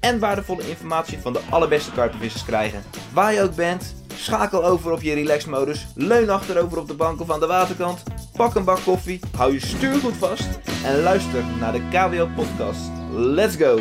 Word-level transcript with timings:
en 0.00 0.18
waardevolle 0.18 0.68
informatie 0.68 1.18
van 1.18 1.32
de 1.32 1.40
allerbeste 1.50 1.92
karpenvissers 1.92 2.44
krijgen. 2.44 2.82
Waar 3.12 3.32
je 3.32 3.42
ook 3.42 3.54
bent, 3.54 3.94
schakel 4.14 4.64
over 4.64 4.92
op 4.92 5.02
je 5.02 5.14
relaxmodus, 5.14 5.86
leun 5.94 6.30
achterover 6.30 6.78
op 6.78 6.88
de 6.88 6.94
bank 6.94 7.20
of 7.20 7.30
aan 7.30 7.40
de 7.40 7.46
waterkant, 7.46 8.02
pak 8.36 8.54
een 8.54 8.64
bak 8.64 8.78
koffie, 8.84 9.20
hou 9.36 9.52
je 9.52 9.66
stuur 9.66 9.94
goed 9.94 10.16
vast 10.16 10.48
en 10.84 11.02
luister 11.02 11.44
naar 11.60 11.72
de 11.72 11.82
KWO 11.90 12.28
podcast. 12.36 12.80
Let's 13.12 13.56
go! 13.56 13.78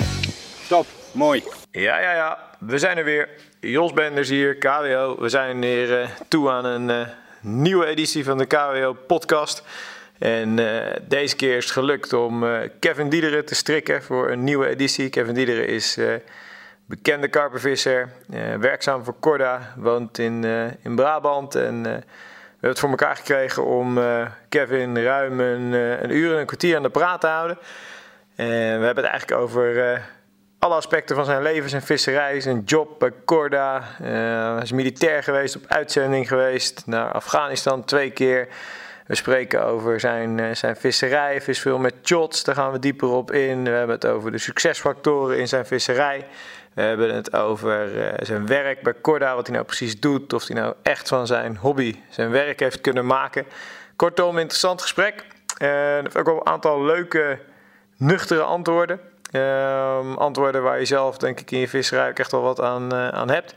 Top, 0.67 0.85
mooi. 1.11 1.43
Ja, 1.71 1.99
ja, 1.99 2.13
ja. 2.13 2.37
We 2.59 2.77
zijn 2.77 2.97
er 2.97 3.03
weer. 3.03 3.29
Jos 3.59 3.93
Benders 3.93 4.29
hier, 4.29 4.57
KWO. 4.57 5.15
We 5.19 5.29
zijn 5.29 5.59
weer 5.59 6.01
eh, 6.01 6.09
toe 6.27 6.49
aan 6.49 6.65
een 6.65 6.89
eh, 6.89 7.07
nieuwe 7.41 7.85
editie 7.85 8.23
van 8.23 8.37
de 8.37 8.45
KWO 8.45 8.93
podcast. 9.07 9.63
En 10.19 10.59
eh, 10.59 10.95
deze 11.07 11.35
keer 11.35 11.57
is 11.57 11.63
het 11.63 11.73
gelukt 11.73 12.13
om 12.13 12.43
eh, 12.43 12.69
Kevin 12.79 13.09
Diederen 13.09 13.45
te 13.45 13.55
strikken 13.55 14.03
voor 14.03 14.31
een 14.31 14.43
nieuwe 14.43 14.67
editie. 14.67 15.09
Kevin 15.09 15.33
Diederen 15.33 15.67
is 15.67 15.97
eh, 15.97 16.13
bekende 16.85 17.27
karpenvisser, 17.27 18.09
eh, 18.29 18.55
werkzaam 18.55 19.03
voor 19.03 19.15
Corda, 19.19 19.73
woont 19.75 20.17
in, 20.17 20.43
in 20.81 20.95
Brabant. 20.95 21.55
En 21.55 21.81
we 21.83 21.89
hebben 21.89 22.69
het 22.69 22.79
voor 22.79 22.89
elkaar 22.89 23.15
gekregen 23.15 23.65
om 23.65 23.99
Kevin 24.49 25.03
ruim 25.03 25.39
een, 25.39 25.73
een 25.73 26.15
uur 26.15 26.33
en 26.33 26.39
een 26.39 26.45
kwartier 26.45 26.75
aan 26.75 26.83
de 26.83 26.89
praat 26.89 27.21
te 27.21 27.27
houden. 27.27 27.57
En 28.35 28.79
we 28.79 28.85
hebben 28.85 29.03
het 29.03 29.11
eigenlijk 29.11 29.41
over 29.41 30.01
alle 30.59 30.75
aspecten 30.75 31.15
van 31.15 31.25
zijn 31.25 31.41
leven, 31.41 31.69
zijn 31.69 31.81
visserij, 31.81 32.39
zijn 32.39 32.61
job 32.65 32.99
bij 32.99 33.11
Corda. 33.25 33.83
Hij 34.03 34.61
is 34.61 34.71
militair 34.71 35.23
geweest, 35.23 35.55
op 35.55 35.65
uitzending 35.67 36.27
geweest, 36.27 36.83
naar 36.85 37.11
Afghanistan 37.11 37.85
twee 37.85 38.11
keer. 38.11 38.47
We 39.07 39.15
spreken 39.15 39.65
over 39.65 39.99
zijn, 39.99 40.39
eh, 40.39 40.53
zijn 40.53 40.75
visserij, 40.75 41.41
vis 41.41 41.59
veel 41.59 41.77
met 41.77 41.93
shots, 42.03 42.43
daar 42.43 42.55
gaan 42.55 42.71
we 42.71 42.79
dieper 42.79 43.07
op 43.07 43.31
in. 43.31 43.63
We 43.63 43.69
hebben 43.69 43.95
het 43.95 44.05
over 44.05 44.31
de 44.31 44.37
succesfactoren 44.37 45.39
in 45.39 45.47
zijn 45.47 45.65
visserij. 45.65 46.27
We 46.73 46.81
hebben 46.81 47.15
het 47.15 47.33
over 47.33 48.07
eh, 48.07 48.25
zijn 48.25 48.47
werk 48.47 48.81
bij 48.81 48.93
Corda, 49.01 49.35
wat 49.35 49.45
hij 49.45 49.55
nou 49.55 49.67
precies 49.67 49.99
doet. 49.99 50.33
Of 50.33 50.47
hij 50.47 50.55
nou 50.55 50.73
echt 50.83 51.07
van 51.07 51.27
zijn 51.27 51.57
hobby 51.57 51.95
zijn 52.09 52.29
werk 52.29 52.59
heeft 52.59 52.81
kunnen 52.81 53.05
maken. 53.05 53.45
Kortom, 53.95 54.37
interessant 54.37 54.81
gesprek. 54.81 55.25
Eh, 55.57 55.95
er 55.95 56.03
heeft 56.03 56.17
ook 56.17 56.25
wel 56.25 56.35
een 56.35 56.45
aantal 56.45 56.83
leuke, 56.83 57.39
nuchtere 57.97 58.41
antwoorden. 58.41 58.99
Ehm, 59.31 60.13
antwoorden 60.13 60.63
waar 60.63 60.79
je 60.79 60.85
zelf, 60.85 61.17
denk 61.17 61.39
ik, 61.39 61.51
in 61.51 61.59
je 61.59 61.67
visserij 61.67 62.09
ook 62.09 62.19
echt 62.19 62.31
wel 62.31 62.41
wat 62.41 62.61
aan, 62.61 62.91
eh, 62.91 63.07
aan 63.07 63.29
hebt. 63.29 63.55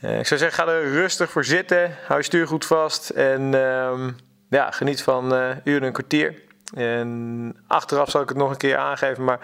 Eh, 0.00 0.18
ik 0.18 0.26
zou 0.26 0.40
zeggen, 0.40 0.64
ga 0.64 0.72
er 0.72 0.90
rustig 0.92 1.30
voor 1.30 1.44
zitten. 1.44 1.96
Hou 2.06 2.18
je 2.18 2.24
stuur 2.24 2.46
goed 2.46 2.66
vast. 2.66 3.10
En 3.10 3.54
ehm, 3.54 4.10
ja, 4.50 4.70
geniet 4.70 5.02
van 5.02 5.34
eh 5.34 5.56
uren 5.64 5.86
en 5.86 5.92
kwartier. 5.92 6.34
En 6.74 7.56
achteraf 7.66 8.10
zal 8.10 8.22
ik 8.22 8.28
het 8.28 8.38
nog 8.38 8.50
een 8.50 8.56
keer 8.56 8.76
aangeven. 8.76 9.24
Maar 9.24 9.38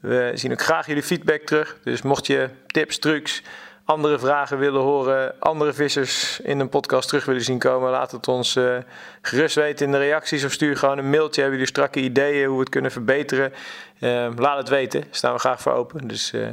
we 0.00 0.30
zien 0.34 0.52
ook 0.52 0.62
graag 0.62 0.86
jullie 0.86 1.02
feedback 1.02 1.42
terug. 1.42 1.76
Dus 1.84 2.02
mocht 2.02 2.26
je 2.26 2.48
tips, 2.66 2.98
trucs, 2.98 3.42
andere 3.84 4.18
vragen 4.18 4.58
willen 4.58 4.80
horen, 4.80 5.40
andere 5.40 5.72
vissers 5.72 6.40
in 6.40 6.60
een 6.60 6.68
podcast 6.68 7.08
terug 7.08 7.24
willen 7.24 7.42
zien 7.42 7.58
komen, 7.58 7.90
laat 7.90 8.10
het 8.10 8.28
ons 8.28 8.56
eh, 8.56 8.76
gerust 9.22 9.54
weten 9.54 9.86
in 9.86 9.92
de 9.92 9.98
reacties 9.98 10.44
of 10.44 10.52
stuur 10.52 10.76
gewoon 10.76 10.98
een 10.98 11.10
mailtje. 11.10 11.40
Hebben 11.40 11.58
jullie 11.58 11.74
strakke 11.74 12.00
ideeën 12.00 12.46
hoe 12.46 12.54
we 12.54 12.60
het 12.60 12.68
kunnen 12.68 12.90
verbeteren? 12.90 13.52
Eh, 13.98 14.30
laat 14.36 14.58
het 14.58 14.68
weten, 14.68 15.04
staan 15.10 15.32
we 15.32 15.38
graag 15.38 15.60
voor 15.60 15.72
open. 15.72 16.08
Dus 16.08 16.32
eh, 16.32 16.48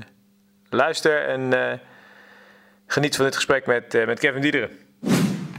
luister 0.69 1.27
en 1.27 1.79
geniet 2.87 3.15
van 3.15 3.25
dit 3.25 3.35
gesprek 3.35 3.65
met, 3.65 4.05
met 4.05 4.19
Kevin 4.19 4.41
Diederen. 4.41 4.69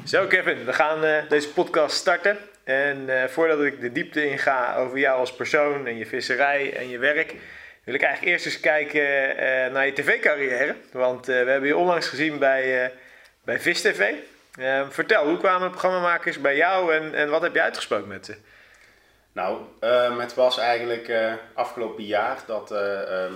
Zo 0.04 0.26
Kevin, 0.26 0.64
we 0.64 0.72
gaan 0.72 1.04
eh, 1.04 1.28
deze 1.28 1.48
podcast 1.48 1.96
starten. 1.96 2.38
En 2.64 3.22
eh, 3.22 3.28
voordat 3.28 3.60
ik 3.62 3.80
de 3.80 3.92
diepte 3.92 4.30
in 4.30 4.38
ga 4.38 4.76
over 4.76 4.98
jou 4.98 5.18
als 5.18 5.34
persoon 5.34 5.86
en 5.86 5.96
je 5.96 6.06
visserij 6.06 6.76
en 6.76 6.88
je 6.88 6.98
werk, 6.98 7.34
wil 7.84 7.94
ik 7.94 8.02
eigenlijk 8.02 8.32
eerst 8.32 8.46
eens 8.46 8.60
kijken 8.60 9.36
eh, 9.36 9.72
naar 9.72 9.86
je 9.86 9.92
tv-carrière. 9.92 10.74
Want 10.92 11.26
we 11.26 11.32
hebben 11.32 11.66
je 11.66 11.76
onlangs 11.76 12.08
gezien 12.08 12.38
bij, 12.38 12.92
bij 13.44 13.60
Vis 13.60 13.80
TV. 13.80 14.12
Eh, 14.58 14.88
vertel, 14.88 15.28
hoe 15.28 15.38
kwamen 15.38 15.70
programmamakers 15.70 16.40
bij 16.40 16.56
jou 16.56 16.94
en, 16.94 17.14
en 17.14 17.30
wat 17.30 17.42
heb 17.42 17.54
je 17.54 17.62
uitgesproken 17.62 18.08
met 18.08 18.26
ze? 18.26 18.36
Nou, 19.32 19.60
ehm, 19.80 20.18
het 20.18 20.34
was 20.34 20.58
eigenlijk 20.58 21.12
afgelopen 21.54 22.04
jaar 22.04 22.38
dat 22.46 22.70
eh, 22.70 23.24
ehm, 23.24 23.34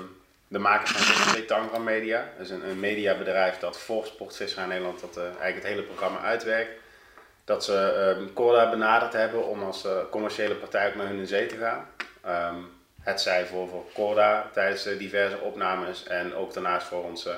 de 0.48 0.58
makers 0.58 0.90
van 0.90 1.44
Tangram 1.46 1.84
Media, 1.84 2.28
dat 2.36 2.46
is 2.46 2.52
een, 2.52 2.80
mediabedrijf 2.80 3.58
dat 3.58 3.78
voor 3.78 4.06
Sportvisserij 4.06 4.62
in 4.62 4.68
Nederland 4.68 5.00
dat, 5.00 5.16
eh, 5.16 5.22
eigenlijk 5.22 5.54
het 5.54 5.66
hele 5.66 5.82
programma 5.82 6.20
uitwerkt, 6.20 6.70
dat 7.46 7.64
ze 7.64 7.74
ehm 7.76 8.32
Corda 8.32 8.70
benaderd 8.70 9.12
hebben 9.12 9.46
om 9.46 9.62
als 9.62 9.84
eh, 9.84 9.92
commerciële 10.10 10.54
partij 10.54 10.88
ook 10.88 10.94
met 10.94 11.06
hun 11.06 11.18
in 11.18 11.26
zee 11.26 11.46
te 11.46 11.56
gaan. 11.56 11.88
Ehm, 12.22 12.56
het 13.00 13.20
zij 13.20 13.46
voor, 13.46 13.68
voor 13.68 13.84
Corda 13.94 14.50
tijdens 14.52 14.82
de 14.82 14.96
diverse 14.96 15.38
opnames 15.38 16.04
en 16.04 16.34
ook 16.34 16.54
daarnaast 16.54 16.86
voor 16.86 17.04
ons, 17.04 17.26
eh, 17.26 17.34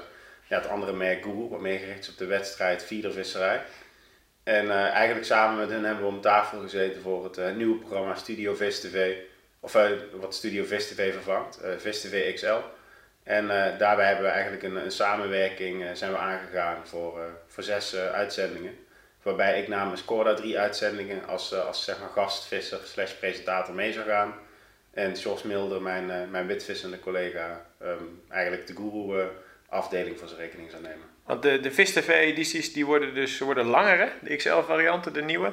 ja, 0.47 0.57
het 0.57 0.69
andere 0.69 0.93
merk 0.93 1.23
Guru, 1.23 1.49
wat 1.49 1.61
meer 1.61 1.79
gericht 1.79 1.99
is 1.99 2.09
op 2.09 2.19
de 2.19 2.27
wedstrijd 2.27 2.85
Feedervisserij. 2.85 3.63
En 4.43 4.71
eh, 4.71 4.89
eigenlijk 4.89 5.27
samen 5.27 5.59
met 5.59 5.71
hen 5.71 5.85
hebben 5.85 6.05
we 6.05 6.11
om 6.11 6.21
tafel 6.21 6.61
gezeten 6.61 7.03
voor 7.03 7.25
het 7.25 7.57
nieuwe 7.57 7.79
programma 7.79 8.15
Studio 8.15 8.55
Vis 8.55 8.81
TV. 8.81 9.17
Of 9.61 9.77
wat 10.13 10.35
Studio 10.35 10.65
Vis 10.65 10.89
TV 10.89 11.13
vervangt, 11.13 11.61
Vis 11.79 12.01
TV 12.01 12.35
XL. 12.35 12.57
En 13.29 13.51
eh, 13.51 13.79
daarbij 13.79 14.07
hebben 14.07 14.25
we 14.25 14.31
eigenlijk 14.31 14.63
een, 14.63 14.77
een 14.77 14.91
samenwerking 14.91 15.85
eh, 15.85 15.89
zijn 15.93 16.13
we 16.13 16.19
aangegaan 16.19 16.87
voor, 16.87 17.21
eh, 17.21 17.25
voor 17.47 17.63
zes 17.63 17.97
uitzendingen. 17.97 18.79
Waarbij 19.23 19.61
ik 19.61 19.69
namens 19.69 20.05
Corda 20.05 20.35
drie 20.35 20.59
uitzendingen 20.59 21.27
als, 21.27 21.55
als 21.55 21.85
zeg 21.85 21.99
maar 21.99 22.09
gastvisser 22.09 22.79
slash 22.85 23.13
presentator 23.13 23.75
mee 23.75 23.93
zou 23.93 24.07
gaan. 24.07 24.35
En 24.91 25.13
Jos 25.13 25.43
Milder, 25.43 25.83
mijn, 25.83 26.31
mijn 26.31 26.47
witvissende 26.47 26.99
collega, 26.99 27.67
ehm, 27.81 28.03
eigenlijk 28.29 28.67
de 28.67 28.75
guru 28.77 29.29
afdeling 29.69 30.19
voor 30.19 30.29
zijn 30.29 30.41
rekening 30.41 30.71
zou 30.71 30.83
nemen. 30.83 31.07
Want 31.25 31.43
de, 31.43 31.61
de 31.61 31.71
Vis 31.71 31.93
TV-edities 31.93 32.73
die 32.73 32.87
worden 32.87 33.15
dus 33.15 33.39
worden 33.39 33.67
langer, 33.67 34.13
de 34.23 34.37
XL-varianten, 34.37 35.13
de 35.13 35.23
nieuwe. 35.23 35.53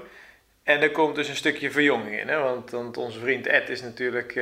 En 0.63 0.81
er 0.81 0.91
komt 0.91 1.15
dus 1.15 1.27
een 1.27 1.35
stukje 1.35 1.71
verjonging 1.71 2.19
in, 2.19 2.27
hè? 2.27 2.37
Want, 2.37 2.71
want 2.71 2.97
onze 2.97 3.19
vriend 3.19 3.47
Ed 3.47 3.69
is 3.69 3.81
natuurlijk 3.81 4.35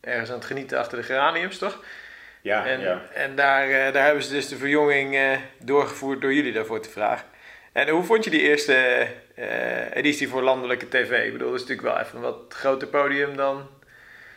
ergens 0.00 0.30
aan 0.30 0.36
het 0.38 0.44
genieten 0.44 0.78
achter 0.78 0.98
de 0.98 1.04
geraniums, 1.04 1.58
toch? 1.58 1.84
Ja, 2.42 2.66
En, 2.66 2.80
ja. 2.80 3.02
en 3.14 3.34
daar, 3.34 3.70
eh, 3.70 3.92
daar 3.92 4.04
hebben 4.04 4.22
ze 4.22 4.32
dus 4.32 4.48
de 4.48 4.56
verjonging 4.56 5.16
eh, 5.16 5.38
doorgevoerd 5.58 6.20
door 6.20 6.34
jullie 6.34 6.52
daarvoor 6.52 6.80
te 6.80 6.90
vragen. 6.90 7.26
En 7.72 7.88
hoe 7.88 8.04
vond 8.04 8.24
je 8.24 8.30
die 8.30 8.40
eerste 8.40 9.06
eh, 9.34 9.96
editie 9.96 10.28
voor 10.28 10.42
landelijke 10.42 10.88
tv? 10.88 11.26
Ik 11.26 11.32
bedoel, 11.32 11.50
dat 11.50 11.60
is 11.60 11.66
natuurlijk 11.66 11.94
wel 11.94 12.04
even 12.04 12.16
een 12.16 12.22
wat 12.22 12.40
groter 12.48 12.88
podium 12.88 13.36
dan... 13.36 13.68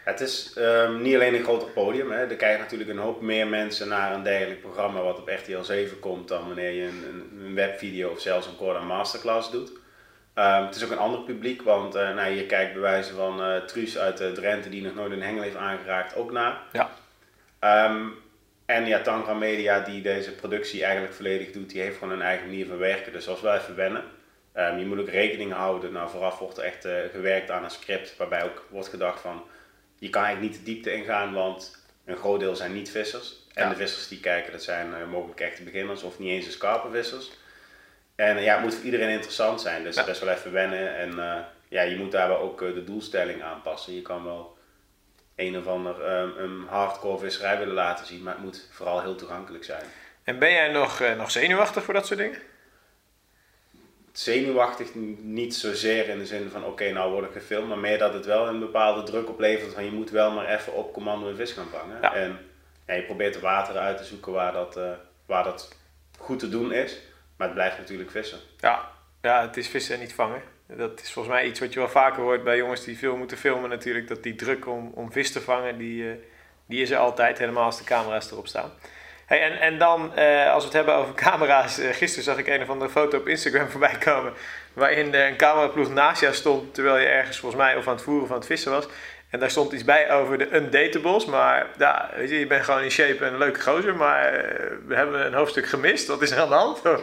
Het 0.04 0.20
is 0.20 0.54
ehm, 0.58 1.02
niet 1.02 1.16
alleen 1.16 1.34
een 1.34 1.44
groter 1.44 1.68
podium. 1.68 2.12
Hè. 2.12 2.28
Er 2.28 2.36
kijken 2.36 2.60
natuurlijk 2.60 2.90
een 2.90 2.98
hoop 2.98 3.22
meer 3.22 3.48
mensen 3.48 3.88
naar 3.88 4.14
een 4.14 4.24
dergelijk 4.24 4.62
programma 4.62 5.02
wat 5.02 5.20
op 5.20 5.28
RTL 5.30 5.62
7 5.62 6.00
komt 6.00 6.28
dan 6.28 6.48
wanneer 6.48 6.72
je 6.72 6.84
een, 6.84 7.32
een, 7.40 7.56
webvideo 7.56 8.10
of 8.10 8.20
zelfs 8.20 8.48
een 8.48 8.56
Corda 8.56 8.80
Masterclass 8.80 9.52
doet. 9.52 9.72
Ehm, 10.34 10.66
het 10.66 10.76
is 10.76 10.84
ook 10.84 10.92
een 10.92 10.98
ander 10.98 11.20
publiek, 11.20 11.62
want 11.62 11.96
eh, 11.96 12.16
nou, 12.16 12.32
je 12.32 12.46
kijkt 12.46 12.74
bij 12.74 12.82
wijze 12.82 13.14
van 13.14 13.44
eh 13.44 13.56
Truus 13.56 13.98
uit 13.98 14.22
uh, 14.22 14.32
Drenthe 14.32 14.70
die 14.70 14.82
nog 14.82 14.96
nooit 14.96 15.12
een 15.12 15.24
hengel 15.24 15.42
heeft 15.42 15.56
aangeraakt 15.56 16.16
ook 16.16 16.32
naar. 16.32 16.62
Ja. 16.72 16.90
Ehm, 17.62 18.08
en 18.66 18.86
ja, 18.86 19.02
Tangram 19.02 19.38
Media 19.38 19.80
die 19.80 20.02
deze 20.02 20.32
productie 20.36 20.84
eigenlijk 20.84 21.14
volledig 21.14 21.52
doet, 21.52 21.70
die 21.70 21.82
heeft 21.82 21.98
gewoon 21.98 22.14
een 22.14 22.22
eigen 22.22 22.46
manier 22.48 22.66
van 22.68 22.78
werken. 22.78 23.12
Dus 23.12 23.26
dat 23.26 23.34
was 23.34 23.44
wel 23.44 23.56
even 23.56 23.76
wennen. 23.76 24.04
Ehm, 24.54 24.78
je 24.78 24.86
moet 24.86 25.00
ook 25.00 25.10
rekening 25.10 25.54
houden, 25.54 25.92
nou 25.92 26.10
vooraf 26.10 26.40
wordt 26.40 26.58
er 26.58 26.64
echt 26.64 26.86
eh, 26.86 26.94
gewerkt 27.12 27.52
aan 27.52 27.64
een 27.64 27.70
script 27.70 28.18
waarbij 28.18 28.44
ook 28.44 28.66
wordt 28.70 28.88
gedacht 28.88 29.22
van, 29.22 29.44
je 30.00 30.10
kan 30.10 30.24
eigenlijk 30.24 30.54
niet 30.54 30.66
de 30.66 30.72
diepte 30.72 30.94
ingaan, 30.94 31.34
want 31.34 31.84
een 32.06 32.18
groot 32.18 32.40
deel 32.40 32.56
zijn 32.56 32.74
niet 32.74 32.92
vissers. 32.92 33.36
En 33.54 33.64
Ja. 33.64 33.70
de 33.70 33.76
vissers 33.76 34.08
die 34.08 34.20
kijken, 34.20 34.52
dat 34.52 34.64
zijn 34.64 34.94
eh, 34.94 35.08
mogelijk 35.10 35.40
echte 35.40 35.64
beginners 35.64 36.04
of 36.04 36.20
niet 36.20 36.30
eens 36.30 36.46
eens 36.46 36.58
karpenvissers. 36.58 37.32
En 38.16 38.38
eh, 38.38 38.44
ja, 38.44 38.54
het 38.54 38.64
moet 38.64 38.76
voor 38.76 38.86
iedereen 38.86 39.10
interessant 39.10 39.62
zijn, 39.62 39.84
dus 39.84 39.96
Ja. 39.96 40.06
best 40.06 40.20
wel 40.24 40.34
even 40.34 40.52
wennen. 40.52 40.96
En 40.96 41.46
ja, 41.70 41.82
je 41.82 41.96
moet 41.96 42.12
daarbij 42.12 42.38
ook 42.38 42.60
de 42.60 42.84
doelstelling 42.84 43.44
aanpassen. 43.44 43.94
Je 43.96 44.02
kan 44.02 44.24
wel 44.24 44.58
een 45.42 45.58
of 45.58 45.68
ander 45.68 46.06
een 46.38 46.66
hardcore 46.70 47.18
visserij 47.18 47.58
willen 47.58 47.74
laten 47.74 48.06
zien, 48.06 48.24
maar 48.24 48.34
het 48.34 48.44
moet 48.44 48.70
vooral 48.72 49.02
heel 49.02 49.16
toegankelijk 49.16 49.64
zijn. 49.64 49.84
En 50.24 50.40
ben 50.40 50.52
jij 50.52 50.72
nog, 50.72 51.00
eh, 51.00 51.16
nog 51.16 51.32
zenuwachtig 51.32 51.84
voor 51.84 51.94
dat 51.94 52.06
soort 52.06 52.20
dingen? 52.20 52.40
Zenuwachtig 54.12 54.96
niet 55.20 55.56
zozeer 55.56 56.10
in 56.10 56.18
de 56.18 56.26
zin 56.26 56.50
van 56.50 56.66
oké, 56.66 56.92
nou 56.92 57.12
word 57.12 57.26
ik 57.26 57.32
gefilmd, 57.32 57.68
maar 57.68 57.78
meer 57.78 57.98
dat 57.98 58.14
het 58.14 58.26
wel 58.26 58.48
een 58.48 58.60
bepaalde 58.60 59.04
druk 59.04 59.30
oplevert 59.30 59.74
van 59.74 59.86
je 59.86 59.92
moet 59.92 60.10
wel 60.10 60.32
maar 60.32 60.46
even 60.46 60.74
op 60.74 60.94
commando 60.94 61.28
een 61.28 61.36
vis 61.36 61.52
gaan 61.52 61.68
vangen. 61.72 62.02
Ja. 62.02 62.14
En 62.14 62.40
ja, 62.88 62.94
je 62.94 63.04
probeert 63.04 63.34
de 63.34 63.40
wateren 63.40 63.82
uit 63.82 63.98
te 63.98 64.04
zoeken 64.04 64.32
waar 64.32 64.54
dat, 64.54 64.78
eh, 64.78 64.92
waar 65.26 65.44
dat 65.44 65.76
goed 66.18 66.40
te 66.40 66.50
doen 66.50 66.74
is. 66.74 66.98
Maar 67.38 67.48
het 67.48 67.56
blijft 67.56 67.78
natuurlijk 67.78 68.12
vissen. 68.12 68.40
Ja, 68.58 68.92
ja 69.22 69.42
het 69.42 69.58
is 69.58 69.68
vissen 69.68 69.96
en 69.96 70.02
niet 70.02 70.14
vangen. 70.14 70.42
Dat 70.78 71.02
is 71.04 71.12
volgens 71.12 71.36
mij 71.36 71.46
iets 71.46 71.60
wat 71.60 71.74
je 71.74 71.80
wel 71.80 71.90
vaker 71.90 72.24
hoort 72.24 72.44
bij 72.44 72.58
jongens 72.58 72.84
die 72.84 72.98
veel 72.98 73.16
moeten 73.16 73.38
filmen 73.38 73.70
natuurlijk. 73.70 74.08
Dat 74.08 74.24
die 74.24 74.36
druk 74.36 74.68
om, 74.68 74.92
om 74.96 75.12
vis 75.12 75.32
te 75.32 75.42
vangen, 75.42 75.78
die, 75.78 76.04
uh, 76.04 76.12
die 76.66 76.82
is 76.82 76.90
er 76.90 76.98
altijd, 76.98 77.38
helemaal 77.38 77.64
als 77.64 77.78
de 77.78 77.84
camera's 77.84 78.32
erop 78.32 78.48
staan. 78.48 78.72
Hey, 79.26 79.42
en, 79.42 79.60
en 79.60 79.78
dan, 79.78 80.12
uh, 80.18 80.52
als 80.52 80.64
we 80.64 80.68
het 80.68 80.78
hebben 80.78 80.96
over 80.96 81.14
camera's. 81.26 81.80
Uh, 81.80 81.94
gisteren 81.94 82.24
zag 82.24 82.38
ik 82.38 82.48
een 82.48 82.62
of 82.62 82.70
andere 82.70 82.92
foto 82.92 83.18
op 83.18 83.28
Instagram 83.28 83.70
voorbij 83.76 83.98
komen. 83.98 84.34
Waarin 84.74 85.14
een 85.14 85.38
cameraploeg 85.38 85.90
naast 85.90 86.22
jou 86.22 86.34
stond. 86.34 86.74
Terwijl 86.74 86.98
je 86.98 87.06
ergens 87.06 87.40
volgens 87.40 87.62
mij 87.62 87.76
of 87.76 87.88
aan 87.88 87.94
het 87.94 88.04
voeren 88.04 88.24
of 88.24 88.30
aan 88.30 88.38
het 88.38 88.46
vissen 88.46 88.72
was. 88.72 88.88
En 89.30 89.40
daar 89.40 89.50
stond 89.50 89.72
iets 89.72 89.84
bij 89.84 90.12
over 90.12 90.38
de 90.38 90.56
undatables. 90.56 91.26
Maar 91.26 91.68
ja, 91.78 92.10
weet 92.16 92.30
je, 92.30 92.40
je 92.40 92.48
bent 92.48 92.64
gewoon 92.64 92.82
in 92.82 92.92
shape 92.92 93.26
en 93.26 93.34
een 93.34 93.40
leuke 93.40 93.62
gozer. 93.62 93.96
Maar 93.96 94.32
we 94.88 94.96
hebben 94.96 95.26
een 95.26 95.34
hoofdstuk 95.34 95.68
gemist. 95.68 96.08
Wat 96.08 96.22
is 96.22 96.32
er 96.32 96.40
aan 96.40 96.50
de 96.50 96.56
hand? 96.56 96.82
Of, 96.86 97.02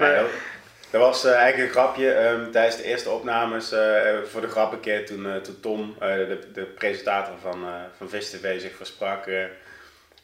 dat 0.91 1.01
was 1.01 1.25
uh, 1.25 1.33
eigenlijk 1.33 1.69
een 1.69 1.81
grapje 1.81 2.29
um, 2.29 2.51
tijdens 2.51 2.77
de 2.77 2.83
eerste 2.83 3.11
opnames 3.11 3.73
uh, 3.73 3.79
voor 4.25 4.41
de 4.41 4.49
grappenkeer 4.49 5.07
toen, 5.07 5.27
uh, 5.27 5.37
toen 5.37 5.61
Tom, 5.61 5.95
de, 5.99 6.39
de 6.53 6.65
presentator 6.65 7.35
van, 7.41 7.67
van 7.97 8.09
Vis 8.09 8.31
TV, 8.31 8.61
zich 8.61 8.77
versprak. 8.77 9.31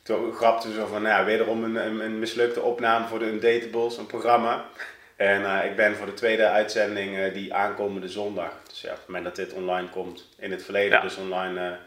toen 0.02 0.32
grapte 0.32 0.72
zo 0.72 0.86
van, 0.86 1.02
nou, 1.02 1.26
wederom 1.26 1.64
een, 1.64 1.74
een, 1.74 2.00
een, 2.00 2.18
mislukte 2.18 2.60
opname 2.60 3.06
voor 3.06 3.18
de 3.18 3.26
Undatables, 3.26 3.96
een 3.96 4.06
programma. 4.06 4.64
En 5.16 5.66
ik 5.66 5.76
ben 5.76 5.96
voor 5.96 6.06
de 6.06 6.14
tweede 6.14 6.46
uitzending 6.46 7.32
die 7.32 7.54
aankomende 7.54 8.08
zondag, 8.08 8.50
dus 8.68 8.80
ja, 8.80 8.90
op 8.90 8.96
het 8.96 9.06
moment 9.06 9.24
dat 9.24 9.36
dit 9.36 9.52
online 9.52 9.88
komt, 9.88 10.28
in 10.38 10.50
het 10.50 10.64
verleden 10.64 10.92
ja. 10.92 11.00
dus 11.00 11.16
online, 11.16 11.78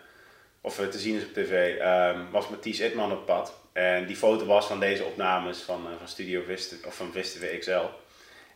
of 0.61 0.75
te 0.75 0.99
zien 0.99 1.15
is 1.15 1.23
op 1.23 1.33
tv, 1.33 1.79
um, 2.15 2.27
was 2.31 2.49
Mathies 2.49 2.79
Itman 2.79 3.11
op 3.11 3.25
pad. 3.25 3.53
En 3.73 4.05
die 4.05 4.15
foto 4.15 4.45
was 4.45 4.67
van 4.67 4.79
deze 4.79 5.03
opnames 5.03 5.61
van, 5.61 5.87
van 5.97 6.07
Studio 6.07 6.41
Vis, 6.45 6.73
of 6.85 6.95
van 6.95 7.11
Vis 7.11 7.33
TV 7.33 7.59
XL. 7.59 7.85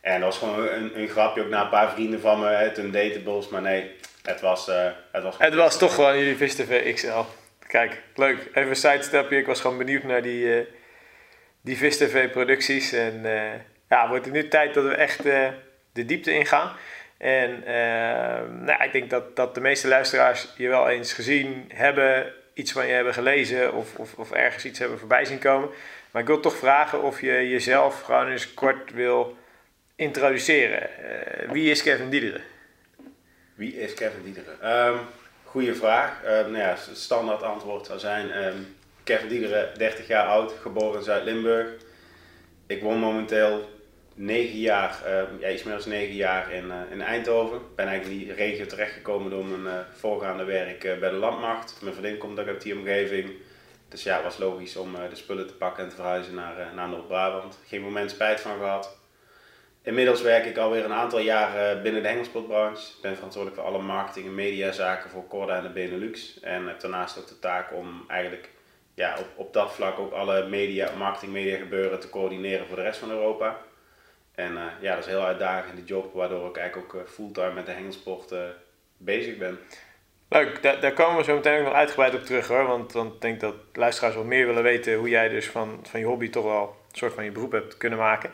En 0.01 0.21
dat 0.21 0.29
was 0.29 0.37
gewoon 0.37 0.67
een, 0.67 0.99
een 0.99 1.07
grapje 1.07 1.41
ook 1.41 1.49
naar 1.49 1.63
een 1.63 1.69
paar 1.69 1.91
vrienden 1.91 2.19
van 2.19 2.39
me, 2.39 2.47
het 2.47 2.77
een 2.77 2.91
datables, 2.91 3.49
maar 3.49 3.61
nee, 3.61 3.91
het 4.23 4.41
was... 4.41 4.69
Uh, 4.69 4.85
het 5.11 5.23
was, 5.23 5.35
het 5.37 5.53
was 5.53 5.77
toch 5.77 5.95
gewoon 5.95 6.17
jullie 6.17 6.37
Vis 6.37 6.55
TV 6.55 6.93
XL. 6.93 7.21
Kijk, 7.67 8.01
leuk. 8.15 8.49
Even 8.53 8.69
een 8.69 8.75
sidestepje. 8.75 9.37
Ik 9.37 9.45
was 9.45 9.61
gewoon 9.61 9.77
benieuwd 9.77 10.03
naar 10.03 10.21
die, 10.21 10.43
uh, 10.43 10.65
die 11.61 11.77
Vis 11.77 11.97
TV 11.97 12.31
producties. 12.31 12.91
En 12.91 13.21
uh, 13.23 13.41
ja, 13.89 14.07
wordt 14.07 14.25
het 14.25 14.33
nu 14.33 14.47
tijd 14.47 14.73
dat 14.73 14.83
we 14.83 14.95
echt 14.95 15.23
de 15.93 16.05
diepte 16.05 16.33
ingaan. 16.33 16.75
En 17.17 17.63
nou, 18.65 18.83
ik 18.83 18.91
denk 18.91 19.09
dat, 19.09 19.35
dat 19.35 19.55
de 19.55 19.61
meeste 19.61 19.87
luisteraars 19.87 20.47
je 20.57 20.67
wel 20.67 20.89
eens 20.89 21.13
gezien 21.13 21.71
hebben, 21.73 22.33
iets 22.53 22.71
van 22.71 22.87
je 22.87 22.93
hebben 22.93 23.13
gelezen 23.13 23.73
of, 23.73 23.95
of, 23.95 24.13
of 24.13 24.31
ergens 24.31 24.65
iets 24.65 24.79
hebben 24.79 24.99
voorbij 24.99 25.25
zien 25.25 25.39
komen. 25.39 25.69
Maar 26.11 26.21
ik 26.21 26.27
wil 26.27 26.39
toch 26.39 26.55
vragen 26.55 27.03
of 27.03 27.21
je 27.21 27.49
jezelf 27.49 28.01
gewoon 28.01 28.31
eens 28.31 28.53
kort 28.53 28.91
wil 28.91 29.37
introduceren. 30.01 30.89
Uh, 30.99 31.51
wie 31.51 31.69
is 31.69 31.83
Kevin 31.83 32.09
Diederen? 32.09 32.41
Wie 33.55 33.73
is 33.75 33.93
Kevin 33.93 34.23
Diederen? 34.23 34.87
Um, 34.87 34.99
goeie 35.43 35.73
vraag. 35.73 36.23
Uh, 36.23 36.29
nou 36.29 36.57
ja, 36.57 36.69
het 36.69 36.89
standaard 36.93 37.41
antwoord 37.41 37.85
zou 37.85 37.99
zijn: 37.99 38.45
um, 38.45 38.75
Kevin 39.03 39.27
Diederen, 39.27 39.77
30 39.77 40.07
jaar 40.07 40.25
oud, 40.27 40.53
geboren 40.61 40.97
in 40.97 41.03
Zuid-Limburg. 41.03 41.67
Ik 42.67 42.81
woon 42.81 42.99
momenteel 42.99 43.69
9 44.13 44.57
jaar, 44.57 44.99
ja, 45.39 45.49
iets 45.49 45.63
meer 45.63 45.77
dan 45.77 45.89
9 45.89 46.15
jaar 46.15 46.51
in, 46.51 46.65
uh, 46.65 46.75
in 46.91 47.01
Eindhoven. 47.01 47.57
Ik 47.57 47.75
ben 47.75 47.87
eigenlijk 47.87 48.19
in 48.19 48.25
die 48.25 48.35
regio 48.35 48.65
terechtgekomen 48.65 49.31
door 49.31 49.45
mijn 49.45 49.75
uh, 49.75 49.81
voorgaande 49.97 50.43
werk 50.43 50.79
bij 50.79 51.09
de 51.09 51.15
landmacht. 51.15 51.77
Mijn 51.81 51.95
vriendin 51.95 52.17
komt 52.17 52.39
ook 52.39 52.47
uit 52.47 52.61
die 52.61 52.77
omgeving. 52.77 53.31
Dus 53.89 54.03
ja, 54.03 54.15
het 54.15 54.23
was 54.23 54.37
logisch 54.37 54.75
om 54.75 54.93
de 55.09 55.15
spullen 55.15 55.47
te 55.47 55.53
pakken 55.53 55.83
en 55.83 55.89
te 55.89 55.95
verhuizen 55.95 56.35
naar, 56.35 56.71
naar 56.75 56.89
Noord-Brabant. 56.89 57.59
Geen 57.67 57.81
moment 57.81 58.11
spijt 58.11 58.41
van 58.41 58.57
gehad. 58.57 59.00
Inmiddels 59.83 60.21
werk 60.21 60.45
ik 60.45 60.57
alweer 60.57 60.85
een 60.85 60.93
aantal 60.93 61.19
jaar 61.19 61.81
binnen 61.81 62.01
de 62.01 62.07
hengelspotbranche. 62.07 62.87
Ik 62.95 63.01
ben 63.01 63.15
verantwoordelijk 63.15 63.61
voor 63.61 63.69
alle 63.69 63.81
marketing 63.81 64.25
en 64.25 64.35
mediazaken 64.35 65.09
voor 65.09 65.27
Corda 65.27 65.57
en 65.57 65.63
de 65.63 65.69
Benelux. 65.69 66.39
En 66.39 66.67
heb 66.67 66.79
daarnaast 66.79 67.19
ook 67.19 67.27
de 67.27 67.39
taak 67.39 67.73
om 67.73 68.03
eigenlijk 68.07 68.49
ja, 68.93 69.15
op, 69.19 69.27
op 69.35 69.53
dat 69.53 69.73
vlak 69.73 69.99
ook 69.99 70.11
alle 70.11 70.47
media, 70.47 70.95
marketing 70.97 71.31
media 71.31 71.57
gebeuren 71.57 71.99
te 71.99 72.09
coördineren 72.09 72.67
voor 72.67 72.75
de 72.75 72.81
rest 72.81 72.99
van 72.99 73.11
Europa. 73.11 73.57
En 74.35 74.51
uh, 74.51 74.61
ja, 74.81 74.95
dat 74.95 74.99
is 74.99 75.05
een 75.05 75.17
heel 75.17 75.27
uitdagende 75.27 75.83
job, 75.83 76.13
waardoor 76.13 76.49
ik 76.49 76.57
eigenlijk 76.57 76.93
ook 76.93 77.01
uh, 77.01 77.07
fulltime 77.07 77.53
met 77.53 77.65
de 77.65 77.71
hengelsport 77.71 78.33
bezig 78.97 79.37
ben. 79.37 79.59
Leuk, 80.29 80.63
daar, 80.63 80.79
daar 80.79 80.93
komen 80.93 81.17
we 81.17 81.23
zo 81.23 81.35
meteen 81.35 81.59
ook 81.59 81.65
nog 81.65 81.73
uitgebreid 81.73 82.15
op 82.15 82.23
terug 82.23 82.47
hoor. 82.47 82.65
Want, 82.65 82.91
want 82.91 83.13
ik 83.13 83.21
denk 83.21 83.39
dat 83.39 83.55
luisteraars 83.73 84.15
wat 84.15 84.25
meer 84.25 84.45
willen 84.45 84.63
weten 84.63 84.95
hoe 84.95 85.09
jij 85.09 85.29
dus 85.29 85.49
van, 85.49 85.79
van 85.83 85.99
je 85.99 86.05
hobby 86.05 86.29
toch 86.29 86.43
wel 86.43 86.75
een 86.91 86.97
soort 86.97 87.13
van 87.13 87.23
je 87.23 87.31
beroep 87.31 87.51
hebt 87.51 87.77
kunnen 87.77 87.99
maken. 87.99 88.29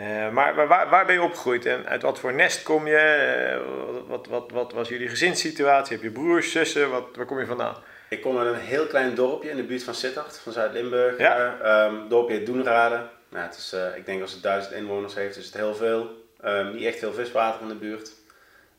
Uh, 0.00 0.30
maar 0.30 0.66
waar, 0.66 0.88
waar 0.88 1.06
ben 1.06 1.14
je 1.14 1.22
opgegroeid 1.22 1.66
en 1.66 1.86
uit 1.86 2.02
wat 2.02 2.18
voor 2.18 2.34
nest 2.34 2.62
kom 2.62 2.86
je? 2.86 3.60
Uh, 3.60 4.08
wat, 4.08 4.26
wat, 4.26 4.50
wat 4.50 4.72
was 4.72 4.88
jullie 4.88 5.08
gezinssituatie? 5.08 5.94
Heb 5.94 6.04
je 6.04 6.10
broers, 6.10 6.52
zussen? 6.52 6.90
Wat, 6.90 7.04
waar 7.14 7.26
kom 7.26 7.38
je 7.38 7.46
vandaan? 7.46 7.76
Ik 8.08 8.20
kom 8.20 8.38
uit 8.38 8.54
een 8.54 8.60
heel 8.60 8.86
klein 8.86 9.14
dorpje 9.14 9.50
in 9.50 9.56
de 9.56 9.62
buurt 9.62 9.82
van 9.82 9.94
Sittard, 9.94 10.38
van 10.38 10.52
Zuid-Limburg. 10.52 11.18
Ja. 11.18 11.58
Uh, 11.62 11.84
um, 11.84 12.08
dorpje 12.08 12.42
Doenrade. 12.42 13.00
Nou, 13.28 13.44
het 13.44 13.56
is, 13.56 13.76
ik 13.96 14.06
denk 14.06 14.22
als 14.22 14.32
het 14.32 14.42
duizend 14.42 14.74
inwoners 14.74 15.14
heeft, 15.14 15.36
is 15.36 15.44
het 15.44 15.54
heel 15.54 15.74
veel. 15.74 16.10
Um, 16.44 16.74
niet 16.74 16.84
echt 16.84 16.98
veel 16.98 17.12
viswater 17.12 17.62
in 17.62 17.68
de 17.68 17.74
buurt. 17.74 18.12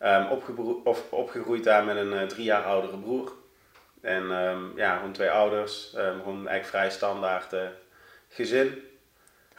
Um, 0.04 0.28
of, 0.84 1.02
opgegroeid 1.10 1.64
daar 1.64 1.84
met 1.84 1.96
een 1.96 2.28
drie 2.28 2.46
jaar 2.46 2.64
oudere 2.64 2.98
broer. 2.98 3.32
En 4.02 4.24
ja, 4.76 4.96
gewoon 4.96 5.12
twee 5.12 5.30
ouders. 5.30 5.90
gewoon 5.94 6.48
eigenlijk 6.48 6.66
vrij 6.66 6.90
standaard 6.90 7.56
gezin. 8.30 8.91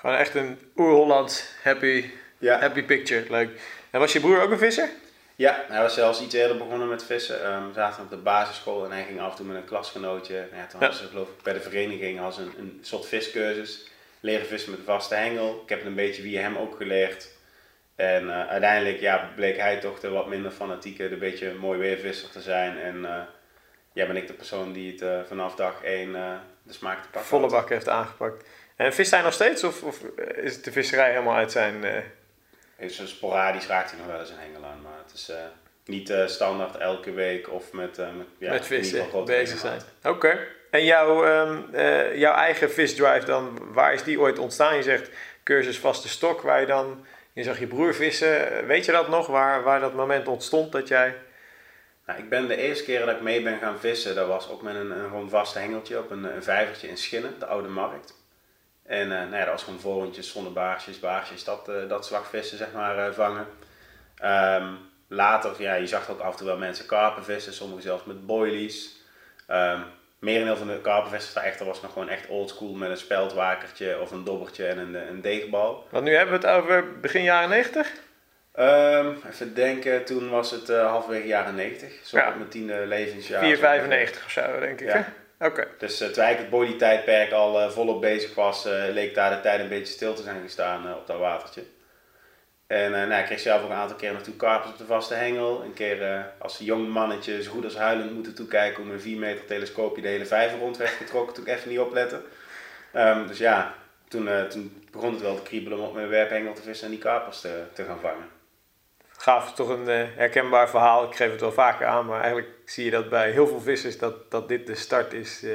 Gewoon 0.02 0.16
echt 0.16 0.34
een 0.34 0.58
oer-Hollands 0.76 1.54
happy, 1.62 2.10
ja. 2.38 2.58
happy 2.58 2.82
picture. 2.82 3.24
Leuk. 3.30 3.60
En 3.90 4.00
was 4.00 4.12
je 4.12 4.20
broer 4.20 4.42
ook 4.42 4.50
een 4.50 4.58
visser? 4.58 4.88
Ja, 5.36 5.64
hij 5.68 5.82
was 5.82 5.94
zelfs 5.94 6.20
iets 6.22 6.34
eerder 6.34 6.56
begonnen 6.56 6.88
met 6.88 7.04
vissen. 7.04 7.52
Um, 7.52 7.68
we 7.68 7.74
zaten 7.74 8.02
op 8.02 8.10
de 8.10 8.16
basisschool 8.16 8.84
en 8.84 8.90
hij 8.90 9.04
ging 9.04 9.20
af 9.20 9.30
en 9.30 9.36
toe 9.36 9.46
met 9.46 9.56
een 9.56 9.64
klasgenootje. 9.64 10.34
Ja, 10.34 10.66
toen 10.66 10.80
ja. 10.80 10.86
was 10.86 11.04
geloof 11.10 11.28
ik 11.28 11.42
bij 11.42 11.52
de 11.52 11.60
vereniging 11.60 12.20
als 12.20 12.38
een, 12.38 12.52
een 12.58 12.78
soort 12.80 13.06
viscursus. 13.06 13.86
Leren 14.20 14.46
vissen 14.46 14.70
met 14.70 14.78
een 14.78 14.86
vaste 14.86 15.14
hengel. 15.14 15.60
Ik 15.62 15.68
heb 15.68 15.84
een 15.84 15.94
beetje 15.94 16.22
via 16.22 16.40
hem 16.40 16.56
ook 16.56 16.76
geleerd. 16.76 17.28
En 17.94 18.24
uh, 18.24 18.48
uiteindelijk 18.48 19.00
ja, 19.00 19.30
bleek 19.36 19.56
hij 19.56 19.76
toch 19.76 20.00
de 20.00 20.08
wat 20.08 20.28
minder 20.28 20.50
fanatieke, 20.50 21.08
de 21.08 21.16
beetje 21.16 21.54
mooi 21.54 21.78
weervisser 21.78 22.30
te 22.30 22.40
zijn. 22.40 22.78
En 22.78 22.96
uh, 22.96 23.20
ja, 23.92 24.06
ben 24.06 24.16
ik 24.16 24.26
de 24.26 24.32
persoon 24.32 24.72
die 24.72 24.92
het 24.92 25.02
uh, 25.02 25.20
vanaf 25.28 25.54
dag 25.54 25.82
één 25.82 26.12
de 26.62 26.72
smaak 26.72 27.02
te 27.02 27.08
pakken 27.08 27.30
Volle 27.30 27.48
bak 27.48 27.68
heeft 27.68 27.88
aangepakt. 27.88 28.44
En 28.76 28.94
vist 28.94 29.10
hij 29.10 29.22
nog 29.22 29.32
steeds 29.32 29.64
of, 29.64 29.82
of 29.82 30.00
is 30.34 30.62
de 30.62 30.72
visserij 30.72 31.10
helemaal 31.10 31.36
uit 31.36 31.52
zijn... 31.52 31.84
Uh... 31.84 31.96
Is 32.76 33.02
sporadisch 33.04 33.66
raakt 33.66 33.90
hij 33.90 33.98
nog 33.98 34.08
wel 34.08 34.20
eens 34.20 34.30
een 34.30 34.38
hengel 34.38 34.64
aan, 34.64 34.80
maar 34.82 34.98
het 35.04 35.14
is 35.14 35.30
uh, 35.30 35.36
niet 35.84 36.10
uh, 36.10 36.26
standaard 36.26 36.76
elke 36.76 37.12
week 37.12 37.50
of 37.50 37.72
met, 37.72 37.96
met, 37.96 38.26
ja, 38.38 38.50
met 38.50 38.66
vissen 38.66 39.24
bezig 39.24 39.58
zijn. 39.58 39.80
Oké. 40.02 40.38
En 40.70 40.84
jouw, 40.84 41.26
um, 41.26 41.68
jouw 42.14 42.34
eigen 42.34 42.70
visdrive 42.70 43.26
dan, 43.26 43.58
waar 43.72 43.92
is 43.92 44.02
die 44.02 44.20
ooit 44.20 44.38
ontstaan? 44.38 44.76
Je 44.76 44.82
zegt 44.82 45.10
cursus 45.42 45.78
vaste 45.78 46.08
stok, 46.08 46.40
waar 46.40 46.60
je 46.60 46.66
dan, 46.66 47.06
je 47.32 47.42
zag 47.42 47.58
je 47.58 47.66
broer 47.66 47.94
vissen. 47.94 48.66
Weet 48.66 48.84
je 48.84 48.92
dat 48.92 49.08
nog, 49.08 49.26
waar, 49.26 49.62
waar 49.62 49.80
dat 49.80 49.94
moment 49.94 50.28
ontstond 50.28 50.72
dat 50.72 50.88
jij... 50.88 51.14
Nou, 52.06 52.18
ik 52.18 52.28
ben 52.28 52.48
de 52.48 52.56
eerste 52.56 52.84
keer 52.84 53.06
dat 53.06 53.16
ik 53.16 53.20
mee 53.20 53.42
ben 53.42 53.58
gaan 53.58 53.80
vissen, 53.80 54.14
dat 54.14 54.26
was 54.26 54.50
ook 54.50 54.62
met 54.62 54.74
een, 54.74 54.90
een 54.90 55.08
gewoon 55.08 55.28
vast 55.28 55.54
hengeltje 55.54 55.98
op 55.98 56.10
een, 56.10 56.24
een 56.24 56.42
vijvertje 56.42 56.88
in 56.88 56.96
Schinnen, 56.96 57.38
de 57.38 57.46
Oude 57.46 57.68
Markt. 57.68 58.14
En 58.92 59.10
uh, 59.10 59.18
nou 59.18 59.36
ja, 59.36 59.44
dat 59.44 59.54
was 59.54 59.62
gewoon 59.62 59.80
vorentjes, 59.80 60.32
zonnebaarsjes, 60.32 61.00
baarsjes, 61.00 61.44
dat, 61.44 61.68
uh, 61.68 61.88
dat 61.88 62.06
slagvissen 62.06 62.58
zeg 62.58 62.72
maar 62.72 63.08
uh, 63.08 63.14
vangen. 63.14 63.46
Um, 64.62 64.78
later, 65.08 65.54
ja, 65.58 65.74
je 65.74 65.86
zag 65.86 66.10
ook 66.10 66.20
af 66.20 66.30
en 66.30 66.36
toe 66.36 66.46
wel 66.46 66.58
mensen 66.58 66.86
karpen 66.86 67.24
vissen, 67.24 67.52
sommigen 67.52 67.82
zelfs 67.82 68.04
met 68.04 68.26
boilies. 68.26 68.96
Um, 69.50 69.84
merendeel 70.18 70.56
van 70.56 70.66
de 70.66 70.80
karpenvissers 70.80 71.34
daar 71.34 71.44
echter 71.44 71.66
was 71.66 71.82
nog 71.82 71.92
gewoon 71.92 72.08
echt 72.08 72.28
oldschool 72.28 72.72
met 72.72 72.90
een 72.90 72.96
speldwakertje 72.96 74.00
of 74.00 74.10
een 74.10 74.24
dobbertje 74.24 74.66
en 74.66 74.78
een, 74.78 74.94
een 74.94 75.20
deegbal. 75.20 75.86
Want 75.90 76.04
nu 76.04 76.14
hebben 76.14 76.40
we 76.40 76.46
het 76.46 76.56
over 76.56 77.00
begin 77.00 77.22
jaren 77.22 77.48
90? 77.48 77.92
Um, 78.58 79.22
even 79.30 79.54
denken, 79.54 80.04
toen 80.04 80.30
was 80.30 80.50
het 80.50 80.68
halverwege 80.68 81.26
jaren 81.26 81.54
90, 81.54 82.06
zo 82.06 82.18
ja. 82.18 82.28
op 82.28 82.36
mijn 82.36 82.48
tiende 82.48 82.86
levensjaar. 82.86 83.56
4,95 84.10 84.24
of 84.24 84.30
zo 84.30 84.60
denk 84.60 84.80
ik 84.80 84.86
ja. 84.88 84.96
hè? 84.96 85.02
Dus 85.78 86.02
uh, 86.02 86.08
terwijl 86.08 86.32
ik 86.32 86.38
het 86.38 86.50
bodytijdperk 86.50 87.32
al 87.32 87.60
uh, 87.60 87.70
volop 87.70 88.00
bezig 88.00 88.34
was, 88.34 88.66
uh, 88.66 88.72
leek 88.90 89.14
daar 89.14 89.30
de 89.30 89.40
tijd 89.40 89.60
een 89.60 89.68
beetje 89.68 89.92
stil 89.92 90.14
te 90.14 90.22
zijn 90.22 90.42
gestaan 90.42 90.94
op 90.94 91.06
dat 91.06 91.18
watertje. 91.18 91.62
En 92.66 92.90
nou, 92.90 93.14
ik 93.14 93.24
kreeg 93.24 93.40
zelf 93.40 93.62
ook 93.62 93.70
een 93.70 93.76
aantal 93.76 93.96
keer 93.96 94.12
naartoe 94.12 94.36
karpers 94.36 94.70
op 94.70 94.78
de 94.78 94.84
vaste 94.84 95.14
hengel. 95.14 95.62
Een 95.62 95.74
keer 95.74 96.26
als 96.38 96.58
jong 96.58 96.88
mannetje 96.88 97.42
zo 97.42 97.50
goed 97.50 97.64
als 97.64 97.76
huilend 97.76 98.12
moeten 98.12 98.34
toekijken 98.34 98.82
om 98.82 98.90
een 98.90 99.00
4 99.00 99.18
meter 99.18 99.44
telescoopje 99.44 100.02
de 100.02 100.08
hele 100.08 100.26
vijver 100.26 100.58
rond 100.58 100.76
werd 100.76 100.90
getrokken 100.90 101.34
toen 101.34 101.46
ik 101.46 101.52
even 101.52 101.70
niet 101.70 101.78
opletten. 101.78 102.22
Um, 102.94 103.26
dus 103.26 103.38
ja, 103.38 103.74
toen, 104.08 104.28
toen 104.48 104.86
begon 104.90 105.12
het 105.12 105.22
wel 105.22 105.36
te 105.36 105.42
kriebelen 105.42 105.78
om 105.78 105.84
op 105.84 105.94
mijn 105.94 106.08
werphengel 106.08 106.52
te 106.52 106.62
vissen 106.62 106.86
en 106.86 106.92
die 106.92 107.02
karpers 107.02 107.40
te, 107.40 107.62
te 107.72 107.84
gaan 107.84 108.00
vangen 108.00 108.41
gaaf, 109.22 109.54
toch 109.54 109.68
een 109.68 109.88
uh, 109.88 110.04
herkenbaar 110.16 110.68
verhaal. 110.70 111.04
Ik 111.04 111.16
geef 111.16 111.30
het 111.30 111.40
wel 111.40 111.52
vaker 111.52 111.86
aan, 111.86 112.06
maar 112.06 112.20
eigenlijk 112.20 112.50
zie 112.64 112.84
je 112.84 112.90
dat 112.90 113.08
bij 113.08 113.30
heel 113.30 113.46
veel 113.46 113.60
vissers 113.60 113.98
dat, 113.98 114.30
dat 114.30 114.48
dit 114.48 114.66
de 114.66 114.74
start 114.74 115.12
is, 115.12 115.42
uh, 115.44 115.52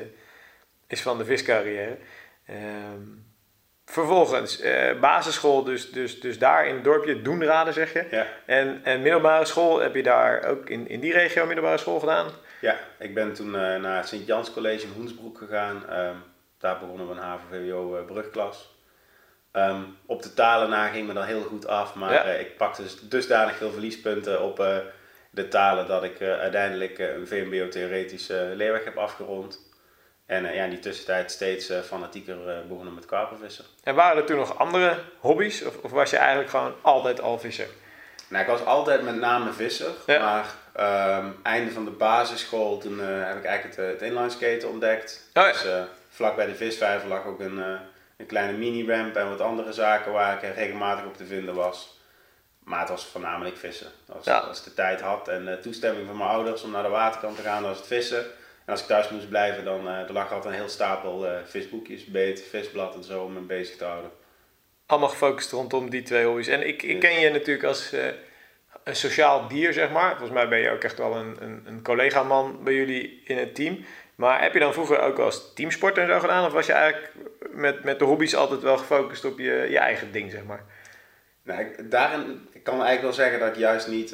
is 0.88 1.02
van 1.02 1.18
de 1.18 1.26
viscarrière. 1.26 1.98
Um, 2.50 3.28
vervolgens, 3.86 4.60
eh, 4.60 5.00
basisschool, 5.00 5.64
dus, 5.64 5.92
dus, 5.92 6.20
dus 6.20 6.40
daar 6.40 6.68
in 6.68 6.76
het 6.76 6.84
dorpje, 6.84 7.22
Doenraden 7.22 7.74
zeg 7.74 7.94
je. 7.94 8.06
Ja. 8.12 8.26
En, 8.46 8.82
en 8.84 9.02
middelbare 9.02 9.46
school, 9.46 9.80
heb 9.80 9.96
je 9.96 10.04
daar 10.04 10.44
ook 10.44 10.70
in, 10.70 10.90
in 10.90 11.00
die 11.00 11.14
regio 11.14 11.46
middelbare 11.46 11.78
school 11.78 12.00
gedaan? 12.00 12.28
Ja, 12.62 12.76
ik 13.00 13.14
ben 13.14 13.34
toen 13.34 13.56
eh, 13.56 13.76
naar 13.76 13.98
het 13.98 14.08
Sint-Jans 14.08 14.54
College 14.54 14.86
in 14.86 14.94
Hoensbroek 14.96 15.38
gegaan. 15.38 15.90
Ehm, 15.90 16.16
daar 16.58 16.80
begonnen 16.80 17.08
we 17.08 17.14
een 17.14 17.98
eh, 17.98 18.06
brugklas. 18.06 18.77
Ehm, 19.52 19.82
op 20.06 20.22
de 20.24 20.34
talen 20.34 20.70
na 20.70 20.88
ging 20.88 21.08
me 21.08 21.14
dan 21.14 21.24
heel 21.24 21.42
goed 21.44 21.68
af, 21.68 21.94
maar 21.96 22.14
Ja. 22.14 22.24
eh, 22.24 22.40
ik 22.40 22.58
pakte 22.58 22.82
dus 22.84 23.00
dusdanig 23.02 23.56
veel 23.56 23.72
verliespunten 23.72 24.42
op 24.42 24.60
eh, 24.60 24.78
de 25.30 25.48
talen 25.48 25.88
dat 25.88 26.04
ik 26.04 26.20
eh, 26.20 26.40
uiteindelijk 26.40 26.98
een 27.00 27.28
VMBO-theoretische 27.28 28.52
leerweg 28.56 28.84
heb 28.84 28.98
afgerond. 28.98 29.66
En 30.26 30.44
ja, 30.44 30.64
in 30.64 30.70
die 30.70 30.80
tussentijd 30.80 31.32
steeds 31.32 31.72
fanatieker 31.86 32.38
begonnen 32.68 32.94
met 32.94 33.06
karpenvissen. 33.06 33.66
En 33.84 33.96
waren 33.96 34.18
er 34.18 34.26
toen 34.26 34.38
nog 34.38 34.58
andere 34.60 34.98
hobby's? 35.20 35.62
Of, 35.62 35.78
of 35.78 35.92
was 35.92 36.10
je 36.10 36.18
eigenlijk 36.18 36.50
gewoon 36.50 36.74
altijd 36.82 37.22
al 37.22 37.40
visser? 37.40 37.68
Nou, 38.28 38.44
ik 38.44 38.50
was 38.50 38.66
altijd 38.66 39.02
met 39.02 39.16
name 39.16 39.52
visser, 39.54 39.92
Ja. 40.06 40.20
maar 40.20 40.46
ehm, 40.74 41.26
einde 41.44 41.72
van 41.72 41.86
de 41.86 41.92
basisschool, 41.92 42.78
toen 42.78 43.00
heb 43.00 43.38
ik 43.38 43.44
eigenlijk 43.46 44.00
het, 44.02 44.02
het 44.02 44.64
ontdekt. 44.66 45.30
Oh 45.34 45.44
ja. 45.44 45.52
Dus 45.52 45.66
vlak 46.10 46.36
bij 46.36 46.46
de 46.46 46.56
visvijver 46.56 47.08
lag 47.08 47.26
ook 47.26 47.40
een, 47.40 47.62
een 48.18 48.26
kleine 48.26 48.58
mini-ramp 48.58 49.16
en 49.16 49.30
wat 49.30 49.42
andere 49.42 49.74
zaken 49.74 50.12
waar 50.12 50.36
ik 50.36 50.42
eh, 50.42 50.56
regelmatig 50.56 51.06
op 51.06 51.18
te 51.18 51.26
vinden 51.26 51.56
was. 51.56 51.96
Maar 52.64 52.80
het 52.80 52.90
was 52.90 53.06
voornamelijk 53.06 53.58
vissen. 53.58 53.88
Als, 54.16 54.26
Ja. 54.26 54.38
als 54.38 54.58
ik 54.60 54.64
de 54.64 54.74
tijd 54.74 55.02
had 55.02 55.28
en 55.28 55.46
de 55.46 55.60
toestemming 55.60 56.08
van 56.08 56.18
mijn 56.18 56.30
ouders 56.30 56.64
om 56.64 56.72
naar 56.72 56.84
de 56.84 56.90
waterkant 56.90 57.36
te 57.36 57.42
gaan, 57.42 57.62
dan 57.62 57.70
was 57.70 57.78
het 57.80 57.88
vissen. 57.88 58.20
En 58.66 58.74
als 58.74 58.82
ik 58.82 58.88
thuis 58.88 59.10
moest 59.10 59.30
blijven, 59.30 59.66
dan 59.66 59.88
eh, 59.88 59.94
er 60.00 60.14
lag 60.14 60.32
altijd 60.32 60.54
een 60.54 60.60
heel 60.60 60.70
stapel 60.70 61.28
eh, 61.28 61.40
visboekjes, 61.46 62.06
beet, 62.06 62.42
visblad 62.50 62.96
en 62.96 63.04
zo 63.04 63.24
om 63.24 63.34
me 63.34 63.40
bezig 63.40 63.76
te 63.76 63.84
houden. 63.86 64.12
Allemaal 64.86 65.10
gefocust 65.10 65.52
rondom 65.52 65.90
die 65.90 66.02
twee 66.04 66.26
hobby's. 66.26 66.48
En 66.48 66.68
ik, 66.68 66.84
ik 66.84 67.00
ken 67.00 67.20
je 67.20 67.30
natuurlijk 67.30 67.68
als 67.68 67.92
eh, 67.94 68.06
een 68.84 68.96
sociaal 68.96 69.48
dier, 69.48 69.74
zeg 69.74 69.92
maar. 69.92 70.10
Volgens 70.10 70.32
mij 70.32 70.48
ben 70.48 70.60
je 70.60 70.70
ook 70.70 70.84
echt 70.84 70.98
wel 70.98 71.16
een, 71.16 71.38
een, 71.40 71.64
een 71.66 71.82
collega-man 71.84 72.64
bij 72.64 72.74
jullie 72.74 73.22
in 73.26 73.38
het 73.38 73.56
team. 73.56 73.86
Maar 74.18 74.42
heb 74.42 74.54
je 74.54 74.60
dan 74.60 74.74
vroeger 74.74 75.00
ook 75.00 75.20
eens 75.20 75.54
teamsport 75.54 75.98
en 75.98 76.08
zo 76.08 76.20
gedaan? 76.20 76.46
Of 76.46 76.52
was 76.52 76.66
je 76.66 76.74
eigenlijk 76.74 77.14
met, 77.52 77.84
met 77.84 78.00
de 78.00 78.06
hobby's 78.06 78.36
altijd 78.36 78.62
wel 78.62 78.78
gefocust 78.78 79.26
op 79.26 79.40
je, 79.40 79.68
je 79.70 79.78
eigen 79.78 80.12
ding, 80.12 80.32
zeg 80.32 80.44
maar? 80.44 80.64
Nou, 81.44 81.62
ik, 81.62 81.92
daarin 81.92 82.48
ik 82.52 82.64
kan 82.64 82.74
eigenlijk 82.74 83.02
wel 83.02 83.14
zeggen 83.14 83.40
dat 83.40 83.50
ik 83.50 83.56
juist 83.56 83.88
niet, 83.88 84.10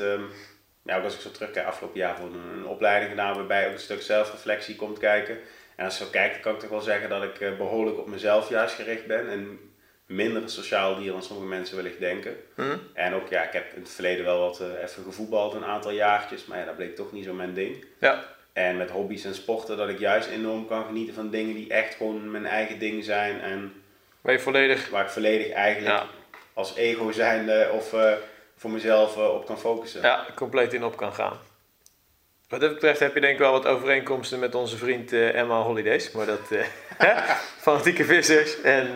ja, 0.84 0.98
ook 0.98 1.04
als 1.04 1.16
ik 1.16 1.22
zo 1.22 1.32
terugkijk, 1.32 1.68
afgelopen 1.68 2.00
jaar 2.00 2.18
voor 2.18 2.26
een, 2.26 2.58
een 2.58 2.66
opleiding 2.66 3.10
gedaan 3.10 3.36
waarbij 3.36 3.68
ook 3.68 3.74
een 3.74 3.80
stuk 3.80 4.02
zelfreflectie 4.02 4.76
komt 4.76 5.00
kijken. 5.00 5.38
En 5.76 5.86
als 5.86 6.00
ik 6.00 6.06
zo 6.06 6.12
kijk, 6.12 6.32
dan 6.32 6.42
kan 6.42 6.54
ik 6.54 6.60
toch 6.60 6.70
wel 6.70 6.82
zeggen 6.82 7.10
dat 7.10 7.24
ik 7.24 7.40
eh, 7.40 7.58
behoorlijk 7.58 7.98
op 7.98 8.08
mezelf 8.08 8.50
juist 8.50 8.76
gericht 8.76 9.08
ben 9.08 9.30
en 9.30 9.60
minder 10.06 10.42
een 10.42 10.50
sociaal 10.50 10.96
dier 10.96 11.12
dan 11.12 11.24
sommige 11.24 11.48
mensen 11.48 11.76
wellicht 11.76 12.00
denken. 12.00 12.36
Hm? 12.56 12.78
En 12.94 13.14
ook, 13.14 13.28
ja, 13.28 13.44
ik 13.44 13.54
heb 13.54 13.74
in 13.74 13.82
het 13.82 13.92
verleden 13.92 14.26
wel 14.26 14.40
wat 14.40 14.60
eh, 14.60 14.84
even 14.84 15.04
gevoetbald 15.04 15.54
een 15.54 15.66
aantal 15.66 15.92
jaartjes, 15.92 16.46
maar 16.46 16.58
ja, 16.58 16.66
dat 16.66 16.76
bleek 16.76 16.96
toch 16.96 17.12
niet 17.12 17.26
zo 17.26 17.34
mijn 17.34 17.54
ding. 17.54 17.86
Ja, 18.00 18.33
En 18.54 18.78
met 18.78 18.90
hobby's 18.90 19.24
en 19.26 19.36
sporten 19.36 19.78
dat 19.78 19.90
ik 19.90 20.00
juist 20.00 20.30
enorm 20.30 20.68
kan 20.68 20.86
genieten 20.86 21.14
van 21.14 21.30
dingen 21.30 21.56
die 21.56 21.70
echt 21.70 21.96
gewoon 21.96 22.32
mijn 22.32 22.46
eigen 22.46 22.80
ding 22.80 23.04
zijn 23.04 23.42
en 23.42 23.84
ben 24.22 24.34
je 24.34 24.40
volledig... 24.40 24.90
waar 24.90 25.04
ik 25.04 25.10
volledig 25.10 25.52
eigenlijk 25.52 25.98
Ja. 25.98 26.06
als 26.54 26.76
ego 26.76 27.12
zijnde 27.12 27.70
of 27.74 27.94
eh, 27.94 28.14
voor 28.58 28.70
mezelf 28.70 29.18
eh, 29.18 29.34
op 29.34 29.46
kan 29.46 29.60
focussen. 29.60 30.02
Ja, 30.02 30.26
compleet 30.36 30.74
in 30.74 30.84
op 30.84 30.98
kan 30.98 31.14
gaan. 31.14 31.38
Wat 32.50 32.60
dat 32.60 32.74
betreft 32.74 33.00
heb 33.00 33.14
je 33.14 33.22
denk 33.22 33.34
ik 33.34 33.40
wel 33.40 33.52
wat 33.52 33.66
overeenkomsten 33.66 34.40
met 34.40 34.56
onze 34.56 34.78
vriend 34.78 35.14
eh, 35.14 35.36
Emma 35.36 35.62
Holidays. 35.62 36.12
Maar 36.12 36.26
dat, 36.26 36.52
fanatieke 37.68 38.06
vissers. 38.06 38.62
En 38.62 38.88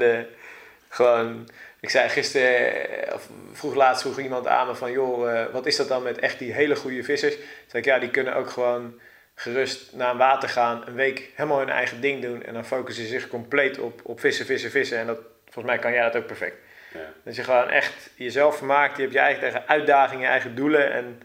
gewoon, 0.89 1.49
ik 1.79 1.89
zei 1.89 2.09
gisteren, 2.09 3.13
of 3.13 3.29
vroeg 3.53 3.75
laatst 3.75 4.01
vroeg 4.01 4.19
iemand 4.19 4.47
aan 4.47 4.67
me 4.67 4.75
van... 4.75 4.91
joh, 4.91 5.51
wat 5.51 5.65
is 5.65 5.75
dat 5.75 5.87
dan 5.87 6.03
met 6.03 6.19
echt 6.19 6.39
die 6.39 6.53
hele 6.53 6.75
goede 6.75 7.03
vissers? 7.03 7.35
Toen 7.35 7.43
zei 7.67 7.83
ik, 7.83 7.89
ja, 7.89 7.99
die 7.99 8.09
kunnen 8.09 8.35
ook 8.35 8.49
gewoon 8.49 8.99
gerust 9.39 9.94
naar 9.94 10.12
een 10.12 10.17
water 10.17 10.50
gaan... 10.50 10.84
een 10.88 10.96
week 10.96 11.29
helemaal 11.36 11.60
hun 11.60 11.70
eigen 11.70 12.01
ding 12.01 12.22
doen... 12.22 12.44
en 12.44 12.53
dan 12.53 12.65
focussen 12.65 13.03
ze 13.03 13.10
zich 13.10 13.27
compleet 13.27 13.79
op, 13.79 14.01
op 14.03 14.20
vissen, 14.20 14.46
vissen, 14.46 14.72
vissen. 14.72 14.98
En 14.98 15.08
dat, 15.08 15.20
volgens 15.44 15.65
mij 15.65 15.77
kan 15.77 15.91
jij 15.91 16.03
dat 16.03 16.15
ook 16.15 16.25
perfect. 16.25 16.56
Ja. 16.94 17.13
Dat 17.24 17.36
je 17.36 17.44
gewoon 17.44 17.70
echt 17.70 18.10
jezelf 18.15 18.58
vermaakt. 18.58 18.96
Je 18.96 19.01
hebt 19.01 19.13
je 19.13 19.20
eigen 19.20 19.44
eigen 19.44 19.67
uitdagingen, 19.67 20.24
je 20.24 20.29
eigen 20.29 20.56
doelen. 20.56 20.91
En 20.91 21.22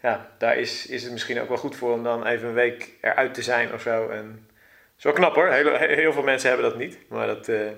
ja, 0.00 0.30
daar 0.38 0.56
is, 0.56 0.86
is 0.86 1.02
het 1.02 1.12
misschien 1.12 1.40
ook 1.40 1.48
wel 1.48 1.56
goed 1.56 1.76
voor 1.76 1.92
om 1.92 2.02
dan 2.02 2.26
even 2.26 2.48
een 2.48 2.54
week 2.54 2.90
eruit 3.00 3.34
te 3.34 3.42
zijn 3.42 3.72
of 3.72 3.82
zo. 3.82 4.08
En 4.08 4.46
dat 4.48 4.98
is 4.98 5.04
wel 5.04 5.12
knap 5.12 5.34
hoor. 5.34 5.48
Heel, 5.48 5.76
heel 5.76 6.12
veel 6.12 6.22
mensen 6.22 6.48
hebben 6.48 6.70
dat 6.70 6.78
niet. 6.78 6.98
Maar 7.08 7.26
dat, 7.26 7.48
eh, 7.48 7.68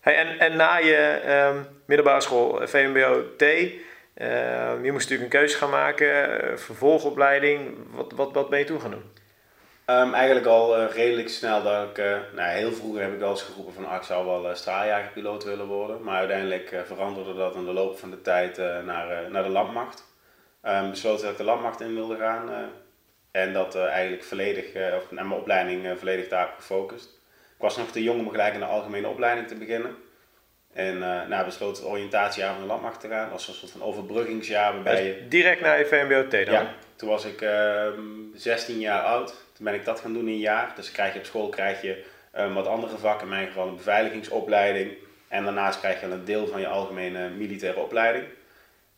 hey, 0.00 0.16
en, 0.16 0.38
en 0.38 0.56
na 0.56 0.76
je 0.76 1.20
ehm, 1.24 1.62
middelbare 1.84 2.20
school, 2.20 2.62
eh, 2.62 2.68
VMBO-T, 2.68 3.44
ehm, 4.14 4.84
je 4.84 4.92
moest 4.92 5.08
natuurlijk 5.08 5.32
een 5.32 5.40
keuze 5.40 5.56
gaan 5.56 5.70
maken, 5.70 6.40
eh, 6.40 6.56
vervolgopleiding. 6.56 7.76
Wat, 7.90 8.12
wat, 8.12 8.32
wat 8.32 8.48
ben 8.48 8.58
je 8.58 8.64
toen 8.64 8.80
gaan 8.80 8.90
doen? 8.90 9.12
Ehm, 9.84 10.14
eigenlijk 10.14 10.46
al 10.46 10.76
eh, 10.76 10.94
redelijk 10.94 11.28
snel 11.28 11.62
dat 11.62 11.88
ik, 11.88 11.98
eh, 11.98 12.18
nou, 12.34 12.50
heel 12.50 12.72
vroeger 12.72 13.02
heb 13.02 13.12
ik 13.12 13.18
wel 13.18 13.30
eens 13.30 13.42
geroepen 13.42 13.74
van 13.74 13.86
ah, 13.86 13.96
ik 13.96 14.02
zou 14.02 14.26
wel 14.26 14.54
straaljagerpiloot 14.54 15.44
willen 15.44 15.66
worden. 15.66 16.02
Maar 16.02 16.18
uiteindelijk 16.18 16.82
veranderde 16.86 17.34
dat 17.34 17.54
in 17.54 17.64
de 17.64 17.72
loop 17.72 17.98
van 17.98 18.10
de 18.10 18.22
tijd 18.22 18.56
naar, 18.84 19.30
naar 19.30 19.42
de 19.42 19.48
landmacht. 19.48 20.08
Ehm 20.62 20.90
besloten 20.90 21.22
dat 21.22 21.32
ik 21.32 21.38
de 21.38 21.44
landmacht 21.44 21.80
in 21.80 21.94
wilde 21.94 22.16
gaan. 22.16 22.50
en 23.30 23.52
dat 23.52 23.76
eigenlijk 23.76 24.24
volledig, 24.24 24.66
of 24.96 25.10
naar 25.10 25.26
mijn 25.26 25.40
opleiding 25.40 25.98
volledig 25.98 26.28
daarop 26.28 26.54
gefocust. 26.56 27.08
Ik 27.56 27.66
was 27.66 27.76
nog 27.76 27.90
te 27.90 28.02
jong 28.02 28.20
om 28.20 28.30
gelijk 28.30 28.54
in 28.54 28.60
de 28.60 28.66
algemene 28.66 29.08
opleiding 29.08 29.48
te 29.48 29.54
beginnen. 29.54 29.96
En 30.72 31.02
eh 31.02 31.28
nou, 31.28 31.44
besloten 31.44 31.82
het 31.82 31.92
oriëntatiejaar 31.92 32.52
van 32.52 32.60
de 32.60 32.66
landmacht 32.66 33.00
te 33.00 33.08
gaan. 33.08 33.22
Dat 33.22 33.32
was 33.32 33.48
een 33.48 33.54
soort 33.54 33.72
van 33.72 33.82
overbruggingsjaar 33.82 34.72
waarbij 34.74 35.04
je... 35.04 35.28
Direct 35.28 35.60
naar 35.60 35.84
VMBO-T 35.84 36.30
dan? 36.30 36.42
Ja, 36.44 36.74
toen 36.96 37.08
was 37.08 37.24
ik 37.24 37.40
ehm 37.40 38.00
16 38.34 38.78
jaar 38.78 39.02
oud. 39.02 39.28
Toen 39.28 39.64
ben 39.64 39.74
ik 39.74 39.84
dat 39.84 40.00
gaan 40.00 40.12
doen 40.12 40.26
in 40.26 40.28
een 40.28 40.38
jaar. 40.38 40.72
Dus 40.76 40.92
krijg 40.92 41.12
je 41.12 41.18
op 41.18 41.24
school 41.24 41.48
krijg 41.48 41.82
je 41.82 42.04
ehm, 42.32 42.52
wat 42.52 42.66
andere 42.66 42.98
vakken, 42.98 43.22
in 43.22 43.32
mijn 43.32 43.46
geval 43.46 43.68
een 43.68 43.76
beveiligingsopleiding. 43.76 44.92
En 45.28 45.44
daarnaast 45.44 45.78
krijg 45.78 46.00
je 46.00 46.06
een 46.06 46.24
deel 46.24 46.46
van 46.46 46.60
je 46.60 46.68
algemene 46.68 47.28
militaire 47.28 47.80
opleiding. 47.80 48.24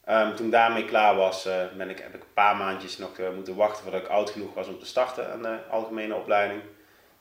Ehm, 0.05 0.35
toen 0.35 0.51
daarmee 0.51 0.85
klaar 0.85 1.17
was, 1.17 1.47
eh, 1.47 1.65
ben 1.77 1.91
ik, 1.91 1.99
heb 1.99 2.15
ik 2.15 2.21
een 2.21 2.33
paar 2.35 2.57
maandjes 2.57 2.99
nog 2.99 3.19
eh, 3.19 3.31
moeten 3.35 3.57
wachten 3.57 3.83
voordat 3.83 4.03
ik 4.03 4.09
oud 4.09 4.31
genoeg 4.31 4.55
was 4.55 4.69
om 4.69 4.79
te 4.79 4.87
starten 4.87 5.33
aan 5.33 5.43
de 5.43 5.59
algemene 5.71 6.15
opleiding. 6.15 6.61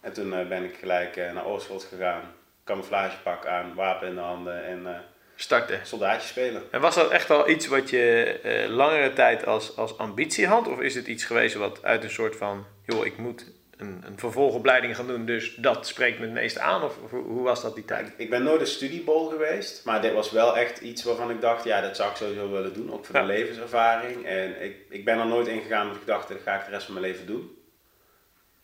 En 0.01 0.13
toen 0.13 0.29
ben 0.29 0.63
ik 0.63 0.75
gelijk 0.79 1.15
naar 1.15 1.45
Oorschot 1.45 1.83
gegaan, 1.83 2.21
camouflagepak 2.65 3.45
aan, 3.45 3.73
wapen 3.75 4.07
in 4.07 4.15
de 4.15 4.21
handen 4.21 4.65
en 4.65 4.87
eh 4.87 4.99
Starten. 5.35 5.79
soldaatje 5.83 6.27
spelen. 6.27 6.63
En 6.71 6.81
was 6.81 6.95
dat 6.95 7.09
echt 7.11 7.29
al 7.29 7.49
iets 7.49 7.67
wat 7.67 7.89
je 7.89 8.23
eh, 8.43 8.69
langere 8.69 9.13
tijd 9.13 9.45
als, 9.45 9.77
als 9.77 9.97
ambitie 9.97 10.47
had? 10.47 10.67
Of 10.67 10.79
is 10.79 10.95
het 10.95 11.07
iets 11.07 11.25
geweest 11.25 11.55
wat 11.55 11.83
uit 11.83 12.03
een 12.03 12.09
soort 12.09 12.35
van, 12.35 12.65
joh, 12.85 13.05
ik 13.05 13.17
moet 13.17 13.51
een, 13.77 14.03
een 14.05 14.19
vervolgopleiding 14.19 14.95
gaan 14.95 15.07
doen, 15.07 15.25
dus 15.25 15.55
dat 15.55 15.87
spreekt 15.87 16.19
me 16.19 16.25
het 16.25 16.33
meest 16.33 16.57
aan? 16.57 16.83
Of, 16.83 16.95
hoe, 17.09 17.23
hoe 17.23 17.43
was 17.43 17.61
dat 17.61 17.75
die 17.75 17.85
tijd? 17.85 18.07
Ik, 18.07 18.13
ik 18.17 18.29
ben 18.29 18.43
nooit 18.43 18.61
een 18.61 18.67
studiebol 18.67 19.29
geweest, 19.29 19.85
maar 19.85 20.01
dit 20.01 20.13
was 20.13 20.31
wel 20.31 20.57
echt 20.57 20.79
iets 20.79 21.03
waarvan 21.03 21.29
ik 21.31 21.41
dacht, 21.41 21.63
ja, 21.63 21.81
dat 21.81 21.95
zou 21.95 22.09
ik 22.09 22.15
sowieso 22.15 22.51
willen 22.51 22.73
doen, 22.73 22.93
ook 22.93 23.05
voor 23.05 23.15
Ja. 23.15 23.21
de 23.21 23.27
levenservaring. 23.27 24.25
En 24.25 24.63
ik, 24.63 24.75
ik 24.89 25.05
ben 25.05 25.19
er 25.19 25.27
nooit 25.27 25.47
in 25.47 25.61
gegaan 25.61 25.85
met 25.85 25.93
de 25.95 25.99
gedachte, 26.01 26.33
dat 26.33 26.41
ga 26.41 26.59
ik 26.59 26.65
de 26.65 26.71
rest 26.71 26.85
van 26.85 26.93
mijn 26.93 27.05
leven 27.05 27.25
doen. 27.25 27.55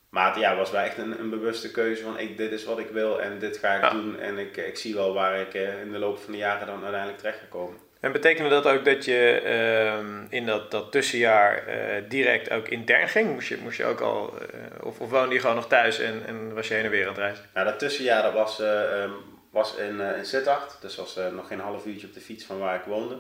Maar 0.10 0.28
het 0.28 0.40
ja, 0.40 0.56
was 0.56 0.72
wel 0.72 0.82
echt 0.82 0.98
een, 0.98 1.20
een 1.20 1.30
bewuste 1.30 1.72
keuze 1.72 2.04
van, 2.04 2.20
ik, 2.20 2.38
dit 2.38 2.52
is 2.52 2.64
wat 2.64 2.80
ik 2.80 2.90
wil 2.90 3.22
en 3.22 3.40
dit 3.40 3.58
ga 3.58 3.76
ik 3.76 3.82
Ja. 3.82 3.90
doen. 3.90 4.20
En 4.20 4.38
ik, 4.38 4.58
ik 4.58 4.78
zie 4.78 4.96
wel 4.96 5.14
waar 5.14 5.40
ik 5.40 5.54
eh, 5.54 5.82
in 5.82 5.92
de 5.92 5.98
loop 5.98 6.20
van 6.20 6.32
de 6.32 6.38
jaren 6.38 6.68
dan 6.68 6.82
uiteindelijk 6.82 7.18
terecht 7.20 7.40
ga 7.40 7.46
komen. 7.50 7.78
En 8.00 8.12
betekende 8.12 8.50
dat 8.50 8.66
ook 8.66 8.86
dat 8.86 9.06
je 9.06 9.42
ehm, 9.42 10.26
in 10.30 10.46
dat, 10.46 10.72
dat 10.72 10.92
tussenjaar 10.92 11.68
eh, 11.68 12.04
direct 12.10 12.50
ook 12.52 12.68
intern 12.68 13.08
ging? 13.10 13.34
Moest 13.34 13.48
je, 13.48 13.58
moest 13.64 13.78
je 13.78 13.86
ook 13.86 14.00
al, 14.02 14.34
eh, 14.40 14.86
of, 14.86 15.00
of 15.00 15.10
woonde 15.10 15.34
je 15.34 15.40
gewoon 15.40 15.56
nog 15.56 15.68
thuis 15.68 16.00
en, 16.00 16.22
en 16.26 16.54
was 16.54 16.68
je 16.68 16.74
heen 16.74 16.84
en 16.84 16.90
weer 16.90 17.02
aan 17.04 17.08
het 17.08 17.18
reizen? 17.18 17.46
Nou, 17.54 17.66
dat 17.66 17.80
tussenjaar 17.80 18.22
dat 18.24 18.34
was, 18.34 18.60
ehm, 18.62 19.10
was 19.52 19.76
in, 19.76 20.00
in 20.00 20.26
Sittard, 20.26 20.82
dus 20.82 20.96
was 20.96 21.20
nog 21.36 21.48
geen 21.48 21.60
half 21.60 21.86
uurtje 21.86 22.08
op 22.08 22.14
de 22.14 22.20
fiets 22.22 22.46
van 22.46 22.60
waar 22.60 22.76
ik 22.76 22.84
woonde. 22.86 23.18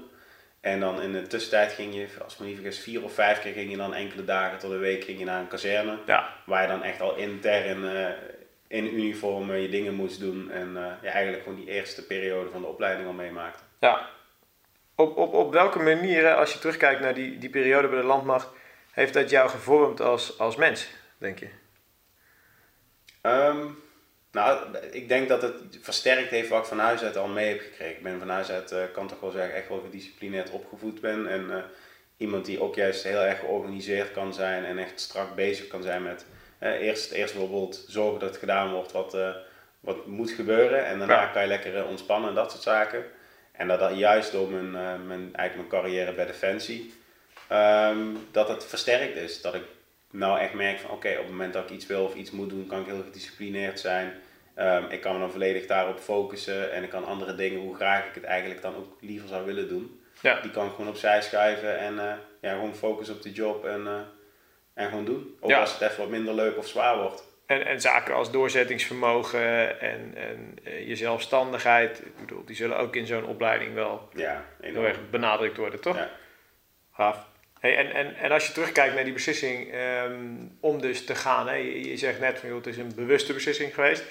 En 0.67 0.79
dan 0.79 1.01
in 1.01 1.11
de 1.11 1.27
tussentijd 1.27 1.71
ging 1.71 1.95
je, 1.95 2.07
als 2.23 2.33
ik 2.33 2.39
me 2.39 2.45
niet 2.45 2.55
vergis, 2.55 2.79
vier 2.79 3.03
of 3.03 3.13
vijf 3.13 3.41
keer 3.41 3.53
ging 3.53 3.71
je 3.71 3.77
dan 3.77 3.93
enkele 3.93 4.25
dagen 4.25 4.57
tot 4.57 4.71
een 4.71 4.79
week 4.79 5.03
ging 5.03 5.19
je 5.19 5.25
naar 5.25 5.39
een 5.39 5.47
kazerne. 5.47 5.97
Ja, 6.05 6.33
Waar 6.45 6.61
je 6.61 6.67
dan 6.67 6.83
echt 6.83 7.01
al 7.01 7.15
intern 7.15 7.95
eh, 7.95 8.09
in 8.67 8.95
uniform 8.95 9.51
eh, 9.51 9.61
je 9.61 9.69
dingen 9.69 9.93
moest 9.93 10.19
doen. 10.19 10.51
En 10.51 10.77
eh, 10.77 10.83
ja, 11.01 11.11
eigenlijk 11.11 11.43
gewoon 11.43 11.57
die 11.57 11.69
eerste 11.69 12.05
periode 12.05 12.49
van 12.49 12.61
de 12.61 12.67
opleiding 12.67 13.07
al 13.07 13.13
meemaakte. 13.13 13.63
ja. 13.79 14.09
Op, 14.95 15.17
op, 15.17 15.33
op 15.33 15.51
welke 15.51 15.79
manieren, 15.79 16.37
als 16.37 16.53
je 16.53 16.59
terugkijkt 16.59 17.01
naar 17.01 17.13
die, 17.13 17.37
die 17.37 17.49
periode 17.49 17.87
bij 17.87 17.99
de 17.99 18.05
landmacht, 18.05 18.49
heeft 18.91 19.13
dat 19.13 19.29
jou 19.29 19.49
gevormd 19.49 20.01
als, 20.01 20.39
als 20.39 20.55
mens, 20.55 20.89
denk 21.17 21.39
je? 21.39 21.49
Ehm, 23.21 23.65
nou, 24.37 24.77
ik 24.91 25.07
denk 25.07 25.27
dat 25.29 25.41
het 25.41 25.61
versterkt 25.81 26.29
heeft 26.29 26.49
wat 26.49 26.59
ik 26.61 26.65
van 26.67 26.79
huis 26.79 27.01
uit 27.03 27.17
al 27.17 27.27
mee 27.27 27.47
heb 27.49 27.59
gekregen. 27.59 27.95
Ik 27.95 28.03
ben 28.03 28.19
van 28.19 28.29
huis 28.29 28.49
uit, 28.51 28.71
eh, 28.71 28.83
kan 28.93 29.07
toch 29.07 29.19
wel 29.19 29.31
zeggen, 29.31 29.55
echt 29.55 29.69
wel 29.69 29.79
gedisciplineerd 29.79 30.49
opgevoed 30.51 31.01
ben. 31.01 31.27
En 31.27 31.51
eh, 31.51 31.63
iemand 32.17 32.45
die 32.45 32.61
ook 32.61 32.75
juist 32.75 33.03
heel 33.03 33.19
erg 33.19 33.39
georganiseerd 33.39 34.11
kan 34.11 34.33
zijn 34.33 34.65
en 34.65 34.77
echt 34.77 34.99
strak 34.99 35.35
bezig 35.35 35.67
kan 35.67 35.83
zijn 35.83 36.03
met... 36.03 36.25
eh, 36.59 36.71
eerst, 36.71 37.11
eerst 37.11 37.33
bijvoorbeeld 37.33 37.85
zorgen 37.87 38.19
dat 38.19 38.29
het 38.29 38.37
gedaan 38.37 38.71
wordt 38.71 38.91
wat, 38.91 39.17
wat 39.79 40.05
moet 40.05 40.31
gebeuren. 40.31 40.85
En 40.85 40.97
daarna 40.99 41.21
Ja. 41.21 41.27
kan 41.27 41.41
je 41.41 41.47
lekker 41.47 41.85
ontspannen 41.85 42.29
en 42.29 42.35
dat 42.35 42.51
soort 42.51 42.63
zaken. 42.63 43.03
En 43.51 43.67
dat, 43.67 43.79
dat 43.79 43.97
juist 43.97 44.31
door 44.31 44.49
mijn, 44.49 44.71
mijn, 45.07 45.29
eigenlijk 45.35 45.55
mijn 45.55 45.83
carrière 45.83 46.13
bij 46.13 46.25
Defensie, 46.25 46.93
ehm, 47.47 47.99
dat 48.31 48.47
het 48.47 48.65
versterkt 48.65 49.15
is. 49.15 49.41
Dat 49.41 49.53
ik 49.53 49.63
nou 50.11 50.39
echt 50.39 50.53
merk 50.53 50.79
van 50.79 50.91
oké, 50.91 51.09
op 51.09 51.17
het 51.17 51.27
moment 51.29 51.53
dat 51.53 51.63
ik 51.63 51.69
iets 51.69 51.87
wil 51.87 52.03
of 52.03 52.15
iets 52.15 52.31
moet 52.31 52.49
doen, 52.49 52.67
kan 52.67 52.79
ik 52.79 52.85
heel 52.85 53.03
gedisciplineerd 53.03 53.79
zijn. 53.79 54.13
Ehm, 54.57 54.83
ik 54.89 55.01
kan 55.01 55.13
me 55.13 55.19
dan 55.19 55.31
volledig 55.31 55.65
daarop 55.65 55.99
focussen 55.99 56.71
en 56.71 56.83
ik 56.83 56.89
kan 56.89 57.05
andere 57.05 57.35
dingen, 57.35 57.59
hoe 57.59 57.75
graag 57.75 58.05
ik 58.07 58.13
het 58.15 58.23
eigenlijk 58.23 58.61
dan 58.61 58.75
ook 58.75 58.97
liever 59.01 59.27
zou 59.27 59.45
willen 59.45 59.67
doen, 59.67 60.01
Ja. 60.21 60.39
die 60.41 60.51
kan 60.51 60.65
ik 60.65 60.71
gewoon 60.71 60.87
opzij 60.89 61.21
schuiven 61.21 61.77
en 61.79 61.99
eh, 61.99 62.13
ja, 62.41 62.51
gewoon 62.53 62.75
focussen 62.75 63.15
op 63.15 63.21
de 63.21 63.31
job 63.31 63.65
en, 63.65 63.87
eh, 63.87 63.93
en 64.73 64.89
gewoon 64.89 65.05
doen. 65.05 65.37
Ook 65.39 65.49
Ja. 65.49 65.59
als 65.59 65.73
het 65.73 65.81
even 65.81 65.99
wat 65.99 66.09
minder 66.09 66.33
leuk 66.33 66.57
of 66.57 66.67
zwaar 66.67 66.97
wordt. 66.97 67.23
En, 67.45 67.65
en 67.65 67.81
zaken 67.81 68.13
als 68.15 68.31
doorzettingsvermogen 68.31 69.79
en, 69.81 70.13
en 70.15 70.57
eh, 70.63 70.87
je 70.87 70.95
zelfstandigheid, 70.95 71.99
ik 72.05 72.17
bedoel, 72.19 72.45
die 72.45 72.55
zullen 72.55 72.77
ook 72.77 72.95
in 72.95 73.05
zo'n 73.05 73.25
opleiding 73.25 73.73
wel 73.73 74.09
Ja, 74.15 74.45
heel 74.61 74.83
erg 74.85 75.09
benadrukt 75.09 75.57
worden, 75.57 75.81
toch? 75.81 75.95
Ja. 75.97 76.09
Gaaf. 76.93 77.25
Hey, 77.59 77.77
en, 77.77 77.91
en, 77.91 78.15
en 78.15 78.31
als 78.31 78.47
je 78.47 78.53
terugkijkt 78.53 78.95
naar 78.95 79.03
die 79.03 79.13
beslissing 79.13 79.71
ehm, 79.71 80.15
om 80.59 80.81
dus 80.81 81.05
te 81.05 81.15
gaan, 81.15 81.47
hè, 81.47 81.53
je, 81.55 81.89
je 81.89 81.97
zegt 81.97 82.19
net 82.19 82.39
van 82.39 82.49
joh, 82.49 82.57
het 82.57 82.67
is 82.67 82.77
een 82.77 82.95
bewuste 82.95 83.33
beslissing 83.33 83.73
geweest, 83.73 84.03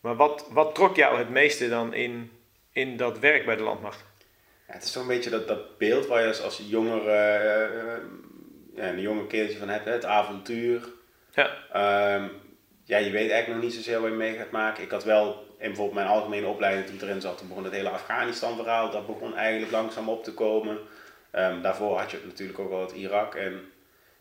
maar 0.00 0.16
wat, 0.16 0.48
wat 0.50 0.74
trok 0.74 0.96
jou 0.96 1.18
het 1.18 1.30
meeste 1.30 1.68
dan 1.68 1.94
in, 1.94 2.30
in 2.72 2.96
dat 2.96 3.18
werk 3.18 3.44
bij 3.44 3.56
de 3.56 3.62
landmacht? 3.62 4.04
Ja, 4.66 4.72
het 4.74 4.82
is 4.82 4.92
zo'n 4.92 5.06
beetje 5.06 5.30
dat, 5.30 5.48
dat 5.48 5.78
beeld 5.78 6.06
waar 6.06 6.20
je 6.22 6.28
als, 6.28 6.42
als 6.42 6.62
jonger, 6.68 7.08
eh, 7.08 7.64
eh, 7.64 8.00
ja, 8.74 8.88
een 8.88 9.00
jonge 9.00 9.26
kereltje 9.26 9.58
van 9.58 9.68
hebt, 9.68 9.84
hè, 9.84 9.92
het 9.92 10.04
avontuur. 10.04 10.88
Ja, 11.32 11.50
Ehm, 11.72 12.28
ja, 12.84 12.98
je 12.98 13.10
weet 13.10 13.30
eigenlijk 13.30 13.48
nog 13.48 13.62
niet 13.62 13.74
zozeer 13.74 14.00
wat 14.00 14.10
je 14.10 14.16
mee 14.16 14.36
gaat 14.36 14.50
maken. 14.50 14.82
Ik 14.82 14.90
had 14.90 15.04
wel 15.04 15.32
in 15.58 15.66
bijvoorbeeld 15.66 15.94
mijn 15.94 16.06
algemene 16.06 16.46
opleiding 16.46 16.86
toen 16.86 16.94
ik 16.94 17.02
erin 17.02 17.20
zat, 17.20 17.38
toen 17.38 17.48
begon 17.48 17.64
het 17.64 17.72
hele 17.72 17.88
Afghanistan 17.88 18.56
verhaal, 18.56 18.90
dat 18.90 19.06
begon 19.06 19.36
eigenlijk 19.36 19.72
langzaam 19.72 20.08
op 20.08 20.24
te 20.24 20.34
komen. 20.34 20.78
Ehm, 21.30 21.62
daarvoor 21.62 21.98
had 21.98 22.10
je 22.10 22.18
natuurlijk 22.24 22.58
ook 22.58 22.70
al 22.70 22.80
het 22.80 22.92
Irak 22.92 23.34
en 23.34 23.72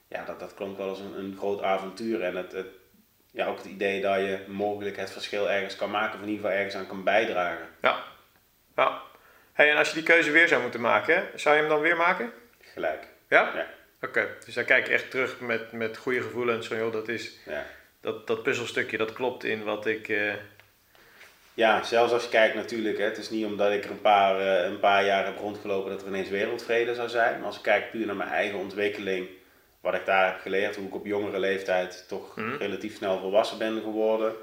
ja, 0.07 0.25
dat, 0.25 0.39
dat 0.39 0.53
klonk 0.53 0.77
wel 0.77 0.89
als 0.89 0.99
een, 0.99 1.19
een 1.19 1.35
groot 1.37 1.61
avontuur. 1.61 2.21
En 2.23 2.35
het, 2.35 2.51
het, 2.51 2.67
ja, 3.31 3.45
ook 3.47 3.57
het 3.57 3.65
idee 3.65 4.01
dat 4.01 4.15
je 4.15 4.39
mogelijk 4.47 4.97
het 4.97 5.11
verschil 5.11 5.49
ergens 5.49 5.75
kan 5.75 5.91
maken, 5.91 6.15
of 6.15 6.21
in 6.25 6.29
ieder 6.29 6.41
geval 6.43 6.57
ergens 6.57 6.75
aan 6.75 6.87
kan 6.87 7.03
bijdragen. 7.03 7.67
ja. 7.81 8.03
ja. 8.75 9.01
Hey, 9.53 9.69
en 9.71 9.77
als 9.77 9.87
je 9.87 9.93
die 9.93 10.03
keuze 10.03 10.31
weer 10.31 10.47
zou 10.47 10.61
moeten 10.61 10.81
maken, 10.81 11.27
zou 11.35 11.55
je 11.55 11.61
hem 11.61 11.69
dan 11.69 11.81
weer 11.81 11.97
maken? 11.97 12.31
Gelijk. 12.73 13.07
Ja? 13.29 13.51
Ja. 13.55 13.67
Oké, 14.01 14.27
dus 14.45 14.53
daar 14.53 14.63
kijk 14.63 14.87
je 14.87 14.93
echt 14.93 15.11
terug 15.11 15.39
met, 15.39 15.71
met 15.71 15.97
goede 15.97 16.21
gevoelens 16.21 16.67
van 16.67 16.77
joh, 16.77 16.93
dat, 16.93 17.07
is, 17.07 17.31
Ja. 17.45 17.65
dat, 18.01 18.27
dat 18.27 18.43
puzzelstukje 18.43 18.97
dat 18.97 19.13
klopt 19.13 19.43
in 19.43 19.63
wat 19.63 19.85
ik... 19.85 20.09
eh, 20.09 20.33
Ja, 21.53 21.83
zelfs 21.83 22.13
als 22.13 22.23
je 22.23 22.29
kijkt 22.29 22.55
natuurlijk, 22.55 22.97
hè, 22.97 23.03
het 23.03 23.17
is 23.17 23.29
niet 23.29 23.45
omdat 23.45 23.71
ik 23.71 23.83
er 23.83 23.91
een 23.91 24.01
paar, 24.01 24.39
eh, 24.39 24.63
een 24.69 24.79
paar 24.79 25.05
jaar 25.05 25.25
heb 25.25 25.37
rondgelopen 25.37 25.91
dat 25.91 26.01
er 26.01 26.07
ineens 26.07 26.29
wereldvrede 26.29 26.95
zou 26.95 27.09
zijn. 27.09 27.37
Maar 27.37 27.47
als 27.47 27.57
ik 27.57 27.63
kijk 27.63 27.91
puur 27.91 28.05
naar 28.05 28.15
mijn 28.15 28.29
eigen 28.29 28.59
ontwikkeling, 28.59 29.27
wat 29.81 29.93
ik 29.93 30.05
daar 30.05 30.25
heb 30.25 30.39
geleerd, 30.41 30.75
hoe 30.75 30.87
ik 30.87 30.95
op 30.95 31.05
jongere 31.05 31.39
leeftijd 31.39 32.05
toch 32.07 32.35
Mhm. 32.35 32.55
relatief 32.55 32.95
snel 32.95 33.19
volwassen 33.19 33.57
ben 33.57 33.81
geworden. 33.81 34.33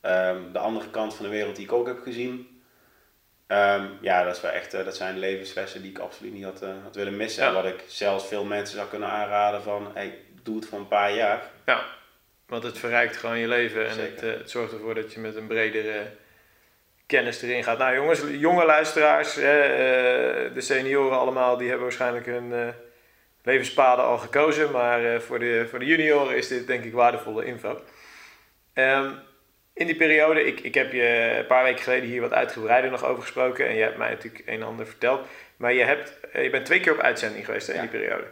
Ehm, 0.00 0.52
de 0.52 0.58
andere 0.58 0.90
kant 0.90 1.14
van 1.14 1.24
de 1.24 1.30
wereld 1.30 1.56
die 1.56 1.64
ik 1.64 1.72
ook 1.72 1.86
heb 1.86 2.00
gezien. 2.02 2.62
Ehm, 3.46 3.86
ja, 4.00 4.24
dat, 4.24 4.36
is 4.36 4.40
wel 4.42 4.50
echt, 4.50 4.74
eh, 4.74 4.84
dat 4.84 4.96
zijn 4.96 5.18
levenslessen 5.18 5.82
die 5.82 5.90
ik 5.90 5.98
absoluut 5.98 6.32
niet 6.32 6.44
had, 6.44 6.64
had 6.82 6.94
willen 6.94 7.16
missen. 7.16 7.42
Ja. 7.42 7.48
En 7.48 7.54
wat 7.54 7.64
ik 7.64 7.84
zelfs 7.86 8.26
veel 8.26 8.44
mensen 8.44 8.76
zou 8.76 8.88
kunnen 8.88 9.08
aanraden 9.08 9.62
van, 9.62 9.90
hey, 9.94 10.18
doe 10.42 10.56
het 10.56 10.66
voor 10.66 10.78
een 10.78 10.88
paar 10.88 11.14
jaar. 11.14 11.50
Ja, 11.66 11.84
want 12.46 12.62
het 12.62 12.78
verrijkt 12.78 13.16
gewoon 13.16 13.38
je 13.38 13.48
leven 13.48 13.88
en 13.88 13.98
het, 14.00 14.22
eh, 14.22 14.30
het 14.30 14.50
zorgt 14.50 14.72
ervoor 14.72 14.94
dat 14.94 15.12
je 15.12 15.20
met 15.20 15.36
een 15.36 15.46
bredere 15.46 16.02
kennis 17.06 17.42
erin 17.42 17.64
gaat. 17.64 17.78
Nou 17.78 17.94
jongens, 17.94 18.20
jonge 18.30 18.64
luisteraars, 18.64 19.34
de 19.34 20.52
senioren 20.56 21.18
allemaal, 21.18 21.56
die 21.56 21.66
hebben 21.68 21.86
waarschijnlijk 21.86 22.26
hun 22.26 22.74
levenspaden 23.44 24.04
al 24.04 24.18
gekozen. 24.18 24.70
Maar 24.70 25.14
eh, 25.14 25.20
voor, 25.20 25.38
de, 25.38 25.66
voor 25.70 25.78
de 25.78 25.84
junioren 25.86 26.36
is 26.36 26.48
dit 26.48 26.66
denk 26.66 26.84
ik 26.84 26.92
waardevolle 26.92 27.44
info. 27.44 27.80
Ehm, 28.72 29.10
in 29.74 29.86
die 29.86 29.96
periode, 29.96 30.44
ik, 30.44 30.60
ik 30.60 30.74
heb 30.74 30.92
je 30.92 31.36
een 31.38 31.46
paar 31.46 31.64
weken 31.64 31.82
geleden 31.82 32.08
hier 32.08 32.20
wat 32.20 32.32
uitgebreider 32.32 32.90
nog 32.90 33.04
over 33.04 33.22
gesproken. 33.22 33.68
En 33.68 33.74
je 33.74 33.82
hebt 33.82 33.96
mij 33.96 34.10
natuurlijk 34.10 34.42
een 34.46 34.54
en 34.60 34.62
ander 34.66 34.86
verteld. 34.86 35.26
Maar 35.56 35.72
je, 35.72 35.84
hebt, 35.84 36.20
eh, 36.32 36.42
je 36.42 36.50
bent 36.50 36.64
twee 36.64 36.80
keer 36.80 36.92
op 36.92 36.98
uitzending 36.98 37.44
geweest 37.44 37.66
hè, 37.66 37.72
in 37.72 37.82
Ja. 37.82 37.86
die 37.88 38.00
periode. 38.00 38.24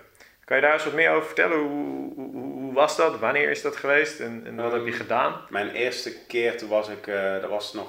Kan 0.44 0.57
je 0.57 0.62
daar 0.62 0.72
eens 0.72 0.85
wat 0.85 0.92
meer 0.92 1.11
over 1.11 1.27
vertellen? 1.27 1.59
Hoe, 1.59 2.14
hoe, 2.14 2.72
was 2.72 2.96
dat? 2.96 3.18
Wanneer 3.18 3.51
is 3.51 3.62
dat 3.62 3.77
geweest? 3.77 4.20
En, 4.20 4.42
en 4.46 4.57
wat 4.57 4.64
Ehm, 4.64 4.75
heb 4.75 4.87
je 4.87 4.92
gedaan? 4.92 5.40
Mijn 5.48 5.70
eerste 5.70 6.27
keer, 6.27 6.59
toen 6.59 6.68
was 6.68 6.88
ik, 6.88 7.07
eh, 7.07 7.40
dat 7.40 7.51
was 7.51 7.72
nog, 7.72 7.85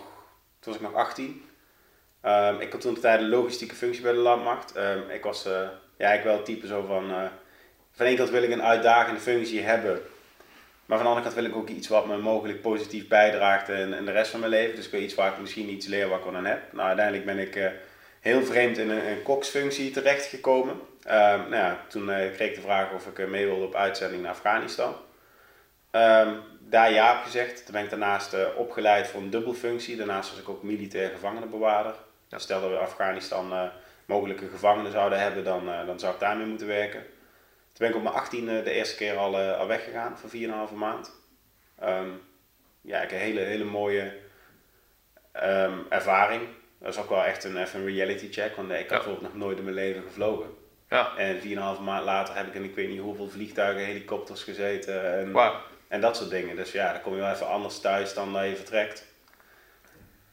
toen 0.60 0.74
was 0.74 0.76
ik 0.76 0.82
nog 0.82 0.94
18. 0.94 1.46
Ehm, 2.22 2.60
ik 2.60 2.72
had 2.72 2.82
toen 2.82 2.94
de 2.94 3.00
tijd 3.00 3.20
een 3.20 3.30
logistieke 3.30 3.76
functie 3.76 4.04
bij 4.04 4.12
de 4.12 4.18
landmacht. 4.18 4.76
Ehm, 4.76 5.10
ik 5.10 5.24
was 5.24 5.48
ja, 6.04 6.12
ik 6.12 6.24
wel 6.24 6.36
het 6.36 6.46
type 6.46 6.68
zo 6.68 6.82
van, 6.82 7.10
eh, 7.10 7.18
van 7.92 8.06
de 8.06 8.06
ene 8.06 8.18
kant 8.18 8.30
wil 8.30 8.44
ik 8.44 8.52
een 8.52 8.63
uitdagende 8.63 9.20
functie 9.20 9.62
hebben. 9.62 10.02
Maar 10.86 10.98
van 10.98 11.08
de 11.08 11.13
andere 11.13 11.22
kant 11.22 11.34
wil 11.34 11.52
ik 11.52 11.56
ook 11.56 11.70
iets 11.70 11.88
wat 11.88 12.06
me 12.06 12.18
mogelijk 12.18 12.62
positief 12.62 13.08
bijdraagt 13.08 13.70
in, 13.70 14.06
de 14.06 14.12
rest 14.12 14.32
van 14.32 14.39
mijn 14.39 14.52
leven. 14.52 14.76
Dus 14.76 14.86
ik 14.86 14.92
wil 14.92 15.02
iets 15.02 15.16
waar 15.16 15.32
ik 15.32 15.39
misschien 15.39 15.70
iets 15.70 15.88
leer 15.88 16.10
wat 16.10 16.20
ik 16.20 16.34
aan 16.34 16.46
heb. 16.46 16.74
Nou, 16.74 16.88
uiteindelijk 16.88 17.26
ben 17.26 17.39
ik 17.39 17.56
eh, 17.56 17.72
heel 18.20 18.44
vreemd 18.44 18.78
in 18.78 18.89
een, 18.89 19.08
een 19.08 19.24
koksfunctie 19.24 19.92
terechtgekomen. 19.92 20.80
Ehm 21.04 21.39
nou 21.39 21.56
ja, 21.56 21.80
toen 21.88 22.12
eh, 22.12 22.32
kreeg 22.34 22.50
ik 22.50 22.56
de 22.56 22.62
vraag 22.62 22.92
of 22.92 23.08
ik 23.08 23.28
mee 23.28 23.46
wilde 23.46 23.66
op 23.66 23.76
uitzending 23.76 24.22
naar 24.22 24.32
Afghanistan. 24.32 24.96
Ehm, 25.92 26.34
daar 26.60 26.92
ja 26.92 27.18
op 27.18 27.24
gezegd. 27.24 27.66
Toen 27.66 27.74
ben 27.74 27.84
ik 27.84 27.89
daarnaast 27.89 28.36
opgeleid 28.56 29.08
voor 29.08 29.22
een 29.22 29.30
dubbelfunctie. 29.30 29.96
Daarnaast 29.98 30.30
was 30.30 30.39
ik 30.39 30.50
ook 30.50 30.63
militair 30.63 31.10
gevangenenbewaarder. 31.10 31.94
Dus 32.30 32.44
stel 32.44 32.62
dat 32.62 32.70
we 32.70 32.78
Afghanistan 32.78 33.72
mogelijke 34.13 34.47
gevangenen 34.49 34.91
zouden 34.91 35.19
hebben, 35.19 35.43
dan, 35.43 35.69
eh, 35.71 35.86
dan 35.86 35.99
zou 35.99 36.13
ik 36.13 36.19
daarmee 36.19 36.45
moeten 36.45 36.67
werken. 36.67 36.99
Toen 37.02 37.78
ben 37.78 37.89
ik 37.89 37.95
op 37.95 38.04
mijn 38.04 38.15
18 38.15 38.45
de 38.45 38.71
eerste 38.71 38.95
keer 38.95 39.17
al, 39.17 39.39
eh, 39.39 39.60
al 39.60 39.67
weggegaan 39.67 40.17
voor 40.17 40.30
4,5 40.30 40.71
maand. 40.76 41.12
Ehm, 41.80 42.10
ja, 42.82 43.02
ik 43.02 43.10
heb 43.10 43.19
een 43.19 43.26
hele, 43.26 43.39
hele 43.39 43.63
mooie 43.63 44.13
ehm, 45.32 45.78
ervaring. 45.89 46.41
Dat 46.80 46.93
is 46.93 46.99
ook 47.02 47.10
wel 47.10 47.23
echt 47.23 47.43
een, 47.43 47.58
even 47.58 47.80
een 47.80 47.86
reality 47.95 48.32
check, 48.32 48.56
want 48.56 48.71
eh, 48.71 48.80
ik 48.80 48.89
had 48.89 48.91
Ja. 48.91 48.95
bijvoorbeeld 48.97 49.34
nog 49.34 49.43
nooit 49.43 49.58
in 49.58 49.63
mijn 49.63 49.76
leven 49.76 50.04
gevlogen. 50.04 50.47
Ja, 50.89 51.17
En 51.17 51.39
4,5 51.41 51.80
maand 51.82 52.06
later 52.06 52.36
heb 52.36 52.47
ik 52.47 52.54
in 52.54 52.63
ik 52.63 52.76
weet 52.76 52.89
niet 52.89 52.99
hoeveel 52.99 53.30
vliegtuigen, 53.30 53.86
helikopters 53.86 54.43
gezeten 54.43 55.13
en, 55.17 55.36
en 55.88 56.02
dat 56.02 56.17
soort 56.17 56.30
dingen. 56.30 56.56
Dus 56.56 56.71
ja, 56.71 56.91
dan 56.91 57.02
kom 57.02 57.13
je 57.13 57.19
wel 57.19 57.32
even 57.32 57.47
anders 57.47 57.80
thuis 57.80 58.13
dan 58.13 58.34
dat 58.34 58.45
je 58.45 58.56
vertrekt. 58.56 59.06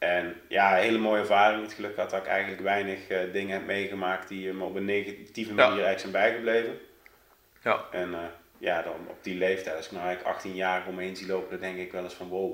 En 0.01 0.41
ja, 0.49 0.77
een 0.77 0.83
hele 0.83 0.99
mooie 0.99 1.21
ervaring. 1.21 1.63
Het 1.63 1.73
geluk 1.73 1.97
had 1.97 2.11
dat 2.11 2.21
ik 2.21 2.27
eigenlijk 2.27 2.63
weinig 2.63 3.09
eh, 3.09 3.19
dingen 3.33 3.53
heb 3.53 3.67
meegemaakt 3.67 4.29
die 4.29 4.53
me 4.53 4.65
op 4.65 4.75
een 4.75 4.85
negatieve 4.85 5.53
manier 5.55 5.79
Ja. 5.79 5.85
eigenlijk 5.85 6.01
zijn 6.01 6.13
bijgebleven. 6.13 6.79
Ja. 7.63 7.85
En 7.93 8.15
eh, 8.15 8.21
ja, 8.59 8.83
dan 8.83 8.95
op 9.09 9.17
die 9.23 9.39
leeftijd, 9.39 9.77
als 9.77 9.87
ik 9.87 9.93
nou 9.93 10.05
eigenlijk 10.05 10.37
18 10.37 10.55
jaar 10.55 10.83
om 10.89 10.95
me 10.95 11.03
heen 11.03 11.17
zie 11.17 11.27
lopen, 11.27 11.51
dan 11.51 11.61
denk 11.61 11.79
ik 11.79 11.93
wel 11.93 12.03
eens 12.03 12.15
van 12.15 12.29
wow. 12.29 12.53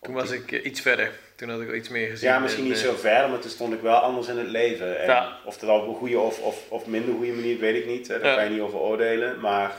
Toen 0.00 0.14
was 0.14 0.30
die- 0.30 0.38
ik 0.40 0.52
eh, 0.52 0.64
iets 0.64 0.80
verder. 0.80 1.10
Toen 1.36 1.48
had 1.48 1.60
ik 1.60 1.68
al 1.68 1.74
iets 1.74 1.88
meer 1.88 2.08
gezien. 2.10 2.28
Ja, 2.28 2.38
misschien 2.38 2.64
En, 2.64 2.68
niet 2.70 2.78
zo 2.78 2.94
ver, 2.94 3.28
maar 3.28 3.38
toen 3.38 3.50
stond 3.50 3.72
ik 3.74 3.80
wel 3.80 3.96
anders 3.96 4.28
in 4.28 4.38
het 4.38 4.48
leven. 4.48 4.98
En 5.00 5.06
Ja. 5.06 5.38
Of 5.44 5.58
dat 5.58 5.80
op 5.82 5.88
een 5.88 5.94
goede 5.94 6.18
of, 6.18 6.40
of, 6.40 6.70
of 6.70 6.86
minder 6.86 7.14
goede 7.14 7.32
manier, 7.32 7.58
weet 7.58 7.76
ik 7.76 7.86
niet. 7.86 8.06
Daar 8.08 8.20
kan 8.20 8.44
je 8.44 8.50
niet 8.50 8.60
over 8.60 8.78
oordelen. 8.78 9.40
Maar 9.40 9.72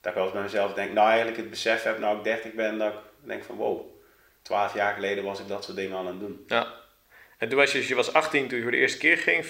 dat 0.00 0.08
ik 0.10 0.14
wel 0.14 0.22
eens 0.24 0.32
bij 0.32 0.42
mezelf 0.42 0.72
denk, 0.74 0.92
nou 0.92 1.06
eigenlijk 1.08 1.36
het 1.36 1.50
besef 1.50 1.82
heb, 1.82 1.98
nou 1.98 2.16
ik 2.18 2.24
30 2.24 2.52
ben, 2.52 2.78
dat 2.78 2.92
ik 2.92 2.98
denk 3.28 3.44
van 3.44 3.56
wow, 3.56 3.80
12 4.46 4.74
jaar 4.74 4.94
geleden 4.94 5.24
was 5.24 5.40
ik 5.40 5.48
dat 5.48 5.64
soort 5.64 5.76
dingen 5.76 5.92
al 5.96 5.98
aan 5.98 6.06
het 6.06 6.20
doen. 6.20 6.44
Ja. 6.46 6.66
En 7.38 7.48
toen 7.48 7.58
was 7.58 7.72
je, 7.72 7.78
dus 7.78 7.88
je 7.88 7.94
was 7.94 8.12
18 8.12 8.48
toen 8.48 8.56
je 8.56 8.62
voor 8.62 8.72
de 8.72 8.76
eerste 8.76 8.98
keer 8.98 9.16
ging, 9.18 9.44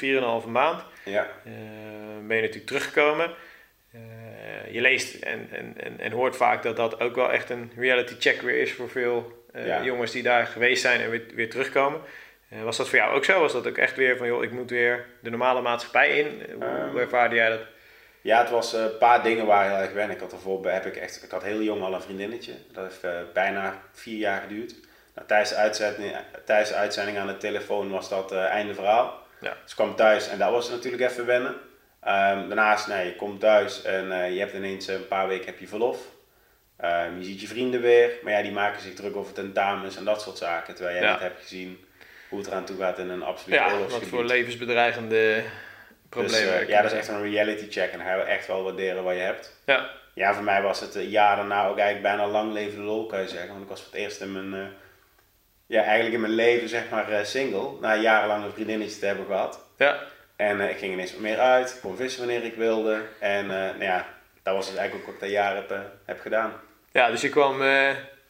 4,5 0.45 0.49
maand. 0.49 0.83
Ja, 1.05 1.23
Eh, 1.45 1.53
ben 2.27 2.37
je 2.37 2.43
natuurlijk 2.43 2.67
teruggekomen. 2.67 3.35
Eh, 3.93 4.01
je 4.75 4.81
leest 4.81 5.15
en, 5.23 5.49
en, 5.53 5.75
en, 5.77 6.01
en 6.01 6.13
hoort 6.13 6.37
vaak 6.37 6.63
dat 6.63 6.77
dat 6.77 7.01
ook 7.01 7.15
wel 7.15 7.33
echt 7.33 7.51
een 7.51 7.73
reality 7.77 8.15
check 8.19 8.41
weer 8.41 8.61
is 8.61 8.73
voor 8.73 8.91
veel 8.91 9.45
eh, 9.53 9.67
Ja. 9.67 9.83
jongens 9.85 10.11
die 10.13 10.23
daar 10.23 10.47
geweest 10.47 10.83
zijn 10.83 11.01
en 11.01 11.11
weer, 11.11 11.23
weer 11.35 11.51
terugkomen. 11.51 12.01
Was 12.63 12.77
dat 12.77 12.89
voor 12.89 12.99
jou 12.99 13.15
ook 13.17 13.25
zo? 13.25 13.41
Was 13.41 13.53
dat 13.53 13.67
ook 13.69 13.79
echt 13.79 13.97
weer 13.97 14.17
van, 14.17 14.27
joh, 14.27 14.43
ik 14.43 14.51
moet 14.53 14.71
weer 14.71 15.07
de 15.21 15.31
normale 15.31 15.61
maatschappij 15.61 16.19
in? 16.19 16.43
Hoe, 16.55 16.65
Ehm, 16.65 16.91
hoe 16.91 17.01
ervaarde 17.01 17.35
jij 17.35 17.49
dat? 17.49 17.61
ja 18.21 18.41
het 18.41 18.51
was 18.51 18.73
een 18.73 18.99
paar 18.99 19.23
dingen 19.23 19.47
waar 19.47 19.69
heel 19.71 19.79
erg 19.79 19.93
wennen. 19.93 20.17
Ik 20.17 20.23
had 20.23 20.33
ervoor, 20.33 20.67
heb 20.71 20.87
ik 20.87 20.97
echt, 20.97 21.23
ik 21.25 21.31
had 21.31 21.43
heel 21.43 21.63
jong 21.63 21.83
al 21.83 21.95
een 21.95 22.03
vriendinnetje. 22.03 22.53
Dat 22.73 22.85
heeft 23.03 23.33
bijna 23.33 23.83
vier 23.93 24.19
jaar 24.19 24.41
geduurd. 24.41 24.75
Nou, 25.17 25.29
tijdens, 25.29 25.51
de 25.51 25.57
uitzending, 25.57 26.17
tijdens 26.45 26.69
de 26.69 26.75
uitzending 26.75 27.19
aan 27.19 27.27
de 27.27 27.37
telefoon 27.37 27.91
was 27.91 28.09
dat 28.09 28.33
eh 28.33 28.45
einde 28.45 28.75
verhaal. 28.75 29.23
Ja. 29.41 29.51
Dus 29.63 29.71
ik 29.71 29.77
kwam 29.77 29.95
thuis 29.97 30.29
en 30.29 30.39
dat 30.39 30.51
was 30.51 30.69
natuurlijk 30.71 31.03
even 31.11 31.27
wennen. 31.27 31.55
Ehm, 32.03 32.47
daarnaast, 32.49 32.87
nee, 32.87 33.07
je 33.07 33.17
komt 33.17 33.41
thuis 33.41 33.83
en 33.83 34.13
eh, 34.13 34.33
je 34.33 34.39
hebt 34.39 34.55
ineens 34.55 34.87
een 34.87 35.09
paar 35.09 35.29
weken 35.29 35.47
heb 35.47 35.59
je 35.59 35.69
verlof. 35.69 35.99
Ehm, 36.77 37.19
je 37.19 37.25
ziet 37.25 37.41
je 37.41 37.47
vrienden 37.47 37.81
weer, 37.81 38.11
maar 38.23 38.33
ja, 38.33 38.43
die 38.43 38.53
maken 38.53 38.81
zich 38.83 38.95
druk 38.95 39.17
over 39.17 39.33
tentamens 39.33 39.97
en 39.97 40.05
dat 40.05 40.23
soort 40.23 40.39
zaken. 40.39 40.75
Terwijl 40.75 40.97
jij 40.97 41.05
Ja. 41.07 41.13
niet 41.13 41.21
hebt 41.23 41.41
gezien 41.43 41.85
hoe 42.29 42.39
het 42.39 42.49
eraan 42.49 42.65
toe 42.65 42.79
gaat 42.79 42.99
in 42.99 43.11
een 43.11 43.23
absoluut 43.23 43.59
Ja, 43.59 43.79
wat 43.79 44.03
voor 44.07 44.25
levensbedreigende 44.25 45.35
dus, 45.35 45.45
problemen. 46.09 46.49
eh, 46.55 46.61
er 46.61 46.69
ja, 46.69 46.83
dat 46.83 46.93
is 46.93 46.99
echt 46.99 47.09
een 47.09 47.31
reality 47.31 47.67
check 47.71 47.91
en 47.93 47.99
dan 47.99 48.07
ga 48.07 48.15
je 48.15 48.23
echt 48.23 48.47
wel 48.47 48.63
waarderen 48.63 49.03
wat 49.05 49.15
je 49.15 49.21
hebt. 49.21 49.57
Ja, 49.67 49.91
Ja, 50.15 50.35
voor 50.35 50.45
mij 50.45 50.63
was 50.63 50.81
het 50.81 50.95
jaar 50.95 51.37
daarna 51.37 51.67
ook 51.67 51.79
eigenlijk 51.79 52.03
bijna 52.17 52.27
lang 52.27 52.53
leven 52.53 52.79
de 52.79 52.85
lol, 52.85 53.07
kan 53.07 53.21
je 53.21 53.29
zeggen. 53.29 53.49
Want 53.49 53.63
ik 53.63 53.69
was 53.69 53.83
voor 53.83 53.93
het 53.93 54.01
eerst 54.01 54.21
in 54.21 54.33
mijn, 54.33 54.55
eh, 54.63 54.69
ja, 55.67 55.83
eigenlijk 55.83 56.15
in 56.15 56.21
mijn 56.21 56.33
leven 56.33 56.69
zeg 56.69 56.83
maar 56.91 57.11
eh, 57.11 57.25
single. 57.25 57.69
Na 57.81 57.97
jarenlang 57.97 58.45
een 58.45 58.53
vriendinnetje 58.53 58.99
te 58.99 59.07
hebben 59.07 59.27
gehad. 59.27 59.61
Ja. 59.77 59.99
En 60.37 60.61
eh, 60.61 60.71
ik 60.71 60.79
ging 60.79 60.93
ineens 60.93 61.13
wat 61.13 61.21
meer 61.21 61.39
uit. 61.39 61.71
Ik 61.75 61.81
kon 61.81 61.97
vissen 61.97 62.27
wanneer 62.27 62.45
ik 62.45 62.55
wilde. 62.55 63.01
En 63.19 63.43
eh, 63.43 63.57
nou 63.57 63.83
ja, 63.83 64.07
dat 64.43 64.55
was 64.55 64.67
dus 64.67 64.77
eigenlijk 64.77 64.95
ook 64.95 65.15
wat 65.15 65.15
ik 65.15 65.21
dat 65.21 65.31
jaar 65.31 65.55
heb, 65.55 65.75
heb 66.05 66.21
gedaan. 66.21 66.53
Ja, 66.93 67.11
dus 67.11 67.21
je 67.21 67.29
kwam 67.29 67.63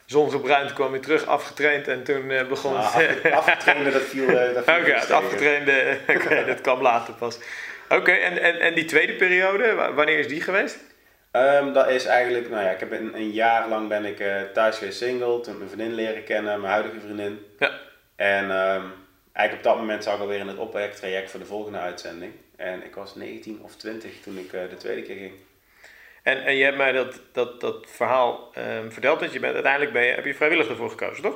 zongebruind, 0.05 0.73
kwam 0.73 0.93
je 0.93 0.99
terug, 0.99 1.25
afgetraind 1.25 1.87
en 1.87 2.03
toen 2.03 2.27
begon 2.49 2.73
Nou, 2.73 3.03
het... 3.03 3.31
af, 3.31 3.47
afgetrainde, 3.47 3.91
dat 3.91 4.01
viel, 4.01 4.25
dat 4.27 4.63
viel 4.63 4.73
Oké, 4.73 4.81
okay, 4.81 4.99
het 4.99 5.11
afgetrainde, 5.11 5.97
okay, 6.15 6.45
dat 6.53 6.61
kwam 6.61 6.81
later 6.81 7.13
pas. 7.13 7.37
Oké, 7.85 7.95
okay, 7.95 8.21
en, 8.21 8.41
en, 8.41 8.59
en 8.59 8.73
die 8.73 8.85
tweede 8.85 9.13
periode, 9.13 9.91
wanneer 9.93 10.19
is 10.19 10.27
die 10.27 10.41
geweest? 10.41 10.77
Um, 11.37 11.73
dat 11.73 11.89
is 11.89 12.05
eigenlijk, 12.05 12.49
nou 12.49 12.63
ja, 12.63 12.69
ik 12.69 12.79
heb 12.79 12.91
een, 12.91 13.15
een 13.15 13.31
jaar 13.31 13.67
lang 13.67 13.87
ben 13.87 14.05
ik 14.05 14.19
uh, 14.19 14.41
thuis 14.41 14.77
geweest 14.77 14.97
single, 14.97 15.39
toen 15.39 15.57
mijn 15.57 15.69
vriendin 15.69 15.93
leren 15.93 16.23
kennen, 16.23 16.61
mijn 16.61 16.73
huidige 16.73 16.99
vriendin. 16.99 17.45
Ja. 17.59 17.71
En 18.15 18.43
um, 18.43 18.93
eigenlijk 19.31 19.57
op 19.57 19.63
dat 19.63 19.77
moment 19.77 20.03
zat 20.03 20.13
ik 20.15 20.19
alweer 20.19 20.39
in 20.39 20.47
het 20.47 20.57
opwerktraject 20.57 21.31
voor 21.31 21.39
de 21.39 21.45
volgende 21.45 21.77
uitzending. 21.77 22.33
En 22.55 22.85
ik 22.85 22.95
was 22.95 23.15
19 23.15 23.59
of 23.63 23.75
20 23.75 24.21
toen 24.21 24.37
ik 24.37 24.53
uh, 24.53 24.61
de 24.69 24.75
tweede 24.75 25.01
keer 25.01 25.15
ging. 25.15 25.33
En, 26.23 26.43
en 26.43 26.55
je 26.55 26.63
hebt 26.63 26.77
mij 26.77 26.91
dat, 26.91 27.21
dat, 27.31 27.61
dat 27.61 27.85
verhaal 27.89 28.51
um, 28.57 28.91
verteld, 28.91 29.19
dat 29.19 29.33
je 29.33 29.39
bent 29.39 29.53
uiteindelijk 29.53 29.93
ben 29.93 30.03
je, 30.03 30.11
heb 30.11 30.25
je 30.25 30.35
vrijwillig 30.35 30.67
ervoor 30.67 30.89
gekozen, 30.89 31.23
toch? 31.23 31.35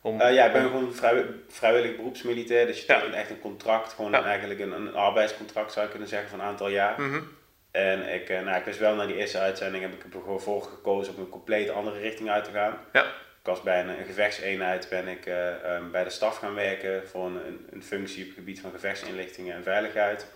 Om, 0.00 0.20
uh, 0.20 0.34
ja, 0.34 0.46
ik 0.46 0.52
ben 0.52 0.62
gewoon 0.62 0.94
vrij, 0.94 1.24
vrijwillig 1.48 1.96
beroepsmilitair, 1.96 2.66
dus 2.66 2.80
je 2.80 2.84
ja. 2.86 2.98
tekent 2.98 3.14
echt 3.14 3.30
een 3.30 3.40
contract, 3.40 3.92
gewoon 3.92 4.10
ja. 4.10 4.24
eigenlijk 4.24 4.60
een, 4.60 4.72
een 4.72 4.94
arbeidscontract 4.94 5.72
zou 5.72 5.84
je 5.84 5.90
kunnen 5.90 6.08
zeggen 6.08 6.30
van 6.30 6.40
een 6.40 6.46
aantal 6.46 6.68
jaar. 6.68 7.00
Mm 7.00 7.12
-hmm. 7.12 7.38
En 7.70 8.14
ik, 8.14 8.28
nou, 8.28 8.56
ik 8.56 8.64
wist 8.64 8.78
wel 8.78 8.94
na 8.94 9.06
die 9.06 9.16
eerste 9.16 9.38
uitzending 9.38 9.82
heb 9.82 9.92
ik 9.92 10.14
er 10.14 10.20
gewoon 10.20 10.40
voor 10.40 10.62
gekozen 10.62 11.14
om 11.14 11.20
een 11.20 11.28
compleet 11.28 11.70
andere 11.70 11.98
richting 11.98 12.30
uit 12.30 12.44
te 12.44 12.50
gaan. 12.50 12.78
Ja. 12.92 13.04
Ik 13.40 13.46
was 13.46 13.62
bij 13.62 13.80
een, 13.80 13.88
een 13.88 14.04
gevechtseenheid 14.04 14.88
ben 14.88 15.08
ik 15.08 15.26
uh, 15.26 15.74
um, 15.74 15.90
bij 15.90 16.04
de 16.04 16.10
staf 16.10 16.36
gaan 16.36 16.54
werken 16.54 17.08
voor 17.08 17.26
een, 17.26 17.66
een, 17.70 17.82
functie 17.82 18.22
op 18.22 18.28
het 18.28 18.38
gebied 18.38 18.60
van 18.60 18.70
gevechtsinlichtingen 18.70 19.54
en 19.54 19.62
veiligheid. 19.62 20.26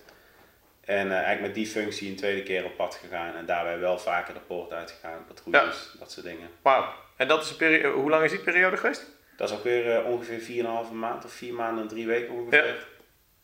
En 0.80 1.06
uh, 1.06 1.12
eigenlijk 1.12 1.40
met 1.40 1.54
die 1.54 1.66
functie 1.66 2.10
een 2.10 2.16
tweede 2.16 2.42
keer 2.42 2.64
op 2.64 2.76
pad 2.76 2.94
gegaan 2.94 3.36
en 3.36 3.46
daarbij 3.46 3.78
wel 3.78 3.98
vaker 3.98 4.34
de 4.34 4.40
poort 4.40 4.72
uitgegaan, 4.72 5.24
patrouilles, 5.26 5.90
ja. 5.92 5.98
dat 5.98 6.12
soort 6.12 6.26
dingen. 6.26 6.48
Wauw. 6.62 6.92
En 7.16 7.28
dat 7.28 7.42
is 7.42 7.50
een 7.50 7.56
periode, 7.56 7.88
hoe 7.88 8.10
lang 8.10 8.24
is 8.24 8.30
die 8.30 8.40
periode 8.40 8.76
geweest? 8.76 9.06
Dat 9.36 9.50
is 9.50 9.56
ook 9.56 9.64
weer 9.64 9.98
uh, 9.98 10.10
ongeveer 10.10 10.64
4,5 10.86 10.92
maand 10.92 11.24
of 11.24 11.32
4 11.32 11.54
maanden 11.54 11.82
en 11.82 11.88
3 11.88 12.06
weken 12.06 12.34
ongeveer. 12.34 12.66
Ja. 12.66 12.74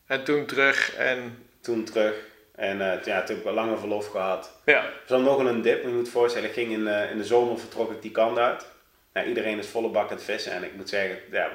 En 0.05 0.23
toen 0.23 0.45
terug 0.45 0.95
en... 0.95 1.47
Toen 1.61 1.83
terug. 1.83 2.15
En 2.61 2.77
uh, 2.77 2.85
ja, 2.85 2.95
toen 2.97 3.13
heb 3.13 3.29
ik 3.29 3.43
wel 3.43 3.53
langer 3.53 3.79
verlof 3.79 4.07
gehad. 4.07 4.51
Ja. 4.65 4.83
Er 4.83 4.91
was 5.07 5.21
nog 5.21 5.37
een 5.37 5.61
dip, 5.61 5.81
maar 5.81 5.91
je 5.91 5.97
moet 5.97 6.05
je 6.05 6.11
voorstellen, 6.11 6.47
ik 6.47 6.53
ging 6.53 6.71
in, 6.71 6.79
uh, 6.79 7.11
in 7.11 7.17
de 7.17 7.25
zomer 7.25 7.59
vertrok 7.59 7.91
ik 7.91 8.01
die 8.01 8.11
kant 8.11 8.37
uit. 8.37 8.65
Nou, 9.13 9.27
iedereen 9.27 9.57
is 9.57 9.67
volle 9.67 9.89
bak 9.89 10.09
aan 10.09 10.15
het 10.15 10.23
vissen 10.23 10.51
en 10.51 10.63
ik 10.63 10.75
moet 10.75 10.89
zeggen, 10.89 11.19
ja, 11.31 11.49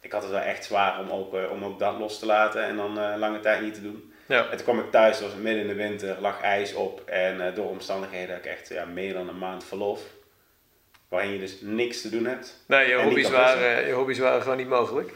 ik 0.00 0.12
had 0.12 0.22
het 0.22 0.30
wel 0.30 0.40
echt 0.40 0.64
zwaar 0.64 1.00
om 1.00 1.10
ook, 1.10 1.34
uh, 1.34 1.50
om 1.50 1.64
ook 1.64 1.78
dat 1.78 1.98
los 1.98 2.18
te 2.18 2.26
laten 2.26 2.64
en 2.64 2.76
dan 2.76 3.18
lange 3.18 3.40
tijd 3.40 3.62
niet 3.62 3.74
te 3.74 3.82
doen. 3.82 4.12
Ja. 4.26 4.42
En 4.50 4.56
toen 4.56 4.64
kwam 4.64 4.78
ik 4.78 4.90
thuis, 4.90 5.18
het 5.18 5.26
was 5.26 5.36
midden 5.36 5.62
in 5.62 5.68
de 5.68 5.74
winter, 5.74 6.16
lag 6.20 6.40
ijs 6.40 6.74
op 6.74 7.02
en 7.06 7.54
door 7.54 7.68
omstandigheden 7.68 8.34
had 8.34 8.44
ik 8.44 8.50
echt 8.50 8.68
ja, 8.68 8.84
meer 8.84 9.12
dan 9.12 9.28
een 9.28 9.38
maand 9.38 9.64
verlof. 9.64 10.00
Waarin 11.08 11.32
je 11.32 11.38
dus 11.38 11.56
niks 11.60 12.00
te 12.00 12.10
doen 12.10 12.24
hebt. 12.24 12.64
Nee, 12.66 12.88
je, 12.88 12.94
hobby's 12.94 13.30
waren, 13.30 13.86
je 13.86 13.92
hobby's 13.92 14.18
waren 14.18 14.42
gewoon 14.42 14.56
niet 14.56 14.68
mogelijk. 14.68 15.12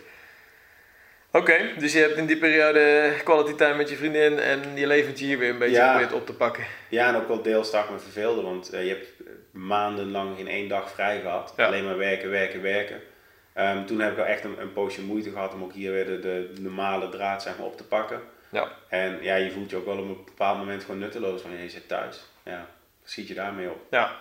Oké, 1.34 1.52
okay, 1.52 1.74
dus 1.78 1.92
je 1.92 1.98
hebt 1.98 2.16
in 2.16 2.26
die 2.26 2.36
periode 2.36 3.12
quality 3.24 3.54
time 3.54 3.74
met 3.74 3.88
je 3.88 3.96
vriendin 3.96 4.38
en 4.38 4.76
je 4.76 4.86
leventje 4.86 5.24
hier 5.24 5.38
weer 5.38 5.50
een 5.50 5.58
beetje 5.58 5.76
Ja. 5.76 6.08
op 6.12 6.26
te 6.26 6.34
pakken. 6.34 6.64
Ja, 6.88 7.08
en 7.08 7.14
ook 7.14 7.28
wel 7.28 7.42
deels 7.42 7.66
stak 7.66 7.90
me 7.90 7.98
verveelde, 7.98 8.42
want 8.42 8.74
uh, 8.74 8.82
je 8.82 8.88
hebt 8.88 9.08
maandenlang 9.50 10.38
in 10.38 10.48
één 10.48 10.68
dag 10.68 10.90
vrij 10.90 11.20
gehad. 11.20 11.54
Ja. 11.56 11.66
Alleen 11.66 11.84
maar 11.84 11.98
werken, 11.98 12.30
werken, 12.30 12.62
werken. 12.62 13.00
Um, 13.58 13.86
toen 13.86 14.00
heb 14.00 14.10
ik 14.10 14.16
wel 14.16 14.26
echt 14.26 14.44
een, 14.44 14.60
een 14.60 14.72
poosje 14.72 15.02
moeite 15.02 15.30
gehad 15.30 15.54
om 15.54 15.62
ook 15.62 15.72
hier 15.72 15.92
weer 15.92 16.06
de, 16.06 16.18
de 16.20 16.60
normale 16.60 17.08
draad 17.08 17.42
zeg 17.42 17.58
maar, 17.58 17.66
op 17.66 17.76
te 17.76 17.84
pakken. 17.84 18.20
Ja. 18.50 18.68
En 18.88 19.18
ja, 19.22 19.34
je 19.34 19.50
voelt 19.50 19.70
je 19.70 19.76
ook 19.76 19.84
wel 19.84 19.98
op 19.98 20.08
een 20.08 20.24
bepaald 20.24 20.58
moment 20.58 20.84
gewoon 20.84 21.00
nutteloos 21.00 21.42
wanneer 21.42 21.62
je 21.62 21.70
zit 21.70 21.88
thuis. 21.88 22.24
Ja, 22.42 22.66
schiet 23.04 23.28
je 23.28 23.34
daarmee 23.34 23.70
op. 23.70 23.80
Ja. 23.90 24.16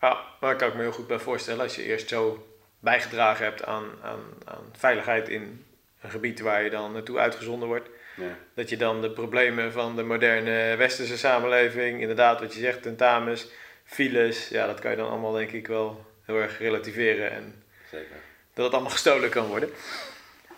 ja, 0.00 0.12
maar 0.40 0.50
daar 0.50 0.56
kan 0.56 0.68
ik 0.68 0.74
me 0.74 0.82
heel 0.82 0.92
goed 0.92 1.06
bij 1.06 1.18
voorstellen 1.18 1.62
als 1.62 1.76
je 1.76 1.82
eerst 1.82 2.08
zo 2.08 2.46
bijgedragen 2.78 3.44
hebt 3.44 3.64
aan, 3.64 3.84
aan, 4.02 4.20
aan 4.44 4.64
veiligheid 4.72 5.28
in 5.28 5.64
een 6.00 6.10
gebied 6.10 6.40
waar 6.40 6.62
je 6.62 6.70
dan 6.70 6.92
naartoe 6.92 7.18
uitgezonden 7.18 7.68
wordt. 7.68 7.88
Ja. 8.16 8.36
Dat 8.54 8.68
je 8.68 8.76
dan 8.76 9.00
de 9.00 9.10
problemen 9.10 9.72
van 9.72 9.96
de 9.96 10.02
moderne 10.02 10.76
westerse 10.76 11.18
samenleving, 11.18 12.00
inderdaad 12.00 12.40
wat 12.40 12.54
je 12.54 12.60
zegt, 12.60 12.82
tentamens, 12.82 13.46
files, 13.84 14.48
ja, 14.48 14.66
dat 14.66 14.80
kan 14.80 14.90
je 14.90 14.96
dan 14.96 15.10
allemaal 15.10 15.32
denk 15.32 15.50
ik 15.50 15.66
wel 15.66 16.04
heel 16.24 16.36
erg 16.36 16.58
relativeren 16.58 17.30
en 17.30 17.62
Zeker. 17.90 18.16
dat 18.54 18.64
het 18.64 18.74
allemaal 18.74 18.92
gestolen 18.98 19.30
kan 19.30 19.46
worden. 19.46 19.70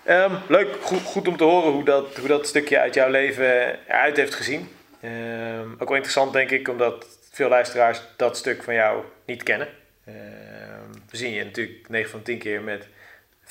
Ehm, 0.04 0.34
leuk, 0.48 0.76
goed, 0.80 1.02
goed 1.02 1.28
om 1.28 1.36
te 1.36 1.44
horen 1.44 1.72
hoe 1.72 1.84
dat, 1.84 2.16
hoe 2.16 2.28
dat 2.28 2.46
stukje 2.46 2.78
uit 2.78 2.94
jouw 2.94 3.10
leven 3.10 3.78
eruit 3.88 4.16
heeft 4.16 4.34
gezien. 4.34 4.68
Ehm, 5.00 5.72
ook 5.72 5.88
wel 5.88 5.94
interessant 5.94 6.32
denk 6.32 6.50
ik, 6.50 6.68
omdat 6.68 7.06
veel 7.30 7.48
luisteraars 7.48 8.02
dat 8.16 8.36
stuk 8.36 8.62
van 8.62 8.74
jou 8.74 9.04
niet 9.26 9.42
kennen. 9.42 9.68
Ehm, 10.04 11.00
we 11.10 11.16
zien 11.16 11.32
je 11.32 11.44
natuurlijk 11.44 11.88
9 11.88 12.10
van 12.10 12.22
10 12.22 12.38
keer 12.38 12.62
met 12.62 12.88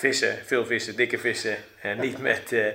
vissen, 0.02 0.38
veel 0.46 0.66
vissen, 0.66 0.96
dikke 0.96 1.18
vissen. 1.18 1.56
En 1.82 2.00
niet 2.00 2.18
met, 2.18 2.52
uh, 2.52 2.66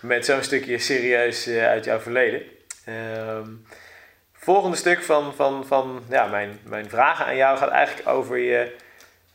met 0.00 0.24
zo'n 0.24 0.42
stukje 0.42 0.78
serieus 0.78 1.48
uh, 1.48 1.66
uit 1.66 1.84
jouw 1.84 1.98
verleden. 1.98 2.42
Um, 2.88 3.66
volgende 4.32 4.76
stuk 4.76 5.02
van, 5.02 5.34
van, 5.34 5.66
van 5.66 6.02
ja, 6.10 6.26
mijn, 6.26 6.58
mijn 6.64 6.88
vragen 6.88 7.26
aan 7.26 7.36
jou 7.36 7.58
gaat 7.58 7.70
eigenlijk 7.70 8.08
over 8.08 8.36
je 8.38 8.74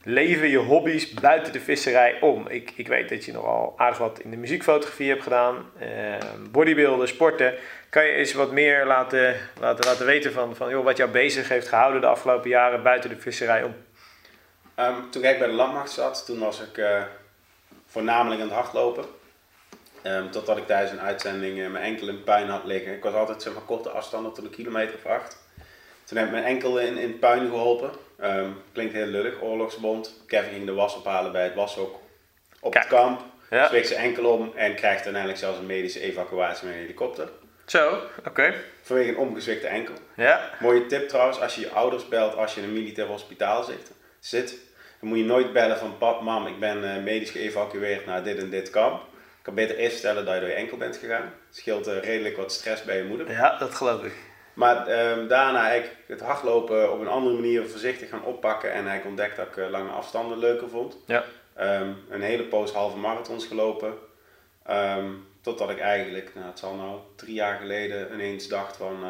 leven, 0.03 0.49
je 0.49 0.57
hobby's 0.57 1.13
buiten 1.13 1.53
de 1.53 1.59
visserij 1.59 2.17
om. 2.21 2.47
Ik, 2.47 2.71
ik 2.75 2.87
weet 2.87 3.09
dat 3.09 3.25
je 3.25 3.31
nogal 3.31 3.73
aardig 3.77 3.97
wat 3.97 4.19
in 4.19 4.31
de 4.31 4.37
muziekfotografie 4.37 5.09
hebt 5.09 5.23
gedaan, 5.23 5.71
uh, 5.81 5.87
bodybuilden, 6.51 7.07
sporten. 7.07 7.53
Kan 7.89 8.05
je 8.05 8.11
eens 8.11 8.33
wat 8.33 8.51
meer 8.51 8.85
laten, 8.85 9.35
laten, 9.59 9.85
laten 9.85 10.05
weten 10.05 10.31
van, 10.31 10.55
van 10.55 10.69
joh, 10.69 10.83
wat 10.83 10.97
jou 10.97 11.09
bezig 11.09 11.49
heeft 11.49 11.67
gehouden 11.67 12.01
de 12.01 12.07
afgelopen 12.07 12.49
jaren 12.49 12.83
buiten 12.83 13.09
de 13.09 13.19
visserij 13.19 13.63
om? 13.63 13.75
Um, 14.75 15.11
toen 15.11 15.23
ik 15.23 15.39
bij 15.39 15.47
de 15.47 15.53
landmacht 15.53 15.91
zat, 15.91 16.25
toen 16.25 16.39
was 16.39 16.61
ik 16.61 16.77
uh, 16.77 17.01
voornamelijk 17.91 18.41
aan 18.41 18.47
het 18.47 18.57
hardlopen. 18.57 19.05
Um, 20.03 20.31
totdat 20.31 20.57
ik 20.57 20.67
tijdens 20.67 20.91
een 20.91 21.01
uitzending 21.01 21.57
uh, 21.57 21.69
mijn 21.69 21.83
enkel 21.83 22.07
in 22.07 22.23
puin 22.23 22.49
had 22.49 22.63
liggen. 22.63 22.93
Ik 22.93 23.03
was 23.03 23.13
altijd 23.13 23.41
zeg 23.41 23.53
maar, 23.53 23.61
korte 23.61 23.89
afstanden 23.89 24.33
tot 24.33 24.43
een 24.43 24.49
kilometer 24.49 24.95
of 24.95 25.05
acht. 25.05 25.37
Toen 26.03 26.17
heb 26.17 26.25
ik 26.25 26.33
mijn 26.33 26.43
enkel 26.43 26.79
in, 26.79 26.97
in 26.97 27.19
puin 27.19 27.47
geholpen. 27.47 27.91
Um, 28.23 28.61
klinkt 28.73 28.93
heel 28.93 29.05
lullig, 29.05 29.41
oorlogsbond. 29.41 30.21
Kevin 30.27 30.53
ging 30.53 30.65
de 30.65 30.73
was 30.73 30.95
ophalen 30.95 31.31
bij 31.31 31.43
het 31.43 31.55
washok 31.55 31.99
op 32.59 32.71
Kijk. 32.71 32.83
het 32.83 32.93
kamp. 32.93 33.21
Ja. 33.49 33.67
Zweek 33.67 33.85
zijn 33.85 33.99
enkel 33.99 34.25
om 34.25 34.51
en 34.55 34.75
krijgt 34.75 35.03
uiteindelijk 35.03 35.37
zelfs 35.37 35.57
een 35.57 35.65
medische 35.65 35.99
evacuatie 35.99 36.65
met 36.65 36.75
een 36.75 36.81
helikopter. 36.81 37.29
Zo, 37.65 37.93
oké. 37.93 38.27
Okay. 38.27 38.55
Vanwege 38.81 39.09
een 39.09 39.17
omgezwikte 39.17 39.67
enkel. 39.67 39.93
Ja. 40.15 40.49
Mooie 40.59 40.85
tip 40.85 41.09
trouwens, 41.09 41.39
als 41.39 41.55
je 41.55 41.61
je 41.61 41.69
ouders 41.69 42.07
belt 42.07 42.35
als 42.35 42.53
je 42.53 42.61
in 42.61 42.67
een 42.67 42.73
militair 42.73 43.07
hospitaal 43.07 43.63
zit, 43.63 43.91
zit 44.19 44.57
dan 45.01 45.09
moet 45.09 45.17
je 45.17 45.25
nooit 45.25 45.53
bellen 45.53 45.77
van 45.77 45.97
pap, 45.97 46.21
mam, 46.21 46.47
ik 46.47 46.59
ben 46.59 46.83
uh, 46.83 47.03
medisch 47.03 47.29
geëvacueerd 47.29 48.05
naar 48.05 48.23
dit 48.23 48.37
en 48.37 48.49
dit 48.49 48.69
kamp. 48.69 49.01
Ik 49.37 49.47
kan 49.47 49.55
beter 49.55 49.75
eerst 49.75 49.93
vertellen 49.93 50.25
dat 50.25 50.33
je 50.33 50.39
door 50.39 50.49
je 50.49 50.55
enkel 50.55 50.77
bent 50.77 50.97
gegaan. 50.97 51.21
Het 51.21 51.57
scheelt 51.57 51.87
uh, 51.87 51.99
redelijk 51.99 52.37
wat 52.37 52.51
stress 52.51 52.83
bij 52.83 52.97
je 52.97 53.03
moeder. 53.03 53.31
Ja, 53.31 53.57
dat 53.57 53.75
geloof 53.75 54.03
ik. 54.03 54.13
Maar 54.53 54.77
uh, 54.77 55.27
daarna 55.27 55.69
eigenlijk 55.69 55.97
het 56.07 56.21
hardlopen 56.21 56.91
op 56.91 56.99
een 56.99 57.07
andere 57.07 57.35
manier 57.35 57.67
voorzichtig 57.67 58.09
gaan 58.09 58.23
oppakken. 58.23 58.71
En 58.71 58.87
ik 58.87 59.05
ontdekte 59.05 59.35
dat 59.35 59.47
ik 59.47 59.55
uh, 59.55 59.69
lange 59.69 59.89
afstanden 59.89 60.37
leuker 60.37 60.69
vond. 60.69 60.97
Ja. 61.05 61.23
Um, 61.59 61.97
een 62.09 62.21
hele 62.21 62.43
poos 62.43 62.71
halve 62.71 62.97
marathons 62.97 63.45
gelopen. 63.45 63.93
Um, 64.69 65.27
totdat 65.41 65.69
ik 65.69 65.79
eigenlijk, 65.79 66.31
nou, 66.35 66.47
het 66.47 66.59
zal 66.59 66.75
nou 66.75 66.99
drie 67.15 67.33
jaar 67.33 67.59
geleden 67.59 68.13
ineens 68.13 68.47
dacht 68.47 68.77
van... 68.77 69.03
Uh, 69.03 69.09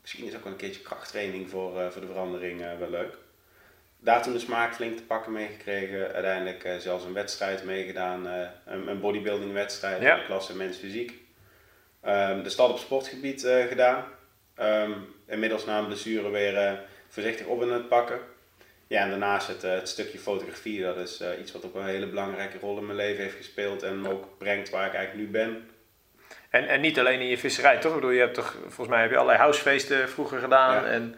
misschien 0.00 0.26
is 0.26 0.36
ook 0.36 0.42
wel 0.42 0.52
een 0.52 0.58
keertje 0.58 0.82
krachttraining 0.82 1.50
voor, 1.50 1.92
voor 1.92 2.00
de 2.00 2.06
verandering 2.06 2.78
wel 2.78 2.90
leuk 2.90 3.16
daar 4.06 4.22
toen 4.22 4.32
de 4.32 4.38
smaak 4.38 4.74
flink 4.74 4.96
te 4.96 5.02
pakken 5.02 5.32
meegekregen. 5.32 6.12
Uiteindelijk 6.12 6.64
uh, 6.64 6.76
zelfs 6.76 7.04
een 7.04 7.12
wedstrijd 7.12 7.64
meegedaan, 7.64 8.26
uh, 8.26 8.32
een, 8.66 8.88
een 8.88 9.00
bodybuilding 9.00 9.52
wedstrijd, 9.52 10.02
ja. 10.02 10.12
in 10.12 10.18
de 10.18 10.24
klasse 10.24 10.56
mens 10.56 10.76
fysiek. 10.76 11.10
Um, 12.06 12.42
de 12.42 12.48
stad 12.48 12.70
op 12.70 12.78
sportgebied 12.78 13.44
uh, 13.44 13.64
gedaan. 13.64 14.04
Um, 14.60 15.14
inmiddels 15.26 15.64
na 15.64 15.78
een 15.78 15.86
blessure 15.86 16.30
weer 16.30 16.80
voorzichtig 17.08 17.46
op 17.46 17.62
in 17.62 17.70
het 17.70 17.88
pakken. 17.88 18.18
Ja, 18.86 19.02
en 19.02 19.10
daarnaast 19.10 19.48
het, 19.48 19.62
het 19.62 19.88
stukje 19.88 20.18
fotografie, 20.18 20.82
dat 20.82 20.96
is 20.96 21.22
iets 21.40 21.52
wat 21.52 21.64
ook 21.64 21.74
een 21.74 21.84
hele 21.84 22.06
belangrijke 22.06 22.58
rol 22.58 22.78
in 22.78 22.86
mijn 22.86 22.98
leven 22.98 23.22
heeft 23.22 23.36
gespeeld 23.36 23.82
en 23.82 24.00
me 24.00 24.10
ook 24.10 24.38
brengt 24.38 24.70
waar 24.70 24.86
ik 24.86 24.94
eigenlijk 24.94 25.26
nu 25.26 25.32
ben. 25.32 25.70
En, 26.50 26.68
en 26.68 26.80
niet 26.80 26.98
alleen 26.98 27.20
in 27.20 27.28
je 27.28 27.38
visserij, 27.38 27.78
toch? 27.78 27.90
Ik 27.90 28.00
bedoel, 28.00 28.14
je 28.14 28.20
hebt 28.20 28.34
toch, 28.34 28.56
volgens 28.60 28.88
mij 28.88 29.00
heb 29.00 29.10
je 29.10 29.16
allerlei 29.16 29.38
housefeesten 29.38 30.08
vroeger 30.08 30.38
gedaan. 30.38 30.84
Ja. 30.84 30.90
En, 30.90 31.14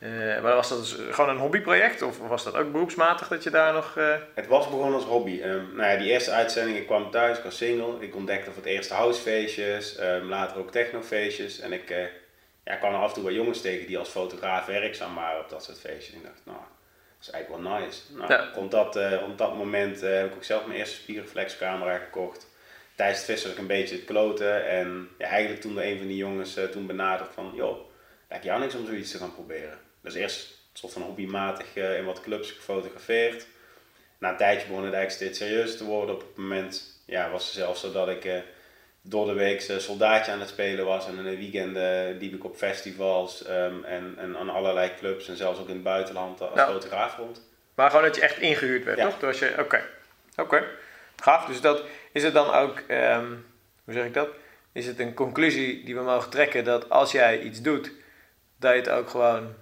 uh, 0.00 0.42
maar 0.42 0.54
was 0.54 0.68
dat 0.68 0.78
dus 0.78 0.96
gewoon 1.10 1.30
een 1.30 1.36
hobbyproject 1.36 2.02
of 2.02 2.18
was 2.18 2.44
dat 2.44 2.54
ook 2.54 2.72
beroepsmatig 2.72 3.28
dat 3.28 3.42
je 3.42 3.50
daar 3.50 3.72
nog... 3.72 3.96
Uh... 3.96 4.14
Het 4.34 4.46
was 4.46 4.68
begonnen 4.68 4.94
als 4.94 5.04
hobby. 5.04 5.40
Um, 5.42 5.70
nou 5.74 5.90
ja, 5.90 5.96
die 5.96 6.10
eerste 6.10 6.30
uitzending, 6.30 6.78
ik 6.78 6.86
kwam 6.86 7.10
thuis, 7.10 7.38
ik 7.38 7.44
was 7.44 7.56
single. 7.56 7.94
Ik 7.98 8.16
ontdekte 8.16 8.52
voor 8.52 8.62
het 8.62 8.72
eerst 8.72 8.90
housefeestjes, 8.90 10.00
um, 10.00 10.28
later 10.28 10.58
ook 10.58 10.70
technofeestjes. 10.70 11.60
En 11.60 11.72
ik 11.72 11.90
uh, 11.90 11.98
ja, 12.64 12.74
kwam 12.74 12.94
er 12.94 13.00
af 13.00 13.08
en 13.08 13.14
toe 13.14 13.24
wat 13.24 13.34
jongens 13.34 13.60
tegen 13.60 13.86
die 13.86 13.98
als 13.98 14.08
fotograaf 14.08 14.66
werkzaam 14.66 15.14
waren 15.14 15.40
op 15.40 15.48
dat 15.48 15.64
soort 15.64 15.80
feestjes. 15.80 16.14
En 16.14 16.20
ik 16.20 16.24
dacht, 16.24 16.40
nou, 16.44 16.58
is 17.20 17.30
eigenlijk 17.30 17.62
wel 17.62 17.78
nice. 17.78 18.00
Nou, 18.14 18.32
Ja. 18.32 18.50
rond, 18.54 18.70
dat, 18.70 18.96
eh, 18.96 19.20
rond 19.20 19.38
dat 19.38 19.56
moment 19.56 20.02
eh, 20.02 20.12
heb 20.12 20.26
ik 20.26 20.34
ook 20.34 20.44
zelf 20.44 20.66
mijn 20.66 20.78
eerste 20.78 20.96
spiegelreflexcamera 20.96 21.98
gekocht. 21.98 22.48
Tijdens 22.94 23.18
het 23.18 23.28
vissen 23.28 23.50
ik 23.50 23.58
een 23.58 23.66
beetje 23.66 23.94
het 23.94 24.04
kloten. 24.04 24.68
En 24.68 25.08
ja, 25.18 25.26
eigenlijk 25.26 25.60
toen 25.60 25.74
de 25.74 25.84
een 25.84 25.98
van 25.98 26.06
die 26.06 26.16
jongens 26.16 26.56
eh, 26.56 26.64
toen 26.64 26.86
benaderd 26.86 27.30
van, 27.34 27.52
joh, 27.54 27.78
lijkt 28.28 28.44
jou 28.44 28.60
niks 28.60 28.74
om 28.74 28.86
zoiets 28.86 29.10
te 29.10 29.18
gaan 29.18 29.34
proberen. 29.34 29.78
Dus 30.00 30.14
eerst 30.14 30.48
een 30.50 30.78
soort 30.78 30.92
van 30.92 31.02
hobbymatig 31.02 31.76
eh, 31.76 31.96
in 31.98 32.04
wat 32.04 32.20
clubs 32.20 32.50
gefotografeerd. 32.50 33.46
Na 34.18 34.30
een 34.30 34.36
tijdje 34.36 34.66
begon 34.66 34.84
het 34.84 34.94
eigenlijk 34.94 35.22
steeds 35.22 35.38
serieuzer 35.38 35.78
te 35.78 35.84
worden. 35.84 36.14
Op 36.14 36.20
het 36.20 36.36
moment 36.36 37.00
ja, 37.04 37.30
was 37.30 37.44
het 37.44 37.52
zelfs 37.54 37.80
zo 37.80 37.92
dat 37.92 38.08
ik 38.08 38.24
eh, 38.24 38.38
door 39.02 39.26
de 39.26 39.32
week 39.32 39.60
soldaatje 39.78 40.32
aan 40.32 40.40
het 40.40 40.48
spelen 40.48 40.84
was. 40.84 41.06
En 41.06 41.16
in 41.16 41.24
de 41.24 41.36
weekenden 41.36 42.16
liep 42.18 42.34
ik 42.34 42.44
op 42.44 42.56
festivals 42.56 43.44
ehm, 43.44 43.84
en, 43.84 44.14
en 44.16 44.36
aan 44.36 44.50
allerlei 44.50 44.90
clubs. 44.98 45.28
En 45.28 45.36
zelfs 45.36 45.60
ook 45.60 45.68
in 45.68 45.74
het 45.74 45.82
buitenland 45.82 46.40
als 46.40 46.50
Ja. 46.54 46.66
fotograaf 46.66 47.16
rond. 47.16 47.42
Maar 47.74 47.90
gewoon 47.90 48.04
dat 48.04 48.16
je 48.16 48.22
echt 48.22 48.38
ingehuurd 48.38 48.84
werd, 48.84 48.98
Ja. 48.98 49.08
toch? 49.08 49.18
Dus 49.18 49.38
je, 49.38 49.54
oké. 49.58 49.82
Oké. 50.36 50.64
Gaaf. 51.16 51.46
Dus 51.46 51.60
dat, 51.60 51.82
is 52.12 52.22
het 52.22 52.34
dan 52.34 52.50
ook, 52.54 52.78
ehm, 52.86 53.26
hoe 53.84 53.94
zeg 53.94 54.04
ik 54.04 54.14
dat? 54.14 54.28
Is 54.72 54.86
het 54.86 54.98
een 54.98 55.14
conclusie 55.14 55.84
die 55.84 55.94
we 55.94 56.02
mogen 56.02 56.30
trekken 56.30 56.64
dat 56.64 56.90
als 56.90 57.12
jij 57.12 57.40
iets 57.40 57.60
doet, 57.62 57.92
dat 58.56 58.72
je 58.72 58.78
het 58.78 58.88
ook 58.88 59.10
gewoon 59.10 59.54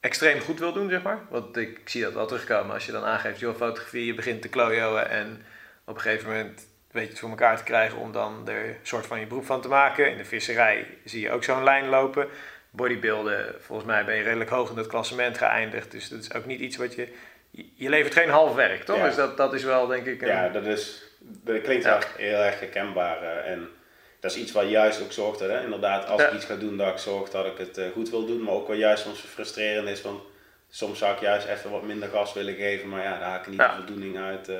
extreem 0.00 0.40
goed 0.40 0.58
wil 0.58 0.72
doen, 0.72 0.90
zeg 0.90 1.02
maar? 1.02 1.18
Want 1.28 1.56
ik, 1.56 1.80
zie 1.84 2.02
dat 2.02 2.12
wel 2.12 2.26
terugkomen 2.26 2.74
als 2.74 2.86
je 2.86 2.92
dan 2.92 3.04
aangeeft, 3.04 3.40
joh, 3.40 3.56
fotografie, 3.56 4.06
je 4.06 4.14
begint 4.14 4.42
te 4.42 4.48
klojoen 4.48 4.98
en 4.98 5.44
op 5.84 5.94
een 5.94 6.00
gegeven 6.00 6.28
moment 6.28 6.68
weet 6.90 7.02
je 7.04 7.10
het 7.10 7.18
voor 7.18 7.28
elkaar 7.28 7.56
te 7.56 7.62
krijgen 7.64 7.98
om 7.98 8.12
dan 8.12 8.48
er 8.48 8.64
een 8.68 8.76
soort 8.82 9.06
van 9.06 9.20
je 9.20 9.26
beroep 9.26 9.44
van 9.46 9.60
te 9.60 9.68
maken. 9.68 10.10
In 10.10 10.16
de 10.16 10.24
visserij 10.24 10.86
zie 11.04 11.20
je 11.20 11.30
ook 11.30 11.44
zo'n 11.44 11.64
lijn 11.64 11.88
lopen. 11.88 12.28
Bodybuilden, 12.70 13.54
volgens 13.60 13.88
mij 13.88 14.04
ben 14.04 14.14
je 14.16 14.22
redelijk 14.22 14.50
hoog 14.50 14.70
in 14.70 14.76
het 14.76 14.86
klassement 14.86 15.38
geëindigd. 15.38 15.90
Dus 15.90 16.08
dat 16.08 16.20
is 16.20 16.34
ook 16.34 16.46
niet 16.46 16.60
iets 16.60 16.76
wat 16.76 16.94
je... 16.94 17.08
Je 17.74 17.88
levert 17.88 18.14
geen 18.14 18.28
half 18.30 18.54
werk, 18.54 18.82
toch? 18.84 18.96
Ja. 18.96 19.04
Dus 19.04 19.14
dat, 19.14 19.36
dat 19.36 19.54
is 19.54 19.62
wel, 19.64 19.86
denk 19.86 20.06
ik... 20.06 20.22
Een, 20.22 20.28
Ja, 20.28 20.48
dat, 20.48 20.66
is, 20.66 21.02
dat 21.20 21.60
klinkt 21.62 21.84
Ja. 21.84 21.98
heel 22.16 22.38
erg 22.38 22.60
herkenbaar. 22.60 23.22
eh, 23.22 23.50
en 23.52 23.68
dat 24.20 24.30
is 24.30 24.36
iets 24.36 24.52
wat 24.52 24.68
juist 24.68 25.02
ook 25.02 25.12
zorgt, 25.12 25.40
hè, 25.40 25.62
inderdaad, 25.62 26.06
als 26.08 26.20
Ja. 26.20 26.26
ik 26.28 26.34
iets 26.34 26.44
ga 26.44 26.54
doen, 26.56 26.76
dat 26.76 26.88
ik 26.88 26.98
zorg 26.98 27.30
dat 27.30 27.46
ik 27.46 27.58
het 27.58 27.78
eh, 27.78 27.84
goed 27.92 28.10
wil 28.10 28.26
doen. 28.26 28.42
Maar 28.42 28.54
ook 28.54 28.66
wel 28.68 28.76
juist 28.76 29.02
soms 29.02 29.20
frustrerend 29.20 29.88
is, 29.88 30.02
want 30.02 30.20
soms 30.70 30.98
zou 30.98 31.14
ik 31.14 31.20
juist 31.20 31.46
even 31.46 31.70
wat 31.70 31.82
minder 31.82 32.08
gas 32.08 32.32
willen 32.32 32.54
geven. 32.54 32.88
Maar 32.88 33.02
ja, 33.02 33.18
daar 33.18 33.28
haal 33.28 33.38
ik 33.40 33.46
niet 33.46 33.58
Ja. 33.58 33.68
de 33.68 33.74
voldoening 33.76 34.18
uit. 34.18 34.48
eh. 34.48 34.56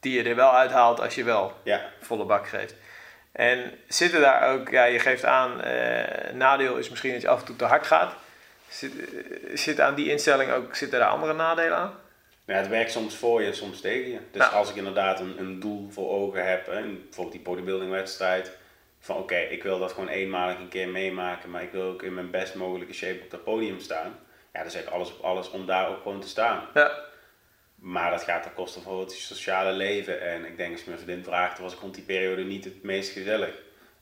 Die 0.00 0.22
je 0.22 0.28
er 0.28 0.36
wel 0.36 0.52
uithaalt 0.54 1.00
als 1.00 1.14
je 1.14 1.24
wel 1.24 1.52
ja, 1.62 1.90
volle 2.00 2.24
bak 2.24 2.48
geeft. 2.48 2.74
En 3.32 3.78
zitten 3.88 4.20
daar 4.20 4.52
ook, 4.52 4.68
ja, 4.68 4.84
je 4.84 4.98
geeft 4.98 5.24
aan, 5.24 5.60
eh, 5.60 6.32
nadeel 6.32 6.76
is 6.76 6.88
misschien 6.90 7.12
dat 7.12 7.22
je 7.22 7.28
af 7.28 7.40
en 7.40 7.46
toe 7.46 7.56
te 7.56 7.64
hard 7.64 7.86
gaat. 7.86 8.12
Zit, 8.68 8.92
zit 9.54 9.80
aan 9.80 9.94
die 9.94 10.10
instelling 10.10 10.52
ook, 10.52 10.74
zitten 10.74 10.98
daar 11.00 11.08
andere 11.08 11.32
nadelen 11.32 11.76
aan? 11.76 11.94
Nou, 12.44 12.60
het 12.60 12.68
werkt 12.70 12.90
soms 12.92 13.14
voor 13.16 13.42
je, 13.42 13.52
soms 13.52 13.80
tegen 13.80 14.10
je. 14.10 14.18
Dus 14.32 14.42
Ja. 14.42 14.48
als 14.48 14.70
ik 14.70 14.76
inderdaad 14.76 15.20
een, 15.20 15.34
een 15.38 15.60
doel 15.60 15.88
voor 15.90 16.10
ogen 16.10 16.46
heb, 16.48 16.66
hè, 16.66 16.72
en 16.72 17.00
bijvoorbeeld 17.02 17.32
die 17.36 17.44
bodybuilding 17.44 17.90
wedstrijd, 17.90 18.50
van 19.00 19.16
oké, 19.16 19.36
ik 19.36 19.62
wil 19.62 19.78
dat 19.78 19.92
gewoon 19.92 20.08
eenmalig 20.08 20.58
een 20.58 20.68
keer 20.68 20.88
meemaken, 20.88 21.50
maar 21.50 21.62
ik 21.62 21.72
wil 21.72 21.82
ook 21.82 22.02
in 22.02 22.14
mijn 22.14 22.30
best 22.30 22.54
mogelijke 22.54 22.94
shape 22.94 23.20
op 23.22 23.30
dat 23.30 23.44
podium 23.44 23.80
staan. 23.80 24.18
Ja, 24.52 24.62
dan 24.62 24.70
zet 24.70 24.82
ik 24.82 24.88
alles 24.88 25.16
op 25.16 25.24
alles 25.24 25.50
om 25.50 25.66
daar 25.66 25.88
ook 25.88 26.02
gewoon 26.02 26.20
te 26.20 26.28
staan. 26.28 26.66
Ja, 26.74 26.98
Maar 27.74 28.10
dat 28.10 28.22
gaat 28.22 28.42
ten 28.42 28.54
koste 28.54 28.80
van 28.80 28.98
het 29.00 29.12
sociale 29.12 29.72
leven. 29.72 30.20
En 30.22 30.44
ik 30.44 30.56
denk 30.56 30.72
als 30.72 30.80
je 30.80 30.90
mijn 30.90 31.00
vriendin 31.02 31.24
vraagt, 31.24 31.58
was 31.58 31.72
ik 31.72 31.78
rond 31.80 31.94
die 31.94 32.04
periode 32.04 32.42
niet 32.44 32.64
het 32.64 32.82
meest 32.82 33.12
gezellig. 33.12 33.54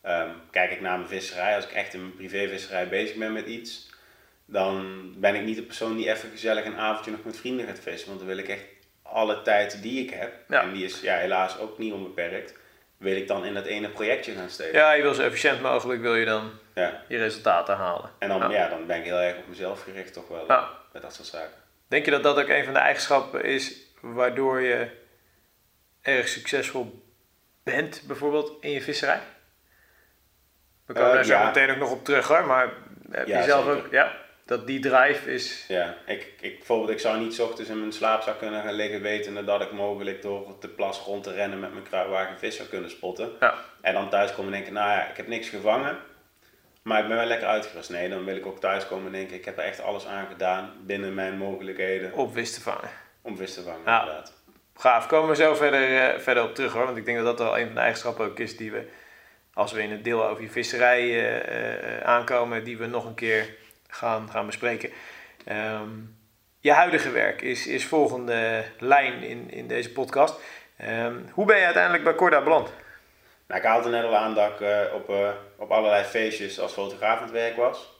Ehm, 0.02 0.30
kijk 0.50 0.70
ik 0.70 0.80
naar 0.80 0.96
mijn 0.98 1.08
visserij, 1.10 1.54
als 1.54 1.64
ik 1.64 1.72
echt 1.72 1.94
in 1.94 2.00
mijn 2.00 2.14
privévisserij 2.16 2.88
bezig 2.88 3.16
ben 3.16 3.32
met 3.32 3.46
iets, 3.46 3.90
dan 4.44 5.04
ben 5.16 5.34
ik 5.34 5.42
niet 5.42 5.56
de 5.56 5.62
persoon 5.62 5.96
die 5.96 6.10
even 6.10 6.30
gezellig 6.30 6.64
een 6.64 6.76
avondje 6.76 7.10
nog 7.10 7.24
met 7.24 7.36
vrienden 7.38 7.66
gaat 7.66 7.80
vissen. 7.80 8.08
Want 8.08 8.18
dan 8.20 8.28
wil 8.28 8.38
ik 8.38 8.48
echt 8.48 8.64
alle 9.02 9.42
tijd 9.42 9.82
die 9.82 10.02
ik 10.04 10.10
heb, 10.10 10.32
Ja. 10.48 10.62
en 10.62 10.72
die 10.72 10.84
is 10.84 11.00
ja, 11.00 11.16
helaas 11.16 11.58
ook 11.58 11.78
niet 11.78 11.92
onbeperkt, 11.92 12.54
wil 12.98 13.16
ik 13.16 13.28
dan 13.28 13.44
in 13.44 13.54
dat 13.54 13.64
ene 13.66 13.88
projectje 13.88 14.34
gaan 14.34 14.50
steken. 14.50 14.78
ja 14.78 14.92
je 14.92 15.02
wil 15.02 15.14
zo 15.14 15.22
efficiënt 15.22 15.60
mogelijk, 15.60 16.00
wil 16.00 16.14
je 16.14 16.24
dan 16.24 16.50
Ja. 16.74 17.02
je 17.08 17.18
resultaten 17.18 17.76
halen. 17.76 18.10
En 18.18 18.28
dan, 18.28 18.38
Ja. 18.40 18.50
ja. 18.50 18.68
dan 18.68 18.86
ben 18.86 18.96
ik 18.98 19.04
heel 19.04 19.18
erg 19.20 19.36
op 19.36 19.46
mezelf 19.48 19.82
gericht 19.82 20.12
toch 20.12 20.28
wel, 20.28 20.44
Ja. 20.46 20.68
met 20.92 21.02
dat 21.02 21.14
soort 21.14 21.26
zaken. 21.28 21.56
Denk 21.88 22.04
je 22.04 22.10
dat 22.10 22.22
dat 22.22 22.38
ook 22.38 22.48
een 22.48 22.64
van 22.64 22.72
de 22.72 22.78
eigenschappen 22.78 23.44
is 23.44 23.76
waardoor 24.00 24.60
je 24.60 24.88
erg 26.02 26.28
succesvol 26.28 27.02
bent, 27.62 28.02
bijvoorbeeld 28.06 28.52
in 28.60 28.70
je 28.70 28.82
visserij? 28.82 29.20
We 30.86 30.92
komen 30.94 31.08
Eh, 31.08 31.14
daar 31.14 31.24
zo 31.24 31.44
meteen 31.44 31.70
ook 31.70 31.76
nog 31.76 31.90
op 31.90 32.04
terug 32.04 32.26
hoor, 32.28 32.46
maar 32.46 32.72
heb 33.10 33.26
je 33.26 33.42
zelf 33.42 33.66
ook, 33.66 33.88
ja, 33.90 34.16
dat 34.48 34.66
die 34.66 34.80
drive 34.80 35.32
is, 35.32 35.64
Ja, 35.68 35.96
ik, 36.06 36.32
ik, 36.40 36.56
bijvoorbeeld, 36.56 36.90
ik 36.90 36.98
zou 36.98 37.18
niet 37.20 37.40
ochtends 37.40 37.70
in 37.70 37.78
mijn 37.78 37.92
slaapzak 37.92 38.38
kunnen 38.38 38.62
gaan 38.62 38.74
liggen 38.74 39.02
wetende 39.02 39.44
dat 39.44 39.60
ik 39.62 39.72
mogelijk 39.72 40.22
door 40.22 40.56
de 40.60 40.68
plas 40.68 41.00
rond 41.00 41.22
te 41.24 41.32
rennen 41.32 41.60
met 41.60 41.72
mijn 41.72 41.84
kruiwagen 41.84 42.38
vis 42.38 42.56
zou 42.56 42.68
kunnen 42.68 42.90
spotten. 42.90 43.30
ja, 43.40 43.54
En 43.80 43.94
dan 43.94 44.08
thuis 44.10 44.30
komen 44.34 44.46
en 44.52 44.52
denken, 44.58 44.72
nou 44.72 44.90
ja, 44.90 45.08
ik 45.08 45.16
heb 45.16 45.26
niks 45.26 45.48
gevangen, 45.48 45.98
maar 46.82 47.02
ik 47.02 47.08
ben 47.08 47.16
wel 47.16 47.26
lekker 47.26 47.48
uitgerust. 47.48 47.90
Nee, 47.90 48.08
dan 48.08 48.24
wil 48.24 48.36
ik 48.36 48.46
ook 48.46 48.60
thuis 48.60 48.86
komen 48.86 49.06
en 49.06 49.12
denken, 49.12 49.36
ik 49.36 49.44
heb 49.44 49.58
er 49.58 49.64
echt 49.64 49.80
alles 49.82 50.06
aan 50.06 50.26
gedaan 50.26 50.72
binnen 50.86 51.14
mijn 51.14 51.36
mogelijkheden 51.36 52.12
op 52.12 52.32
vis 52.32 52.54
te 52.54 52.60
vangen. 52.60 52.90
om 53.22 53.36
vis 53.36 53.54
te 53.54 53.62
vangen 53.62 53.80
Ja. 53.84 54.00
inderdaad. 54.00 54.32
Gaaf, 54.76 55.06
komen 55.06 55.28
we 55.28 55.36
zo 55.36 55.54
verder, 55.54 55.98
eh, 56.12 56.18
verder 56.18 56.42
op 56.42 56.54
terug 56.54 56.72
hoor. 56.72 56.84
Want 56.84 56.96
ik 56.96 57.04
denk 57.04 57.16
dat 57.16 57.26
dat 57.26 57.38
wel 57.46 57.58
een 57.58 57.66
van 57.66 57.74
de 57.74 57.80
eigenschappen 57.80 58.26
ook 58.26 58.38
is 58.38 58.56
die 58.56 58.70
we, 58.72 58.88
als 59.54 59.72
we 59.72 59.82
in 59.82 59.90
het 59.90 60.04
deel 60.04 60.26
over 60.28 60.42
je 60.42 60.50
visserij 60.50 61.00
eh, 61.00 61.96
eh, 61.96 62.04
aankomen, 62.04 62.64
die 62.64 62.78
we 62.78 62.86
nog 62.86 63.04
een 63.04 63.14
keer 63.14 63.46
gaan, 63.88 64.30
gaan 64.30 64.46
bespreken. 64.46 64.90
Ehm, 65.44 65.88
je 66.60 66.72
huidige 66.72 67.10
werk 67.10 67.42
is, 67.42 67.66
is 67.66 67.84
volgende 67.84 68.64
lijn 68.78 69.22
in, 69.22 69.50
in 69.50 69.66
deze 69.66 69.92
podcast. 69.92 70.40
Ehm, 70.76 71.16
hoe 71.32 71.46
ben 71.46 71.58
je 71.58 71.64
uiteindelijk 71.64 72.04
bij 72.04 72.14
Corda 72.14 72.42
beland? 72.42 72.72
Nou, 73.48 73.60
ik 73.60 73.66
haalde 73.66 73.88
net 73.88 74.04
al 74.04 74.16
aan 74.16 74.34
dat 74.34 74.50
ik 74.50 74.60
eh, 74.60 74.94
op, 74.94 75.10
eh, 75.10 75.30
op 75.56 75.70
allerlei 75.70 76.04
feestjes 76.04 76.60
als 76.60 76.72
fotograaf 76.72 77.16
aan 77.16 77.22
het 77.22 77.32
werk 77.32 77.56
was. 77.56 77.96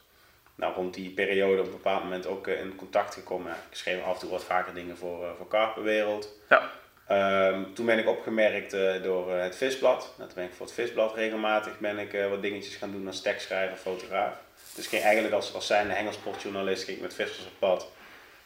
Nou, 0.55 0.75
rond 0.75 0.95
die 0.95 1.11
periode 1.11 1.61
op 1.61 1.67
een 1.67 1.73
bepaald 1.73 2.03
moment 2.03 2.27
ook 2.27 2.47
eh, 2.47 2.61
in 2.61 2.77
contact 2.77 3.15
gekomen. 3.15 3.53
Ik 3.71 3.77
schreef 3.77 4.05
af 4.05 4.15
en 4.15 4.21
toe 4.21 4.31
wat 4.31 4.45
vaker 4.45 4.75
dingen 4.75 4.97
voor, 4.97 5.35
voor 5.37 5.49
Karpenwereld. 5.49 6.35
Ja. 6.49 6.71
Ehm, 7.07 7.73
toen 7.75 7.87
ben 7.87 7.99
ik 7.99 8.09
opgemerkt 8.09 8.71
door 9.03 9.33
het 9.33 9.57
Visblad. 9.57 10.15
Nou, 10.17 10.29
toen 10.29 10.39
ben 10.39 10.45
ik 10.45 10.55
voor 10.55 10.67
het 10.67 10.75
Visblad 10.75 11.15
regelmatig 11.15 11.79
ben 11.79 11.99
ik, 11.99 12.27
wat 12.31 12.43
dingetjes 12.43 12.77
gaan 12.77 12.91
doen 12.91 13.07
als 13.07 13.23
tekstschrijver, 13.23 13.77
fotograaf. 13.77 14.35
Dus 14.79 14.87
ik 14.87 14.93
ging 14.93 15.05
eigenlijk 15.05 15.35
als, 15.35 15.55
als 15.55 15.67
zijnde 15.67 15.95
hengelsportjournalist 15.95 16.85
ging 16.85 16.97
ik 16.97 17.03
met 17.03 17.15
vissers 17.15 17.47
op 17.47 17.53
pad. 17.59 17.91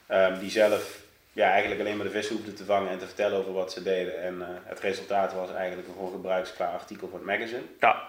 ehm, 0.07 0.39
die 0.39 0.51
zelf 0.51 1.01
ja, 1.33 1.51
eigenlijk 1.51 1.81
alleen 1.81 1.97
maar 1.97 2.07
de 2.07 2.13
vissen 2.13 2.37
hoefden 2.37 2.55
te 2.55 2.65
vangen 2.65 2.91
en 2.91 2.99
te 2.99 3.07
vertellen 3.07 3.39
over 3.39 3.53
wat 3.53 3.73
ze 3.73 3.83
deden. 3.83 4.23
En 4.23 4.43
eh, 4.43 4.49
het 4.65 4.81
resultaat 4.81 5.35
was 5.35 5.53
eigenlijk 5.53 5.89
een 5.89 5.95
gewoon 5.95 6.13
gebruiksklaar 6.13 6.73
artikel 6.73 7.09
voor 7.09 7.19
het 7.19 7.27
magazine. 7.27 7.63
Ja. 7.81 8.09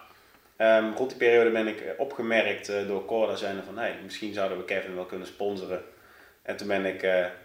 Ehm, 0.55 0.93
rond 0.95 1.09
die 1.09 1.17
periode 1.17 1.49
ben 1.49 1.67
ik 1.67 1.81
eh, 1.81 1.91
opgemerkt 1.97 2.69
eh, 2.69 2.87
door 2.87 3.05
Corda 3.05 3.35
zijnde 3.35 3.63
van 3.63 3.77
hey, 3.77 3.95
misschien 4.03 4.33
zouden 4.33 4.57
we 4.57 4.65
Kevin 4.65 4.95
wel 4.95 5.05
kunnen 5.05 5.27
sponsoren. 5.27 5.83
En 6.41 6.57
toen 6.57 6.67
ben 6.67 6.85
ik 6.85 7.01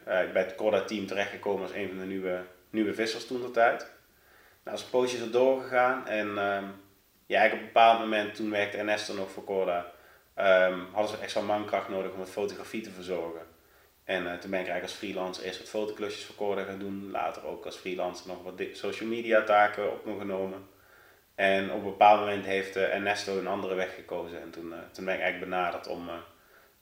bij 0.06 0.42
het 0.42 0.54
Corda 0.54 0.80
team 0.80 1.06
terechtgekomen 1.06 1.62
als 1.62 1.72
een 1.72 1.88
van 1.88 1.98
de 1.98 2.04
nieuwe, 2.04 2.40
nieuwe 2.70 2.94
vissers 2.94 3.26
toen 3.26 3.40
de 3.40 3.50
tijd. 3.50 3.80
Nou, 4.62 4.76
als 4.76 4.82
een 4.82 4.90
poosje 4.90 5.16
is 5.16 5.22
er 5.22 5.30
doorgegaan 5.30 6.06
en 6.06 6.28
ehm, 6.28 6.64
ja, 7.26 7.38
eigenlijk 7.38 7.52
op 7.52 7.58
een 7.58 7.66
bepaald 7.66 8.00
moment 8.00 8.34
toen 8.34 8.50
werkte 8.50 8.76
Ernesto 8.76 9.14
nog 9.14 9.30
voor 9.30 9.44
Corda. 9.44 9.92
Ehm, 10.38 10.78
hadden 10.92 11.16
ze 11.16 11.22
extra 11.22 11.40
mankracht 11.40 11.88
nodig 11.88 12.12
om 12.12 12.20
het 12.20 12.30
fotografie 12.30 12.82
te 12.82 12.90
verzorgen. 12.90 13.46
En 14.04 14.26
eh, 14.26 14.38
toen 14.38 14.50
ben 14.50 14.60
ik 14.60 14.68
eigenlijk 14.68 14.82
als 14.82 14.92
freelancer 14.92 15.44
eerst 15.44 15.58
wat 15.58 15.68
fotoklusjes 15.68 16.24
voor 16.24 16.34
Corda 16.34 16.62
gaan 16.62 16.78
doen. 16.78 17.10
Later 17.10 17.46
ook 17.46 17.64
als 17.64 17.76
freelancer 17.76 18.28
nog 18.28 18.42
wat 18.42 18.62
social 18.72 19.08
media 19.08 19.42
taken 19.42 19.92
op 19.92 20.04
me 20.04 20.18
genomen. 20.18 20.68
En 21.34 21.70
op 21.70 21.78
een 21.78 21.84
bepaald 21.84 22.20
moment 22.20 22.44
heeft 22.44 22.76
eh, 22.76 22.94
Ernesto 22.94 23.38
een 23.38 23.46
andere 23.46 23.74
weg 23.74 23.94
gekozen. 23.94 24.40
En 24.40 24.50
toen, 24.50 24.72
eh, 24.72 24.78
toen 24.92 25.04
ben 25.04 25.14
ik 25.14 25.20
eigenlijk 25.20 25.50
benaderd 25.50 25.86
om 25.86 26.10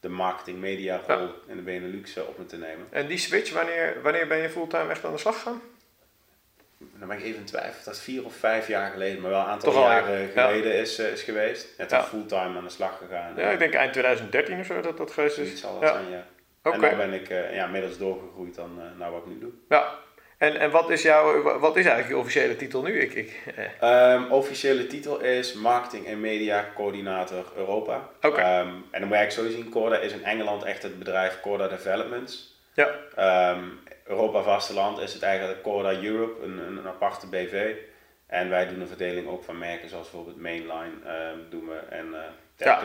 de 0.01 0.09
marketing 0.09 0.59
media 0.59 1.01
rol 1.07 1.29
in 1.47 1.57
de 1.57 1.62
Benelux 1.62 2.16
op 2.16 2.38
me 2.38 2.47
te 2.47 2.59
nemen. 2.59 2.87
En 2.90 3.07
die 3.07 3.19
switch, 3.19 3.53
wanneer, 3.53 4.03
wanneer 4.03 4.27
ben 4.27 4.38
je 4.38 4.51
fulltime 4.51 4.90
echt 4.90 5.05
aan 5.05 5.12
de 5.12 5.19
slag 5.19 5.35
gegaan? 5.35 5.61
Dan 6.99 7.09
ben 7.09 7.17
ik 7.19 7.25
even 7.25 7.39
in 7.39 7.45
twijfel 7.45 7.71
of 7.79 7.83
dat 7.85 7.99
vier 8.01 8.25
of 8.25 8.35
vijf 8.35 8.69
jaar 8.69 8.91
geleden, 8.91 9.21
maar 9.21 9.31
wel 9.31 9.41
een 9.41 9.47
aantal 9.47 9.73
Toch 9.73 9.83
al, 9.83 9.89
jaren 9.89 10.21
ja. 10.35 10.47
geleden 10.47 10.75
is, 10.75 10.99
eh, 10.99 11.13
is 11.13 11.23
geweest. 11.23 11.69
Ja, 11.79 11.87
toen 11.87 11.99
Ja. 11.99 12.05
fulltime 12.05 12.57
aan 12.59 12.65
de 12.65 12.71
slag 12.71 12.99
gegaan. 13.09 13.33
Ja, 13.37 13.51
ik 13.51 13.59
denk 13.59 13.75
eind 13.75 13.93
2013 13.93 14.61
of 14.61 14.67
zo 14.67 14.81
dat 14.81 14.97
dat 14.97 15.11
geweest 15.13 15.39
is. 15.39 15.61
zal 15.61 15.81
dat 15.81 15.89
Ja. 15.89 15.95
zijn, 15.95 16.11
ja. 16.11 16.27
Oké. 16.63 16.87
En 16.87 16.91
nu 16.91 16.97
ben 16.97 17.13
ik 17.13 17.29
eh, 17.29 17.55
ja, 17.55 17.67
middels 17.67 17.99
doorgegroeid 17.99 18.55
dan 18.55 18.71
eh, 18.81 18.99
naar 18.99 19.11
wat 19.11 19.21
ik 19.23 19.27
nu 19.27 19.39
doe. 19.39 19.51
Ja. 19.69 19.85
En, 20.39 20.57
en 20.57 20.71
wat, 20.71 20.91
is 20.91 21.03
jouw, 21.03 21.43
wat 21.59 21.77
is 21.77 21.85
eigenlijk 21.85 22.09
je 22.09 22.17
officiële 22.19 22.57
titel 22.57 22.83
nu? 22.83 23.01
Ik, 23.01 23.15
ik, 23.15 23.43
eh, 23.81 24.13
Ehm, 24.13 24.31
officiële 24.31 24.87
titel 24.87 25.21
is 25.21 25.53
Marketing 25.53 26.07
en 26.07 26.21
Media 26.21 26.65
Coördinator 26.75 27.53
Europa. 27.57 28.09
Oké. 28.21 28.41
Ehm, 28.41 28.69
en 28.91 29.01
dan 29.01 29.01
moet 29.01 29.09
je 29.11 29.15
eigenlijk 29.17 29.31
zo 29.55 29.61
zien, 29.61 29.71
Corda 29.71 29.99
is 29.99 30.13
in 30.13 30.25
Engeland 30.25 30.63
echt 30.63 30.83
het 30.83 30.99
bedrijf 30.99 31.41
Corda 31.41 31.69
Developments. 31.69 32.55
ja. 32.75 32.89
Ehm, 33.15 33.59
Europa 34.07 34.42
vasteland 34.42 34.99
is 34.99 35.12
het 35.12 35.23
eigenlijk 35.23 35.62
Corda 35.62 36.03
Europe, 36.03 36.45
een, 36.45 36.59
een, 36.59 36.87
aparte 36.87 37.29
BV. 37.29 37.75
En 38.27 38.49
wij 38.51 38.69
doen 38.69 38.81
een 38.81 38.88
verdeling 38.88 39.29
ook 39.29 39.45
van 39.45 39.59
merken 39.59 39.88
zoals 39.88 40.11
bijvoorbeeld 40.11 40.40
Mainline 40.42 40.92
ehm, 41.05 41.38
doen 41.51 41.69
we 41.69 41.77
en 41.88 42.14
eh 42.14 42.21
Ja. 42.57 42.83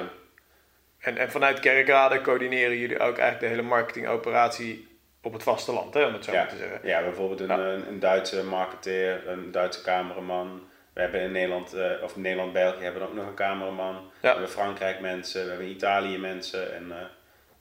En, 1.00 1.18
en 1.18 1.32
vanuit 1.32 1.60
Kerkrade 1.60 2.22
coördineren 2.22 2.78
jullie 2.78 3.00
ook 3.00 3.18
eigenlijk 3.18 3.40
de 3.40 3.48
hele 3.48 3.62
marketingoperatie 3.62 4.88
op 5.22 5.34
het 5.34 5.44
vasteland, 5.44 5.94
hè, 5.94 6.06
om 6.06 6.14
het 6.14 6.26
zo 6.26 6.32
Ja. 6.32 6.38
maar 6.38 6.48
te 6.50 6.58
zeggen. 6.58 6.80
Ja, 6.84 7.02
bijvoorbeeld 7.02 7.40
een, 7.40 7.48
Ja. 7.48 7.58
een, 7.58 7.88
een 7.88 8.00
Duitse 8.00 8.44
marketeer, 8.44 9.28
een 9.28 9.52
Duitse 9.52 9.82
cameraman. 9.82 10.70
We 10.94 11.02
hebben 11.02 11.22
in 11.22 11.32
Nederland, 11.32 11.74
eh, 11.74 12.04
of 12.04 12.16
Nederland-België 12.16 12.84
hebben 12.84 13.02
we 13.02 13.08
ook 13.08 13.14
nog 13.14 13.28
een 13.28 13.34
cameraman. 13.34 14.12
We 14.22 14.28
hebben 14.28 14.50
Frankrijk 14.50 15.00
mensen, 15.00 15.44
we 15.44 15.50
hebben 15.50 15.68
Italië 15.70 16.18
mensen. 16.18 16.74
En 16.76 16.92
eh, 16.92 16.98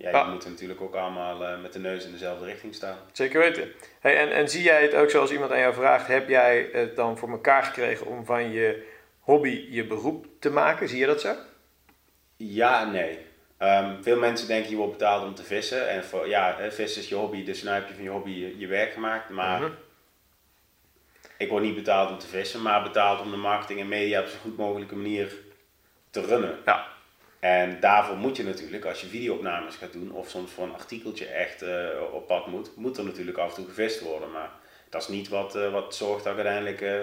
ja, 0.00 0.22
die 0.22 0.30
moeten 0.32 0.50
natuurlijk 0.50 0.80
ook 0.80 0.94
allemaal 0.94 1.44
eh, 1.44 1.60
met 1.60 1.72
de 1.72 1.78
neus 1.78 2.04
in 2.04 2.12
dezelfde 2.12 2.44
richting 2.44 2.74
staan. 2.74 2.98
Zeker 3.12 3.40
weten. 3.40 3.72
Hey, 4.00 4.16
en, 4.16 4.32
en 4.32 4.48
zie 4.48 4.62
jij 4.62 4.82
het 4.82 4.94
ook 4.94 5.10
zoals 5.10 5.30
iemand 5.30 5.52
aan 5.52 5.58
jou 5.58 5.74
vraagt, 5.74 6.06
heb 6.06 6.28
jij 6.28 6.68
het 6.72 6.96
dan 6.96 7.18
voor 7.18 7.30
elkaar 7.30 7.62
gekregen 7.62 8.06
om 8.06 8.24
van 8.24 8.50
je 8.50 8.86
hobby 9.20 9.66
je 9.70 9.86
beroep 9.86 10.26
te 10.38 10.50
maken? 10.50 10.88
Zie 10.88 10.98
je 10.98 11.06
dat 11.06 11.20
zo? 11.20 11.34
Ja 12.36 12.80
en 12.82 12.90
nee. 12.90 13.18
Ehm, 13.58 14.02
veel 14.02 14.18
mensen 14.18 14.46
denken 14.48 14.70
je 14.70 14.76
wordt 14.76 14.92
betaald 14.92 15.24
om 15.24 15.34
te 15.34 15.44
vissen. 15.44 15.88
En 15.88 16.04
voor, 16.04 16.28
ja, 16.28 16.56
vissen 16.70 17.02
is 17.02 17.08
je 17.08 17.14
hobby, 17.14 17.44
dus 17.44 17.62
nu 17.62 17.70
heb 17.70 17.88
je 17.88 17.94
van 17.94 18.02
je 18.02 18.10
hobby 18.10 18.30
je, 18.30 18.58
je 18.58 18.66
werk 18.66 18.92
gemaakt. 18.92 19.28
Maar 19.28 19.60
Mhm. 19.60 19.70
ik 21.36 21.48
word 21.48 21.62
niet 21.62 21.74
betaald 21.74 22.10
om 22.10 22.18
te 22.18 22.26
vissen, 22.26 22.62
maar 22.62 22.82
betaald 22.82 23.20
om 23.20 23.30
de 23.30 23.36
marketing 23.36 23.80
en 23.80 23.88
media 23.88 24.20
op 24.20 24.26
zo'n 24.26 24.40
goed 24.40 24.56
mogelijke 24.56 24.96
manier 24.96 25.32
te 26.10 26.20
runnen. 26.20 26.58
Ja. 26.64 26.86
En 27.40 27.80
daarvoor 27.80 28.16
moet 28.16 28.36
je 28.36 28.44
natuurlijk, 28.44 28.84
als 28.84 29.00
je 29.00 29.06
videoopnames 29.06 29.76
gaat 29.76 29.92
doen, 29.92 30.12
of 30.12 30.28
soms 30.28 30.52
voor 30.52 30.64
een 30.64 30.74
artikeltje 30.74 31.26
echt 31.26 31.62
eh, 31.62 31.88
op 32.12 32.26
pad 32.26 32.46
moet, 32.46 32.76
moet 32.76 32.98
er 32.98 33.04
natuurlijk 33.04 33.38
af 33.38 33.48
en 33.48 33.54
toe 33.54 33.66
gevist 33.66 34.00
worden. 34.00 34.30
Maar 34.30 34.50
dat 34.88 35.02
is 35.02 35.08
niet 35.08 35.28
wat, 35.28 35.56
eh, 35.56 35.72
wat 35.72 35.94
zorgt 35.94 36.24
dat 36.24 36.32
ik 36.38 36.44
uiteindelijk 36.44 36.80
eh 36.80 37.00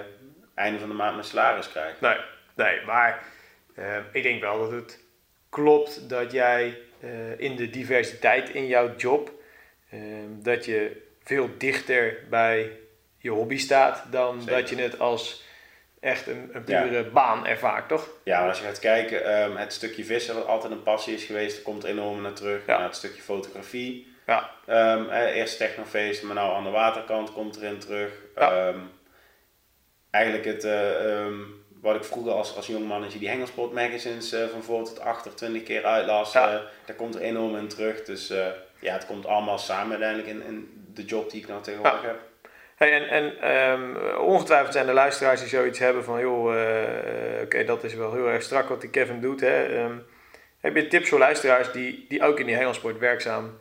einde 0.54 0.80
van 0.80 0.90
de 0.90 0.96
maand 0.96 1.16
mijn 1.16 1.28
salaris 1.28 1.70
krijg. 1.70 2.02
Nee, 2.02 2.18
nee 2.56 2.82
maar 2.86 3.24
ik 4.12 4.24
denk 4.24 4.42
wel 4.42 4.60
dat 4.60 4.72
het 4.72 5.04
klopt 5.50 6.10
dat 6.10 6.32
jij 6.32 6.78
in 7.38 7.56
de 7.56 7.70
diversiteit 7.70 8.50
in 8.50 8.68
jouw 8.68 8.96
job, 8.96 9.32
eh, 9.90 10.00
dat 10.30 10.66
je 10.66 11.02
veel 11.24 11.50
dichter 11.58 12.18
bij 12.30 12.72
je 13.18 13.30
hobby 13.30 13.58
staat 13.58 14.04
dan 14.12 14.42
Zeker. 14.42 14.56
dat 14.56 14.70
je 14.70 14.76
het 14.76 15.00
als 15.00 15.44
echt 16.00 16.28
een, 16.28 16.50
een 16.54 16.64
Ja. 16.66 16.82
pure 16.82 17.04
baan 17.04 17.46
ervaart, 17.46 17.88
toch? 17.88 18.08
Ja, 18.24 18.40
maar 18.40 18.50
als 18.50 18.60
je 18.60 18.66
gaat 18.66 18.80
kijken, 18.80 19.24
ehm, 19.26 19.56
het 19.56 19.74
stukje 19.74 20.06
vissen 20.06 20.36
wat 20.36 20.46
altijd 20.48 20.72
een 20.72 20.84
passie 20.84 21.14
is 21.14 21.24
geweest, 21.24 21.62
komt 21.62 21.84
enorm 21.84 22.22
naar 22.22 22.34
terug. 22.34 22.66
Ja. 22.68 22.78
Naar 22.78 22.88
het 22.88 22.96
stukje 22.96 23.22
fotografie. 23.22 24.16
Ja. 24.26 24.50
Ehm, 24.66 25.10
eh, 25.10 25.36
eerst 25.36 25.58
technofeest, 25.58 26.24
maar 26.24 26.36
nou 26.36 26.56
aan 26.56 26.64
de 26.64 26.70
waterkant 26.70 27.34
komt 27.34 27.56
erin 27.58 27.80
terug. 27.80 28.12
Ja. 28.36 28.68
Ehm, 28.68 28.80
eigenlijk 30.12 30.46
het, 30.46 30.64
eh, 30.64 31.26
wat 31.82 31.96
ik 31.96 32.04
vroeger 32.04 32.32
als, 32.32 32.56
als 32.56 32.68
jong 32.68 32.88
mannetje 32.88 33.20
die 33.20 33.30
Hengelsport 33.30 33.74
magazines 33.74 34.32
eh, 34.32 34.48
van 34.48 34.64
voor 34.64 34.84
tot 34.84 35.00
achter 35.00 35.36
20 35.36 35.64
keer 35.64 35.86
uitlas, 35.86 36.34
Ja. 36.34 36.54
eh, 36.54 36.60
daar 36.86 36.96
komt 36.96 37.16
er 37.16 37.22
enorm 37.22 37.56
in 37.58 37.68
terug. 37.68 38.04
Dus 38.04 38.28
ja, 38.80 38.94
het 38.94 39.06
komt 39.06 39.26
allemaal 39.26 39.58
samen 39.58 39.90
uiteindelijk 39.92 40.30
in, 40.30 40.44
in 40.54 40.86
de 40.94 41.06
job 41.06 41.30
die 41.32 41.42
ik 41.42 41.48
nou 41.48 41.62
tegenwoordig 41.64 42.02
heb. 42.02 42.20
Hey, 42.78 42.92
en 42.92 43.10
en 43.10 43.42
ehm, 43.42 44.18
ongetwijfeld 44.18 44.74
zijn 44.74 44.88
er 44.88 44.94
luisteraars 44.94 45.40
die 45.40 45.50
zoiets 45.50 45.80
hebben 45.80 46.04
van, 46.04 46.20
joh, 46.20 46.56
eh, 46.62 47.42
oké, 47.44 47.64
dat 47.64 47.84
is 47.84 47.94
wel 47.94 48.14
heel 48.14 48.28
erg 48.30 48.44
strak 48.44 48.70
wat 48.70 48.82
die 48.82 48.90
Kevin 48.90 49.22
doet. 49.22 49.40
Hè? 49.42 49.64
Ehm, 49.64 49.98
heb 50.60 50.76
je 50.76 50.88
tips 50.88 51.10
voor 51.10 51.20
luisteraars 51.20 51.72
die, 51.72 52.06
die 52.10 52.24
ook 52.24 52.40
in 52.40 52.46
die 52.46 52.56
hengelsport 52.56 53.00
werkzaam 53.00 53.58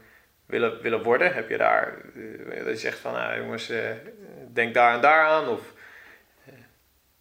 willen, 0.47 0.83
willen 0.83 1.03
worden? 1.03 1.35
Heb 1.35 1.49
je 1.49 1.57
daar, 1.57 1.95
eh, 2.51 2.57
dat 2.65 2.67
je 2.67 2.77
zegt 2.77 2.99
van, 2.99 3.13
nou 3.13 3.41
jongens, 3.41 3.71
eh, 3.71 3.91
denk 4.53 4.75
daar 4.75 4.95
en 4.95 5.01
daar 5.01 5.27
aan? 5.27 5.49
Of, 5.49 5.61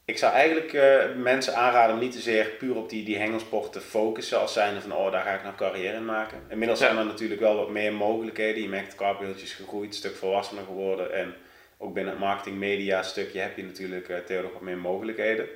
Ik 0.06 0.18
zou 0.18 0.34
eigenlijk 0.34 0.74
mensen 1.18 1.56
aanraden 1.56 1.94
om 1.96 2.02
niet 2.02 2.12
te 2.12 2.20
zeer 2.20 2.46
puur 2.46 2.76
op 2.76 2.90
die, 2.90 3.06
die 3.06 3.18
hengelsport 3.18 3.72
te 3.72 3.82
focussen 3.82 4.40
als 4.40 4.54
zijnde 4.54 4.82
van 4.82 4.92
oh 4.94 5.12
daar 5.12 5.24
ga 5.24 5.34
ik 5.34 5.44
nou 5.44 5.56
carrière 5.56 5.96
in 5.96 6.06
maken. 6.06 6.38
Inmiddels 6.50 6.80
Ja. 6.80 6.86
zijn 6.86 6.98
er 6.98 7.06
natuurlijk 7.06 7.42
wel 7.42 7.56
wat 7.56 7.70
meer 7.70 7.94
mogelijkheden. 7.94 8.62
Je 8.62 8.70
merkt 8.70 8.96
carpiootje 8.96 9.46
is 9.46 9.54
gegroeid, 9.54 9.88
een 9.88 9.94
stuk 9.94 10.16
volwassener 10.16 10.64
geworden 10.64 11.14
en 11.14 11.36
ook 11.78 11.94
binnen 11.94 12.14
het 12.14 12.22
marketing 12.22 12.58
media 12.58 13.04
stukje 13.04 13.40
heb 13.40 13.58
je 13.58 13.64
natuurlijk 13.64 14.10
uh, 14.10 14.18
tegenwoordig 14.18 14.54
wat 14.54 14.62
meer 14.62 14.78
mogelijkheden. 14.78 15.48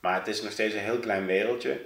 Maar 0.00 0.14
het 0.14 0.26
is 0.26 0.42
nog 0.42 0.52
steeds 0.52 0.74
een 0.74 0.80
heel 0.80 0.98
klein 0.98 1.26
wereldje. 1.26 1.80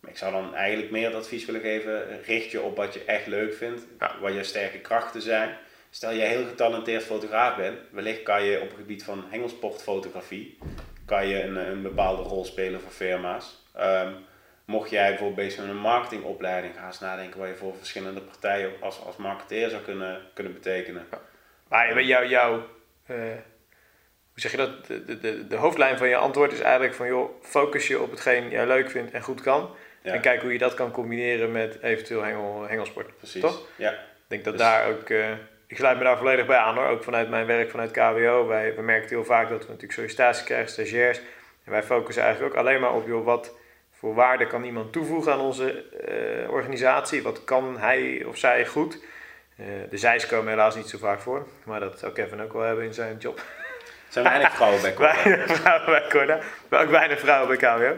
Maar 0.00 0.10
ik 0.10 0.16
zou 0.16 0.32
dan 0.32 0.54
eigenlijk 0.54 0.90
meer 0.90 1.06
het 1.06 1.14
advies 1.14 1.44
willen 1.44 1.60
geven, 1.60 2.22
richt 2.22 2.50
je 2.50 2.60
op 2.60 2.76
wat 2.76 2.94
je 2.94 3.04
echt 3.04 3.26
leuk 3.26 3.54
vindt, 3.54 3.86
Ja. 3.98 4.16
wat 4.20 4.34
je 4.34 4.44
sterke 4.44 4.78
krachten 4.78 5.22
zijn. 5.22 5.56
Stel 5.90 6.10
je 6.12 6.20
heel 6.20 6.46
getalenteerd 6.46 7.02
fotograaf 7.02 7.56
bent, 7.56 7.78
wellicht 7.90 8.22
kan 8.22 8.44
je 8.44 8.60
op 8.60 8.68
het 8.68 8.76
gebied 8.78 9.04
van 9.04 9.24
hengelsportfotografie 9.30 10.58
kan 11.04 11.26
je 11.26 11.42
een, 11.42 11.56
een 11.56 11.82
bepaalde 11.82 12.22
rol 12.22 12.44
spelen 12.44 12.80
voor 12.80 12.90
firma's. 12.90 13.64
Ehm, 13.74 14.12
mocht 14.64 14.90
jij 14.90 15.08
bijvoorbeeld 15.08 15.46
bezig 15.46 15.60
met 15.60 15.68
een 15.68 15.80
marketingopleiding, 15.80 16.74
ga 16.74 16.86
eens 16.86 17.00
nadenken 17.00 17.40
wat 17.40 17.48
je 17.48 17.54
voor 17.54 17.76
verschillende 17.76 18.20
partijen 18.20 18.72
als, 18.80 19.00
als 19.04 19.16
marketeer 19.16 19.70
zou 19.70 19.82
kunnen, 19.82 20.20
kunnen 20.34 20.52
betekenen. 20.52 21.06
maar 21.68 22.02
jou, 22.02 22.60
eh, 23.06 23.16
hoe 24.32 24.40
zeg 24.40 24.50
je 24.50 24.56
dat, 24.56 24.86
de, 24.86 25.18
de- 25.20 25.46
de, 25.46 25.56
hoofdlijn 25.56 25.98
van 25.98 26.08
je 26.08 26.16
antwoord 26.16 26.52
is 26.52 26.60
eigenlijk 26.60 26.94
van, 26.94 27.06
joh, 27.06 27.30
focus 27.42 27.88
je 27.88 28.00
op 28.00 28.10
hetgeen 28.10 28.50
jij 28.50 28.66
leuk 28.66 28.90
vindt 28.90 29.10
en 29.12 29.22
goed 29.22 29.40
kan. 29.40 29.70
Ja, 30.02 30.12
En 30.12 30.20
kijk 30.20 30.42
hoe 30.42 30.52
je 30.52 30.58
dat 30.58 30.74
kan 30.74 30.90
combineren 30.90 31.52
met 31.52 31.78
eventueel 31.82 32.22
hengel, 32.22 32.64
hengelsport. 32.68 33.16
precies. 33.16 33.40
toch? 33.40 33.66
Ja, 33.76 33.90
Ik 33.90 33.98
denk 34.26 34.44
dat 34.44 34.52
Dus- 34.52 34.62
daar 34.62 34.88
ook, 34.88 35.08
eh, 35.08 35.30
ik 35.66 35.76
sluit 35.76 35.98
me 35.98 36.04
daar 36.04 36.16
volledig 36.18 36.46
bij 36.46 36.56
aan 36.56 36.74
hoor, 36.74 36.86
ook 36.86 37.04
vanuit 37.04 37.28
mijn 37.30 37.46
werk 37.46 37.70
vanuit 37.70 37.90
KWO. 37.90 38.46
Wij, 38.46 38.74
we 38.74 38.82
merken 38.82 39.08
heel 39.08 39.24
vaak 39.24 39.48
dat 39.48 39.58
we 39.60 39.66
natuurlijk 39.66 39.92
sollicitaties 39.92 40.44
krijgen, 40.44 40.68
stagiairs. 40.70 41.18
En 41.64 41.70
wij 41.72 41.82
focussen 41.82 42.22
eigenlijk 42.22 42.54
ook 42.54 42.60
alleen 42.60 42.80
maar 42.80 42.92
op, 42.94 43.06
joh, 43.06 43.24
wat 43.24 43.54
voor 43.90 44.14
waarde 44.14 44.46
kan 44.46 44.64
iemand 44.64 44.92
toevoegen 44.92 45.32
aan 45.32 45.40
onze 45.40 45.84
eh, 45.84 46.50
organisatie? 46.50 47.22
Wat 47.22 47.44
kan 47.44 47.78
hij 47.78 48.24
of 48.26 48.36
zij 48.38 48.66
goed? 48.66 48.98
Eh, 49.62 49.90
de 49.90 49.96
zijs 49.96 50.26
komen 50.26 50.48
helaas 50.48 50.74
niet 50.74 50.88
zo 50.88 50.98
vaak 50.98 51.20
voor, 51.20 51.46
maar 51.64 51.80
dat 51.80 51.98
zou 51.98 52.12
Kevin 52.12 52.42
ook 52.42 52.52
wel 52.52 52.62
hebben 52.62 52.84
in 52.84 52.94
zijn 52.94 53.16
job. 53.18 53.36
Er 53.38 53.42
zijn 54.08 54.24
weinig 54.24 54.54
vrouwen 54.56 54.82
bij 54.82 54.94
Corda. 54.94 55.14
Weinig 55.24 55.56
vrouwen 55.56 55.86
bij 55.86 56.08
Corda, 56.10 56.38
maar 56.68 56.82
ook 56.82 56.90
weinig 56.90 57.18
vrouwen 57.20 57.48
bij 57.48 57.56
KWO. 57.70 57.96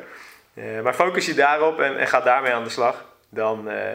Eh, 0.54 0.80
maar 0.80 0.94
focus 0.94 1.26
je 1.26 1.34
daarop 1.34 1.80
en, 1.80 1.98
en 1.98 2.06
ga 2.06 2.20
daarmee 2.20 2.52
aan 2.52 2.64
de 2.64 2.70
slag. 2.70 3.04
Dan 3.28 3.68
eh, 3.70 3.92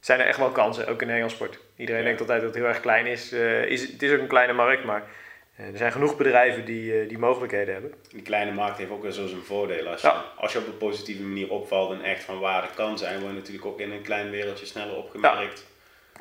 zijn 0.00 0.20
er 0.20 0.26
echt 0.26 0.38
wel 0.38 0.50
kansen, 0.50 0.86
ook 0.88 1.00
in 1.02 1.06
de 1.06 1.12
hengelsport. 1.12 1.58
Iedereen 1.76 2.00
Ja. 2.00 2.06
denkt 2.06 2.20
altijd 2.20 2.40
dat 2.40 2.48
het 2.50 2.58
heel 2.58 2.68
erg 2.68 2.80
klein 2.80 3.06
is. 3.06 3.32
Is 3.32 3.82
het 3.92 4.02
is 4.02 4.12
ook 4.12 4.18
een 4.20 4.26
kleine 4.26 4.52
markt, 4.52 4.84
maar 4.84 5.02
er 5.56 5.76
zijn 5.76 5.92
genoeg 5.92 6.16
bedrijven 6.16 6.64
die, 6.64 7.06
die 7.06 7.18
mogelijkheden 7.18 7.72
hebben. 7.72 7.94
Die 8.10 8.22
kleine 8.22 8.52
markt 8.52 8.78
heeft 8.78 8.90
ook 8.90 9.02
weer 9.02 9.10
zo 9.12 9.26
zijn 9.26 9.42
voordelen. 9.42 9.92
Als 9.92 10.00
je, 10.00 10.06
Ja. 10.06 10.24
als 10.36 10.52
je 10.52 10.58
op 10.58 10.66
een 10.66 10.76
positieve 10.76 11.22
manier 11.22 11.50
opvalt 11.50 11.92
en 11.92 12.02
echt 12.04 12.24
van 12.24 12.38
waarde 12.38 12.68
kan 12.74 12.98
zijn, 12.98 13.20
word 13.20 13.32
je 13.32 13.38
natuurlijk 13.38 13.66
ook 13.66 13.80
in 13.80 13.92
een 13.92 14.02
klein 14.02 14.30
wereldje 14.30 14.66
sneller 14.66 14.96
opgemerkt. 14.96 15.64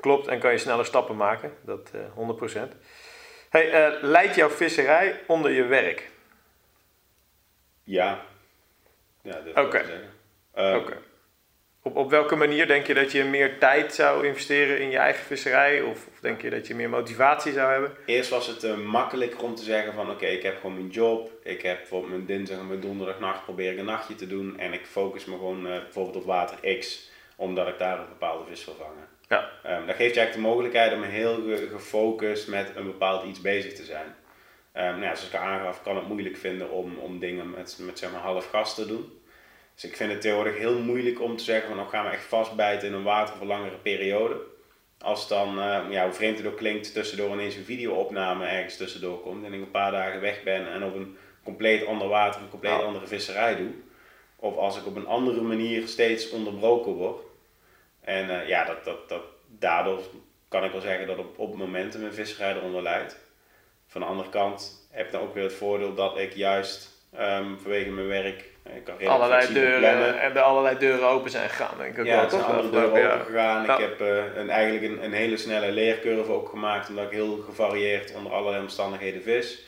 Klopt, 0.01 0.27
en 0.27 0.39
kan 0.39 0.51
je 0.51 0.57
sneller 0.57 0.85
stappen 0.85 1.15
maken. 1.15 1.53
Dat 1.65 1.91
eh 1.93 2.01
100%. 2.15 2.75
Hey, 3.49 3.71
eh, 3.71 4.03
leidt 4.03 4.35
jouw 4.35 4.49
visserij 4.49 5.19
onder 5.27 5.51
je 5.51 5.63
werk? 5.63 6.09
Ja. 7.83 8.25
Ja, 9.21 9.31
dat 9.31 9.65
Oké. 9.65 9.71
wil 9.71 9.81
ik 9.81 9.85
zeggen. 9.85 10.13
Eh, 10.53 10.75
Oké. 10.75 10.97
Op, 11.83 11.95
op 11.95 12.09
welke 12.09 12.35
manier 12.35 12.67
denk 12.67 12.87
je 12.87 12.93
dat 12.93 13.11
je 13.11 13.23
meer 13.23 13.59
tijd 13.59 13.93
zou 13.93 14.27
investeren 14.27 14.79
in 14.79 14.89
je 14.89 14.97
eigen 14.97 15.25
visserij? 15.25 15.81
Of, 15.81 16.07
of 16.07 16.19
denk 16.19 16.41
je 16.41 16.49
dat 16.49 16.67
je 16.67 16.75
meer 16.75 16.89
motivatie 16.89 17.53
zou 17.53 17.71
hebben? 17.71 17.95
Eerst 18.05 18.29
was 18.29 18.47
het 18.47 18.63
eh, 18.63 18.77
makkelijker 18.77 19.43
om 19.43 19.55
te 19.55 19.63
zeggen 19.63 19.93
van 19.93 20.09
oké, 20.11 20.25
ik 20.25 20.43
heb 20.43 20.55
gewoon 20.55 20.75
mijn 20.75 20.89
job. 20.89 21.31
Ik 21.43 21.61
heb 21.61 21.77
bijvoorbeeld 21.77 22.11
mijn 22.11 22.25
dinsdag 22.25 22.57
en 22.57 22.67
mijn 22.67 22.79
donderdagnacht 22.79 23.43
probeer 23.43 23.71
ik 23.71 23.77
een 23.77 23.85
nachtje 23.85 24.15
te 24.15 24.27
doen. 24.27 24.59
En 24.59 24.73
ik 24.73 24.85
focus 24.85 25.25
me 25.25 25.33
gewoon 25.35 25.63
bijvoorbeeld 25.63 26.15
op 26.15 26.25
water 26.25 26.77
X, 26.77 27.09
omdat 27.35 27.67
ik 27.67 27.77
daar 27.77 27.99
een 27.99 28.09
bepaalde 28.09 28.45
vis 28.49 28.65
wil 28.65 28.75
vangen. 28.75 29.10
Ja. 29.31 29.49
Ehm, 29.63 29.85
dat 29.85 29.95
geeft 29.95 30.13
je 30.13 30.19
eigenlijk 30.19 30.33
de 30.33 30.39
mogelijkheid 30.39 30.93
om 30.93 31.03
heel 31.03 31.33
ge- 31.35 31.67
gefocust 31.71 32.47
met 32.47 32.71
een 32.75 32.85
bepaald 32.85 33.25
iets 33.25 33.41
bezig 33.41 33.73
te 33.73 33.83
zijn. 33.83 34.15
Ehm, 34.71 34.85
nou 34.89 35.01
ja, 35.01 35.15
zoals 35.15 35.27
ik 35.33 35.39
al 35.39 35.45
aangaf, 35.45 35.81
kan 35.83 35.95
het 35.95 36.07
moeilijk 36.07 36.37
vinden 36.37 36.69
om, 36.71 36.97
om 36.97 37.19
dingen 37.19 37.49
met, 37.49 37.77
met 37.81 37.99
zeg 37.99 38.11
maar 38.11 38.21
half 38.21 38.49
gas 38.49 38.75
te 38.75 38.85
doen. 38.85 39.19
Dus 39.73 39.83
ik 39.83 39.95
vind 39.95 40.11
het 40.11 40.21
tegenwoordig 40.21 40.57
heel 40.57 40.79
moeilijk 40.79 41.21
om 41.21 41.37
te 41.37 41.43
zeggen 41.43 41.67
van 41.67 41.77
nou 41.77 41.89
gaan 41.89 42.05
we 42.05 42.11
echt 42.11 42.23
vastbijten 42.23 42.87
in 42.87 42.93
een 42.93 43.03
water 43.03 43.35
voor 43.35 43.47
langere 43.47 43.75
periode. 43.77 44.35
Als 44.99 45.27
dan, 45.27 45.59
eh, 45.59 45.79
ja, 45.89 46.03
hoe 46.03 46.13
vreemd 46.13 46.37
het 46.37 46.47
ook 46.47 46.57
klinkt, 46.57 46.93
tussendoor 46.93 47.31
ineens 47.31 47.55
een 47.55 47.63
videoopname 47.63 48.45
ergens 48.45 48.77
tussendoor 48.77 49.19
komt 49.21 49.45
en 49.45 49.53
ik 49.53 49.61
een 49.61 49.71
paar 49.71 49.91
dagen 49.91 50.21
weg 50.21 50.43
ben 50.43 50.71
en 50.71 50.83
op 50.83 50.95
een 50.95 51.17
compleet 51.43 51.85
ander 51.85 52.07
water, 52.07 52.41
een 52.41 52.49
compleet 52.49 52.71
Ja. 52.71 52.77
andere 52.77 53.07
visserij 53.07 53.55
doe. 53.55 53.71
Of 54.35 54.57
als 54.57 54.77
ik 54.77 54.85
op 54.85 54.95
een 54.95 55.07
andere 55.07 55.41
manier 55.41 55.87
steeds 55.87 56.29
onderbroken 56.29 56.91
word. 56.91 57.21
En 58.01 58.29
eh, 58.41 58.47
ja, 58.47 58.63
dat, 58.65 58.83
dat, 58.83 59.09
dat, 59.09 59.21
daardoor 59.47 60.01
kan 60.47 60.63
ik 60.63 60.71
wel 60.71 60.81
zeggen 60.81 61.07
dat 61.07 61.17
op, 61.17 61.39
op 61.39 61.55
momenten 61.55 62.01
mijn 62.01 62.13
visserij 62.13 62.55
eronder 62.55 62.81
leidt. 62.81 63.19
Van 63.87 64.01
de 64.01 64.07
andere 64.07 64.29
kant 64.29 64.87
heb 64.91 65.05
ik 65.05 65.11
dan 65.11 65.21
ook 65.21 65.33
weer 65.33 65.43
het 65.43 65.53
voordeel 65.53 65.93
dat 65.93 66.17
ik 66.17 66.33
juist 66.33 66.89
ehm, 67.17 67.57
vanwege 67.57 67.89
mijn 67.89 68.07
werk, 68.07 68.45
eh, 68.63 68.75
ik 68.75 68.83
kan 68.83 68.97
redelijk 68.97 69.21
allerlei 69.21 69.53
deuren, 69.53 69.79
plannen. 69.79 70.19
en 70.19 70.35
er 70.35 70.41
allerlei 70.41 70.77
deuren 70.77 71.07
open 71.07 71.31
zijn 71.31 71.49
gegaan, 71.49 71.77
denk 71.77 71.93
ik 71.93 71.99
ook 71.99 72.05
Ja, 72.05 72.19
wel, 72.19 72.29
zijn 72.29 72.41
toch? 72.41 72.51
andere 72.51 72.69
deuren 72.69 73.13
open 73.13 73.25
gegaan. 73.25 73.65
Ja. 73.65 73.77
Ik 73.77 73.79
heb 73.79 74.01
eh, 74.01 74.35
een, 74.35 74.49
eigenlijk 74.49 74.85
een, 74.85 75.03
een 75.03 75.13
hele 75.13 75.37
snelle 75.37 75.71
leercurve 75.71 76.31
ook 76.31 76.49
gemaakt, 76.49 76.89
omdat 76.89 77.05
ik 77.05 77.11
heel 77.11 77.37
gevarieerd 77.37 78.13
onder 78.13 78.31
allerlei 78.31 78.61
omstandigheden 78.61 79.21
vis. 79.23 79.65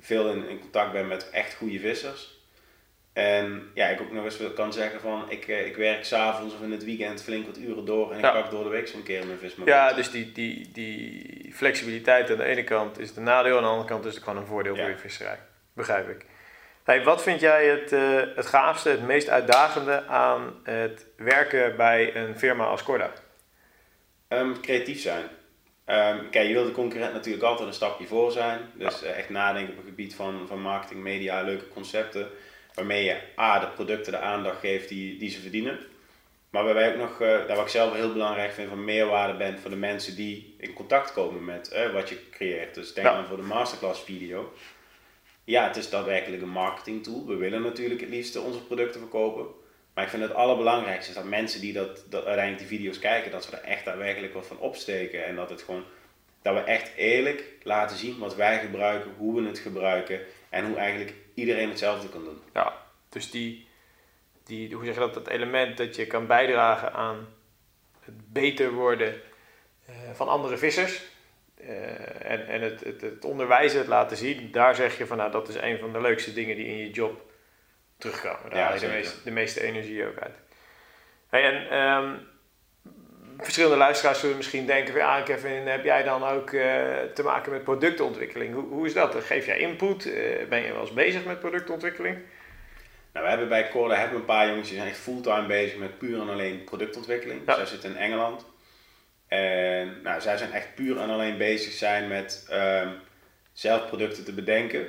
Veel 0.00 0.28
in, 0.30 0.48
in 0.48 0.60
contact 0.60 0.92
ben 0.92 1.08
met 1.08 1.30
echt 1.30 1.54
goede 1.54 1.78
vissers. 1.78 2.40
En 3.12 3.70
ja, 3.74 3.88
ik 3.88 4.00
ook 4.00 4.12
nog 4.12 4.24
eens 4.24 4.38
kan 4.54 4.72
zeggen 4.72 5.00
van 5.00 5.30
ik, 5.30 5.48
eh, 5.48 5.66
ik 5.66 5.76
werk 5.76 6.04
s'avonds 6.04 6.54
of 6.54 6.62
in 6.62 6.70
het 6.70 6.84
weekend 6.84 7.22
flink 7.22 7.46
wat 7.46 7.58
uren 7.58 7.84
door 7.84 8.12
en 8.12 8.16
ik 8.16 8.32
pak 8.32 8.50
door 8.50 8.64
de 8.64 8.70
week 8.70 8.88
zo'n 8.88 9.02
keer 9.02 9.26
mijn 9.26 9.38
vis. 9.38 9.54
maar 9.54 9.68
Ja, 9.68 9.92
dus 9.92 10.10
die, 10.10 10.32
die, 10.32 10.70
die 10.72 11.50
flexibiliteit 11.54 12.30
aan 12.30 12.36
de 12.36 12.44
ene 12.44 12.64
kant 12.64 12.98
is 12.98 13.16
een 13.16 13.22
nadeel, 13.22 13.56
aan 13.56 13.62
de 13.62 13.68
andere 13.68 13.88
kant 13.88 14.04
is 14.04 14.14
het 14.14 14.22
gewoon 14.24 14.38
een 14.38 14.46
voordeel 14.46 14.76
voor 14.76 14.88
je 14.88 14.98
visserij. 14.98 15.38
Begrijp 15.72 16.08
ik. 16.08 16.26
Hey, 16.84 17.02
wat 17.02 17.22
vind 17.22 17.40
jij 17.40 17.66
het, 17.66 17.92
eh, 17.92 18.20
het 18.34 18.46
gaafste, 18.46 18.88
het 18.88 19.06
meest 19.06 19.28
uitdagende 19.28 20.06
aan 20.06 20.60
het 20.62 21.06
werken 21.16 21.76
bij 21.76 22.16
een 22.16 22.38
firma 22.38 22.64
als 22.64 22.82
Corda? 22.82 23.12
Ehm, 24.28 24.60
creatief 24.60 25.00
zijn. 25.00 25.24
Ehm, 25.84 26.30
kijk, 26.30 26.46
je 26.46 26.52
wil 26.52 26.64
de 26.64 26.72
concurrent 26.72 27.12
natuurlijk 27.12 27.44
altijd 27.44 27.68
een 27.68 27.74
stapje 27.74 28.06
voor 28.06 28.32
zijn. 28.32 28.60
Dus 28.74 29.02
eh, 29.02 29.18
echt 29.18 29.28
nadenken 29.28 29.72
op 29.72 29.78
het 29.78 29.88
gebied 29.88 30.14
van, 30.14 30.46
van 30.46 30.60
marketing, 30.60 31.02
media, 31.02 31.42
leuke 31.42 31.68
concepten. 31.68 32.28
Waarmee 32.74 33.04
je 33.04 33.16
A, 33.38 33.58
de 33.58 33.66
producten 33.68 34.12
de 34.12 34.18
aandacht 34.18 34.60
geeft 34.60 34.88
die, 34.88 35.18
die 35.18 35.30
ze 35.30 35.40
verdienen. 35.40 35.78
Maar 36.50 36.64
waarbij 36.64 36.92
ook 36.92 36.98
nog, 36.98 37.20
eh 37.20 37.28
daar 37.28 37.56
wat 37.56 37.64
ik 37.64 37.68
zelf 37.68 37.94
heel 37.94 38.12
belangrijk 38.12 38.52
vind, 38.52 38.68
van 38.68 38.84
meerwaarde 38.84 39.36
bent 39.38 39.60
voor 39.60 39.70
de 39.70 39.76
mensen 39.76 40.16
die 40.16 40.54
in 40.58 40.72
contact 40.72 41.12
komen 41.12 41.44
met 41.44 41.68
eh, 41.68 41.92
wat 41.92 42.08
je 42.08 42.30
creëert. 42.30 42.74
Dus 42.74 42.94
denk 42.94 43.06
Ja. 43.06 43.14
dan 43.14 43.26
voor 43.26 43.36
de 43.36 43.42
masterclass 43.42 44.02
video. 44.02 44.52
Ja, 45.44 45.66
het 45.66 45.76
is 45.76 45.90
daadwerkelijk 45.90 46.42
een 46.42 46.48
marketing 46.48 47.02
tool. 47.02 47.26
We 47.26 47.34
willen 47.34 47.62
natuurlijk 47.62 48.00
het 48.00 48.10
liefst 48.10 48.36
onze 48.36 48.64
producten 48.64 49.00
verkopen. 49.00 49.46
Maar 49.94 50.04
ik 50.04 50.10
vind 50.10 50.22
het 50.22 50.34
allerbelangrijkste 50.34 51.10
is 51.10 51.16
dat 51.16 51.24
mensen 51.24 51.60
die 51.60 51.72
dat, 51.72 52.04
dat 52.08 52.24
uiteindelijk 52.24 52.68
die 52.68 52.78
video's 52.78 52.98
kijken, 52.98 53.30
dat 53.30 53.44
ze 53.44 53.56
er 53.56 53.62
echt 53.62 53.84
daadwerkelijk 53.84 54.34
wat 54.34 54.46
van 54.46 54.58
opsteken. 54.58 55.24
En 55.24 55.36
dat 55.36 55.50
het 55.50 55.62
gewoon, 55.62 55.84
dat 56.42 56.54
we 56.54 56.60
echt 56.60 56.90
eerlijk 56.96 57.44
laten 57.62 57.96
zien 57.96 58.18
wat 58.18 58.36
wij 58.36 58.58
gebruiken, 58.58 59.10
hoe 59.18 59.40
we 59.42 59.48
het 59.48 59.58
gebruiken 59.58 60.20
en 60.48 60.66
hoe 60.66 60.76
eigenlijk 60.76 61.14
iedereen 61.34 61.68
hetzelfde 61.68 62.08
kan 62.08 62.24
doen. 62.24 62.42
Ja, 62.54 62.86
dus 63.08 63.30
die, 63.30 63.68
die, 64.44 64.74
hoe 64.74 64.84
zeg 64.84 64.94
je 64.94 65.00
dat, 65.00 65.14
dat 65.14 65.28
element 65.28 65.76
dat 65.76 65.96
je 65.96 66.06
kan 66.06 66.26
bijdragen 66.26 66.92
aan 66.92 67.28
het 68.00 68.32
beter 68.32 68.72
worden 68.72 69.20
eh, 69.86 69.94
van 70.12 70.28
andere 70.28 70.56
vissers. 70.56 71.02
eh, 71.54 72.30
en 72.30 72.46
en 72.46 72.60
het, 72.60 72.84
het, 72.84 73.00
het 73.00 73.24
onderwijzen, 73.24 73.78
het 73.78 73.88
laten 73.88 74.16
zien, 74.16 74.50
daar 74.50 74.74
zeg 74.74 74.98
je 74.98 75.06
van 75.06 75.16
nou 75.16 75.30
dat 75.30 75.48
is 75.48 75.54
een 75.54 75.78
van 75.78 75.92
de 75.92 76.00
leukste 76.00 76.32
dingen 76.32 76.56
die 76.56 76.66
in 76.66 76.76
je 76.76 76.90
job 76.90 77.30
terugkomen. 77.98 78.50
Daar 78.50 78.58
Ja, 78.58 78.64
haal 78.64 78.74
je 78.74 78.80
de, 78.80 78.86
meeste, 78.86 79.22
de 79.24 79.30
meeste 79.30 79.62
energie 79.62 80.06
ook 80.06 80.18
uit. 80.18 80.36
Hey, 81.28 81.42
en 81.44 81.70
ehm, 81.70 82.14
verschillende 83.38 83.76
luisteraars 83.76 84.20
zullen 84.20 84.36
misschien 84.36 84.66
denken 84.66 84.92
van 84.92 85.02
ja 85.02 85.22
Kevin, 85.22 85.66
heb 85.66 85.84
jij 85.84 86.02
dan 86.02 86.24
ook 86.24 86.52
eh, 86.52 86.62
te 87.14 87.22
maken 87.22 87.52
met 87.52 87.64
productontwikkeling? 87.64 88.54
Hoe, 88.54 88.64
hoe 88.64 88.86
is 88.86 88.94
dat? 88.94 89.14
Geef 89.14 89.46
jij 89.46 89.58
input? 89.58 90.12
Eh, 90.12 90.48
ben 90.48 90.62
je 90.62 90.72
wel 90.72 90.80
eens 90.80 90.92
bezig 90.92 91.24
met 91.24 91.40
productontwikkeling? 91.40 92.18
Nou, 93.12 93.24
we 93.24 93.30
hebben 93.30 93.48
bij 93.48 93.68
Corda 93.68 93.94
hebben 93.94 94.18
een 94.18 94.24
paar 94.24 94.48
jongens 94.48 94.68
die 94.68 94.76
zijn 94.76 94.88
echt 94.88 94.98
fulltime 94.98 95.46
bezig 95.46 95.78
met 95.78 95.98
puur 95.98 96.20
en 96.20 96.28
alleen 96.28 96.64
productontwikkeling. 96.64 97.40
Ja. 97.46 97.54
Zij 97.54 97.66
zitten 97.66 97.90
in 97.90 97.96
Engeland. 97.96 98.46
En 99.28 100.02
nou, 100.02 100.20
zij 100.20 100.36
zijn 100.36 100.52
echt 100.52 100.74
puur 100.74 100.98
en 100.98 101.10
alleen 101.10 101.36
bezig 101.36 101.72
zijn 101.72 102.08
met 102.08 102.46
ehm, 102.48 102.88
zelf 103.52 103.86
producten 103.86 104.24
te 104.24 104.32
bedenken, 104.32 104.86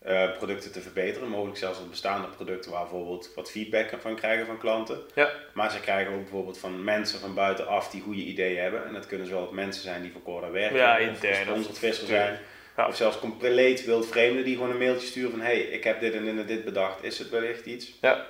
eh, 0.00 0.36
producten 0.36 0.72
te 0.72 0.80
verbeteren, 0.80 1.28
mogelijk 1.28 1.58
zelfs 1.58 1.78
wat 1.78 1.90
bestaande 1.90 2.28
producten 2.28 2.70
waar 2.70 2.80
bijvoorbeeld 2.80 3.30
wat 3.34 3.50
feedback 3.50 3.90
van 4.00 4.14
krijgen 4.16 4.46
van 4.46 4.58
klanten. 4.58 5.00
Ja. 5.14 5.30
Maar 5.52 5.70
ze 5.70 5.80
krijgen 5.80 6.12
ook 6.12 6.20
bijvoorbeeld 6.20 6.58
van 6.58 6.84
mensen 6.84 7.20
van 7.20 7.34
buitenaf 7.34 7.90
die 7.90 8.00
goede 8.02 8.20
ideeën 8.22 8.62
hebben. 8.62 8.86
En 8.86 8.92
dat 8.92 9.06
kunnen 9.06 9.26
zowel 9.26 9.52
mensen 9.52 9.82
zijn 9.82 10.02
die 10.02 10.12
voor 10.12 10.22
Corda 10.22 10.50
werken, 10.50 10.76
Ja, 10.78 10.92
of 10.94 10.98
intern, 11.00 11.52
of- 11.52 11.78
visser 11.78 12.06
zijn. 12.06 12.38
Ja. 12.76 12.86
Of 12.88 12.96
zelfs 12.96 13.18
compleet 13.18 13.84
wild 13.84 14.06
vreemden 14.06 14.44
die 14.44 14.54
gewoon 14.54 14.70
een 14.70 14.78
mailtje 14.78 15.06
sturen 15.06 15.30
van 15.30 15.40
hey, 15.40 15.58
ik 15.60 15.84
heb 15.84 16.00
dit 16.00 16.14
en 16.14 16.24
dit 16.24 16.36
en 16.38 16.46
dit 16.46 16.64
bedacht, 16.64 17.02
is 17.04 17.18
het 17.18 17.28
wellicht 17.28 17.66
iets? 17.66 17.92
Ja. 18.00 18.26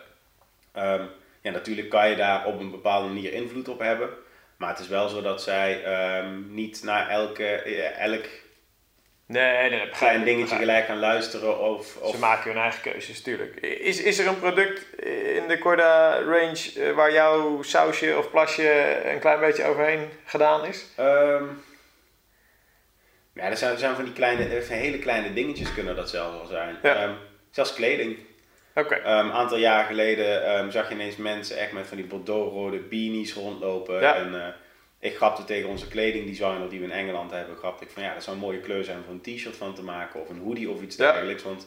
Ehm, 0.73 1.05
ja, 1.41 1.51
natuurlijk 1.51 1.89
kan 1.89 2.11
je 2.11 2.17
daar 2.17 2.47
op 2.47 2.61
een 2.61 2.71
bepaalde 2.71 3.09
manier 3.09 3.33
invloed 3.33 3.69
op 3.69 3.79
hebben. 3.79 4.09
Maar 4.57 4.69
het 4.71 4.79
is 4.79 4.89
wel 4.89 5.09
zo 5.09 5.23
dat 5.23 5.43
zij 5.43 5.83
ehm, 5.85 6.55
niet 6.55 6.83
naar 6.83 7.09
elke, 7.09 7.45
eh, 7.47 8.01
elk 8.01 8.25
Nee, 9.31 9.71
nee, 9.71 9.79
begrijp 9.79 9.97
klein 9.97 10.19
ik, 10.19 10.25
dingetje 10.25 10.43
begrijp 10.43 10.63
gelijk 10.63 10.87
gaan 10.87 10.99
luisteren. 10.99 11.61
Of, 11.61 11.97
of 11.97 12.11
Ze 12.11 12.19
maken 12.19 12.53
hun 12.53 12.63
eigen 12.63 12.81
keuzes, 12.81 13.23
tuurlijk. 13.23 13.57
Is, 13.61 14.03
is 14.03 14.19
er 14.19 14.27
een 14.27 14.39
product 14.39 15.01
in 15.37 15.49
de 15.49 15.59
Corda 15.59 16.19
range 16.19 16.73
eh, 16.77 16.93
waar 16.93 17.13
jouw 17.13 17.63
sausje 17.63 18.19
of 18.19 18.31
plasje 18.31 19.01
een 19.05 19.19
klein 19.19 19.41
beetje 19.41 19.65
overheen 19.65 20.09
gedaan 20.25 20.65
is? 20.65 20.87
Ehm, 20.97 21.45
ja, 23.35 23.43
er 23.43 23.57
zijn, 23.57 23.73
er 23.73 23.79
zijn 23.79 23.95
van 23.95 24.05
die 24.05 24.13
kleine, 24.13 24.63
van 24.63 24.77
hele 24.77 24.99
kleine 24.99 25.33
dingetjes 25.33 25.75
kunnen 25.75 25.97
dat 25.97 26.11
zelfs 26.11 26.41
al 26.41 26.47
zijn. 26.47 26.79
Ja. 26.83 26.95
Ehm, 26.95 27.15
zelfs 27.51 27.75
kleding. 27.75 28.19
Oké. 28.75 28.95
Ehm, 28.95 29.27
een 29.27 29.33
aantal 29.33 29.59
jaar 29.59 29.85
geleden 29.85 30.45
ehm, 30.45 30.71
zag 30.71 30.89
je 30.89 30.95
ineens 30.95 31.17
mensen 31.17 31.59
echt 31.59 31.73
met 31.73 31.87
van 31.87 31.97
die 31.97 32.07
bordeauxrode 32.07 32.79
beanies 32.79 33.35
rondlopen. 33.35 34.01
Ja. 34.01 34.15
En 34.15 34.35
eh, 34.35 34.49
ik 35.01 35.17
grapte 35.17 35.45
tegen 35.45 35.69
onze 35.69 35.89
kledingdesigner 35.89 36.69
die 36.69 36.79
we 36.79 36.85
in 36.85 36.91
Engeland 36.93 37.31
hebben, 37.31 37.57
grapte 37.57 37.85
ik 37.85 37.91
van 37.91 38.03
ja, 38.03 38.15
dat 38.15 38.23
zou 38.23 38.37
een 38.37 38.43
mooie 38.43 38.61
kleur 38.61 38.85
zijn 38.85 39.03
voor 39.05 39.15
een 39.15 39.21
t-shirt 39.37 39.57
van 39.57 39.75
te 39.75 39.83
maken 39.83 40.21
of 40.21 40.29
een 40.29 40.39
hoodie 40.45 40.71
of 40.71 40.83
iets 40.83 40.97
Ja. 40.97 41.13
dergelijks. 41.13 41.43
Want 41.43 41.67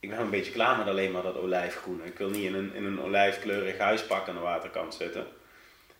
ik 0.00 0.08
ben 0.10 0.18
een 0.20 0.30
beetje 0.30 0.52
klaar 0.52 0.78
met 0.78 0.86
alleen 0.86 1.10
maar 1.12 1.22
dat 1.22 1.36
olijfgroen. 1.38 2.00
Ik 2.04 2.18
wil 2.18 2.28
niet 2.30 2.44
in 2.44 2.54
een, 2.54 2.74
in 2.74 2.84
een 2.84 3.02
olijfkleurig 3.02 3.78
huispak 3.78 4.28
aan 4.28 4.34
de 4.34 4.40
waterkant 4.40 4.94
zitten. 4.94 5.26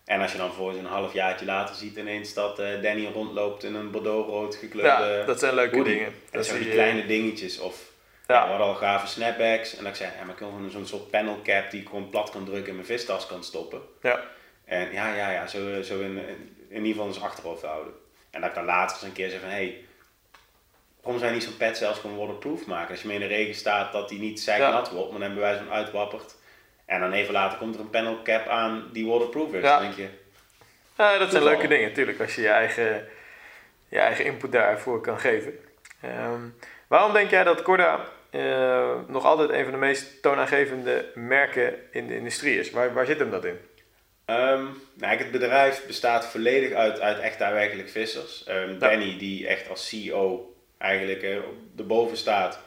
En 0.04 0.20
als 0.20 0.32
je 0.32 0.38
dan 0.38 0.52
voor 0.52 0.70
een 0.74 0.84
half 0.84 1.12
jaartje 1.12 1.44
later 1.46 1.74
ziet 1.74 1.96
ineens 1.96 2.34
dat 2.34 2.58
eh, 2.58 2.82
Danny 2.82 3.06
rondloopt 3.06 3.64
in 3.64 3.74
een 3.74 3.90
bordeauxrood 3.90 4.54
gekleurde 4.54 4.88
Ja, 4.88 5.24
dat 5.24 5.38
zijn 5.38 5.54
leuke 5.54 5.76
hoodie. 5.76 5.94
dingen. 5.94 6.12
Dat 6.30 6.46
zijn 6.46 6.58
die 6.58 6.68
je- 6.68 6.74
kleine 6.74 7.06
dingetjes. 7.06 7.58
Of 7.58 7.90
Ja. 8.26 8.46
hadden 8.48 8.66
al 8.66 8.74
gave 8.74 9.06
snapbacks. 9.06 9.76
En 9.76 9.82
dat 9.84 9.92
ik 9.92 9.98
zei, 9.98 10.10
ja, 10.18 10.24
maar 10.24 10.32
ik 10.34 10.38
wil 10.38 10.48
gewoon 10.48 10.70
zo'n 10.70 10.86
soort 10.86 11.10
panel 11.10 11.40
cap 11.42 11.70
die 11.70 11.80
ik 11.80 11.86
gewoon 11.88 12.08
plat 12.10 12.30
kan 12.30 12.44
drukken 12.44 12.68
en 12.68 12.74
mijn 12.74 12.86
vistas 12.86 13.26
kan 13.26 13.44
stoppen. 13.44 13.80
Ja. 14.02 14.20
En 14.64 14.92
ja, 14.92 15.14
ja, 15.14 15.30
ja, 15.30 15.46
zo, 15.46 15.82
zo 15.82 16.00
in, 16.00 16.16
in 16.28 16.56
ieder 16.76 16.92
geval 16.92 17.06
in 17.06 17.12
zijn 17.12 17.24
achterhoofd 17.24 17.62
houden. 17.62 17.92
En 18.30 18.40
dat 18.40 18.48
ik 18.50 18.56
dan 18.56 18.64
later 18.64 18.96
eens 18.96 19.04
een 19.04 19.12
keer 19.12 19.30
zeg 19.30 19.40
van, 19.40 19.48
hé, 19.48 19.54
hey, 19.54 19.84
waarom 21.02 21.24
je 21.24 21.30
niet 21.30 21.42
zo'n 21.42 21.56
pet 21.56 21.76
zelfs 21.76 21.98
gewoon 21.98 22.16
waterproof 22.16 22.66
maken? 22.66 22.90
Als 22.90 23.00
je 23.00 23.06
mee 23.06 23.20
in 23.20 23.28
de 23.28 23.34
regen 23.34 23.54
staat, 23.54 23.92
dat 23.92 24.08
die 24.08 24.18
niet 24.18 24.40
zeiknat 24.40 24.90
wordt, 24.90 25.10
maar 25.10 25.20
dan 25.20 25.28
hebben 25.28 25.40
wij 25.40 25.56
zo'n 25.56 25.72
uitwapperd. 25.72 26.34
En 26.84 27.00
dan 27.00 27.12
even 27.12 27.32
later 27.32 27.58
komt 27.58 27.74
er 27.74 27.80
een 27.80 27.90
panel 27.90 28.22
cap 28.22 28.46
aan 28.46 28.88
die 28.92 29.06
waterproof 29.06 29.52
is. 29.52 29.62
Ja. 29.62 29.78
Denk 29.78 29.94
je, 29.94 30.08
Ja, 30.96 31.18
dat 31.18 31.30
zijn 31.30 31.42
leuke 31.42 31.68
dingen, 31.68 31.88
natuurlijk, 31.88 32.20
als 32.20 32.34
je 32.34 32.42
je 32.42 32.48
eigen, 32.48 33.08
je 33.88 33.98
eigen 33.98 34.24
input 34.24 34.52
daarvoor 34.52 35.00
kan 35.00 35.18
geven. 35.18 35.58
Ehm, 36.00 36.40
waarom 36.86 37.12
denk 37.12 37.30
jij 37.30 37.44
dat 37.44 37.62
Corda 37.62 38.00
eh, 38.30 38.94
nog 39.06 39.24
altijd 39.24 39.50
een 39.50 39.62
van 39.62 39.72
de 39.72 39.78
meest 39.78 40.22
toonaangevende 40.22 41.10
merken 41.14 41.74
in 41.90 42.06
de 42.06 42.16
industrie 42.16 42.58
is? 42.58 42.70
Waar, 42.70 42.92
waar 42.92 43.06
zit 43.06 43.18
hem 43.18 43.30
dat 43.30 43.44
in? 43.44 43.58
Ehm, 44.24 44.64
nou, 44.94 45.16
het 45.16 45.30
bedrijf 45.30 45.86
bestaat 45.86 46.26
volledig 46.26 46.72
uit, 46.72 47.00
uit 47.00 47.18
echt 47.18 47.38
daadwerkelijk 47.38 47.88
vissers. 47.88 48.44
Ehm, 48.44 48.78
Danny, 48.78 49.18
die 49.18 49.46
echt 49.46 49.68
als 49.68 49.88
CEO 49.88 50.54
eigenlijk 50.78 51.22
eh, 51.22 51.36
erboven 51.76 52.16
staat, 52.16 52.60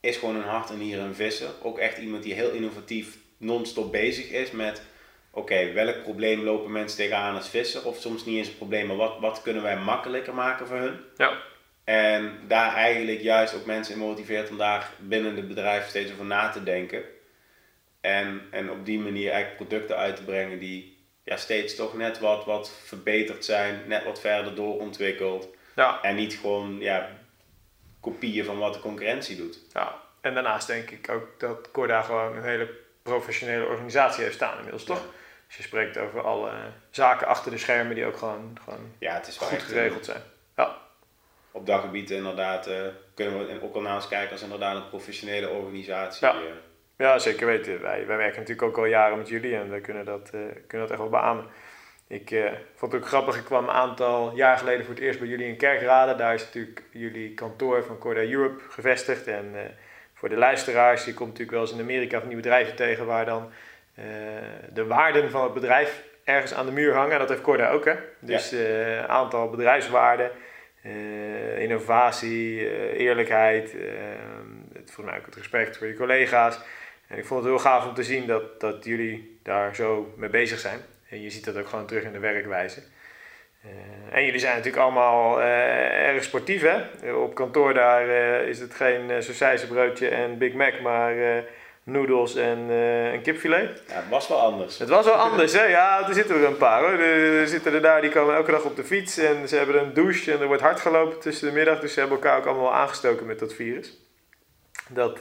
is 0.00 0.16
gewoon 0.16 0.36
een 0.36 0.42
hart 0.42 0.70
en 0.70 0.78
nieren 0.78 1.04
een 1.04 1.14
visser. 1.14 1.50
Ook 1.62 1.78
echt 1.78 1.98
iemand 1.98 2.22
die 2.22 2.34
heel 2.34 2.50
innovatief 2.50 3.16
non-stop 3.36 3.92
bezig 3.92 4.30
is 4.30 4.50
met... 4.50 4.82
Oké, 5.30 5.72
welk 5.72 6.02
probleem 6.02 6.42
lopen 6.42 6.72
mensen 6.72 6.98
tegenaan 6.98 7.36
als 7.36 7.48
visser? 7.48 7.86
Of 7.86 8.00
soms 8.00 8.24
niet 8.24 8.36
eens 8.36 8.48
een 8.48 8.56
probleem, 8.56 8.86
maar 8.86 8.96
wat, 8.96 9.18
wat 9.20 9.42
kunnen 9.42 9.62
wij 9.62 9.76
makkelijker 9.76 10.34
maken 10.34 10.66
voor 10.66 10.76
hun? 10.76 11.00
Ja. 11.16 11.42
En 11.84 12.38
daar 12.48 12.74
eigenlijk 12.74 13.20
juist 13.20 13.54
ook 13.54 13.66
mensen 13.66 13.94
in 13.94 14.00
motiveert 14.00 14.50
om 14.50 14.58
daar 14.58 14.90
binnen 14.98 15.36
het 15.36 15.48
bedrijf 15.48 15.88
steeds 15.88 16.12
over 16.12 16.24
na 16.24 16.48
te 16.48 16.62
denken. 16.62 17.02
En, 18.06 18.46
en 18.50 18.70
op 18.70 18.84
die 18.84 18.98
manier 18.98 19.30
eigenlijk 19.30 19.56
producten 19.56 19.96
uit 19.96 20.16
te 20.16 20.24
brengen 20.24 20.58
die 20.58 21.06
ja, 21.24 21.36
steeds 21.36 21.74
toch 21.74 21.94
net 21.94 22.18
wat, 22.18 22.44
wat 22.44 22.70
verbeterd 22.84 23.44
zijn, 23.44 23.82
net 23.86 24.04
wat 24.04 24.20
verder 24.20 24.54
doorontwikkeld. 24.54 25.48
Ja. 25.76 26.02
En 26.02 26.14
niet 26.14 26.34
gewoon 26.34 26.80
ja, 26.80 27.08
kopieën 28.00 28.44
van 28.44 28.58
wat 28.58 28.74
de 28.74 28.80
concurrentie 28.80 29.36
doet. 29.36 29.58
ja. 29.72 30.04
En 30.20 30.34
daarnaast 30.34 30.66
denk 30.66 30.90
ik 30.90 31.08
ook 31.10 31.40
dat 31.40 31.70
Corda 31.70 32.02
gewoon 32.02 32.36
een 32.36 32.42
hele 32.42 32.68
professionele 33.02 33.66
organisatie 33.66 34.22
heeft 34.22 34.34
staan 34.34 34.54
inmiddels, 34.56 34.84
toch? 34.84 34.98
Ja. 34.98 35.10
Als 35.46 35.56
je 35.56 35.62
spreekt 35.62 35.98
over 35.98 36.22
alle 36.22 36.52
zaken 36.90 37.26
achter 37.26 37.50
de 37.50 37.58
schermen 37.58 37.94
die 37.94 38.06
ook 38.06 38.16
gewoon, 38.16 38.58
gewoon 38.64 38.92
Ja, 38.98 39.14
het 39.14 39.26
is 39.26 39.36
goed 39.36 39.62
geregeld 39.62 40.04
zijn. 40.04 40.22
Ja. 40.56 40.76
Op 41.50 41.66
dat 41.66 41.80
gebied 41.80 42.10
inderdaad 42.10 42.66
eh, 42.66 42.86
kunnen 43.14 43.46
we 43.46 43.62
ook 43.62 43.74
al 43.74 43.80
naar 43.80 43.94
ons 43.94 44.08
kijken 44.08 44.32
als 44.32 44.42
inderdaad 44.42 44.76
een 44.76 44.88
professionele 44.88 45.48
organisatie. 45.48 46.26
Ja. 46.26 46.34
eh. 46.34 46.40
Ja, 46.98 47.18
zeker 47.18 47.46
weten. 47.46 47.80
Wij, 47.82 48.06
wij 48.06 48.16
werken 48.16 48.38
natuurlijk 48.40 48.68
ook 48.68 48.78
al 48.78 48.84
jaren 48.84 49.18
met 49.18 49.28
jullie 49.28 49.56
en 49.56 49.70
we 49.70 49.80
kunnen 49.80 50.04
dat, 50.04 50.30
eh, 50.32 50.40
kunnen 50.66 50.88
dat 50.88 50.90
echt 50.90 50.98
wel 50.98 51.20
beamen. 51.20 51.44
Ik 52.06 52.30
eh, 52.30 52.52
vond 52.74 52.92
het 52.92 53.00
ook 53.00 53.08
grappig, 53.08 53.36
ik 53.36 53.44
kwam 53.44 53.64
een 53.64 53.74
aantal 53.74 54.36
jaar 54.36 54.58
geleden 54.58 54.84
voor 54.84 54.94
het 54.94 55.02
eerst 55.02 55.18
bij 55.18 55.28
jullie 55.28 55.46
in 55.46 55.56
Kerkrade. 55.56 56.14
Daar 56.14 56.34
is 56.34 56.44
natuurlijk 56.44 56.82
jullie 56.90 57.34
kantoor 57.34 57.84
van 57.84 57.98
Corda 57.98 58.20
Europe 58.20 58.62
gevestigd. 58.68 59.26
En 59.26 59.50
eh, 59.54 59.60
voor 60.14 60.28
de 60.28 60.36
luisteraars, 60.36 61.04
je 61.04 61.14
komt 61.14 61.28
natuurlijk 61.28 61.56
wel 61.56 61.60
eens 61.60 61.72
in 61.72 61.80
Amerika 61.80 62.18
van 62.18 62.28
die 62.28 62.36
bedrijven 62.36 62.76
tegen 62.76 63.06
waar 63.06 63.24
dan 63.24 63.50
de 64.72 64.86
waarden 64.86 65.30
van 65.30 65.42
het 65.42 65.54
bedrijf 65.54 66.02
ergens 66.24 66.54
aan 66.54 66.66
de 66.66 66.72
muur 66.72 66.94
hangen. 66.94 67.12
En 67.12 67.18
dat 67.18 67.28
heeft 67.28 67.40
Corda 67.40 67.70
ook, 67.70 67.84
hè? 67.84 67.94
Dus 68.18 68.50
een 68.52 69.08
aantal 69.08 69.50
bedrijfswaarden, 69.50 70.30
innovatie, 71.58 72.70
eerlijkheid, 72.96 73.74
eh, 73.74 73.80
het, 74.72 74.90
volgens 74.90 75.06
mij 75.06 75.18
ook 75.18 75.26
het 75.26 75.34
respect 75.34 75.78
voor 75.78 75.86
je 75.86 75.96
collega's. 75.96 76.60
En 77.08 77.18
ik 77.18 77.26
vond 77.26 77.40
het 77.40 77.48
heel 77.48 77.58
gaaf 77.58 77.86
om 77.86 77.94
te 77.94 78.04
zien 78.04 78.26
dat, 78.26 78.60
dat 78.60 78.84
jullie 78.84 79.38
daar 79.42 79.74
zo 79.74 80.14
mee 80.16 80.30
bezig 80.30 80.58
zijn. 80.58 80.80
En 81.10 81.22
je 81.22 81.30
ziet 81.30 81.44
dat 81.44 81.56
ook 81.56 81.68
gewoon 81.68 81.86
terug 81.86 82.02
in 82.02 82.12
de 82.12 82.18
werkwijze. 82.18 82.82
Uh, 83.64 84.16
en 84.16 84.24
jullie 84.24 84.40
zijn 84.40 84.56
natuurlijk 84.56 84.82
allemaal 84.82 85.40
uh, 85.40 86.08
erg 86.08 86.24
sportief, 86.24 86.62
hè? 86.62 87.12
Op 87.12 87.34
kantoor 87.34 87.74
daar 87.74 88.06
uh, 88.06 88.48
is 88.48 88.58
het 88.58 88.74
geen 88.74 89.10
uh, 89.10 89.68
broodje 89.68 90.08
en 90.08 90.38
Big 90.38 90.52
Mac, 90.52 90.80
maar 90.80 91.14
noedels 91.82 92.34
en 92.34 92.58
een 92.58 93.22
kipfilet. 93.22 93.82
Ja, 93.88 93.94
het 93.94 94.08
was 94.08 94.28
wel 94.28 94.40
anders. 94.40 94.78
Het 94.78 94.88
was 94.88 95.04
wel 95.04 95.14
anders, 95.14 95.52
hè? 95.52 95.64
Ja, 95.64 96.08
er 96.08 96.14
zitten 96.14 96.36
er 96.36 96.44
een 96.44 96.56
paar, 96.56 96.80
hoor. 96.80 96.98
Er 96.98 97.48
zitten 97.48 97.74
er 97.74 97.82
daar, 97.82 98.00
die 98.00 98.10
komen 98.10 98.34
elke 98.34 98.50
dag 98.50 98.64
op 98.64 98.76
de 98.76 98.84
fiets 98.84 99.18
en 99.18 99.48
ze 99.48 99.56
hebben 99.56 99.80
een 99.80 99.94
douche 99.94 100.32
en 100.32 100.40
er 100.40 100.46
wordt 100.46 100.62
hard 100.62 100.80
gelopen 100.80 101.20
tussen 101.20 101.48
de 101.48 101.54
middag. 101.54 101.80
Dus 101.80 101.92
ze 101.92 102.00
hebben 102.00 102.18
elkaar 102.18 102.38
ook 102.38 102.46
allemaal 102.46 102.74
aangestoken 102.74 103.26
met 103.26 103.38
dat 103.38 103.54
virus. 103.54 103.98
Dat, 104.88 105.18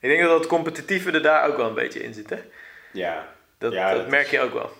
ik 0.00 0.08
denk 0.08 0.20
dat 0.22 0.38
dat 0.38 0.46
competitieve 0.46 1.10
er 1.10 1.22
daar 1.22 1.48
ook 1.48 1.56
wel 1.56 1.66
een 1.66 1.74
beetje 1.74 2.02
in 2.02 2.14
zit, 2.14 2.30
hè? 2.30 2.38
Ja. 2.92 3.34
Dat, 3.58 3.72
ja, 3.72 3.94
dat, 3.94 4.08
merk 4.08 4.26
je 4.26 4.40
ook 4.40 4.52
wel. 4.52 4.70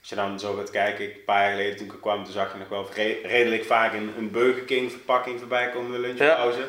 Als 0.00 0.08
je 0.10 0.14
dan 0.14 0.40
zo 0.40 0.54
gaat 0.54 0.70
kijken, 0.70 1.04
een 1.04 1.24
paar 1.24 1.42
jaar 1.42 1.50
geleden 1.50 1.76
toen 1.76 1.86
ik 1.86 2.00
kwam, 2.00 2.24
toen 2.24 2.32
zag 2.32 2.52
je 2.52 2.58
nog 2.58 2.68
wel 2.68 2.88
redelijk 3.22 3.64
vaak 3.64 3.92
een, 3.92 4.12
een 4.18 4.30
Burger 4.30 4.62
King 4.62 4.90
verpakking 4.90 5.38
voorbij 5.38 5.70
komen 5.70 5.94
in 5.94 6.00
de 6.00 6.06
lunchpauze. 6.06 6.58
Ja. 6.58 6.66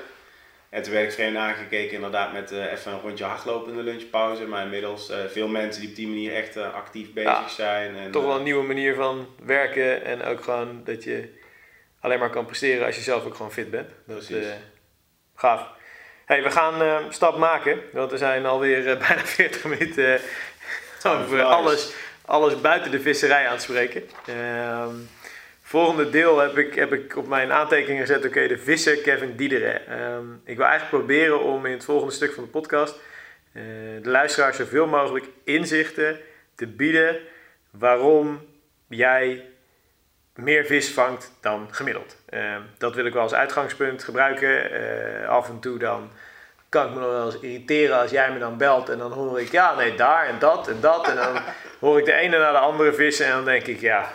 En 0.70 0.84
toen 0.84 0.94
werd 0.94 1.06
ik 1.06 1.12
vreemd 1.12 1.38
aangekeken 1.38 1.96
inderdaad 1.96 2.34
met 2.34 2.52
uh, 2.52 2.72
even 2.72 2.92
een 2.92 3.00
rondje 3.00 3.24
hardlopen 3.24 3.72
in 3.72 3.78
de 3.78 3.84
lunchpauze. 3.84 4.46
Maar 4.46 4.64
inmiddels 4.64 5.10
uh, 5.10 5.18
veel 5.26 5.48
mensen 5.48 5.82
die 5.82 5.90
op 5.90 5.96
die 5.96 6.08
manier 6.08 6.36
echt 6.36 6.58
uh, 6.58 6.74
actief 6.74 7.14
bezig 7.14 7.32
ja, 7.32 7.48
zijn. 7.48 7.96
En, 7.96 8.12
toch 8.12 8.26
wel 8.26 8.36
een 8.36 8.44
nieuwe 8.44 8.64
manier 8.64 8.96
van 8.96 9.28
werken 9.44 10.04
en 10.04 10.24
ook 10.24 10.44
gewoon 10.44 10.82
dat 10.84 11.04
je 11.04 11.30
alleen 12.00 12.20
maar 12.20 12.30
kan 12.30 12.46
presteren 12.46 12.86
als 12.86 12.96
je 12.96 13.02
zelf 13.02 13.26
ook 13.26 13.36
gewoon 13.36 13.52
fit 13.52 13.72
bent. 13.72 13.90
Dat 14.08 14.30
is 14.30 14.46
gaaf. 15.36 15.68
Hey, 16.26 16.44
we 16.44 16.52
gaan 16.52 16.82
een 16.82 17.14
stap 17.14 17.38
maken, 17.38 17.80
want 17.92 18.12
we 18.12 18.18
zijn 18.18 18.46
alweer 18.46 18.84
bijna 19.08 19.26
40 19.26 19.64
minuten 19.64 20.20
over 21.08 21.42
alles 21.42 21.94
alles 22.26 22.62
buiten 22.62 22.92
de 22.92 23.00
visserij 23.00 23.46
aan 23.48 23.54
het 23.54 23.62
spreken. 23.62 24.04
Uh, 24.30 24.88
volgende 25.62 26.10
deel 26.10 26.40
heb 26.40 26.58
ik, 26.58 26.76
heb 26.76 26.94
ik 26.94 27.18
op 27.18 27.28
mijn 27.28 27.52
aantekeningen 27.52 28.06
gezet, 28.06 28.26
oké, 28.26 28.48
de 28.48 28.58
visser 28.58 28.98
Kevin 28.98 29.36
Diederen. 29.36 29.82
Uh, 29.90 30.18
ik 30.44 30.58
wil 30.58 30.66
eigenlijk 30.66 30.98
proberen 30.98 31.44
om 31.44 31.66
in 31.66 31.72
het 31.72 31.86
volgende 31.86 32.14
stuk 32.14 32.34
van 32.34 32.44
de 32.44 32.50
podcast 32.50 33.00
de 34.02 34.10
luisteraar 34.10 34.54
zoveel 34.54 34.88
mogelijk 34.88 35.26
inzichten 35.44 36.20
te 36.56 36.68
bieden 36.68 37.20
waarom 37.72 38.42
jij 38.88 39.46
meer 40.36 40.66
vis 40.66 40.92
vangt 40.92 41.32
dan 41.42 41.68
gemiddeld. 41.72 42.16
Ehm, 42.30 42.62
dat 42.78 42.96
wil 42.96 43.06
ik 43.06 43.14
wel 43.14 43.22
als 43.22 43.34
uitgangspunt 43.34 44.04
gebruiken. 44.04 44.72
Eh, 44.72 45.30
af 45.30 45.50
en 45.50 45.60
toe 45.60 45.78
dan 45.78 46.12
kan 46.70 46.88
ik 46.88 46.94
me 46.94 47.00
nog 47.00 47.10
wel 47.10 47.26
eens 47.26 47.40
irriteren 47.40 48.00
als 48.00 48.12
jij 48.12 48.32
me 48.32 48.40
dan 48.40 48.58
belt 48.58 48.90
en 48.90 48.98
dan 48.98 49.12
hoor 49.12 49.42
ik, 49.42 49.52
ja, 49.52 49.76
nee, 49.76 49.96
daar 49.96 50.28
en 50.28 50.40
dat 50.40 50.68
en 50.68 50.80
dat. 50.80 51.08
En 51.08 51.16
dan 51.16 51.38
hoor 51.80 52.00
ik 52.00 52.06
de 52.06 52.14
ene 52.14 52.38
naar 52.38 52.52
de 52.52 52.58
andere 52.58 52.94
vissen 52.94 53.26
en 53.26 53.32
dan 53.32 53.46
denk 53.46 53.68
ik, 53.68 53.80
ja, 53.80 54.12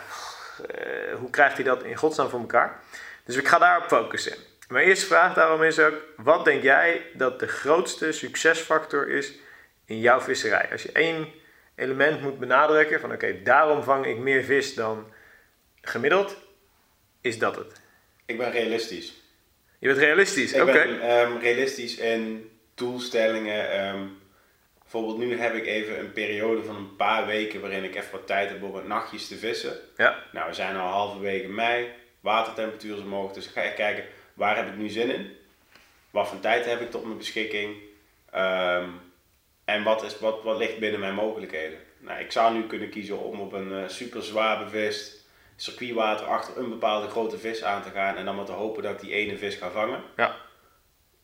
uh, 0.59 1.15
hoe 1.19 1.29
krijgt 1.29 1.55
hij 1.55 1.63
dat 1.63 1.83
in 1.83 1.95
godsnaam 1.95 2.29
voor 2.29 2.39
elkaar? 2.39 2.79
Dus 3.25 3.35
ik 3.35 3.47
ga 3.47 3.57
daarop 3.57 3.87
focussen. 3.87 4.33
Mijn 4.67 4.87
eerste 4.87 5.05
vraag 5.05 5.33
daarom 5.33 5.63
is 5.63 5.79
ook, 5.79 5.93
wat 6.15 6.45
denk 6.45 6.63
jij 6.63 7.01
dat 7.13 7.39
de 7.39 7.47
grootste 7.47 8.11
succesfactor 8.11 9.09
is 9.09 9.33
in 9.85 9.99
jouw 9.99 10.21
visserij? 10.21 10.67
Als 10.71 10.83
je 10.83 10.91
één 10.91 11.27
element 11.75 12.21
moet 12.21 12.39
benadrukken 12.39 12.99
van 12.99 13.11
oké, 13.11 13.41
daarom 13.43 13.83
vang 13.83 14.05
ik 14.05 14.17
meer 14.17 14.43
vis 14.43 14.75
dan 14.75 15.11
gemiddeld, 15.81 16.37
is 17.21 17.39
dat 17.39 17.55
het? 17.55 17.81
Ik 18.25 18.37
ben 18.37 18.51
realistisch. 18.51 19.13
Je 19.79 19.87
bent 19.87 19.99
realistisch, 19.99 20.53
oké. 20.53 20.71
Ik 20.71 20.99
ben 20.99 21.19
um, 21.19 21.37
realistisch 21.37 21.97
in 21.97 22.51
doelstellingen. 22.75 23.87
Um, 23.87 24.17
bijvoorbeeld 24.79 25.17
nu 25.17 25.39
heb 25.39 25.53
ik 25.53 25.65
even 25.65 25.99
een 25.99 26.13
periode 26.13 26.63
van 26.63 26.75
een 26.75 26.95
paar 26.95 27.25
weken 27.25 27.61
waarin 27.61 27.83
ik 27.83 27.95
even 27.95 28.11
wat 28.11 28.27
tijd 28.27 28.49
heb 28.49 28.63
om 28.63 28.71
wat 28.71 28.87
nachtjes 28.87 29.27
te 29.27 29.37
vissen. 29.37 29.79
Ja. 29.97 30.23
Nou, 30.31 30.47
we 30.47 30.53
zijn 30.53 30.75
al 30.75 30.87
halverwege 30.87 31.47
mei, 31.47 31.87
watertemperatuur 32.19 32.95
is 32.95 33.03
omhoog, 33.03 33.33
dus 33.33 33.45
ik 33.45 33.51
ga 33.51 33.61
echt 33.61 33.75
kijken 33.75 34.05
waar 34.33 34.55
heb 34.55 34.67
ik 34.67 34.77
nu 34.77 34.89
zin 34.89 35.09
in? 35.09 35.37
Wat 36.09 36.27
voor 36.27 36.39
tijd 36.39 36.65
heb 36.65 36.81
ik 36.81 36.91
tot 36.91 37.03
mijn 37.03 37.17
beschikking? 37.17 37.75
Um, 38.35 39.01
en 39.65 39.83
wat, 39.83 40.03
is, 40.03 40.19
wat, 40.19 40.43
wat 40.43 40.57
ligt 40.57 40.79
binnen 40.79 40.99
mijn 40.99 41.13
mogelijkheden? 41.13 41.79
Nou, 41.97 42.19
ik 42.19 42.31
zou 42.31 42.53
nu 42.53 42.67
kunnen 42.67 42.89
kiezen 42.89 43.19
om 43.19 43.39
op 43.39 43.53
een 43.53 43.71
uh, 43.71 43.87
super 43.87 44.23
zwaar 44.23 44.63
bevist 44.63 45.18
circuitwater 45.61 46.25
achter 46.25 46.57
een 46.57 46.69
bepaalde 46.69 47.07
grote 47.07 47.37
vis 47.37 47.63
aan 47.63 47.81
te 47.81 47.89
gaan 47.89 48.15
en 48.15 48.25
dan 48.25 48.35
maar 48.35 48.45
te 48.45 48.51
hopen 48.51 48.83
dat 48.83 48.91
ik 48.91 48.99
die 48.99 49.13
ene 49.13 49.37
vis 49.37 49.55
ga 49.55 49.69
vangen. 49.69 50.03
Ja. 50.15 50.35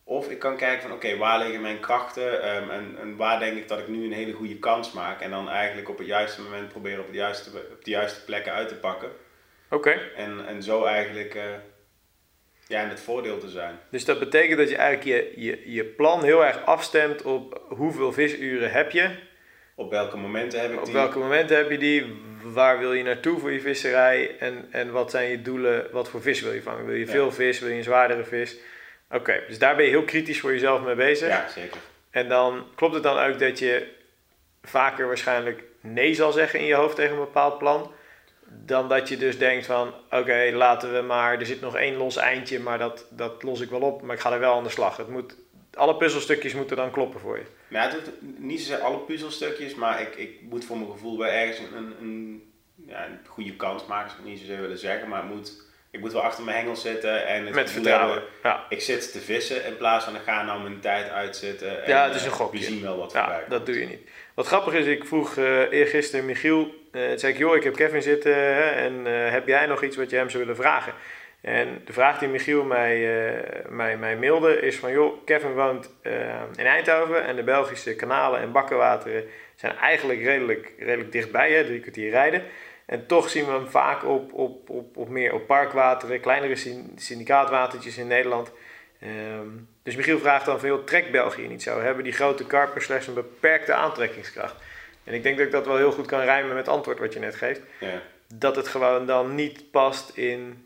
Of 0.04 0.30
ik 0.30 0.40
kan 0.40 0.58
kijken 0.58 0.82
van 0.82 0.92
oké, 0.92 1.18
waar 1.18 1.40
liggen 1.40 1.62
mijn 1.62 1.80
krachten 1.80 2.56
um, 2.56 2.70
en, 2.70 2.96
en, 3.00 3.16
waar 3.16 3.40
denk 3.40 3.58
ik 3.58 3.68
dat 3.68 3.80
ik 3.80 3.88
nu 3.88 4.06
een 4.06 4.12
hele 4.12 4.34
goede 4.34 4.60
kans 4.60 4.92
maak. 4.92 5.22
En 5.22 5.30
dan 5.30 5.50
eigenlijk 5.50 5.90
op 5.90 5.98
het 5.98 6.08
juiste 6.08 6.42
moment 6.42 6.70
proberen 6.70 7.00
op, 7.00 7.06
het 7.06 7.16
juiste, 7.16 7.50
op 7.72 7.86
de 7.86 7.92
juiste 7.92 8.24
plekken 8.24 8.54
uit 8.54 8.68
te 8.68 8.76
pakken. 8.76 9.10
Oké. 9.70 9.92
En, 10.16 10.46
en 10.48 10.64
zo 10.64 10.84
eigenlijk 10.84 11.36
uh, 11.36 11.44
ja, 12.68 12.82
in 12.82 12.90
het 12.90 13.00
voordeel 13.00 13.38
te 13.38 13.50
zijn. 13.50 13.80
Dus 13.90 14.06
dat 14.06 14.20
betekent 14.20 14.58
dat 14.58 14.70
je 14.70 14.76
eigenlijk 14.76 15.36
je, 15.36 15.42
je, 15.44 15.72
je 15.72 15.84
plan 15.84 16.24
heel 16.24 16.46
erg 16.46 16.66
afstemt 16.66 17.22
op 17.22 17.62
hoeveel 17.70 18.14
visuren 18.14 18.72
heb 18.72 18.92
je. 18.92 19.10
Op 19.76 19.90
welke 19.90 20.18
momenten 20.18 20.60
heb 20.60 20.72
ik 20.72 20.78
die? 20.78 20.88
Op 20.88 20.94
welke 20.94 21.20
momenten 21.20 21.58
heb 21.58 21.72
je 21.72 21.78
die? 21.78 22.24
waar 22.54 22.80
wil 22.80 22.94
je 22.94 23.04
naartoe 23.04 23.40
voor 23.40 23.52
je 23.52 23.62
visserij 23.62 24.36
en, 24.40 24.68
en 24.72 24.92
wat 24.92 25.12
zijn 25.12 25.30
je 25.30 25.42
doelen, 25.42 25.88
wat 25.92 26.10
voor 26.10 26.22
vis 26.22 26.42
wil 26.42 26.54
je 26.54 26.62
vangen? 26.62 26.86
Wil 26.86 26.96
je 26.96 27.08
veel 27.08 27.32
vis, 27.32 27.60
wil 27.60 27.70
je 27.70 27.76
een 27.76 27.84
zwaardere 27.84 28.24
vis? 28.24 28.56
Oké, 29.12 29.44
dus 29.48 29.60
daar 29.60 29.76
ben 29.76 29.86
je 29.86 29.92
heel 29.92 30.04
kritisch 30.04 30.40
voor 30.40 30.52
jezelf 30.52 30.82
mee 30.82 30.96
bezig. 30.96 31.28
Ja, 31.28 31.48
zeker. 31.48 31.80
En 32.10 32.30
dan 32.30 32.66
klopt 32.76 32.94
het 32.94 33.04
dan 33.04 33.18
ook 33.18 33.40
dat 33.40 33.60
je 33.60 33.88
vaker 34.64 35.08
waarschijnlijk 35.08 35.64
nee 35.82 36.14
zal 36.14 36.32
zeggen 36.32 36.60
in 36.60 36.66
je 36.66 36.74
hoofd 36.76 36.96
tegen 36.96 37.12
een 37.12 37.20
bepaald 37.20 37.58
plan, 37.58 37.92
dan 38.48 38.90
dat 38.90 39.10
je 39.10 39.18
dus 39.18 39.38
denkt 39.38 39.66
van 39.66 39.94
oké, 40.10 40.50
laten 40.54 40.94
we 40.94 41.02
maar, 41.02 41.40
er 41.40 41.46
zit 41.46 41.62
nog 41.62 41.76
één 41.76 41.96
los 41.96 42.18
eindje, 42.18 42.60
maar 42.60 42.78
dat, 42.78 43.06
dat 43.10 43.44
los 43.44 43.62
ik 43.62 43.70
wel 43.70 43.82
op, 43.82 44.02
maar 44.02 44.16
ik 44.16 44.22
ga 44.22 44.32
er 44.32 44.40
wel 44.40 44.56
aan 44.56 44.64
de 44.64 44.70
slag. 44.70 44.98
Het 44.98 45.10
moet, 45.10 45.36
alle 45.74 45.96
puzzelstukjes 45.96 46.54
moeten 46.54 46.78
dan 46.78 46.92
kloppen 46.92 47.20
voor 47.20 47.38
je. 47.38 47.46
Nou, 47.76 47.92
het 47.92 48.12
niet 48.38 48.60
zozeer 48.60 48.78
alle 48.78 48.98
puzzelstukjes, 48.98 49.76
maar 49.76 50.02
ik, 50.02 50.16
ik 50.16 50.42
moet 50.42 50.66
voor 50.66 50.78
mijn 50.78 50.92
gevoel 50.92 51.18
wel 51.18 51.28
ergens 51.28 51.60
een, 51.60 51.96
een, 52.02 52.44
ja, 52.88 53.06
een 53.06 53.20
goede 53.28 53.56
kans 53.56 53.86
maken, 53.86 54.10
zou 54.10 54.22
ik 54.22 54.30
niet 54.30 54.40
zozeer 54.40 54.62
willen 54.62 54.78
zeggen, 54.78 55.10
maar 55.10 55.22
het 55.22 55.32
moet, 55.32 55.64
ik 55.92 56.00
moet 56.00 56.14
wel 56.14 56.22
achter 56.22 56.44
mijn 56.44 56.58
hengel 56.58 56.76
zitten 56.76 57.28
en 57.28 57.46
het 57.46 57.56
Met 57.56 57.72
vertrouwen. 57.72 58.24
Ja. 58.44 58.66
Ik 58.70 58.82
zit 58.82 59.12
te 59.12 59.20
vissen 59.20 59.66
in 59.66 59.78
plaats 59.78 60.06
van 60.06 60.16
ik 60.16 60.22
ga 60.22 60.44
nou 60.44 60.62
mijn 60.62 60.80
tijd 60.80 61.10
uitzitten. 61.10 61.84
En, 61.84 61.90
ja, 61.90 62.08
het 62.08 62.16
is 62.16 62.26
een 62.26 62.32
gokje. 62.32 62.60
We 62.60 62.66
zien 62.66 62.82
wel 62.82 62.98
wat 62.98 63.12
ja, 63.12 63.24
voorbij 63.24 63.44
dat 63.50 63.66
doe 63.66 63.80
je 63.80 63.86
niet. 63.86 64.10
Wat 64.34 64.48
grappig 64.48 64.74
is, 64.74 64.86
ik 64.86 65.06
vroeg 65.06 65.36
uh, 65.38 65.72
eergisteren 65.72 66.26
Michiel, 66.26 66.74
uh, 66.92 67.02
zei 67.16 67.34
ik, 67.34 67.38
joh, 67.38 67.56
ik 67.56 67.64
heb 67.64 67.76
Kevin 67.76 68.02
zitten 68.02 68.36
hè, 68.36 68.70
en 68.70 68.94
uh, 68.94 69.32
heb 69.32 69.48
jij 69.48 69.66
nog 69.66 69.84
iets 69.84 69.96
wat 69.96 70.10
je 70.10 70.16
hem 70.16 70.30
zou 70.30 70.44
willen 70.44 70.62
vragen? 70.62 70.94
En 71.46 71.82
de 71.86 71.94
vraag 71.94 72.20
die 72.20 72.28
Michiel 72.28 72.64
mij, 72.64 72.98
uh, 72.98 73.42
mij, 73.70 73.98
mij 73.98 74.18
mailde 74.18 74.60
is 74.60 74.78
van, 74.78 74.92
joh, 74.92 75.26
Kevin 75.26 75.54
woont 75.54 75.90
uh, 76.04 76.14
in 76.56 76.66
Eindhoven 76.66 77.26
en 77.26 77.36
de 77.36 77.44
Belgische 77.44 77.96
kanalen 77.96 78.40
en 78.40 78.52
bakkenwateren 78.52 79.24
zijn 79.56 79.78
eigenlijk 79.78 80.24
redelijk, 80.24 80.74
redelijk 80.80 81.12
dichtbij, 81.12 81.52
hè, 81.52 81.66
drie 81.66 81.80
kwartier 81.80 82.10
rijden. 82.10 82.44
En 82.86 83.06
toch 83.06 83.30
zien 83.30 83.46
we 83.46 83.52
hem 83.52 83.68
vaak 83.68 84.06
op, 84.06 84.34
op, 84.34 84.70
op, 84.70 84.98
op 84.98 85.10
meer 85.10 85.34
op 85.34 85.48
parkwateren, 85.48 86.20
kleinere 86.20 86.86
syndicaatwatertjes 86.96 87.98
in 87.98 88.08
Nederland. 88.08 88.52
Um, 89.40 89.68
dus 89.84 89.96
Michiel 89.96 90.20
vraagt 90.20 90.46
dan 90.46 90.60
van, 90.60 90.70
joh, 90.70 90.84
trekt 90.84 91.12
België 91.12 91.48
niet 91.48 91.64
zo? 91.64 91.82
Hebben 91.82 92.04
die 92.04 92.14
grote 92.14 92.46
karpers 92.46 92.86
slechts 92.86 93.08
een 93.08 93.14
beperkte 93.14 93.74
aantrekkingskracht? 93.74 94.56
En 95.04 95.14
ik 95.14 95.24
denk 95.24 95.38
dat 95.38 95.46
ik 95.46 95.52
dat 95.52 95.66
wel 95.66 95.78
heel 95.78 95.92
goed 95.92 96.08
kan 96.08 96.22
rijmen 96.22 96.50
met 96.50 96.66
het 96.66 96.76
antwoord 96.76 97.00
wat 97.00 97.14
je 97.14 97.20
net 97.20 97.36
geeft. 97.36 97.62
Ja. 97.80 98.02
Dat 98.34 98.56
het 98.56 98.68
gewoon 98.68 99.06
dan 99.06 99.36
niet 99.36 99.72
past 99.72 100.18
in 100.18 100.65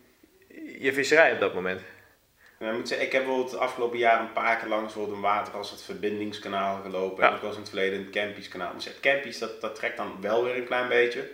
je 0.80 0.94
visserij 0.94 1.34
op 1.34 1.40
dat 1.40 1.54
moment? 1.54 1.82
Nou, 2.60 2.72
ik, 2.72 2.78
moet 2.78 2.88
zeggen, 2.88 3.08
ik 3.08 3.14
heb 3.14 3.24
bijvoorbeeld 3.24 3.52
het 3.52 3.62
afgelopen 3.62 3.98
jaar 3.98 4.20
een 4.20 4.34
paar 4.34 4.58
keer 4.58 4.70
langs 4.70 4.96
een 4.96 5.22
water 5.22 5.54
als 5.54 5.72
het 5.72 5.82
verbindingskanaal 5.82 6.82
gelopen. 6.82 7.24
Ja. 7.24 7.30
En 7.30 7.36
ik 7.36 7.42
was 7.42 7.54
in 7.54 7.60
het 7.60 7.70
verleden 7.70 8.00
het 8.00 8.10
Campies-kanaal. 8.10 8.74
Dus 8.74 8.86
het 8.86 9.00
Campies, 9.00 9.40
dat, 9.40 9.62
dat 9.62 9.76
trekt 9.76 9.98
dan 9.98 10.22
wel 10.22 10.44
weer 10.44 10.56
een 10.56 10.66
klein 10.66 10.88
beetje. 10.88 11.30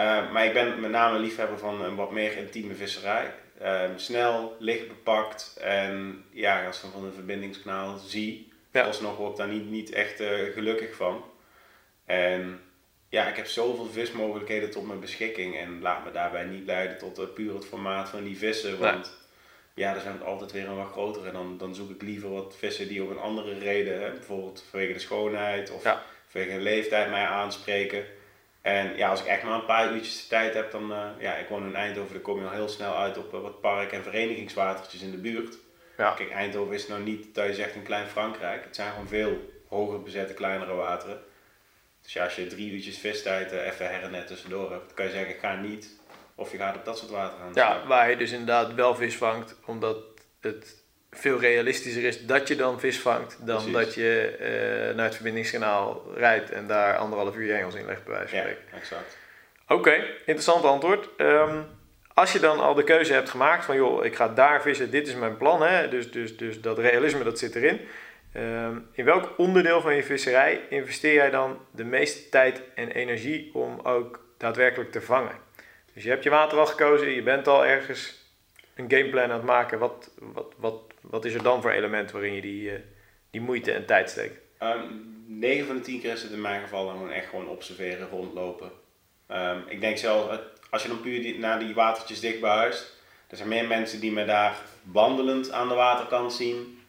Uh, 0.00 0.32
maar 0.32 0.44
ik 0.44 0.52
ben 0.52 0.80
met 0.80 0.90
name 0.90 1.18
liefhebber 1.18 1.58
van 1.58 1.82
een 1.82 1.94
wat 1.94 2.12
meer 2.12 2.36
intieme 2.36 2.74
visserij. 2.74 3.34
Uh, 3.62 3.82
snel, 3.96 4.56
licht 4.58 4.88
bepakt. 4.88 5.56
En 5.60 6.24
ja, 6.30 6.66
als 6.66 6.82
ik 6.82 6.90
van 6.92 7.04
een 7.04 7.12
verbindingskanaal 7.12 7.98
zie, 7.98 8.52
ja. 8.72 8.82
alsnog 8.82 9.16
word 9.16 9.30
ik 9.30 9.36
daar 9.36 9.48
niet, 9.48 9.70
niet 9.70 9.92
echt 9.92 10.20
uh, 10.20 10.28
gelukkig 10.52 10.94
van. 10.94 11.24
En 12.04 12.60
ja, 13.10 13.28
ik 13.28 13.36
heb 13.36 13.46
zoveel 13.46 13.86
vismogelijkheden 13.86 14.70
tot 14.70 14.86
mijn 14.86 15.00
beschikking. 15.00 15.58
En 15.58 15.80
laat 15.80 16.04
me 16.04 16.10
daarbij 16.10 16.44
niet 16.44 16.66
leiden 16.66 16.98
tot 16.98 17.18
uh, 17.18 17.24
puur 17.34 17.54
het 17.54 17.66
formaat 17.66 18.08
van 18.08 18.24
die 18.24 18.38
vissen. 18.38 18.78
Want 18.78 19.18
ja, 19.74 19.94
er 19.94 20.00
zijn 20.00 20.14
het 20.14 20.24
altijd 20.24 20.52
weer 20.52 20.68
een 20.68 20.76
wat 20.76 20.90
grotere. 20.90 21.26
En 21.26 21.32
dan, 21.32 21.58
dan 21.58 21.74
zoek 21.74 21.90
ik 21.90 22.02
liever 22.02 22.30
wat 22.30 22.56
vissen 22.58 22.88
die 22.88 23.02
op 23.02 23.10
een 23.10 23.18
andere 23.18 23.58
reden, 23.58 24.02
hè, 24.02 24.10
bijvoorbeeld 24.10 24.64
vanwege 24.70 24.92
de 24.92 24.98
schoonheid 24.98 25.70
of 25.70 25.84
ja. 25.84 26.02
vanwege 26.26 26.52
de 26.52 26.62
leeftijd 26.62 27.10
mij 27.10 27.24
aanspreken. 27.26 28.04
En 28.62 28.96
ja, 28.96 29.08
als 29.08 29.20
ik 29.20 29.26
echt 29.26 29.42
maar 29.42 29.54
een 29.54 29.64
paar 29.64 29.92
uurtjes 29.92 30.22
de 30.22 30.28
tijd 30.28 30.54
heb, 30.54 30.70
dan, 30.70 30.90
uh, 30.90 31.06
ja, 31.18 31.34
ik 31.34 31.48
woon 31.48 31.66
in 31.66 31.74
Eindhoven, 31.74 32.12
dan 32.12 32.22
kom 32.22 32.38
je 32.38 32.44
al 32.44 32.52
heel 32.52 32.68
snel 32.68 32.96
uit 32.96 33.18
op 33.18 33.34
uh, 33.34 33.40
wat 33.40 33.60
park- 33.60 33.92
en 33.92 34.02
verenigingswatertjes 34.02 35.02
in 35.02 35.10
de 35.10 35.16
buurt. 35.16 35.58
Ja. 35.96 36.10
Kijk, 36.12 36.30
Eindhoven 36.30 36.74
is 36.74 36.88
nou 36.88 37.02
niet 37.02 37.34
dat 37.34 37.46
je 37.46 37.54
zegt 37.54 37.74
een 37.74 37.82
klein 37.82 38.06
Frankrijk. 38.06 38.64
Het 38.64 38.76
zijn 38.76 38.90
gewoon 38.90 39.08
veel 39.08 39.50
hoger 39.68 40.02
bezette 40.02 40.34
kleinere 40.34 40.74
wateren. 40.74 41.22
Dus 42.02 42.12
ja, 42.12 42.24
als 42.24 42.34
je 42.34 42.46
drie 42.46 42.72
uurtjes 42.72 42.98
vistijd 42.98 43.52
uh, 43.52 43.66
even 43.66 43.90
her 43.90 44.02
en 44.02 44.10
net 44.10 44.26
tussendoor 44.26 44.70
hebt, 44.70 44.94
kan 44.94 45.04
je 45.04 45.10
zeggen 45.10 45.30
ik 45.30 45.40
ga 45.40 45.54
niet. 45.54 45.98
Of 46.34 46.52
je 46.52 46.58
gaat 46.58 46.76
op 46.76 46.84
dat 46.84 46.98
soort 46.98 47.10
water 47.10 47.38
aan. 47.40 47.50
Ja, 47.54 47.86
waar 47.86 48.10
je 48.10 48.16
dus 48.16 48.30
inderdaad 48.30 48.74
wel 48.74 48.94
vis 48.94 49.16
vangt, 49.16 49.56
omdat 49.64 49.96
het 50.40 50.78
veel 51.10 51.40
realistischer 51.40 52.04
is 52.04 52.26
dat 52.26 52.48
je 52.48 52.56
dan 52.56 52.80
vis 52.80 52.98
vangt 52.98 53.46
dan 53.46 53.72
dat 53.72 53.94
je 53.94 54.36
uh, 54.40 54.96
naar 54.96 55.04
het 55.04 55.14
verbindingskanaal 55.14 56.02
rijdt 56.14 56.50
en 56.50 56.66
daar 56.66 56.96
anderhalf 56.96 57.36
uur 57.36 57.46
je 57.46 57.52
hengels 57.52 57.74
in 57.74 57.86
legt 57.86 58.04
bij 58.04 58.14
wijze 58.14 58.28
van 58.28 58.38
spreken. 58.38 58.62
Ja, 58.70 58.76
exact. 58.76 59.18
Oké, 59.68 60.04
interessant 60.24 60.64
antwoord. 60.64 61.08
Um, 61.16 61.66
als 62.14 62.32
je 62.32 62.38
dan 62.38 62.60
al 62.60 62.74
de 62.74 62.84
keuze 62.84 63.12
hebt 63.12 63.30
gemaakt 63.30 63.64
van 63.64 63.76
joh, 63.76 64.04
ik 64.04 64.16
ga 64.16 64.28
daar 64.28 64.62
vissen, 64.62 64.90
dit 64.90 65.08
is 65.08 65.14
mijn 65.14 65.36
plan, 65.36 65.62
hè? 65.62 65.88
Dus, 65.88 66.10
dus, 66.10 66.36
dus 66.36 66.60
dat 66.60 66.78
realisme 66.78 67.24
dat 67.24 67.38
zit 67.38 67.54
erin. 67.54 67.80
Um, 68.36 68.88
in 68.92 69.04
welk 69.04 69.38
onderdeel 69.38 69.80
van 69.80 69.94
je 69.94 70.04
visserij 70.04 70.60
investeer 70.68 71.14
jij 71.14 71.30
dan 71.30 71.58
de 71.70 71.84
meeste 71.84 72.28
tijd 72.28 72.62
en 72.74 72.90
energie 72.90 73.54
om 73.54 73.80
ook 73.80 74.24
daadwerkelijk 74.38 74.92
te 74.92 75.00
vangen? 75.00 75.36
Dus 75.94 76.02
je 76.02 76.08
hebt 76.08 76.24
je 76.24 76.30
water 76.30 76.58
al 76.58 76.66
gekozen, 76.66 77.10
je 77.10 77.22
bent 77.22 77.48
al 77.48 77.66
ergens 77.66 78.18
een 78.74 78.90
gameplan 78.90 79.22
aan 79.22 79.30
het 79.30 79.42
maken. 79.42 79.78
Wat, 79.78 80.10
wat, 80.18 80.54
wat, 80.56 80.74
wat 81.00 81.24
is 81.24 81.34
er 81.34 81.42
dan 81.42 81.62
voor 81.62 81.70
element 81.70 82.10
waarin 82.10 82.34
je 82.34 82.40
die, 82.40 82.72
uh, 82.72 82.78
die 83.30 83.40
moeite 83.40 83.72
en 83.72 83.86
tijd 83.86 84.10
steekt? 84.10 84.38
Um, 84.62 84.68
ehm, 84.68 84.84
9 85.26 85.66
van 85.66 85.76
de 85.76 85.82
10 85.82 86.00
keer 86.00 86.12
is 86.12 86.22
het 86.22 86.32
in 86.32 86.40
mijn 86.40 86.62
geval 86.62 86.88
gewoon 86.88 87.10
echt 87.10 87.28
gewoon 87.28 87.48
observeren, 87.48 88.08
rondlopen. 88.08 88.70
Um, 89.30 89.62
ik 89.68 89.80
denk 89.80 89.96
zelf, 89.96 90.40
als 90.70 90.82
je 90.82 90.88
dan 90.88 91.00
puur 91.00 91.38
naar 91.38 91.58
die 91.58 91.74
watertjes 91.74 92.20
dicht 92.20 92.42
er 92.42 93.36
zijn 93.36 93.48
meer 93.48 93.66
mensen 93.66 94.00
die 94.00 94.12
me 94.12 94.24
daar 94.24 94.56
wandelend 94.82 95.50
aan 95.50 95.68
de 95.68 95.74
waterkant 95.74 96.32
zien, 96.32 96.79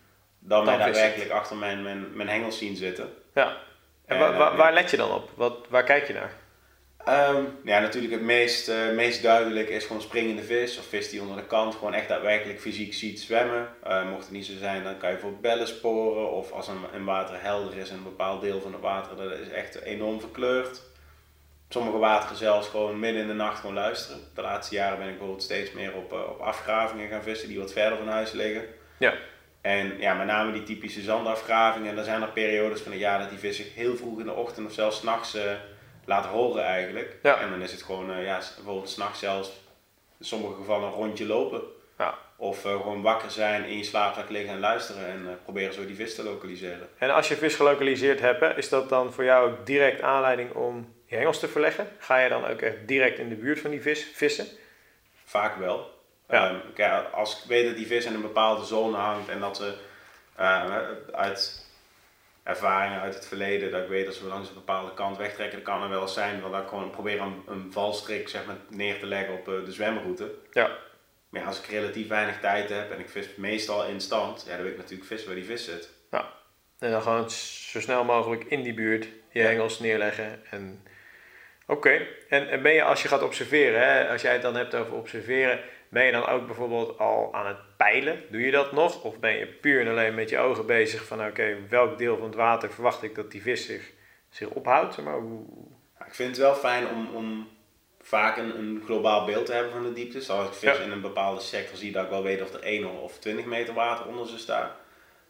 dan, 0.43 0.65
mij 0.65 0.77
daadwerkelijk 0.77 1.31
achter 1.31 1.55
mijn, 1.55 1.83
mijn, 1.83 2.15
mijn 2.15 2.29
hengels 2.29 2.57
zien 2.57 2.75
zitten. 2.75 3.13
Ja. 3.33 3.57
En, 4.05 4.17
en 4.17 4.37
waar, 4.37 4.55
waar 4.55 4.73
let 4.73 4.91
je 4.91 4.97
dan 4.97 5.11
op? 5.11 5.29
Wat, 5.35 5.57
waar 5.69 5.83
kijk 5.83 6.07
je 6.07 6.13
naar? 6.13 6.33
Um, 7.07 7.59
ja, 7.63 7.79
natuurlijk 7.79 8.13
het 8.13 8.21
meest, 8.21 8.69
uh, 8.69 8.91
meest 8.95 9.21
duidelijk 9.21 9.69
is 9.69 9.85
gewoon 9.85 10.01
springende 10.01 10.43
vis 10.43 10.77
of 10.77 10.85
vis 10.85 11.09
die 11.09 11.21
onder 11.21 11.35
de 11.35 11.45
kant 11.45 11.75
gewoon 11.75 11.93
echt 11.93 12.07
daadwerkelijk 12.07 12.59
fysiek 12.59 12.93
ziet 12.93 13.19
zwemmen. 13.19 13.69
Uh, 13.87 14.09
mocht 14.09 14.23
het 14.23 14.31
niet 14.31 14.45
zo 14.45 14.57
zijn, 14.59 14.83
dan 14.83 14.97
kan 14.97 15.11
je 15.11 15.17
voor 15.17 15.39
bellen 15.39 15.67
sporen 15.67 16.31
of 16.31 16.51
als 16.51 16.67
een, 16.67 16.85
een 16.93 17.05
water 17.05 17.41
helder 17.41 17.77
is 17.77 17.89
en 17.89 17.95
een 17.95 18.03
bepaald 18.03 18.41
deel 18.41 18.61
van 18.61 18.71
het 18.71 18.81
water 18.81 19.15
dat 19.15 19.31
is 19.31 19.49
echt 19.49 19.81
enorm 19.81 20.19
verkleurd. 20.19 20.81
Sommige 21.69 21.97
wateren 21.97 22.37
zelfs 22.37 22.67
gewoon 22.67 22.99
midden 22.99 23.21
in 23.21 23.27
de 23.27 23.33
nacht 23.33 23.59
gewoon 23.59 23.75
luisteren. 23.75 24.21
De 24.35 24.41
laatste 24.41 24.75
jaren 24.75 24.97
ben 24.97 25.07
ik 25.07 25.13
bijvoorbeeld 25.13 25.43
steeds 25.43 25.71
meer 25.71 25.93
op, 25.93 26.13
uh, 26.13 26.19
op 26.19 26.39
afgravingen 26.39 27.09
gaan 27.09 27.23
vissen 27.23 27.47
die 27.47 27.59
wat 27.59 27.73
verder 27.73 27.97
van 27.97 28.07
huis 28.07 28.31
liggen. 28.31 28.65
Ja. 28.97 29.13
En 29.62 29.97
ja, 29.99 30.14
met 30.14 30.28
name 30.28 30.51
die 30.51 30.64
typische 30.64 31.01
zandafgravingen. 31.01 31.89
En 31.89 31.95
dan 31.95 32.05
zijn 32.05 32.22
er 32.22 32.28
periodes 32.28 32.82
van 32.82 32.91
het 32.91 33.01
jaar 33.01 33.20
dat 33.20 33.30
die 33.30 33.39
vis 33.39 33.55
zich 33.55 33.76
heel 33.76 33.95
vroeg 33.95 34.20
in 34.20 34.26
de 34.26 34.34
ochtend 34.34 34.68
of 34.68 34.74
zelfs 34.74 34.97
s'nachts 34.97 35.36
uh, 35.36 35.41
laten 36.05 36.30
horen 36.30 36.64
eigenlijk. 36.64 37.16
Ja. 37.24 37.39
En 37.39 37.49
dan 37.49 37.62
is 37.62 37.72
het 37.72 37.84
gewoon, 37.84 38.18
uh, 38.18 38.26
ja, 38.26 38.39
bijvoorbeeld 38.55 38.89
s'nachts 38.89 39.20
zelfs 39.20 39.51
in 40.20 40.26
sommige 40.26 40.55
gevallen 40.55 40.88
een 40.88 40.93
rondje 40.93 41.26
lopen. 41.26 41.62
Ja. 41.97 42.18
Of 42.36 42.66
uh, 42.66 42.72
gewoon 42.72 43.01
wakker 43.01 43.32
zijn, 43.32 43.66
in 43.66 43.78
je 43.78 43.84
slaapzak 43.84 44.30
liggen 44.30 44.53
en 44.53 44.59
luisteren 44.59 45.05
en 45.05 45.39
proberen 45.43 45.74
zo 45.74 45.86
die 45.86 45.95
vis 45.95 46.16
te 46.16 46.24
lokaliseren. 46.24 46.89
En 46.97 47.14
als 47.14 47.28
je 47.28 47.36
vis 47.36 47.55
gelokaliseerd 47.55 48.20
hebt, 48.20 48.57
is 48.57 48.70
dat 48.70 48.89
dan 48.89 49.14
voor 49.14 49.24
jou 49.24 49.51
ook 49.51 49.66
direct 49.66 50.01
aanleiding 50.01 50.53
om 50.53 50.93
je 51.05 51.16
hengels 51.16 51.39
te 51.39 51.47
verleggen? 51.47 51.88
Ga 51.97 52.18
je 52.20 52.30
dan 52.30 52.45
ook 52.45 52.62
echt 52.62 52.88
direct 52.88 53.20
in 53.20 53.30
de 53.30 53.36
buurt 53.36 53.59
van 53.59 53.70
die 53.70 53.82
vis 53.82 54.12
vissen? 54.14 54.47
Vaak 55.26 55.55
wel. 55.55 56.01
Ja. 56.32 56.61
Um, 56.77 57.11
als 57.11 57.41
ik 57.41 57.49
weet 57.49 57.65
dat 57.65 57.75
die 57.75 57.88
vis 57.88 58.05
in 58.05 58.13
een 58.13 58.21
bepaalde 58.21 58.65
zone 58.65 58.97
hangt 58.97 59.29
en 59.29 59.39
dat 59.39 59.57
ze 59.57 59.73
uh, 60.39 60.77
uit 61.11 61.69
ervaringen 62.43 63.01
uit 63.01 63.13
het 63.13 63.27
verleden, 63.27 63.71
dat 63.71 63.82
ik 63.82 63.88
weet 63.88 64.05
dat 64.05 64.15
ze 64.15 64.25
langs 64.25 64.47
een 64.47 64.53
bepaalde 64.53 64.93
kant 64.93 65.17
wegtrekken, 65.17 65.57
dat 65.57 65.67
kan 65.67 65.84
er 65.84 65.89
wel 65.89 66.01
eens 66.01 66.13
zijn 66.13 66.41
dat 66.41 66.61
ik 66.61 66.67
gewoon 66.67 66.89
probeer 66.89 67.19
een, 67.19 67.43
een 67.47 67.71
valstrik 67.71 68.29
zeg 68.29 68.45
maar, 68.45 68.55
neer 68.69 68.99
te 68.99 69.05
leggen 69.05 69.34
op 69.34 69.47
uh, 69.47 69.65
de 69.65 69.71
zwemroute. 69.71 70.32
Ja. 70.51 70.69
Maar 71.29 71.41
ja, 71.41 71.47
als 71.47 71.59
ik 71.59 71.65
relatief 71.65 72.07
weinig 72.07 72.39
tijd 72.39 72.69
heb 72.69 72.91
en 72.91 72.99
ik 72.99 73.09
vis 73.09 73.36
meestal 73.36 73.86
in 73.86 74.01
stand, 74.01 74.43
ja, 74.47 74.55
dan 74.55 74.63
weet 74.63 74.71
ik 74.71 74.77
natuurlijk 74.77 75.07
vissen 75.07 75.27
waar 75.27 75.38
die 75.38 75.45
vis 75.45 75.65
zit. 75.65 75.89
Ja. 76.11 76.34
En 76.79 76.91
dan 76.91 77.01
gewoon 77.01 77.29
zo 77.29 77.82
snel 77.82 78.03
mogelijk 78.03 78.43
in 78.43 78.63
die 78.63 78.73
buurt 78.73 79.07
je 79.32 79.41
hengels 79.41 79.79
neerleggen 79.79 80.45
en 80.49 80.84
Oké, 81.67 82.07
en, 82.29 82.49
en 82.49 82.61
ben 82.61 82.73
je 82.73 82.84
als 82.84 83.01
je 83.01 83.07
gaat 83.07 83.21
observeren, 83.21 83.82
hè, 83.82 84.09
als 84.09 84.21
jij 84.21 84.34
het 84.34 84.41
dan 84.41 84.55
hebt 84.55 84.75
over 84.75 84.93
observeren, 84.93 85.59
ben 85.91 86.05
je 86.05 86.11
dan 86.11 86.25
ook 86.25 86.45
bijvoorbeeld 86.45 86.97
al 86.97 87.33
aan 87.33 87.47
het 87.47 87.57
peilen? 87.77 88.23
Doe 88.29 88.41
je 88.41 88.51
dat 88.51 88.71
nog? 88.71 89.03
Of 89.03 89.19
ben 89.19 89.37
je 89.37 89.47
puur 89.47 89.81
en 89.81 89.87
alleen 89.87 90.15
met 90.15 90.29
je 90.29 90.37
ogen 90.37 90.65
bezig 90.65 91.05
van 91.05 91.25
oké, 91.25 91.57
welk 91.69 91.97
deel 91.97 92.17
van 92.17 92.25
het 92.25 92.35
water 92.35 92.71
verwacht 92.71 93.03
ik 93.03 93.15
dat 93.15 93.31
die 93.31 93.41
vis 93.41 93.65
zich, 93.65 93.91
zich 94.29 94.47
ophoudt? 94.47 94.97
Maar, 94.97 95.19
hoe... 95.19 95.43
Ik 96.05 96.15
vind 96.15 96.29
het 96.29 96.37
wel 96.37 96.55
fijn 96.55 96.87
om, 96.87 97.15
om 97.15 97.47
vaak 98.01 98.37
een, 98.37 98.59
een 98.59 98.81
globaal 98.85 99.25
beeld 99.25 99.45
te 99.45 99.53
hebben 99.53 99.71
van 99.71 99.83
de 99.83 99.93
diepte. 99.93 100.33
Als 100.33 100.47
ik 100.47 100.53
vis 100.53 100.77
ja. 100.77 100.83
in 100.83 100.91
een 100.91 101.01
bepaalde 101.01 101.41
sector 101.41 101.77
zie, 101.77 101.91
dat 101.91 102.03
ik 102.03 102.09
wel 102.09 102.23
weet 102.23 102.41
of 102.41 102.53
er 102.53 102.63
1 102.63 102.85
of 102.85 103.19
20 103.19 103.45
meter 103.45 103.73
water 103.73 104.05
onder 104.05 104.27
ze 104.27 104.37
staat. 104.37 104.71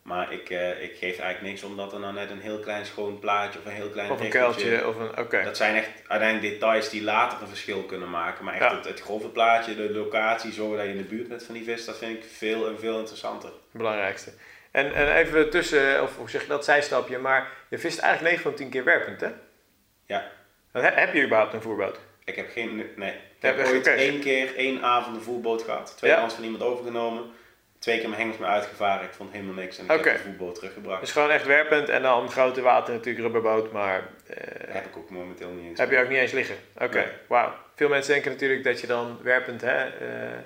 Maar 0.02 0.34
ik, 0.34 0.50
uh, 0.50 0.84
ik 0.84 0.92
geef 0.92 1.20
eigenlijk 1.20 1.42
niks 1.42 1.64
omdat 1.64 1.94
er 1.94 2.00
nou 2.00 2.14
net 2.14 2.30
een 2.30 2.40
heel 2.40 2.60
klein 2.60 2.86
schoon 2.86 3.20
plaatje 3.20 3.60
of 3.60 3.66
een 3.66 3.72
heel 3.72 3.90
klein 3.90 4.12
Of 4.12 4.22
een 4.22 4.30
kuiltje 4.30 4.88
of 4.88 4.96
een, 4.96 5.10
oké. 5.10 5.22
Okay. 5.22 5.44
Dat 5.44 5.58
zijn 5.58 5.76
echt 5.76 5.90
uiteindelijk 6.08 6.54
details 6.54 6.90
die 6.90 7.04
later 7.04 7.42
een 7.42 7.48
verschil 7.48 7.84
kunnen 7.84 8.10
maken. 8.10 8.46
Maar 8.46 8.54
echt 8.54 8.72
ja. 8.72 8.76
het, 8.76 8.86
het, 8.86 9.02
grove 9.02 9.28
plaatje, 9.28 9.76
de 9.76 9.92
locatie, 9.92 10.52
zorgen 10.52 10.78
dat 10.78 10.86
je 10.86 10.92
in 10.92 10.98
de 10.98 11.04
buurt 11.04 11.28
bent 11.28 11.44
van 11.44 11.54
die 11.54 11.64
vis, 11.64 11.86
dat 11.86 11.98
vind 11.98 12.18
ik 12.18 12.24
veel 12.24 12.68
en 12.68 12.80
veel 12.80 13.00
interessanter. 13.00 13.52
Belangrijkste. 13.72 14.32
En, 14.72 14.94
en 14.94 15.16
even 15.16 15.50
tussen, 15.50 16.04
of 16.04 16.18
hoe 16.18 16.30
zeg 16.30 16.42
je 16.42 16.48
dat, 16.48 16.66
zijstapje, 16.66 17.18
maar 17.18 17.52
je 17.70 17.80
vist 17.80 18.00
eigenlijk 18.00 18.36
9 18.36 18.50
van 18.50 18.60
10 18.60 18.70
keer 18.70 18.84
werpend 18.84 19.22
hè? 19.22 19.30
Ja. 20.06 20.32
Heb, 20.72 20.96
heb 20.96 21.14
je 21.14 21.24
überhaupt 21.24 21.54
een 21.54 21.62
voerboot? 21.62 22.00
Ik 22.24 22.36
heb 22.36 22.50
geen, 22.52 22.76
nee. 22.96 23.12
Ik 23.12 23.18
heb, 23.40 23.58
heb 23.58 23.68
ooit 23.68 23.88
één 23.88 24.20
keer, 24.20 24.56
één 24.56 24.84
avond 24.84 25.16
een 25.16 25.22
voerboot 25.22 25.62
gehad. 25.62 25.94
Twee 25.98 26.12
ja. 26.12 26.30
van 26.30 26.44
iemand 26.44 26.64
overgenomen 26.64 27.32
twee 27.82 28.00
keer 28.00 28.10
mijn 28.10 28.22
hengels 28.22 28.38
mee 28.38 28.50
uitgevaren. 28.50 29.06
Ik 29.06 29.14
vond 29.14 29.32
helemaal 29.32 29.54
niks 29.54 29.78
en 29.78 29.86
ik 29.86 29.92
okay. 29.92 30.12
heb 30.12 30.22
de 30.22 30.28
voetbal 30.28 30.52
teruggebracht. 30.52 31.02
Dus 31.02 31.12
gewoon 31.12 31.30
echt 31.30 31.46
werpend 31.46 31.90
en 31.90 32.02
dan 32.02 32.32
grote 32.32 32.62
water 32.62 32.94
natuurlijk 32.94 33.24
rubberboot, 33.24 33.72
maar... 33.72 34.00
Uh, 34.00 34.36
heb 34.68 34.86
ik 34.86 34.98
ook 34.98 35.10
momenteel 35.10 35.50
niet 35.50 35.66
eens. 35.66 35.80
Heb 35.80 35.92
je 35.92 36.00
ook 36.00 36.10
niet 36.10 36.18
eens 36.18 36.32
liggen? 36.32 36.56
Oké, 36.74 36.84
okay. 36.84 37.04
nee. 37.04 37.14
wauw. 37.28 37.54
Veel 37.76 37.90
mensen 37.90 38.14
denken 38.14 38.32
natuurlijk 38.32 38.64
dat 38.64 38.82
je 38.82 38.88
dan 38.88 39.20
werpend, 39.24 39.62
hè, 39.62 39.86
uh, 39.86 40.40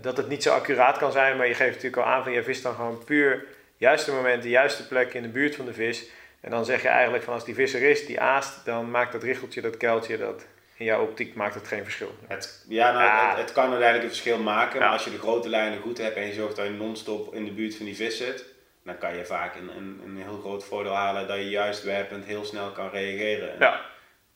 dat 0.00 0.16
het 0.16 0.28
niet 0.28 0.42
zo 0.42 0.54
accuraat 0.54 0.98
kan 0.98 1.12
zijn, 1.12 1.36
maar 1.36 1.46
je 1.46 1.54
geeft 1.54 1.74
natuurlijk 1.74 2.02
al 2.02 2.12
aan 2.12 2.22
van 2.22 2.32
je 2.32 2.42
vist 2.42 2.62
dan 2.62 2.74
gewoon 2.74 3.04
puur 3.04 3.44
juiste 3.76 4.12
moment, 4.12 4.42
de 4.42 4.48
juiste 4.48 4.88
plek 4.88 5.14
in 5.14 5.22
de 5.22 5.28
buurt 5.28 5.56
van 5.56 5.64
de 5.64 5.74
vis. 5.74 6.08
En 6.40 6.50
dan 6.50 6.64
zeg 6.64 6.82
je 6.82 6.88
eigenlijk 6.88 7.24
van 7.24 7.34
als 7.34 7.44
die 7.44 7.54
vis 7.54 7.74
er 7.74 7.82
is, 7.82 8.06
die 8.06 8.20
aast, 8.20 8.64
dan 8.64 8.90
maakt 8.90 9.12
dat 9.12 9.22
richeltje, 9.22 9.60
dat 9.60 9.76
kuiltje, 9.76 10.18
dat 10.18 10.46
in 10.84 10.90
jouw 10.90 11.02
optiek 11.02 11.34
maakt 11.34 11.54
het 11.54 11.68
geen 11.68 11.82
verschil. 11.82 12.14
Het, 12.26 12.64
ja, 12.68 12.92
nou, 12.92 13.04
ah. 13.04 13.28
het, 13.28 13.38
het, 13.38 13.52
kan 13.52 13.68
uiteindelijk 13.68 14.02
een 14.02 14.10
verschil 14.10 14.38
maken, 14.38 14.80
maar 14.80 14.88
als 14.88 15.04
je 15.04 15.10
de 15.10 15.18
grote 15.18 15.48
lijnen 15.48 15.80
goed 15.80 15.98
hebt 15.98 16.16
en 16.16 16.26
je 16.26 16.32
zorgt 16.32 16.56
dat 16.56 16.64
je 16.64 16.70
non-stop 16.70 17.34
in 17.34 17.44
de 17.44 17.52
buurt 17.52 17.76
van 17.76 17.86
die 17.86 17.96
vis 17.96 18.16
zit, 18.16 18.44
dan 18.84 18.98
kan 18.98 19.16
je 19.16 19.24
vaak 19.24 19.54
een, 19.54 19.76
een, 19.76 20.00
een 20.04 20.16
heel 20.16 20.38
groot 20.40 20.64
voordeel 20.64 20.94
halen 20.94 21.28
dat 21.28 21.36
je 21.36 21.48
juist 21.48 21.82
werpend 21.82 22.24
heel 22.24 22.44
snel 22.44 22.70
kan 22.70 22.90
reageren. 22.90 23.60
En. 23.60 23.80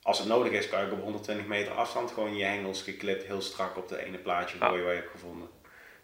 Als 0.03 0.19
het 0.19 0.29
nodig 0.29 0.53
is, 0.53 0.69
kan 0.69 0.87
je 0.87 0.93
op 0.93 1.03
120 1.03 1.47
meter 1.47 1.73
afstand 1.73 2.11
gewoon 2.11 2.37
je 2.37 2.45
hengels 2.45 2.83
geklipt 2.83 3.25
heel 3.25 3.41
strak 3.41 3.77
op 3.77 3.89
de 3.89 4.05
ene 4.05 4.19
plaatje 4.19 4.59
gooien 4.59 4.85
waar 4.85 4.95
je 4.95 5.01
hebt 5.01 5.11
gevonden. 5.11 5.49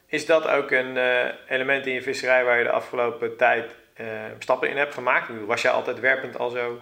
Is 0.06 0.26
dat 0.26 0.48
ook 0.48 0.70
een 0.70 0.96
uh, 0.96 1.24
element 1.48 1.86
in 1.86 1.92
je 1.92 2.02
visserij 2.02 2.44
waar 2.44 2.58
je 2.58 2.64
de 2.64 2.70
afgelopen 2.70 3.36
tijd 3.36 3.74
uh, 4.00 4.06
stappen 4.38 4.68
in 4.68 4.76
hebt 4.76 4.94
gemaakt? 4.94 5.28
Was 5.46 5.62
jij 5.62 5.70
altijd 5.70 6.00
werpend 6.00 6.38
al 6.38 6.50
zo, 6.50 6.80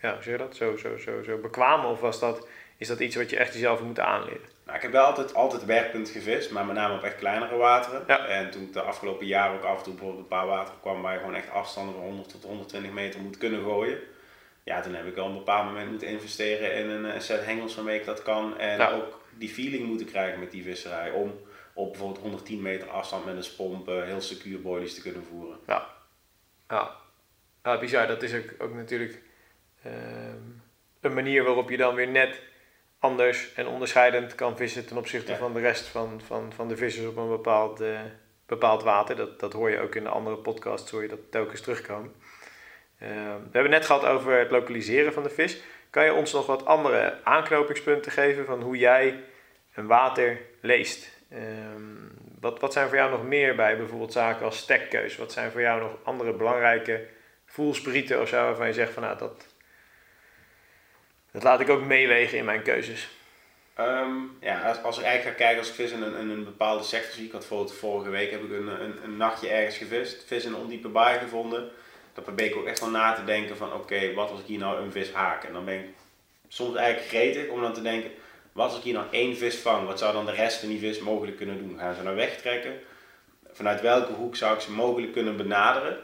ja, 0.00 0.14
zeg 0.20 0.24
je 0.24 0.36
dat, 0.36 0.56
zo, 0.56 0.76
zo, 0.76 0.96
zo, 0.96 1.22
zo 1.22 1.38
bekwaam 1.38 1.84
of 1.84 2.00
was 2.00 2.20
dat 2.20 2.46
is 2.76 2.88
dat 2.88 3.00
iets 3.00 3.16
wat 3.16 3.30
je 3.30 3.36
echt 3.36 3.52
jezelf 3.52 3.80
moet 3.80 4.00
aanleren? 4.00 4.54
Nou, 4.64 4.76
ik 4.76 4.82
heb 4.82 4.92
wel 4.92 5.04
altijd, 5.04 5.34
altijd 5.34 5.64
werkpunt 5.64 6.08
gevist, 6.08 6.50
maar 6.50 6.66
met 6.66 6.76
name 6.76 6.94
op 6.94 7.02
echt 7.02 7.16
kleinere 7.16 7.56
wateren. 7.56 8.04
Ja. 8.06 8.26
En 8.26 8.50
toen 8.50 8.62
ik 8.62 8.72
de 8.72 8.80
afgelopen 8.80 9.26
jaren 9.26 9.56
ook 9.56 9.64
af 9.64 9.78
en 9.78 9.82
toe 9.82 9.92
bijvoorbeeld 9.92 10.22
een 10.22 10.28
paar 10.28 10.46
wateren 10.46 10.80
kwam 10.80 11.02
waar 11.02 11.12
je 11.12 11.18
gewoon 11.18 11.34
echt 11.34 11.50
afstanden 11.50 11.94
van 11.94 12.04
100 12.04 12.28
tot 12.28 12.42
120 12.42 12.90
meter 12.90 13.20
moet 13.20 13.38
kunnen 13.38 13.62
gooien. 13.62 13.98
Ja, 14.62 14.80
toen 14.80 14.94
heb 14.94 15.06
ik 15.06 15.14
wel 15.14 15.24
op 15.24 15.30
een 15.30 15.36
bepaald 15.36 15.66
moment 15.66 15.90
moeten 15.90 16.08
investeren 16.08 16.74
in 16.74 16.88
een 16.88 17.22
set 17.22 17.44
hengels 17.44 17.74
waarmee 17.74 17.98
ik 17.98 18.04
dat 18.04 18.22
kan. 18.22 18.58
En 18.58 18.80
ook 18.80 19.20
die 19.34 19.48
feeling 19.48 19.86
moeten 19.86 20.06
krijgen 20.06 20.40
met 20.40 20.50
die 20.50 20.62
visserij. 20.62 21.10
Om 21.10 21.40
op 21.72 21.90
bijvoorbeeld 21.90 22.22
110 22.22 22.62
meter 22.62 22.88
afstand 22.88 23.24
met 23.24 23.36
een 23.36 23.44
spomp 23.44 23.86
heel 23.86 24.20
secuur 24.20 24.60
boilies 24.60 24.94
te 24.94 25.02
kunnen 25.02 25.24
voeren. 25.24 25.58
Ja, 25.66 25.86
ja. 26.68 26.90
ja 27.64 27.78
bizar. 27.78 28.06
Dat 28.06 28.22
is 28.22 28.34
ook, 28.34 28.54
ook 28.58 28.74
natuurlijk 28.74 29.22
uh, 29.86 29.92
een 31.00 31.14
manier 31.14 31.44
waarop 31.44 31.70
je 31.70 31.76
dan 31.76 31.94
weer 31.94 32.08
net 32.08 32.40
anders 33.06 33.52
en 33.54 33.66
onderscheidend 33.66 34.34
kan 34.34 34.56
vissen 34.56 34.86
ten 34.86 34.96
opzichte 34.96 35.32
ja. 35.32 35.38
van 35.38 35.52
de 35.52 35.60
rest 35.60 35.86
van, 35.86 36.20
van, 36.26 36.52
van 36.54 36.68
de 36.68 36.76
vissers 36.76 37.06
op 37.06 37.16
een 37.16 37.28
bepaald, 37.28 37.80
uh, 37.80 38.00
bepaald 38.46 38.82
water. 38.82 39.16
Dat, 39.16 39.40
dat 39.40 39.52
hoor 39.52 39.70
je 39.70 39.80
ook 39.80 39.94
in 39.94 40.02
de 40.02 40.08
andere 40.08 40.36
podcasts, 40.36 40.90
hoor 40.90 41.02
je 41.02 41.08
dat 41.08 41.30
telkens 41.30 41.60
terugkomen. 41.60 42.12
Uh, 43.02 43.08
we 43.50 43.52
hebben 43.52 43.70
net 43.70 43.86
gehad 43.86 44.04
over 44.04 44.38
het 44.38 44.50
lokaliseren 44.50 45.12
van 45.12 45.22
de 45.22 45.30
vis. 45.30 45.60
Kan 45.90 46.04
je 46.04 46.12
ons 46.12 46.32
nog 46.32 46.46
wat 46.46 46.64
andere 46.64 47.18
aanknopingspunten 47.24 48.12
geven 48.12 48.46
van 48.46 48.62
hoe 48.62 48.76
jij 48.76 49.24
een 49.74 49.86
water 49.86 50.40
leest? 50.60 51.14
Uh, 51.32 51.38
wat, 52.40 52.60
wat 52.60 52.72
zijn 52.72 52.88
voor 52.88 52.96
jou 52.96 53.10
nog 53.10 53.24
meer 53.24 53.54
bij 53.54 53.76
bijvoorbeeld 53.76 54.12
zaken 54.12 54.44
als 54.44 54.58
stekkeus? 54.58 55.16
Wat 55.16 55.32
zijn 55.32 55.50
voor 55.50 55.60
jou 55.60 55.80
nog 55.80 55.90
andere 56.02 56.32
belangrijke 56.32 57.06
voelsprieten 57.46 58.20
of 58.20 58.28
zo 58.28 58.36
waarvan 58.36 58.66
je 58.66 58.72
zegt 58.72 58.92
van 58.92 59.02
nou 59.02 59.18
dat, 59.18 59.46
dat 61.36 61.44
laat 61.44 61.60
ik 61.60 61.70
ook 61.70 61.84
meewegen 61.84 62.38
in 62.38 62.44
mijn 62.44 62.62
keuzes? 62.62 63.08
Ehm, 63.74 64.10
ja, 64.40 64.60
als, 64.60 64.82
als 64.82 64.98
ik 64.98 65.04
eigenlijk 65.04 65.36
ga 65.36 65.44
kijken 65.44 65.58
als 65.58 65.68
ik 65.68 65.74
vis 65.74 65.90
in 65.90 66.02
een, 66.02 66.30
een 66.30 66.44
bepaalde 66.44 66.84
sector 66.84 67.12
zie. 67.12 67.24
Ik 67.24 67.32
had 67.32 67.40
bijvoorbeeld 67.40 67.74
vorige 67.74 68.10
week 68.10 68.30
heb 68.30 68.42
ik 68.42 68.50
een, 68.50 68.66
een, 68.66 68.94
een 69.04 69.16
nachtje 69.16 69.48
ergens 69.48 69.76
gevist. 69.76 70.24
Vis 70.26 70.44
in 70.44 70.52
een 70.52 70.60
ondiepe 70.60 70.88
baai 70.88 71.18
gevonden. 71.18 71.70
Dan 72.14 72.24
probeer 72.24 72.46
ik 72.46 72.56
ook 72.56 72.66
echt 72.66 72.80
wel 72.80 72.90
na 72.90 73.12
te 73.12 73.24
denken 73.24 73.56
van 73.56 73.72
oké, 73.72 74.14
wat 74.14 74.30
als 74.30 74.40
ik 74.40 74.46
hier 74.46 74.58
nou 74.58 74.80
een 74.80 74.92
vis 74.92 75.12
haak? 75.12 75.44
En 75.44 75.52
dan 75.52 75.64
ben 75.64 75.74
ik 75.74 75.88
soms 76.48 76.76
eigenlijk 76.76 77.08
gretig 77.08 77.48
om 77.48 77.60
dan 77.60 77.72
te 77.72 77.82
denken, 77.82 78.10
wat 78.52 78.68
als 78.68 78.78
ik 78.78 78.84
hier 78.84 78.94
nou 78.94 79.06
één 79.10 79.36
vis 79.36 79.56
vang? 79.56 79.86
Wat 79.86 79.98
zou 79.98 80.12
dan 80.12 80.26
de 80.26 80.32
rest 80.32 80.58
van 80.58 80.68
die 80.68 80.78
vis 80.78 80.98
mogelijk 80.98 81.36
kunnen 81.36 81.58
doen? 81.58 81.78
Gaan 81.78 81.94
ze 81.94 82.02
nou 82.02 82.16
wegtrekken? 82.16 82.72
Vanuit 83.52 83.80
welke 83.80 84.12
hoek 84.12 84.36
zou 84.36 84.54
ik 84.54 84.60
ze 84.60 84.72
mogelijk 84.72 85.12
kunnen 85.12 85.36
benaderen? 85.36 85.98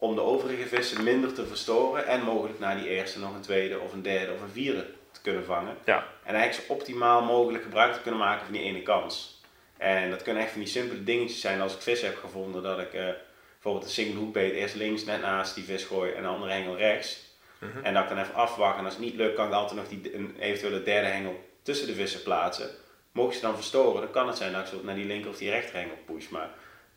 Om 0.00 0.14
de 0.14 0.20
overige 0.20 0.66
vissen 0.66 1.04
minder 1.04 1.32
te 1.32 1.46
verstoren 1.46 2.06
en 2.06 2.22
mogelijk 2.22 2.58
naar 2.58 2.76
die 2.76 2.88
eerste 2.88 3.18
nog 3.18 3.34
een 3.34 3.40
tweede 3.40 3.78
of 3.78 3.92
een 3.92 4.02
derde 4.02 4.32
of 4.32 4.42
een 4.42 4.52
vierde 4.52 4.86
te 5.12 5.20
kunnen 5.20 5.44
vangen. 5.44 5.76
Ja. 5.84 6.06
En 6.22 6.34
eigenlijk 6.34 6.66
zo 6.66 6.72
optimaal 6.72 7.22
mogelijk 7.22 7.62
gebruik 7.62 7.94
te 7.94 8.00
kunnen 8.00 8.20
maken 8.20 8.44
van 8.44 8.54
die 8.54 8.62
ene 8.62 8.82
kans. 8.82 9.40
En 9.76 10.10
dat 10.10 10.22
kunnen 10.22 10.42
echt 10.42 10.52
van 10.52 10.60
die 10.60 10.70
simpele 10.70 11.04
dingetjes 11.04 11.40
zijn 11.40 11.60
als 11.60 11.74
ik 11.74 11.80
vis 11.80 12.02
heb 12.02 12.16
gevonden, 12.16 12.62
dat 12.62 12.78
ik 12.78 12.94
uh, 12.94 13.08
bijvoorbeeld 13.52 13.84
een 13.84 13.90
single 13.90 14.20
hoekbeet 14.20 14.52
eerst 14.52 14.74
links 14.74 15.04
net 15.04 15.20
naast 15.20 15.54
die 15.54 15.64
vis 15.64 15.84
gooi 15.84 16.12
en 16.12 16.22
de 16.22 16.28
andere 16.28 16.52
hengel 16.52 16.76
rechts. 16.76 17.28
Mhm. 17.58 17.84
En 17.84 17.94
dat 17.94 18.02
ik 18.02 18.08
dan 18.08 18.18
even 18.18 18.34
afwacht 18.34 18.78
en 18.78 18.84
als 18.84 18.94
het 18.94 19.02
niet 19.02 19.14
lukt 19.14 19.34
kan 19.34 19.46
ik 19.46 19.52
altijd 19.52 19.80
nog 19.80 19.88
die, 19.88 20.14
een 20.14 20.36
eventuele 20.38 20.82
derde 20.82 21.08
hengel 21.08 21.44
tussen 21.62 21.86
de 21.86 21.94
vissen 21.94 22.22
plaatsen. 22.22 22.70
Mocht 23.12 23.34
ze 23.34 23.40
dan 23.40 23.54
verstoren, 23.54 24.00
dan 24.00 24.10
kan 24.10 24.26
het 24.26 24.36
zijn 24.36 24.52
dat 24.52 24.60
ik 24.60 24.66
ze 24.66 24.80
naar 24.82 24.94
die 24.94 25.04
linker 25.04 25.30
of 25.30 25.36
die 25.36 25.50
rechterhengel 25.50 25.96
push. 26.06 26.28
Maar 26.28 26.50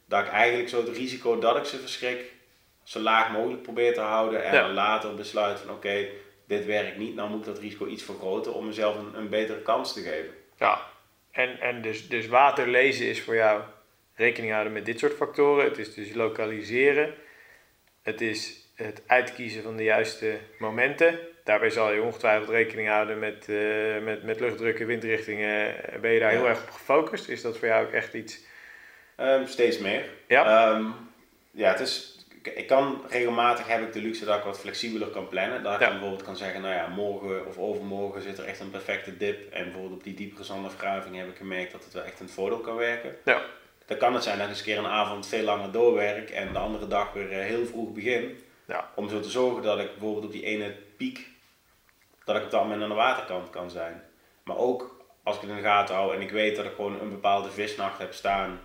dat 0.06 0.26
ik 0.26 0.32
eigenlijk 0.32 0.70
zo 0.70 0.86
het 0.86 0.98
risico 0.98 1.40
dat 1.40 1.58
ik 1.58 1.66
ze 1.66 1.80
verschrik 1.80 2.32
zo 2.84 3.00
laag 3.00 3.32
mogelijk 3.32 3.62
probeer 3.62 3.94
te 3.94 4.00
houden 4.02 4.44
en 4.44 4.54
Ja. 4.54 4.62
dan 4.62 4.74
later 4.74 5.16
besluit 5.16 5.60
van 5.60 5.70
oké, 5.76 6.08
dit 6.48 6.66
werkt 6.66 6.98
niet, 6.98 7.16
dan 7.16 7.30
moet 7.30 7.40
ik 7.40 7.46
dat 7.46 7.60
risico 7.60 7.86
iets 7.88 8.04
vergroten 8.04 8.54
om 8.54 8.66
mezelf 8.66 8.98
een, 8.98 9.18
een 9.18 9.30
betere 9.30 9.62
kans 9.62 9.94
te 9.94 10.02
geven. 10.02 10.34
Ja, 10.58 10.82
en, 11.32 11.60
en 11.60 11.82
dus, 11.82 12.08
dus 12.10 12.28
water 12.28 12.68
lezen 12.68 13.06
is 13.08 13.22
voor 13.22 13.36
jou 13.36 13.62
rekening 14.16 14.52
houden 14.52 14.74
met 14.74 14.86
dit 14.86 15.00
soort 15.00 15.14
factoren. 15.14 15.66
Het 15.66 15.78
is 15.78 15.94
dus 15.94 16.14
lokaliseren. 16.14 17.14
Het 18.02 18.22
is 18.22 18.58
het 18.76 19.02
uitkiezen 19.08 19.64
van 19.64 19.76
de 19.78 19.84
juiste 19.84 20.38
momenten. 20.60 21.20
Daarbij 21.44 21.70
zal 21.70 21.92
je 21.94 22.02
ongetwijfeld 22.02 22.50
rekening 22.50 22.88
houden 22.88 23.20
met, 23.20 23.50
eh, 23.50 24.00
met, 24.04 24.24
met 24.24 24.40
luchtdrukken, 24.40 24.86
windrichtingen. 24.88 25.76
Ben 26.02 26.12
je 26.12 26.20
daar 26.20 26.32
Ja. 26.34 26.38
heel 26.40 26.48
erg 26.48 26.62
op 26.64 26.70
gefocust? 26.70 27.28
Is 27.28 27.42
dat 27.42 27.58
voor 27.58 27.68
jou 27.68 27.86
ook 27.86 27.92
echt 27.92 28.14
iets? 28.14 28.40
Ehm, 29.16 29.46
steeds 29.46 29.78
meer. 29.78 30.04
Ja? 30.28 30.72
Ehm, 30.72 30.86
ja, 31.52 31.72
het 31.72 31.80
is, 31.80 32.13
ik- 32.48 32.68
kan 32.68 33.04
regelmatig 33.10 33.68
heb 33.68 33.82
ik 33.82 33.94
de 33.94 34.02
luxe 34.02 34.26
dat 34.26 34.38
ik 34.38 34.44
wat 34.44 34.60
flexibeler 34.60 35.08
kan 35.08 35.28
plannen. 35.28 35.64
Dat 35.64 35.74
ik 35.74 35.80
Ja. 35.80 35.90
bijvoorbeeld 35.90 36.24
kan 36.24 36.38
zeggen, 36.38 36.62
nou 36.62 36.74
ja, 36.74 36.88
morgen 36.88 37.48
of 37.48 37.58
overmorgen 37.58 38.22
zit 38.22 38.38
er 38.38 38.46
echt 38.46 38.60
een 38.60 38.70
perfecte 38.70 39.18
dip. 39.18 39.52
En 39.52 39.64
bijvoorbeeld 39.64 39.94
op 39.94 40.04
die 40.04 40.14
diepere 40.14 40.44
zandafgraving 40.44 41.16
heb 41.16 41.28
ik 41.30 41.38
gemerkt 41.38 41.72
dat 41.72 41.84
het 41.84 41.94
wel 41.94 42.04
echt 42.04 42.20
een 42.20 42.30
voordeel 42.30 42.60
kan 42.60 42.76
werken. 42.76 43.16
Ja. 43.26 43.42
Dan 43.86 43.98
kan 43.98 44.14
het 44.14 44.24
zijn 44.24 44.36
dat 44.38 44.44
ik 44.46 44.50
eens 44.52 44.60
een 44.60 44.66
keer 44.66 44.78
een 44.78 44.86
avond 44.86 45.28
veel 45.28 45.44
langer 45.44 45.72
doorwerk 45.72 46.30
en 46.30 46.54
de 46.54 46.60
andere 46.60 46.88
dag 46.88 47.14
weer 47.14 47.32
eh, 47.32 47.46
heel 47.46 47.66
vroeg 47.66 47.92
begin. 47.94 48.38
Ja. 48.68 48.90
Om 48.96 49.10
zo 49.10 49.20
te 49.20 49.30
zorgen 49.30 49.64
dat 49.64 49.80
ik 49.80 49.90
bijvoorbeeld 49.92 50.26
op 50.26 50.32
die 50.32 50.44
ene 50.44 50.76
piek, 50.98 51.28
dat 52.26 52.36
ik 52.36 52.44
op 52.44 52.52
dat 52.52 52.62
moment 52.64 52.82
aan 52.82 52.90
de 52.90 52.96
waterkant 52.96 53.50
kan 53.50 53.70
zijn. 53.70 54.04
Maar 54.44 54.58
ook 54.58 55.06
als 55.24 55.36
ik 55.36 55.42
het 55.42 55.50
in 55.50 55.56
de 55.56 55.62
gaten 55.62 55.96
hou 55.96 56.16
en 56.16 56.22
ik 56.22 56.32
weet 56.32 56.56
dat 56.56 56.66
ik 56.66 56.76
gewoon 56.76 57.00
een 57.02 57.10
bepaalde 57.10 57.52
visnacht 57.52 57.98
heb 57.98 58.14
staan 58.14 58.60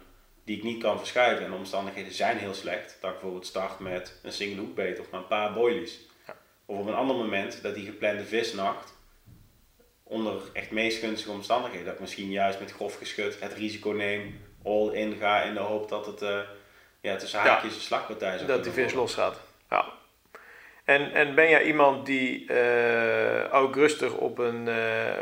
die 0.49 0.57
ik 0.57 0.63
niet 0.63 0.83
kan 0.83 0.99
verschuiven 0.99 1.45
en 1.45 1.51
de 1.51 1.57
omstandigheden 1.57 2.13
zijn 2.13 2.37
heel 2.39 2.55
slecht. 2.55 2.97
Dat 3.01 3.11
ik 3.11 3.17
bijvoorbeeld 3.17 3.47
start 3.47 3.79
met 3.79 4.21
een 4.23 4.33
single 4.33 4.61
hoekbeet 4.61 5.01
of 5.01 5.11
maar 5.11 5.21
een 5.21 5.27
paar 5.27 5.53
boilies. 5.53 6.01
Ja. 6.27 6.37
Of 6.67 6.79
op 6.79 6.87
een 6.87 6.95
ander 6.95 7.17
moment 7.17 7.63
dat 7.63 7.75
die 7.75 7.85
geplande 7.85 8.25
visnacht 8.25 8.95
onder 10.03 10.43
echt 10.53 10.71
meest 10.71 10.99
gunstige 10.99 11.31
omstandigheden. 11.31 11.85
Dat 11.85 11.95
ik 11.95 12.01
misschien 12.01 12.31
juist 12.31 12.61
met 12.61 12.73
grof 12.73 12.97
geschut 12.97 13.41
het 13.41 13.53
risico 13.53 13.91
neem, 13.91 14.41
all 14.65 14.89
in 14.93 15.17
ga 15.17 15.43
in 15.43 15.55
de 15.55 15.61
hoop 15.61 15.89
dat 15.89 16.07
het 16.07 16.23
eh, 16.23 16.41
ja, 17.01 17.17
tussen 17.17 17.39
Ja. 17.39 17.49
haakjes 17.49 17.75
een 17.75 17.81
slagpartij 17.81 18.37
zou 18.37 18.49
Dat 18.49 18.65
die 18.65 18.73
vis 18.73 18.93
losgaat. 18.93 19.41
Ja. 19.71 19.93
En, 20.89 21.12
en 21.12 21.34
ben 21.34 21.49
jij 21.49 21.62
iemand 21.62 22.07
die 22.07 22.47
eh, 22.47 23.55
ook 23.55 23.74
rustig 23.74 24.14
op 24.14 24.39
een 24.39 24.68
eh, 24.68 24.74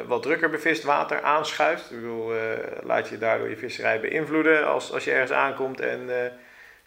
wat 0.06 0.22
drukker 0.22 0.50
bevist 0.50 0.82
water 0.82 1.22
aanschuift? 1.22 1.90
Ik 1.90 1.96
bedoel, 2.00 2.34
eh, 2.34 2.40
laat 2.82 3.08
je 3.08 3.18
daardoor 3.18 3.48
je 3.48 3.56
visserij 3.56 4.00
beïnvloeden 4.00 4.66
als, 4.66 4.92
als 4.92 5.04
je 5.04 5.10
ergens 5.12 5.32
aankomt 5.32 5.80
en 5.80 6.24
eh 6.24 6.30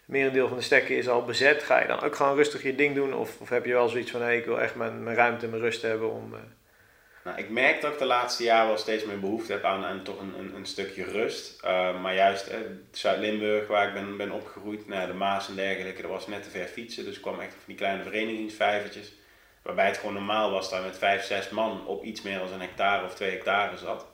merendeel 0.04 0.48
van 0.48 0.56
de 0.56 0.62
stekken 0.62 0.96
is 0.96 1.08
al 1.08 1.24
bezet? 1.24 1.62
Ga 1.62 1.80
je 1.80 1.86
dan 1.86 2.02
ook 2.02 2.16
gewoon 2.16 2.36
rustig 2.36 2.62
je 2.62 2.74
ding 2.74 2.94
doen? 2.94 3.14
Of, 3.14 3.40
of 3.40 3.48
heb 3.48 3.64
je 3.64 3.72
wel 3.72 3.88
zoiets 3.88 4.10
van, 4.10 4.22
hé, 4.22 4.32
ik 4.32 4.44
wil 4.44 4.60
echt 4.60 4.74
mijn, 4.74 5.02
mijn 5.02 5.16
ruimte 5.16 5.44
en 5.44 5.50
mijn 5.50 5.62
rust 5.62 5.82
hebben 5.82 6.10
om... 6.10 6.34
eh, 7.22 7.24
Nou, 7.24 7.38
ik 7.38 7.50
merk 7.50 7.80
dat 7.80 7.92
ik 7.92 7.98
de 7.98 8.04
laatste 8.04 8.42
jaren 8.42 8.68
wel 8.68 8.76
steeds 8.76 9.04
meer 9.04 9.20
behoefte 9.20 9.52
heb 9.52 9.64
aan, 9.64 9.84
aan 9.84 10.02
toch 10.02 10.20
een, 10.20 10.38
een, 10.38 10.54
een 10.54 10.66
stukje 10.66 11.04
rust. 11.04 11.64
Uh, 11.64 12.00
maar 12.00 12.14
juist 12.14 12.46
eh, 12.46 12.58
Zuid-Limburg, 12.90 13.66
waar 13.66 13.88
ik 13.88 13.94
ben, 13.94 14.16
ben 14.16 14.30
opgegroeid, 14.30 14.88
nou, 14.88 15.06
de 15.06 15.14
Maas 15.14 15.48
en 15.48 15.54
dergelijke, 15.54 16.02
dat 16.02 16.10
was 16.10 16.26
net 16.26 16.42
te 16.42 16.50
ver 16.50 16.66
fietsen. 16.66 17.04
Dus 17.04 17.16
ik 17.16 17.22
kwam 17.22 17.40
echt 17.40 17.52
van 17.54 17.62
die 17.66 17.76
kleine 17.76 18.02
verenigingsvijvertjes. 18.02 19.12
Waarbij 19.62 19.86
het 19.86 19.98
gewoon 19.98 20.14
normaal 20.14 20.50
was 20.50 20.70
dat 20.70 20.78
je 20.78 20.84
met 20.84 20.98
vijf, 20.98 21.24
zes 21.24 21.48
man 21.48 21.86
op 21.86 22.04
iets 22.04 22.22
meer 22.22 22.38
dan 22.38 22.52
een 22.52 22.60
hectare 22.60 23.04
of 23.04 23.14
twee 23.14 23.30
hectare 23.30 23.76
zat. 23.76 24.06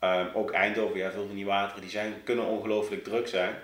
Um, 0.00 0.30
ook 0.34 0.50
Eindhoven, 0.50 0.98
ja, 0.98 1.10
veel 1.10 1.26
van 1.26 1.34
die 1.34 1.46
wateren 1.46 1.80
die 1.80 1.90
zijn, 1.90 2.22
kunnen 2.24 2.44
ongelooflijk 2.44 3.04
druk 3.04 3.28
zijn. 3.28 3.54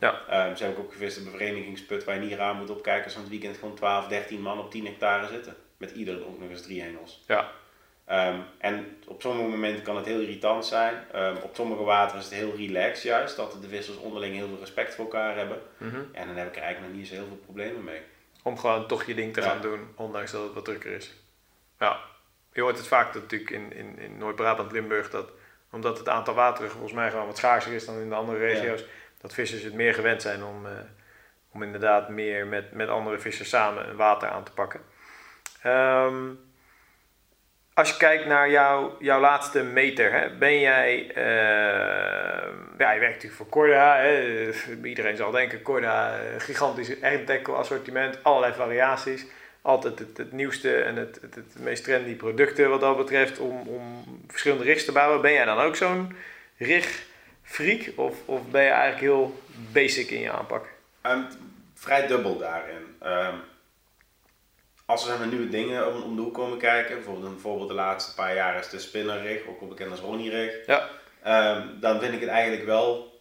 Ja. 0.00 0.46
Um, 0.48 0.56
ze 0.56 0.64
hebben 0.64 0.84
ook 0.84 0.92
gevist 0.92 1.16
een 1.16 1.30
verenigingsput 1.30 2.04
waar 2.04 2.14
je 2.14 2.20
niet 2.20 2.32
raar 2.32 2.54
moet 2.54 2.70
opkijken 2.70 3.04
als 3.04 3.14
aan 3.14 3.20
het 3.20 3.30
weekend 3.30 3.56
gewoon 3.56 3.74
12, 3.74 4.08
13 4.08 4.40
man 4.40 4.58
op 4.58 4.70
10 4.70 4.86
hectare 4.86 5.26
zitten. 5.26 5.56
Met 5.76 5.90
ieder 5.90 6.26
ook 6.26 6.38
nog 6.38 6.50
eens 6.50 6.62
drie 6.62 6.82
hengels. 6.82 7.22
Ja. 7.26 7.50
Um, 8.10 8.44
en 8.58 8.96
op 9.06 9.22
sommige 9.22 9.48
momenten 9.48 9.82
kan 9.82 9.96
het 9.96 10.06
heel 10.06 10.20
irritant 10.20 10.66
zijn. 10.66 10.94
Um, 11.14 11.36
op 11.36 11.54
sommige 11.54 11.82
wateren 11.82 12.20
is 12.20 12.24
het 12.24 12.34
heel 12.34 12.56
relaxed 12.56 13.02
juist. 13.02 13.36
Dat 13.36 13.56
de 13.62 13.68
vissers 13.68 13.96
onderling 13.96 14.34
heel 14.34 14.48
veel 14.48 14.58
respect 14.58 14.94
voor 14.94 15.04
elkaar 15.04 15.36
hebben. 15.36 15.60
mhm. 15.76 16.00
En 16.12 16.26
dan 16.26 16.36
heb 16.36 16.48
ik 16.48 16.56
er 16.56 16.62
eigenlijk 16.62 16.92
nog 16.92 17.00
niet 17.00 17.08
zo 17.08 17.14
heel 17.14 17.26
veel 17.26 17.40
problemen 17.44 17.84
mee. 17.84 18.00
Om 18.42 18.58
gewoon 18.58 18.86
toch 18.86 19.04
je 19.04 19.14
ding 19.14 19.32
te 19.34 19.40
Ja. 19.40 19.48
gaan 19.48 19.60
doen, 19.60 19.88
ondanks 19.94 20.30
dat 20.32 20.42
het 20.42 20.52
wat 20.54 20.64
drukker 20.64 20.92
is. 20.92 21.14
Ja, 21.78 22.00
je 22.52 22.60
hoort 22.60 22.76
het 22.76 22.86
vaak 22.86 23.12
dat 23.12 23.22
natuurlijk 23.22 23.50
in, 23.50 23.72
in, 23.72 23.98
in 23.98 24.18
Noord-Brabant, 24.18 24.72
Limburg, 24.72 25.10
dat 25.10 25.30
omdat 25.70 25.98
het 25.98 26.08
aantal 26.08 26.34
wateren 26.34 26.70
volgens 26.70 26.92
mij 26.92 27.10
gewoon 27.10 27.26
wat 27.26 27.36
schaarser 27.36 27.72
is 27.72 27.84
dan 27.84 27.98
in 27.98 28.08
de 28.08 28.14
andere 28.14 28.38
regio's, 28.38 28.84
dat 29.20 29.34
vissers 29.34 29.62
het 29.62 29.74
meer 29.74 29.94
gewend 29.94 30.22
zijn 30.22 30.44
om, 30.44 30.66
eh, 30.66 30.72
om 31.52 31.62
inderdaad 31.62 32.08
meer 32.08 32.46
met, 32.46 32.72
met 32.72 32.88
andere 32.88 33.18
vissers 33.18 33.48
samen 33.48 33.88
een 33.88 33.96
water 33.96 34.28
aan 34.28 34.44
te 34.44 34.52
pakken. 34.52 34.80
Ehm, 35.62 36.30
als 37.74 37.90
je 37.90 37.96
kijkt 37.96 38.26
naar 38.26 38.50
jouw, 38.50 38.96
jouw 38.98 39.20
laatste 39.20 39.62
meter, 39.62 40.12
hè, 40.12 40.30
ben 40.30 40.60
jij, 40.60 41.10
eh, 41.14 42.48
ja, 42.78 42.92
je 42.92 43.00
werkt 43.00 43.14
natuurlijk 43.14 43.34
voor 43.34 43.48
Corda, 43.48 43.96
hè, 43.96 44.50
iedereen 44.82 45.16
zal 45.16 45.30
denken, 45.30 45.62
Corda, 45.62 46.18
eh, 46.18 46.22
gigantisch 46.38 46.90
tackle 47.26 47.54
assortiment, 47.54 48.24
allerlei 48.24 48.52
variaties, 48.52 49.26
altijd 49.62 49.98
het, 49.98 50.32
nieuwste 50.32 50.82
en 50.82 50.96
het, 50.96 51.20
het, 51.20 51.58
meest 51.58 51.84
trendy 51.84 52.14
producten 52.14 52.70
wat 52.70 52.80
dat 52.80 52.96
betreft 52.96 53.38
om, 53.38 53.68
om 53.68 54.04
verschillende 54.28 54.64
rigs 54.64 54.84
te 54.84 54.92
bouwen. 54.92 55.20
Ben 55.20 55.32
jij 55.32 55.44
dan 55.44 55.58
ook 55.58 55.76
zo'n 55.76 56.16
rig 56.56 57.02
freak 57.42 57.92
of, 57.96 58.16
of 58.24 58.50
ben 58.50 58.62
je 58.62 58.68
eigenlijk 58.68 59.00
heel 59.00 59.42
basic 59.72 60.10
in 60.10 60.20
je 60.20 60.30
aanpak? 60.30 60.66
Um, 61.06 61.26
vrij 61.74 62.06
dubbel 62.06 62.38
daarin. 62.38 62.96
Um, 63.02 63.40
als 64.92 65.08
er 65.08 65.26
nieuwe 65.26 65.48
dingen 65.48 65.94
om, 65.94 66.02
om 66.02 66.16
de 66.16 66.22
hoek 66.22 66.34
komen 66.34 66.58
kijken, 66.58 66.94
bijvoorbeeld 66.94 67.26
een 67.26 67.40
voorbeeld 67.40 67.68
de 67.68 67.74
laatste 67.74 68.14
paar 68.14 68.34
jaar 68.34 68.58
is 68.58 68.68
de 68.68 68.78
spinner 68.78 69.22
rig, 69.22 69.46
ook 69.48 69.60
wel 69.60 69.68
bekend 69.68 69.90
als 69.90 70.00
Ronnie 70.00 70.30
rig. 70.30 70.66
Ja. 70.66 70.88
Um, 71.56 71.80
dan 71.80 72.00
vind 72.00 72.14
ik 72.14 72.20
het 72.20 72.28
eigenlijk 72.28 72.64
wel 72.64 73.20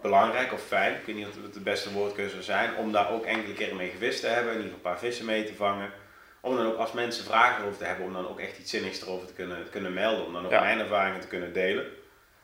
belangrijk 0.00 0.52
of 0.52 0.62
fijn, 0.62 0.94
ik 0.94 1.06
weet 1.06 1.16
niet 1.16 1.26
of 1.26 1.42
het 1.42 1.54
de 1.54 1.60
beste 1.60 1.92
woordkeuze 1.92 2.30
zou 2.30 2.42
zijn, 2.42 2.76
om 2.76 2.92
daar 2.92 3.10
ook 3.10 3.24
enkele 3.24 3.54
keren 3.54 3.76
mee 3.76 3.90
gevist 3.90 4.20
te 4.20 4.26
hebben, 4.26 4.52
in 4.52 4.58
ieder 4.58 4.74
geval 4.74 4.90
een 4.90 4.96
paar 4.96 5.06
vissen 5.06 5.26
mee 5.26 5.44
te 5.44 5.54
vangen. 5.54 5.90
Om 6.40 6.56
dan 6.56 6.66
ook 6.66 6.78
als 6.78 6.92
mensen 6.92 7.24
vragen 7.24 7.60
erover 7.60 7.78
te 7.78 7.84
hebben, 7.84 8.06
om 8.06 8.12
dan 8.12 8.28
ook 8.28 8.40
echt 8.40 8.58
iets 8.58 8.70
zinnigs 8.70 9.02
erover 9.02 9.26
te 9.26 9.32
kunnen, 9.32 9.64
te 9.64 9.70
kunnen 9.70 9.92
melden, 9.92 10.26
om 10.26 10.32
dan 10.32 10.44
ook 10.44 10.50
Ja. 10.50 10.60
mijn 10.60 10.78
ervaringen 10.78 11.20
te 11.20 11.26
kunnen 11.26 11.52
delen. 11.52 11.86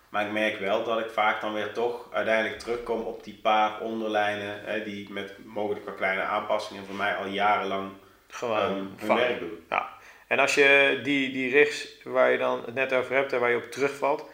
Maar 0.08 0.26
ik 0.26 0.32
merk 0.32 0.58
wel 0.58 0.84
dat 0.84 0.98
ik 0.98 1.10
vaak 1.10 1.40
dan 1.40 1.52
weer 1.52 1.72
toch 1.72 2.08
uiteindelijk 2.12 2.58
terugkom 2.58 3.00
op 3.00 3.24
die 3.24 3.38
paar 3.42 3.80
onderlijnen, 3.80 4.60
hè, 4.64 4.82
die 4.82 5.12
met 5.12 5.44
mogelijk 5.44 5.84
wat 5.84 5.94
kleine 5.94 6.22
aanpassingen 6.22 6.84
voor 6.86 6.94
mij 6.94 7.14
al 7.14 7.26
jarenlang 7.26 7.90
Gewoon 8.36 8.96
hun 8.96 9.16
werk 9.16 9.38
doen. 9.38 9.64
Ja, 9.70 9.88
en 10.26 10.38
als 10.38 10.54
je 10.54 11.00
die, 11.02 11.32
die 11.32 11.50
rigs 11.50 11.88
waar 12.04 12.30
je 12.30 12.38
dan 12.38 12.62
het 12.64 12.74
net 12.74 12.92
over 12.92 13.14
hebt 13.14 13.32
en 13.32 13.40
waar 13.40 13.50
je 13.50 13.56
op 13.56 13.70
terugvalt, 13.70 14.24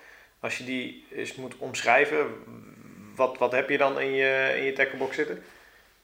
als 0.41 0.59
je 0.59 0.65
die 0.65 1.07
eens 1.15 1.35
moet 1.35 1.57
omschrijven, 1.57 2.27
wat, 3.15 3.39
wat 3.39 3.53
heb 3.53 3.69
je 3.69 3.79
dan 3.79 4.01
in 4.01 4.13
je, 4.13 4.53
in 4.57 4.63
je 4.63 4.73
tacklebox 4.73 5.17
zitten? 5.17 5.43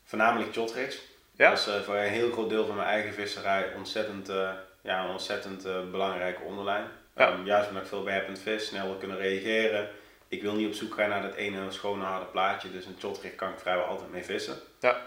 Voornamelijk 0.04 0.52
chotrigs. 0.52 1.00
Ja? 1.36 1.50
Dat 1.50 1.58
is 1.58 1.66
eh, 1.66 1.80
voor 1.80 1.94
een 1.94 2.08
heel 2.08 2.30
groot 2.30 2.48
deel 2.48 2.66
van 2.66 2.76
mijn 2.76 2.88
eigen 2.88 3.14
visserij 3.14 3.72
ontzettend, 3.76 4.28
eh, 4.28 4.50
ja, 4.80 5.04
een 5.04 5.10
ontzettend 5.10 5.64
eh, 5.64 5.90
belangrijke 5.90 6.42
onderlijn. 6.42 6.84
Ja. 7.16 7.32
Um, 7.32 7.46
juist 7.46 7.68
omdat 7.68 7.82
ik 7.82 7.88
veel 7.88 8.02
bijhebbend 8.02 8.40
vis, 8.40 8.66
sneller 8.66 8.96
kunnen 8.96 9.16
reageren. 9.16 9.88
Ik 10.28 10.42
wil 10.42 10.54
niet 10.54 10.66
op 10.66 10.74
zoek 10.74 10.94
gaan 10.94 11.08
naar 11.08 11.22
dat 11.22 11.34
ene 11.34 11.70
schone 11.70 12.04
harde 12.04 12.26
plaatje, 12.26 12.72
dus 12.72 12.86
een 12.86 12.96
chotrig 12.98 13.34
kan 13.34 13.50
ik 13.50 13.58
vrijwel 13.58 13.84
altijd 13.84 14.10
mee 14.10 14.24
vissen. 14.24 14.56
Ja. 14.80 15.00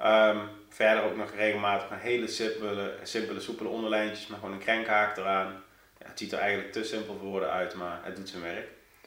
Ehm, 0.00 0.38
verder 0.68 1.04
ook 1.04 1.16
nog 1.16 1.30
regelmatig 1.36 1.90
een 1.90 1.98
hele 1.98 2.28
simpele, 2.28 2.94
simpele 3.02 3.40
soepele 3.40 3.68
onderlijntjes 3.68 4.26
met 4.26 4.38
gewoon 4.38 4.54
een 4.54 4.60
krenkhaak 4.60 5.16
eraan. 5.16 5.62
Ja, 5.98 6.06
het 6.08 6.18
ziet 6.18 6.32
er 6.32 6.38
eigenlijk 6.38 6.72
te 6.72 6.84
simpel 6.84 7.16
voor 7.18 7.28
woorden 7.28 7.50
uit, 7.50 7.74
maar 7.74 8.00
het 8.02 8.16
doet 8.16 8.28
zijn 8.28 8.42
werk. 8.42 8.66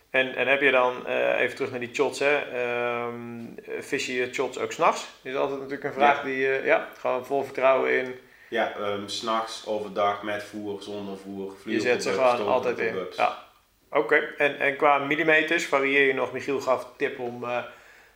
En, 0.10 0.36
en 0.36 0.48
heb 0.48 0.62
je 0.62 0.72
dan, 0.72 1.08
eh, 1.08 1.40
even 1.40 1.56
terug 1.56 1.72
naar 1.72 1.80
die 1.80 1.94
shots, 1.94 2.20
hè, 2.20 2.38
ehm, 2.38 3.20
vis 3.80 4.06
je 4.06 4.14
je 4.14 4.34
shots 4.34 4.58
ook 4.58 4.72
s'nachts? 4.72 5.08
is 5.22 5.36
altijd 5.36 5.60
natuurlijk 5.60 5.84
een 5.84 5.94
vraag 5.94 6.18
Ja. 6.18 6.24
die, 6.24 6.48
eh, 6.48 6.66
ja, 6.66 6.88
gewoon 7.00 7.26
vol 7.26 7.44
vertrouwen 7.44 7.92
in. 7.92 8.16
Ja, 8.50 8.74
s 9.08 9.18
s'nachts, 9.18 9.66
overdag, 9.68 10.24
met 10.24 10.44
voer, 10.44 10.82
zonder 10.82 11.18
voer. 11.18 11.54
Je 11.66 11.80
zet 11.80 12.04
ze 12.04 12.12
gewoon 12.12 12.48
altijd 12.48 12.80
in. 12.80 12.96
Ja. 13.16 13.38
Oké, 13.90 14.16
en, 14.38 14.60
en 14.60 14.76
qua 14.76 14.98
millimeters 14.98 15.66
varieer 15.66 16.08
je 16.08 16.14
nog? 16.14 16.32
Michiel 16.32 16.60
gaf 16.62 16.88
tip 16.98 17.20
om 17.20 17.44
eh, 17.44 17.58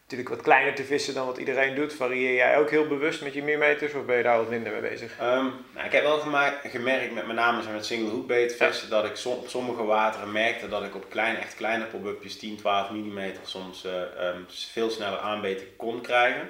natuurlijk 0.07 0.35
wat 0.35 0.53
kleiner 0.53 0.75
te 0.75 0.83
vissen 0.83 1.13
dan 1.13 1.25
wat 1.25 1.37
iedereen 1.37 1.75
doet. 1.75 1.93
Varieer 1.93 2.33
jij 2.33 2.57
ook 2.57 2.69
heel 2.69 2.87
bewust 2.87 3.21
met 3.21 3.33
je 3.33 3.43
millimeters 3.43 3.93
of 3.93 4.05
ben 4.05 4.17
je 4.17 4.23
daar 4.23 4.37
wat 4.37 4.49
minder 4.49 4.71
mee 4.71 4.81
bezig? 4.81 5.17
Ehm, 5.19 5.45
nou, 5.73 5.85
ik 5.85 5.91
heb 5.91 6.03
wel 6.03 6.19
gemerkt, 6.19 7.13
met, 7.13 7.27
met 7.27 7.35
name 7.35 7.71
met 7.71 7.85
single 7.85 8.09
hook 8.11 8.27
vissen, 8.27 8.89
dat 8.89 9.05
ik 9.05 9.15
som- 9.15 9.31
op 9.37 9.47
sommige 9.47 9.83
wateren 9.83 10.31
merkte 10.31 10.67
dat 10.67 10.83
ik 10.83 10.95
op 10.95 11.09
kleine, 11.09 11.37
echt 11.37 11.55
kleine 11.55 11.85
pop-upjes, 11.85 12.37
10, 12.37 12.57
12 12.57 12.89
mm, 12.89 13.19
soms 13.43 13.85
eh, 13.85 14.01
ehm, 14.27 14.41
veel 14.47 14.89
sneller 14.89 15.19
aanbeten 15.19 15.75
kon 15.75 16.01
krijgen. 16.01 16.49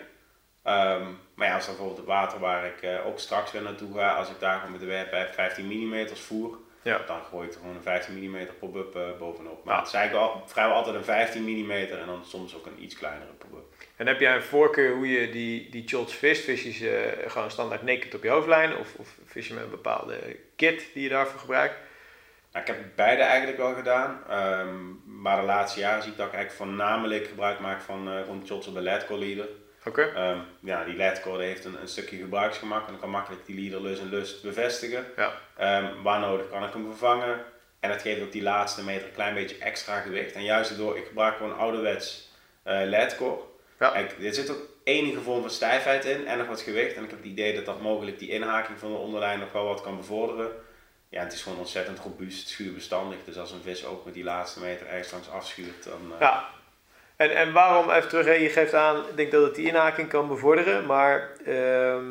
Ehm, 0.64 1.04
maar 1.36 1.48
ja, 1.48 1.56
als 1.56 1.66
dan 1.66 1.76
bijvoorbeeld 1.76 1.98
het 1.98 2.16
water 2.16 2.40
waar 2.40 2.66
ik 2.66 2.82
eh, 2.82 3.08
ook 3.08 3.20
straks 3.20 3.52
weer 3.52 3.62
naartoe 3.62 3.94
ga, 3.94 4.14
als 4.16 4.30
ik 4.30 4.40
daar 4.40 4.56
gewoon 4.56 4.72
met 4.72 4.80
de 4.80 4.86
werp 4.86 5.12
heb 5.12 5.34
15 5.34 5.66
mm 5.66 6.08
voer, 6.16 6.58
Ja. 6.88 7.02
dan 7.08 7.22
gooi 7.24 7.48
ik 7.48 7.54
er 7.54 7.60
gewoon 7.60 7.76
een 7.76 7.82
15 7.82 8.30
mm 8.30 8.38
pop-up 8.60 8.96
eh, 8.96 9.02
bovenop. 9.20 9.64
Maar 9.64 9.74
Ja. 9.74 9.80
het 9.80 9.88
is 9.90 9.94
eigenlijk 9.94 10.26
al, 10.26 10.44
vrijwel 10.46 10.76
altijd 10.76 10.96
een 10.96 11.04
15 11.04 11.44
mm 11.44 11.72
en 11.72 12.06
dan 12.06 12.26
soms 12.26 12.56
ook 12.56 12.66
een 12.66 12.84
iets 12.84 12.96
kleinere 12.96 13.32
pop-up. 13.38 13.64
En 13.96 14.08
heb 14.08 14.20
jij 14.20 14.36
een 14.36 14.42
voorkeur 14.42 14.96
hoe 14.96 15.08
je 15.08 15.30
die, 15.30 15.70
die 15.70 15.88
shots 15.90 16.14
vist? 16.16 16.44
Vis 16.44 16.64
je 16.64 16.72
ze 16.72 17.24
gewoon 17.28 17.52
standaard 17.52 17.82
naked 17.84 18.16
op 18.16 18.24
je 18.24 18.30
hoofdlijn 18.30 18.78
of, 18.78 18.94
of 18.98 19.18
vis 19.26 19.48
je 19.48 19.54
met 19.54 19.64
een 19.64 19.70
bepaalde 19.70 20.18
kit 20.56 20.88
die 20.94 21.04
je 21.04 21.10
daarvoor 21.10 21.40
gebruikt? 21.40 21.76
Nou, 22.52 22.66
ik 22.66 22.76
heb 22.76 22.86
beide 22.96 23.22
eigenlijk 23.22 23.58
wel 23.58 23.74
gedaan. 23.74 24.20
Ehm, 24.30 24.76
maar 25.22 25.38
de 25.40 25.46
laatste 25.46 25.80
jaren 25.80 26.02
zie 26.04 26.12
ik 26.12 26.18
dat 26.18 26.28
ik 26.28 26.34
eigenlijk 26.34 26.64
voornamelijk 26.64 27.28
gebruik 27.28 27.60
maak 27.60 27.82
van 27.82 28.08
eh 28.10 28.20
gewoon 28.20 28.44
shots 28.46 28.68
op 28.68 28.74
de 28.74 28.82
LED-core 28.82 29.20
leader. 29.20 29.48
Oké. 29.88 30.02
Ehm, 30.02 30.38
ja, 30.60 30.84
die 30.84 30.96
LED-core 30.96 31.44
heeft 31.44 31.66
een, 31.66 31.82
een 31.82 31.88
stukje 31.88 32.18
gebruiksgemak 32.18 32.86
en 32.86 32.92
dan 32.92 33.00
kan 33.00 33.10
makkelijk 33.10 33.46
die 33.46 33.60
leader 33.62 33.82
lus 33.82 34.00
en 34.00 34.10
lust 34.10 34.42
bevestigen. 34.44 35.06
Ja. 35.16 35.32
Ehm, 35.58 36.02
waar 36.02 36.20
nodig 36.20 36.50
kan 36.50 36.64
ik 36.64 36.74
hem 36.74 36.86
vervangen. 36.86 37.40
En 37.80 37.90
het 37.90 38.02
geeft 38.02 38.22
ook 38.22 38.32
die 38.32 38.44
laatste 38.44 38.84
meter 38.84 39.08
een 39.08 39.14
klein 39.14 39.34
beetje 39.34 39.58
extra 39.58 40.00
gewicht. 40.00 40.32
En 40.32 40.44
juist 40.44 40.78
door, 40.78 40.98
ik 40.98 41.06
gebruik 41.06 41.38
gewoon 41.38 41.58
ouderwets 41.58 42.32
eh 42.64 42.82
LED-core. 42.84 43.42
Ja. 43.80 43.96
Er 43.96 44.34
zit 44.34 44.50
ook 44.50 44.62
enige 44.84 45.22
vorm 45.22 45.42
van 45.42 45.50
stijfheid 45.50 46.06
in 46.06 46.28
en 46.28 46.38
nog 46.38 46.48
wat 46.48 46.62
gewicht. 46.62 46.96
En 46.96 47.04
ik 47.04 47.10
heb 47.10 47.20
het 47.20 47.28
idee 47.28 47.56
dat 47.56 47.66
dat 47.66 47.82
mogelijk 47.82 48.20
die 48.20 48.30
inhaking 48.30 48.80
van 48.80 48.92
de 48.92 48.98
onderlijn 48.98 49.40
nog 49.40 49.52
wel 49.52 49.66
wat 49.66 49.82
kan 49.82 49.98
bevorderen. 49.98 50.52
Ja, 51.10 51.24
het 51.24 51.34
is 51.34 51.42
gewoon 51.42 51.58
ontzettend 51.58 52.00
robuust, 52.00 52.50
schuurbestandig. 52.50 53.18
Dus 53.26 53.38
als 53.38 53.52
een 53.52 53.62
vis 53.64 53.86
ook 53.86 54.06
met 54.06 54.14
die 54.14 54.24
laatste 54.24 54.60
meter 54.60 54.88
ergens 54.88 55.12
langs 55.12 55.30
afschuurt, 55.30 55.84
dan... 55.84 56.12
eh, 56.14 56.20
Ja. 56.20 56.50
En, 57.18 57.36
en 57.36 57.54
waarom, 57.54 57.90
even 57.90 58.10
terug, 58.10 58.26
hè, 58.26 58.32
je 58.32 58.50
geeft 58.50 58.74
aan, 58.74 58.98
ik 58.98 59.16
denk 59.18 59.32
dat 59.32 59.44
het 59.44 59.56
die 59.56 59.68
inhaking 59.68 60.10
kan 60.10 60.28
bevorderen, 60.28 60.86
maar 60.86 61.30
ehm, 61.46 62.04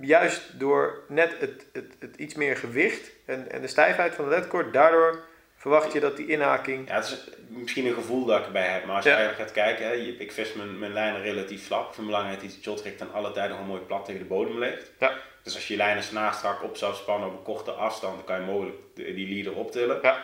juist 0.00 0.58
door 0.60 1.02
net 1.08 1.34
het, 1.38 1.66
het, 1.72 1.96
het 1.98 2.16
iets 2.16 2.34
meer 2.34 2.56
gewicht 2.56 3.10
en, 3.24 3.50
en 3.50 3.60
de 3.60 3.66
stijfheid 3.66 4.14
van 4.14 4.24
de 4.24 4.30
ledcore, 4.30 4.70
daardoor 4.70 5.20
verwacht 5.56 5.92
je 5.92 6.00
dat 6.00 6.16
die 6.16 6.26
inhaking... 6.26 6.88
Ja, 6.88 6.94
het 6.94 7.04
is 7.04 7.30
misschien 7.48 7.86
een 7.86 7.94
gevoel 7.94 8.24
dat 8.24 8.38
ik 8.38 8.46
erbij 8.46 8.68
heb, 8.68 8.84
maar 8.84 8.94
als 8.96 9.04
je 9.04 9.10
Ja. 9.10 9.16
eigenlijk 9.16 9.48
gaat 9.48 9.64
kijken, 9.64 9.86
hè, 9.86 9.92
ik 9.94 10.32
vis 10.32 10.52
mijn, 10.52 10.78
mijn 10.78 10.92
lijnen 10.92 11.22
relatief 11.22 11.66
vlak. 11.66 11.80
Ik 11.80 11.94
vind 11.94 11.96
het 11.96 12.06
belangrijk 12.06 12.40
dat 12.40 12.50
die 12.50 12.62
shotrig 12.62 12.96
ten 12.96 13.12
alle 13.12 13.32
tijden 13.32 13.52
gewoon 13.52 13.70
mooi 13.70 13.80
plat 13.80 14.04
tegen 14.04 14.20
de 14.20 14.26
bodem 14.26 14.58
ligt. 14.58 14.90
Ja. 14.98 15.12
Dus 15.42 15.54
als 15.54 15.66
je 15.66 15.72
je 15.72 15.78
lijnen 15.78 16.02
snaarstrak 16.02 16.62
op 16.62 16.76
zou 16.76 16.94
spannen 16.94 17.28
op 17.28 17.34
een 17.34 17.42
korte 17.42 17.70
afstand, 17.70 18.14
dan 18.14 18.24
kan 18.24 18.40
je 18.40 18.52
mogelijk 18.52 18.76
die 18.94 19.34
leader 19.34 19.54
optillen. 19.54 19.98
Ja. 20.02 20.22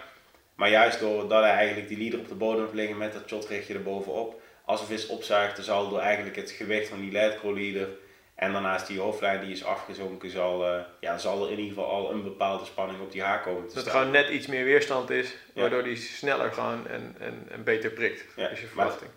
Maar 0.59 0.71
juist 0.71 1.01
doordat 1.01 1.43
hij 1.43 1.53
eigenlijk 1.53 1.89
die 1.89 1.99
leader 1.99 2.19
op 2.19 2.29
de 2.29 2.35
bodem 2.35 2.61
heeft 2.61 2.75
liggen 2.75 2.97
met 2.97 3.13
dat 3.13 3.29
shotrichtje 3.29 3.75
erbovenop, 3.75 4.41
als 4.65 4.81
een 4.81 4.87
vis 4.87 5.07
opzuigt, 5.07 5.57
dan 5.57 5.65
zal 5.65 5.89
door 5.89 6.01
eigenlijk 6.01 6.37
het 6.37 6.51
gewicht 6.51 6.89
van 6.89 7.01
die 7.01 7.13
leader 7.13 7.89
en 8.35 8.53
daarnaast 8.53 8.87
die 8.87 9.01
hoofdlijn 9.01 9.41
die 9.41 9.53
is 9.53 9.65
afgezonken, 9.65 10.31
zal, 10.31 10.67
eh, 10.67 10.81
ja, 11.01 11.19
zal 11.19 11.45
er 11.45 11.53
in 11.53 11.59
ieder 11.59 11.75
geval 11.75 11.91
al 11.91 12.13
een 12.13 12.23
bepaalde 12.23 12.65
spanning 12.65 13.01
op 13.01 13.13
die 13.13 13.23
haak 13.23 13.43
komen 13.43 13.69
te 13.69 13.75
Dat 13.75 13.85
er 13.85 13.91
gewoon 13.91 14.11
net 14.11 14.29
iets 14.29 14.47
meer 14.47 14.65
weerstand 14.65 15.11
is, 15.11 15.37
waardoor 15.55 15.83
die 15.83 15.97
sneller 15.97 16.53
gewoon 16.53 16.87
en, 16.89 17.17
en, 17.19 17.47
en 17.51 17.65
beter 17.65 17.91
prikt. 17.91 18.25
Ja, 18.37 18.49
is 18.49 18.61
je 18.61 18.65
maar 18.65 18.75
verwachting. 18.75 19.11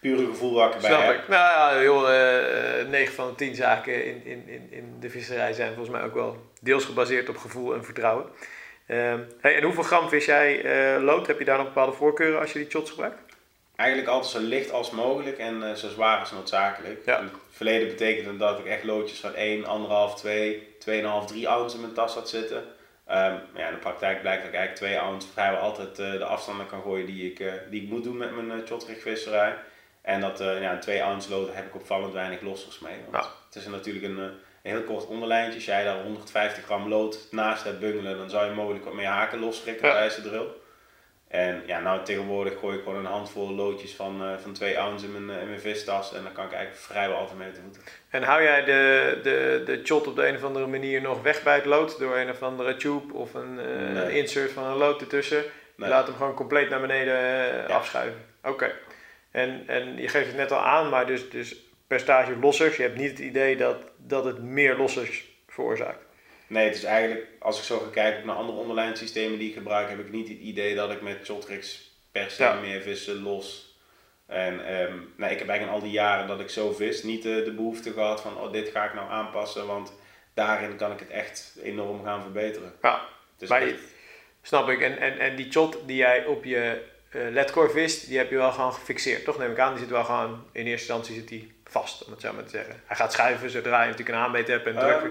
Pure 0.00 0.26
gevoel 0.26 0.54
dat 0.54 0.68
ik 0.68 0.74
erbij 0.74 0.90
Snap 0.90 1.02
heb. 1.02 1.14
ik. 1.14 1.28
Nou 1.28 1.74
ja, 1.76 1.82
joh, 1.82 2.80
eh 2.80 2.88
9 2.88 3.14
van 3.14 3.28
de 3.28 3.34
10 3.34 3.54
zaken 3.54 4.04
in, 4.04 4.24
in, 4.24 4.48
in, 4.48 4.66
in 4.70 4.96
de 5.00 5.10
visserij 5.10 5.52
zijn 5.52 5.74
volgens 5.74 5.96
mij 5.96 6.04
ook 6.04 6.14
wel 6.14 6.36
deels 6.60 6.84
gebaseerd 6.84 7.28
op 7.28 7.36
gevoel 7.36 7.74
en 7.74 7.84
vertrouwen. 7.84 8.26
Ehm, 8.86 9.20
hey, 9.40 9.56
en 9.56 9.62
hoeveel 9.62 9.82
gram 9.82 10.08
vis 10.08 10.24
jij 10.24 10.64
eh 10.64 11.02
lood? 11.02 11.26
Heb 11.26 11.38
je 11.38 11.44
daar 11.44 11.58
nog 11.58 11.66
bepaalde 11.66 11.92
voorkeuren 11.92 12.40
als 12.40 12.52
je 12.52 12.58
die 12.58 12.70
shots 12.70 12.90
gebruikt? 12.90 13.32
Eigenlijk 13.76 14.10
altijd 14.10 14.32
zo 14.32 14.40
licht 14.40 14.72
als 14.72 14.90
mogelijk 14.90 15.38
en 15.38 15.62
eh, 15.62 15.74
zo 15.74 15.88
zwaar 15.88 16.18
als 16.18 16.30
noodzakelijk. 16.30 17.04
Ja. 17.04 17.18
In 17.18 17.24
het 17.24 17.34
verleden 17.50 17.88
betekende 17.88 18.36
dat 18.36 18.58
ik 18.58 18.66
echt 18.66 18.84
loodjes 18.84 19.20
van 19.20 19.34
1, 19.34 19.64
1,5, 20.10 20.14
2, 20.16 20.68
2,5, 20.78 21.24
3 21.26 21.48
ounce 21.48 21.74
in 21.74 21.80
mijn 21.80 21.92
tas 21.92 22.14
had 22.14 22.28
zitten. 22.28 22.64
Ehm, 23.06 23.36
ja, 23.54 23.66
in 23.66 23.74
de 23.74 23.80
praktijk 23.80 24.20
blijkt 24.20 24.42
dat 24.42 24.52
ik 24.52 24.58
eigenlijk 24.58 24.92
2 24.92 24.98
ounce 24.98 25.28
vrijwel 25.32 25.60
altijd 25.60 25.98
eh, 25.98 26.12
de 26.12 26.24
afstanden 26.24 26.66
kan 26.66 26.82
gooien 26.82 27.06
die 27.06 27.30
ik, 27.30 27.52
die 27.70 27.82
ik 27.82 27.88
moet 27.88 28.04
doen 28.04 28.16
met 28.16 28.34
mijn 28.34 28.62
uh. 28.66 29.52
En 30.02 30.20
dat 30.20 30.38
ja, 30.38 30.72
een 30.72 30.80
2 30.80 31.02
ounce 31.02 31.30
lood 31.30 31.54
heb 31.54 31.66
ik 31.66 31.74
opvallend 31.74 32.12
weinig 32.12 32.40
lossers 32.40 32.78
mee. 32.78 32.96
Want 33.10 33.24
Ja. 33.24 33.30
Het 33.46 33.54
is 33.54 33.66
natuurlijk 33.66 34.04
een, 34.04 34.30
een 34.62 34.70
heel 34.70 34.82
kort 34.82 35.06
onderlijntje. 35.06 35.54
Als 35.54 35.64
jij 35.64 35.84
daar 35.84 36.02
150 36.02 36.64
gram 36.64 36.88
lood 36.88 37.18
naast 37.30 37.64
hebt 37.64 37.80
bungelen, 37.80 38.16
dan 38.18 38.30
zou 38.30 38.46
je 38.46 38.52
mogelijk 38.54 38.84
wat 38.84 38.94
meer 38.94 39.06
haken 39.06 39.38
losstrikken 39.38 39.86
Ja. 39.88 39.92
tijdens 39.94 40.14
de 40.16 40.22
drill. 40.22 40.46
En 41.28 41.62
ja, 41.66 41.80
nou 41.80 42.04
tegenwoordig 42.04 42.58
gooi 42.58 42.76
ik 42.76 42.82
gewoon 42.82 42.98
een 42.98 43.04
handvol 43.12 43.50
loodjes 43.54 43.94
van, 43.94 44.22
eh, 44.22 44.38
van 44.42 44.52
2 44.52 44.78
ounce 44.78 45.04
in 45.06 45.12
mijn, 45.12 45.36
eh, 45.36 45.42
in 45.42 45.48
mijn 45.48 45.60
vistas. 45.60 46.14
En 46.14 46.22
dan 46.22 46.32
kan 46.32 46.44
ik 46.44 46.52
eigenlijk 46.52 46.82
vrijwel 46.84 47.16
altijd 47.16 47.38
mee 47.38 47.50
te 47.50 47.60
voeten. 47.60 47.82
En 48.10 48.22
hou 48.22 48.42
jij 48.42 48.64
de, 48.64 49.18
de, 49.22 49.62
de 49.66 49.80
shot 49.84 50.06
op 50.06 50.16
de 50.16 50.26
een 50.26 50.36
of 50.36 50.44
andere 50.44 50.66
manier 50.66 51.00
nog 51.00 51.22
weg 51.22 51.42
bij 51.42 51.54
het 51.54 51.64
lood 51.64 51.98
door 51.98 52.16
een 52.16 52.30
of 52.30 52.42
andere 52.42 52.76
tube 52.76 53.14
of 53.14 53.34
een, 53.34 53.58
eh, 53.60 53.92
Nee. 54.02 54.16
insert 54.18 54.50
van 54.52 54.64
een 54.64 54.76
lood 54.76 55.00
ertussen? 55.00 55.42
Nee. 55.76 55.88
laat 55.88 56.06
hem 56.06 56.16
gewoon 56.16 56.34
compleet 56.34 56.68
naar 56.68 56.80
beneden 56.80 57.14
Ja. 57.14 57.64
afschuiven. 57.66 58.24
Oké. 58.44 58.70
En, 59.30 59.62
en 59.66 59.96
je 59.96 60.08
geeft 60.08 60.26
het 60.26 60.36
net 60.36 60.52
al 60.52 60.60
aan, 60.60 60.88
maar 60.88 61.06
dus, 61.06 61.30
dus 61.30 61.56
percentage 61.86 62.36
lossers. 62.38 62.76
Je 62.76 62.82
hebt 62.82 62.98
niet 62.98 63.10
het 63.10 63.18
idee 63.18 63.56
dat, 63.56 63.76
dat 64.06 64.24
het 64.24 64.42
meer 64.42 64.76
lossers 64.76 65.24
veroorzaakt. 65.48 66.04
Nee, 66.46 66.64
het 66.66 66.74
is 66.76 66.84
eigenlijk, 66.84 67.26
als 67.38 67.58
ik 67.58 67.64
zo 67.64 67.78
ga 67.78 67.88
kijken 67.92 68.26
naar 68.26 68.36
andere 68.36 68.58
online 68.58 68.96
systemen 68.96 69.38
die 69.38 69.48
ik 69.48 69.54
gebruik, 69.54 69.88
heb 69.88 69.98
ik 69.98 70.10
niet 70.12 70.28
het 70.28 70.38
idee 70.38 70.74
dat 70.74 70.90
ik 70.90 71.02
met 71.02 71.18
shotrix 71.24 71.90
per 72.12 72.30
se 72.30 72.42
Ja. 72.42 72.60
meer 72.60 72.80
vissen 72.82 73.22
los. 73.22 73.76
En 74.26 74.56
nou, 75.16 75.32
ik 75.32 75.38
heb 75.38 75.48
eigenlijk 75.48 75.62
in 75.62 75.68
al 75.68 75.80
die 75.80 75.90
jaren 75.90 76.26
dat 76.26 76.40
ik 76.40 76.48
zo 76.50 76.72
vis 76.72 77.02
niet 77.02 77.22
de, 77.22 77.42
de 77.44 77.52
behoefte 77.52 77.92
gehad 77.92 78.20
van 78.20 78.36
oh, 78.38 78.52
dit 78.52 78.68
ga 78.68 78.84
ik 78.84 78.94
nou 78.94 79.10
aanpassen, 79.10 79.66
want 79.66 79.92
daarin 80.34 80.76
kan 80.76 80.92
ik 80.92 80.98
het 80.98 81.08
echt 81.10 81.56
enorm 81.62 82.04
gaan 82.04 82.22
verbeteren. 82.22 82.72
Ja, 82.82 83.08
Dus 83.36 83.48
maar 83.48 83.62
echt- 83.62 83.80
snap 84.42 84.68
ik. 84.68 84.80
En, 84.80 84.98
en, 84.98 85.18
en 85.18 85.36
die 85.36 85.52
shot 85.52 85.78
die 85.86 85.96
jij 85.96 86.24
op 86.24 86.44
je 86.44 86.82
eh 87.10 87.20
ledcore 87.30 87.70
vist, 87.70 88.08
die 88.08 88.18
heb 88.18 88.30
je 88.30 88.36
wel 88.36 88.52
gewoon 88.52 88.72
gefixeerd, 88.72 89.24
toch? 89.24 89.38
Neem 89.38 89.50
ik 89.50 89.58
aan, 89.58 89.70
die 89.72 89.82
zit 89.82 89.90
wel 89.90 90.04
gewoon, 90.04 90.30
in 90.52 90.66
eerste 90.66 90.70
instantie 90.92 91.14
zit 91.14 91.28
die 91.28 91.52
vast, 91.72 92.04
om 92.04 92.12
het 92.12 92.20
zo 92.20 92.32
maar 92.32 92.44
te 92.44 92.50
zeggen. 92.50 92.80
Hij 92.86 92.96
gaat 92.96 93.12
schuiven 93.12 93.50
zodra 93.50 93.80
je 93.82 93.90
natuurlijk 93.90 94.16
een 94.18 94.24
aanbeet 94.24 94.48
hebt 94.48 94.66
en 94.66 94.78
druk. 94.78 95.00
Ehm, 95.02 95.10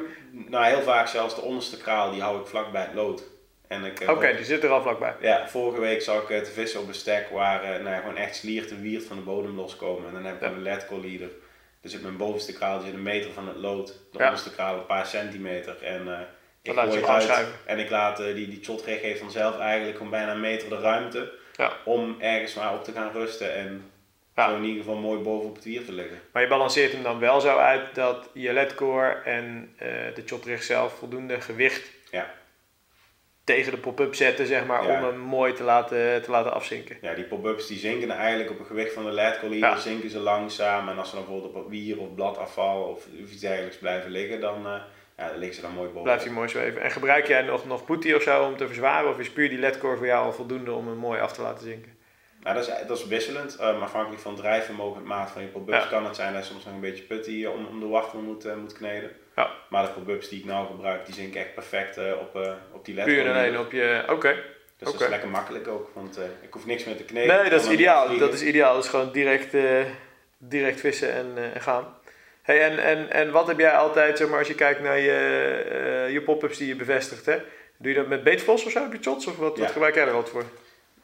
nou, 0.50 0.66
heel 0.66 0.82
vaak 0.82 1.08
zelfs 1.08 1.36
de 1.36 1.42
onderste 1.42 1.78
kraal, 1.78 2.12
die 2.12 2.22
hou 2.22 2.40
ik 2.42 2.48
vlak 2.48 2.72
bij 2.72 2.82
het 2.82 2.94
lood. 2.94 3.24
Ik 3.68 4.00
heb 4.00 4.10
Oké, 4.10 4.36
die 4.36 4.46
zit 4.46 4.64
er 4.64 4.70
al 4.70 4.82
vlakbij. 4.82 5.16
Ja, 5.22 5.48
vorige 5.50 5.80
week 5.80 6.02
zag 6.02 6.22
ik 6.22 6.30
eh, 6.30 6.40
te 6.42 6.52
vissen 6.52 6.80
op 6.80 6.88
een 6.88 6.94
stek 6.94 7.30
waar 7.30 7.64
eh, 7.64 7.70
nou 7.70 7.90
ja, 7.96 8.00
gewoon 8.00 8.18
echt 8.18 8.36
sliert 8.36 8.70
en 8.72 8.82
wiert 8.82 9.06
van 9.06 9.18
de 9.18 9.24
bodem 9.24 9.56
loskomen. 9.56 10.08
En 10.08 10.14
dan 10.14 10.26
heb 10.26 10.36
ik 10.36 10.42
Ja. 10.42 10.48
een 10.48 10.62
ledcore 10.62 11.02
leader. 11.08 11.30
Dus 11.82 11.96
op 11.96 12.02
mijn 12.02 12.18
bovenste 12.18 12.54
kraal 12.54 12.82
zit 12.82 12.94
een 12.94 13.04
meter 13.04 13.32
van 13.32 13.48
het 13.48 13.58
lood. 13.58 13.88
De 13.88 14.18
Ja. 14.18 14.24
onderste 14.24 14.52
kraal 14.52 14.76
een 14.78 14.86
paar 14.86 15.06
centimeter. 15.06 15.84
En 15.84 16.08
eh 16.14 16.20
ik 16.62 16.74
laat 16.74 16.94
gooi 16.96 17.06
het 17.22 17.30
uit. 17.30 17.48
En 17.66 17.80
ik 17.80 17.90
laat 17.90 18.20
eh, 18.20 18.34
die, 18.34 18.48
die 18.50 18.64
shotrig 18.64 19.00
geeft 19.00 19.20
vanzelf 19.20 19.60
eigenlijk 19.60 19.98
gewoon 19.98 20.12
bijna 20.12 20.32
een 20.32 20.40
meter 20.40 20.70
de 20.70 20.80
ruimte. 20.80 21.32
Ja. 21.56 21.72
Om 21.86 22.16
ergens 22.20 22.54
maar 22.54 22.74
op 22.74 22.84
te 22.84 22.92
gaan 22.92 23.12
rusten. 23.12 23.54
En 23.56 23.91
Ja. 24.36 24.50
zo 24.50 24.56
in 24.56 24.64
ieder 24.64 24.84
geval 24.84 24.98
mooi 25.00 25.20
boven 25.20 25.50
op 25.50 25.56
het 25.56 25.64
wier 25.64 25.86
te 25.86 25.92
liggen. 25.92 26.20
Maar 26.32 26.42
je 26.42 26.48
balanceert 26.48 26.92
hem 26.92 27.04
dan 27.04 27.20
wel 27.20 27.42
zo 27.42 27.58
uit 27.58 27.96
dat 27.96 28.30
je 28.34 28.54
ledcore 28.54 29.10
en 29.12 29.74
eh, 29.78 29.88
de 30.16 30.22
shotricht 30.26 30.66
zelf 30.66 30.94
voldoende 30.94 31.42
gewicht 31.42 31.92
Ja. 32.12 32.34
tegen 33.44 33.72
de 33.72 33.78
pop-up 33.78 34.16
zetten, 34.16 34.46
zeg 34.48 34.66
maar, 34.66 34.88
Ja. 34.88 34.98
om 34.98 35.04
hem 35.06 35.18
mooi 35.20 35.54
te 35.54 35.64
laten, 35.64 36.22
te 36.24 36.32
laten 36.32 36.54
afzinken. 36.54 36.98
Ja, 37.02 37.14
die 37.14 37.24
pop-ups 37.24 37.68
die 37.68 37.78
zinken 37.78 38.10
eigenlijk 38.12 38.50
op 38.50 38.58
het 38.58 38.68
gewicht 38.68 38.94
van 38.94 39.06
de 39.06 39.12
ledcore. 39.12 39.58
Ja. 39.58 39.78
Zinken 39.78 40.10
ze 40.10 40.20
langzaam. 40.20 40.90
En 40.90 40.98
als 40.98 41.10
ze 41.10 41.16
dan 41.16 41.26
bijvoorbeeld 41.26 41.54
op 41.64 41.70
wier 41.70 42.00
of 42.00 42.16
bladafval 42.16 42.84
of 42.84 43.08
iets 43.20 43.40
dergelijks 43.40 43.78
blijven 43.78 44.12
liggen, 44.12 44.40
dan, 44.42 44.66
eh, 44.66 44.82
ja, 45.18 45.28
dan 45.28 45.38
liggen 45.38 45.56
ze 45.56 45.62
dan 45.62 45.72
mooi 45.74 45.88
boven. 45.88 46.04
Blijft 46.04 46.24
hij 46.24 46.34
mooi 46.34 46.50
zweven. 46.50 46.82
En 46.82 46.92
gebruik 46.92 47.28
jij 47.28 47.42
nog, 47.42 47.66
nog 47.66 47.86
putty 47.86 48.12
of 48.14 48.22
zo 48.22 48.44
om 48.44 48.58
te 48.58 48.66
verzwaren? 48.68 49.10
Of 49.10 49.20
is 49.20 49.32
puur 49.32 49.50
die 49.50 49.60
ledcore 49.60 49.98
voor 49.98 50.06
jou 50.06 50.26
al 50.26 50.34
voldoende 50.34 50.72
om 50.74 50.88
hem 50.88 50.98
mooi 50.98 51.20
af 51.20 51.34
te 51.34 51.42
laten 51.42 51.64
zinken? 51.68 52.00
Nou, 52.44 52.56
dat 52.56 52.68
is, 52.68 52.88
dat 52.88 52.98
is 52.98 53.08
wisselend. 53.08 53.58
Um, 53.62 53.82
afhankelijk 53.82 54.22
van 54.22 54.36
drijfvermogen 54.36 55.02
en 55.02 55.08
maat 55.08 55.32
van 55.32 55.42
je 55.42 55.48
pop-ups 55.48 55.78
Ja. 55.78 55.90
kan 55.90 56.06
het 56.06 56.16
zijn 56.16 56.34
dat 56.34 56.46
je 56.46 56.52
soms 56.52 56.66
nog 56.66 56.74
een 56.74 56.80
beetje 56.80 57.04
putty 57.04 57.46
om, 57.46 57.66
om 57.66 57.80
de 57.80 57.86
wachtel 57.86 58.20
moet, 58.20 58.46
eh, 58.46 58.56
moet 58.56 58.74
kneden. 58.74 59.12
Ja. 59.36 59.52
Maar 59.70 59.84
de 59.86 59.92
pop-ups 59.92 60.30
die 60.30 60.40
ik 60.40 60.46
nou 60.46 60.68
gebruik, 60.68 61.06
die 61.06 61.16
zinken 61.16 61.40
echt 61.40 61.54
perfect 61.54 61.98
eh, 61.98 62.12
op, 62.20 62.58
op 62.72 62.86
die 62.86 62.96
led. 62.96 63.06
Puur 63.06 63.26
en 63.26 63.34
alleen 63.34 63.60
op 63.60 63.72
je... 63.72 64.04
Oké. 64.10 64.34
Dus 64.78 64.92
dat 64.92 65.02
is 65.02 65.08
lekker 65.08 65.30
makkelijk 65.30 65.68
ook, 65.68 65.92
want 65.94 66.20
ik 66.42 66.54
hoef 66.54 66.66
niks 66.66 66.84
meer 66.84 66.98
te 66.98 67.04
kneden. 67.04 67.36
Nee, 67.36 67.50
dat 67.50 67.62
is 67.62 67.70
ideaal. 67.70 68.18
Dat 68.18 68.34
is 68.34 68.42
ideaal. 68.42 68.74
Dat 68.74 68.84
is 68.84 68.90
gewoon 68.90 69.12
direct, 69.12 69.56
direct 70.38 70.80
vissen 70.80 71.14
en, 71.14 71.62
gaan. 71.62 71.98
Hey, 72.42 72.62
en, 72.62 72.80
en, 72.84 73.12
en 73.12 73.32
wat 73.32 73.48
heb 73.48 73.60
jij 73.60 73.72
altijd, 73.72 74.18
zeg 74.18 74.30
maar, 74.30 74.40
als 74.40 74.48
je 74.48 74.56
kijkt 74.56 74.82
naar 74.82 75.00
je, 75.00 76.10
je 76.12 76.22
pop-ups 76.22 76.58
die 76.58 76.68
je 76.68 76.76
bevestigt, 76.76 77.26
hè? 77.26 77.38
Doe 77.78 77.92
je 77.92 77.98
dat 77.98 78.08
met 78.08 78.24
beetvlos 78.24 78.66
of 78.66 78.72
zo 78.72 78.84
op 78.84 78.94
je 78.94 79.00
shots? 79.02 79.28
Of 79.28 79.38
wat, 79.38 79.58
wat 79.58 79.72
gebruik 79.72 79.96
jij 79.96 80.08
er 80.08 80.14
altijd 80.14 80.30
voor? 80.30 80.46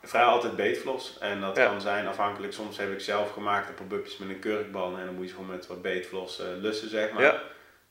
Vrij 0.08 0.24
altijd 0.24 0.56
beetvlos. 0.56 1.18
En 1.20 1.42
dat 1.42 1.58
Ja. 1.58 1.66
kan 1.66 1.82
zijn 1.82 2.08
afhankelijk. 2.08 2.54
Soms 2.54 2.78
heb 2.78 2.92
ik 2.92 3.00
zelf 3.00 3.32
gemaakte 3.32 3.72
pop-upjes 3.74 4.18
met 4.18 4.30
een 4.30 4.40
kurkbal. 4.40 4.98
En 4.98 5.06
dan 5.06 5.16
moet 5.16 5.28
je 5.28 5.34
gewoon 5.36 5.50
met 5.50 5.68
wat 5.68 5.82
beetvlos 5.82 6.40
eh, 6.40 6.46
lussen, 6.56 6.90
zeg 6.90 7.12
maar. 7.12 7.24
Ja. 7.24 7.42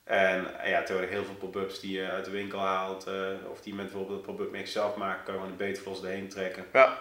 En 0.03 0.59
eh, 0.61 0.69
ja, 0.69 0.77
tegenwoordig 0.79 1.09
heel 1.15 1.23
veel 1.25 1.35
pop-ups 1.35 1.79
die 1.79 1.99
je 1.99 2.09
uit 2.09 2.25
de 2.25 2.31
winkel 2.31 2.59
haalt. 2.59 3.05
eh, 3.07 3.13
of 3.51 3.61
die 3.61 3.73
met 3.73 3.85
bijvoorbeeld 3.85 4.17
een 4.19 4.25
pop-up 4.35 4.51
mix 4.51 4.71
zelf 4.71 4.95
maken. 4.95 5.23
Kan 5.23 5.33
je 5.33 5.39
gewoon 5.39 5.57
de 5.57 5.63
beetvlos 5.63 6.03
erheen 6.03 6.29
trekken. 6.29 6.65
ja. 6.73 6.97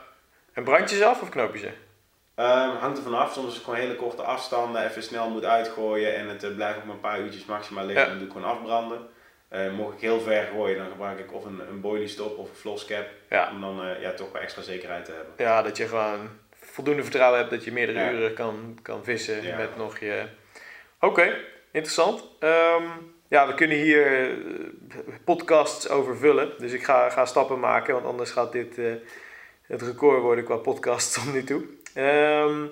En 0.52 0.64
brand 0.64 0.90
je 0.90 0.96
ze 0.96 1.04
af 1.04 1.22
of 1.22 1.28
knoop 1.28 1.52
je 1.52 1.58
ze? 1.58 1.70
Ehm, 2.34 2.76
hangt 2.76 2.96
er 2.98 3.04
vanaf. 3.04 3.32
Soms 3.32 3.48
is 3.48 3.54
het 3.54 3.64
gewoon 3.64 3.78
hele 3.78 3.96
korte 3.96 4.22
afstanden. 4.22 4.84
Even 4.84 5.02
snel 5.02 5.28
moet 5.30 5.44
uitgooien. 5.44 6.14
En 6.16 6.28
het 6.28 6.54
blijft 6.56 6.78
ook 6.78 6.84
maar 6.84 6.94
een 6.94 7.00
paar 7.00 7.20
uurtjes 7.20 7.44
maximaal 7.44 7.84
liggen. 7.84 8.02
Ja. 8.04 8.08
Dan 8.10 8.18
doe 8.18 8.26
ik 8.26 8.32
gewoon 8.32 8.50
afbranden. 8.50 9.08
Eh, 9.56 9.72
mocht 9.72 9.94
ik 9.94 10.00
heel 10.00 10.20
ver 10.20 10.48
gooien, 10.52 10.78
dan 10.78 10.90
gebruik 10.90 11.18
ik 11.18 11.32
of 11.32 11.44
een, 11.44 11.60
een 11.70 11.80
boilie 11.80 12.08
stop 12.08 12.38
of 12.38 12.48
een 12.48 12.56
floss 12.56 12.84
cap. 12.84 13.06
Ja. 13.30 13.50
Om 13.50 13.60
dan 13.60 13.82
eh, 13.86 14.00
ja, 14.00 14.12
toch 14.12 14.32
wel 14.32 14.42
extra 14.42 14.62
zekerheid 14.62 15.04
te 15.04 15.12
hebben. 15.12 15.32
Ja, 15.36 15.62
dat 15.62 15.76
je 15.76 15.86
gewoon 15.88 16.28
voldoende 16.60 17.02
vertrouwen 17.02 17.38
hebt 17.38 17.50
dat 17.50 17.64
je 17.64 17.72
meerdere 17.72 17.98
Ja. 17.98 18.10
uren 18.10 18.34
kan, 18.34 18.78
kan 18.82 19.04
vissen 19.04 19.42
Ja. 19.42 19.56
met 19.56 19.76
nog 19.76 19.98
je... 19.98 20.22
Oké, 21.00 21.36
interessant. 21.70 22.24
Ehm, 22.40 22.82
ja, 23.28 23.46
we 23.46 23.54
kunnen 23.54 23.76
hier 23.76 24.30
eh, 24.30 24.36
podcasts 25.24 25.88
over 25.88 26.16
vullen. 26.16 26.52
Dus 26.58 26.72
ik 26.72 26.84
ga, 26.84 27.10
ga 27.10 27.24
stappen 27.24 27.60
maken, 27.60 27.94
want 27.94 28.06
anders 28.06 28.30
gaat 28.30 28.52
dit 28.52 28.76
het 29.66 29.82
record 29.82 30.20
worden 30.22 30.44
qua 30.44 30.56
podcasts 30.56 31.14
tot 31.14 31.32
nu 31.32 31.44
toe. 31.44 31.64
Ehm, 31.94 32.66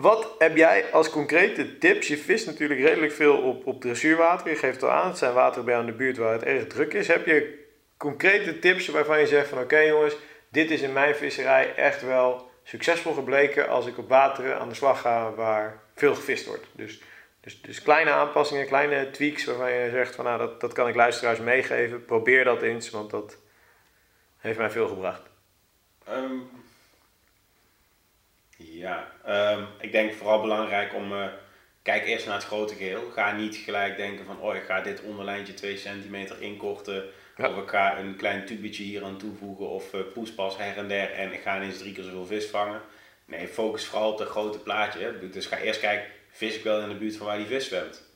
wat 0.00 0.34
heb 0.38 0.56
jij 0.56 0.92
als 0.92 1.10
concrete 1.10 1.78
tips? 1.78 2.08
Je 2.08 2.16
vist 2.16 2.46
natuurlijk 2.46 2.80
redelijk 2.80 3.12
veel 3.12 3.36
op, 3.36 3.66
op 3.66 3.80
dressuurwater. 3.80 4.50
Je 4.50 4.56
geeft 4.56 4.82
al 4.82 4.90
aan, 4.90 5.08
het 5.08 5.18
zijn 5.18 5.32
wateren 5.32 5.64
bij 5.64 5.80
in 5.80 5.86
de 5.86 5.92
buurt 5.92 6.16
waar 6.16 6.32
het 6.32 6.42
erg 6.42 6.66
druk 6.66 6.92
is. 6.92 7.08
Heb 7.08 7.26
je 7.26 7.68
concrete 7.96 8.58
tips 8.58 8.88
waarvan 8.88 9.20
je 9.20 9.26
zegt 9.26 9.48
van 9.48 9.58
oké 9.58 9.78
jongens, 9.78 10.16
dit 10.48 10.70
is 10.70 10.80
in 10.80 10.92
mijn 10.92 11.14
visserij 11.14 11.74
echt 11.74 12.02
wel 12.02 12.50
succesvol 12.62 13.12
gebleken 13.12 13.68
als 13.68 13.86
ik 13.86 13.98
op 13.98 14.08
wateren 14.08 14.58
aan 14.58 14.68
de 14.68 14.74
slag 14.74 15.00
ga 15.00 15.32
waar 15.34 15.80
veel 15.94 16.14
gevist 16.14 16.46
wordt. 16.46 16.66
Dus, 16.72 17.02
dus, 17.40 17.62
dus 17.62 17.82
kleine 17.82 18.10
aanpassingen, 18.10 18.66
kleine 18.66 19.10
tweaks 19.10 19.44
waarvan 19.44 19.72
je 19.72 19.90
zegt 19.90 20.14
van 20.14 20.24
nou 20.24 20.38
dat, 20.38 20.60
dat 20.60 20.72
kan 20.72 20.88
ik 20.88 20.94
luisteraars 20.94 21.38
meegeven. 21.38 22.04
Probeer 22.04 22.44
dat 22.44 22.62
eens, 22.62 22.90
want 22.90 23.10
dat 23.10 23.38
heeft 24.38 24.58
mij 24.58 24.70
veel 24.70 24.88
gebracht. 24.88 25.22
Ehm, 26.06 26.38
ja, 28.64 29.12
ehm, 29.24 29.64
ik 29.80 29.92
denk 29.92 30.12
vooral 30.12 30.40
belangrijk 30.40 30.94
om. 30.94 31.12
eh, 31.12 31.26
kijk 31.82 32.06
eerst 32.06 32.26
naar 32.26 32.34
het 32.34 32.44
grote 32.44 32.74
geheel. 32.74 33.10
Ga 33.10 33.32
niet 33.36 33.56
gelijk 33.56 33.96
denken 33.96 34.24
van. 34.24 34.40
Oh, 34.40 34.54
ik 34.54 34.62
ga 34.62 34.80
dit 34.80 35.02
onderlijntje 35.02 35.54
2 35.54 35.76
centimeter 35.76 36.42
inkorten. 36.42 37.04
Ja. 37.36 37.50
Of 37.50 37.62
ik 37.62 37.68
ga 37.68 37.98
een 37.98 38.16
klein 38.16 38.44
tubetje 38.46 38.82
hier 38.82 39.04
aan 39.04 39.18
toevoegen. 39.18 39.68
Of 39.68 39.94
eh, 39.94 40.00
poespas 40.14 40.56
her 40.56 40.76
en 40.76 40.88
der. 40.88 41.12
En 41.12 41.32
ik 41.32 41.40
ga 41.40 41.56
ineens 41.56 41.78
drie 41.78 41.92
keer 41.92 42.04
zoveel 42.04 42.26
vis 42.26 42.46
vangen. 42.46 42.80
Nee, 43.24 43.48
focus 43.48 43.84
vooral 43.84 44.12
op 44.12 44.18
dat 44.18 44.28
grote 44.28 44.58
plaatje. 44.58 45.00
Hè. 45.00 45.30
Dus 45.30 45.46
ga 45.46 45.58
eerst 45.58 45.80
kijken. 45.80 46.10
Vis 46.30 46.56
ik 46.56 46.62
wel 46.62 46.80
in 46.80 46.88
de 46.88 46.94
buurt 46.94 47.16
van 47.16 47.26
waar 47.26 47.36
die 47.36 47.46
vis 47.46 47.66
zwemt? 47.66 48.08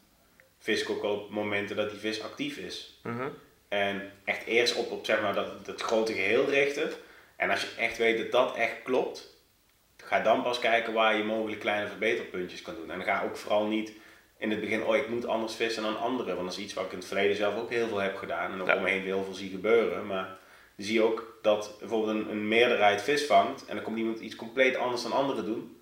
Vis 0.59 0.83
ik 0.83 0.91
ook 0.91 1.03
op 1.03 1.31
momenten 1.31 1.77
dat 1.77 1.91
die 1.91 1.99
vis 1.99 2.23
actief 2.23 2.57
is? 2.57 3.01
Mhm. 3.03 3.29
En 3.69 4.13
echt 4.25 4.45
eerst 4.45 4.75
op, 4.75 4.91
op 4.91 5.07
zeg 5.07 5.21
maar, 5.21 5.35
dat, 5.35 5.67
dat 5.67 5.83
grote 5.83 6.13
geheel 6.13 6.49
richten. 6.51 6.91
En 7.37 7.51
als 7.51 7.61
je 7.61 7.69
echt 7.79 7.99
weet 7.99 8.19
dat 8.19 8.31
dat 8.33 8.57
echt 8.57 8.83
klopt, 8.83 9.34
ga 10.05 10.21
dan 10.21 10.43
pas 10.43 10.59
kijken 10.59 10.93
waar 10.93 11.17
je 11.17 11.25
mogelijk 11.25 11.61
kleine 11.61 11.89
verbeterpuntjes 11.89 12.63
kan 12.63 12.75
doen. 12.75 12.91
En 12.91 13.03
ga 13.03 13.23
ook 13.25 13.37
vooral 13.37 13.67
niet 13.67 13.93
in 14.39 14.51
het 14.51 14.61
begin, 14.61 14.85
oh 14.85 14.97
ik 14.97 15.09
moet 15.09 15.27
anders 15.27 15.55
vissen 15.55 15.83
dan 15.83 15.99
anderen. 15.99 16.35
Want 16.35 16.49
dat 16.49 16.59
is 16.59 16.65
iets 16.65 16.75
wat 16.75 16.85
ik 16.85 16.93
in 16.93 16.99
het 16.99 17.07
verleden 17.07 17.37
zelf 17.37 17.57
ook 17.57 17.71
heel 17.71 17.89
veel 17.89 17.99
heb 18.01 18.17
gedaan. 18.17 18.53
En 18.53 18.61
ook 18.61 18.67
Ja. 18.67 18.77
om 18.77 18.83
me 18.83 18.91
heen 18.91 19.03
heel 19.03 19.25
veel 19.25 19.35
zie 19.35 19.51
gebeuren. 19.51 20.07
Maar 20.07 20.37
zie 20.77 20.95
je 20.95 21.03
ook 21.03 21.39
dat 21.43 21.77
bijvoorbeeld 21.79 22.17
een, 22.17 22.31
een 22.31 22.49
meerderheid 22.49 23.03
vis 23.03 23.25
vangt. 23.27 23.65
En 23.67 23.75
dan 23.75 23.85
komt 23.85 23.99
iemand 23.99 24.21
iets 24.21 24.37
compleet 24.37 24.77
anders 24.77 25.03
dan 25.03 25.13
anderen 25.13 25.45
doen. 25.45 25.77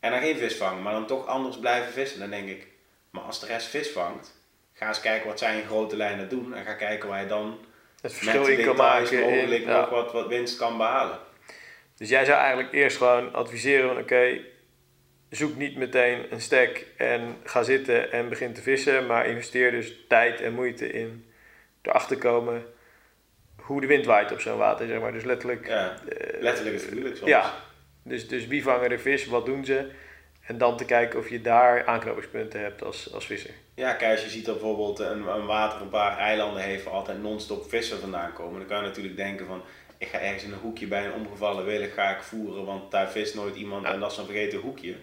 En 0.00 0.10
dan 0.10 0.20
geen 0.20 0.36
vis 0.36 0.56
vangen, 0.56 0.82
maar 0.82 0.92
dan 0.92 1.06
toch 1.06 1.26
anders 1.26 1.58
blijven 1.58 1.92
vissen. 1.92 2.20
Dan 2.20 2.30
denk 2.30 2.48
ik, 2.48 2.66
maar 3.10 3.22
als 3.22 3.40
de 3.40 3.46
rest 3.46 3.66
vis 3.66 3.88
vangt, 3.90 4.34
ga 4.72 4.88
eens 4.88 5.00
kijken 5.00 5.28
wat 5.28 5.38
zij 5.38 5.58
in 5.58 5.66
grote 5.66 5.96
lijnen 5.96 6.28
doen. 6.28 6.54
En 6.54 6.64
ga 6.64 6.72
kijken 6.74 7.08
waar 7.08 7.20
je 7.20 7.26
dan 7.26 7.58
Het 8.00 8.12
verschil 8.12 8.40
met 8.40 8.58
in 8.58 8.64
kan 8.64 8.76
maken. 8.76 9.20
mogelijk 9.20 9.62
In, 9.62 9.68
ja. 9.68 9.80
nog 9.80 9.90
wat, 9.90 10.12
wat 10.12 10.26
winst 10.26 10.56
kan 10.56 10.76
behalen. 10.76 11.18
Dus 11.98 12.08
jij 12.08 12.24
zou 12.24 12.38
eigenlijk 12.38 12.72
eerst 12.72 12.96
gewoon 12.96 13.34
adviseren 13.34 13.88
van 13.88 13.98
oké, 13.98 14.40
zoek 15.30 15.56
niet 15.56 15.76
meteen 15.76 16.32
een 16.32 16.40
stek 16.40 16.86
en 16.96 17.36
ga 17.44 17.62
zitten 17.62 18.12
en 18.12 18.28
begin 18.28 18.52
te 18.52 18.62
vissen, 18.62 19.06
maar 19.06 19.26
investeer 19.26 19.70
dus 19.70 19.94
tijd 20.08 20.40
en 20.40 20.52
moeite 20.54 20.92
in 20.92 21.24
erachter 21.82 22.18
komen 22.18 22.64
hoe 23.56 23.80
de 23.80 23.86
wind 23.86 24.06
waait 24.06 24.32
op 24.32 24.40
zo'n 24.40 24.56
water, 24.58 24.86
zeg 24.86 25.00
maar. 25.00 25.12
Dus 25.12 25.24
letterlijk, 25.24 25.66
Ja, 25.66 25.96
eh, 26.08 26.40
letterlijk 26.40 26.76
is 26.76 26.82
figuurlijk 26.82 27.16
soms. 27.16 27.30
ja. 27.30 27.54
Dus, 28.02 28.28
dus 28.28 28.46
wie 28.46 28.62
vangen 28.62 28.90
er 28.90 28.98
vis, 29.00 29.26
wat 29.26 29.46
doen 29.46 29.64
ze? 29.64 29.90
En 30.46 30.58
dan 30.58 30.76
te 30.76 30.84
kijken 30.84 31.18
of 31.18 31.28
je 31.28 31.40
daar 31.40 31.86
aanknopingspunten 31.86 32.60
hebt 32.60 32.82
als, 32.84 33.12
als 33.14 33.26
visser. 33.26 33.50
Ja, 33.74 33.92
kijk, 33.92 34.12
als 34.12 34.22
je 34.24 34.30
ziet 34.30 34.44
dat 34.44 34.54
bijvoorbeeld 34.54 34.98
een, 34.98 35.26
een 35.26 35.46
water 35.46 35.80
een 35.80 35.88
paar 35.88 36.18
eilanden 36.18 36.62
heeft 36.62 36.84
waar 36.84 36.94
altijd 36.94 37.22
non-stop 37.22 37.68
vissen 37.68 38.00
vandaan 38.00 38.32
komen, 38.32 38.58
dan 38.58 38.68
kan 38.68 38.80
je 38.80 38.86
natuurlijk 38.88 39.16
denken 39.16 39.46
van, 39.46 39.62
ik 39.98 40.08
ga 40.08 40.18
ergens 40.18 40.42
in 40.42 40.52
een 40.52 40.58
hoekje 40.58 40.86
bij 40.86 41.04
een 41.06 41.12
omgevallen 41.12 41.64
willen 41.64 41.90
ga 41.90 42.16
ik 42.16 42.22
voeren, 42.22 42.64
want 42.64 42.90
daar 42.90 43.10
vist 43.10 43.34
nooit 43.34 43.56
iemand 43.56 43.86
Ja. 43.86 43.92
en 43.92 44.00
dat 44.00 44.12
is 44.12 44.18
een 44.18 44.24
vergeten 44.24 44.58
hoekje. 44.58 44.94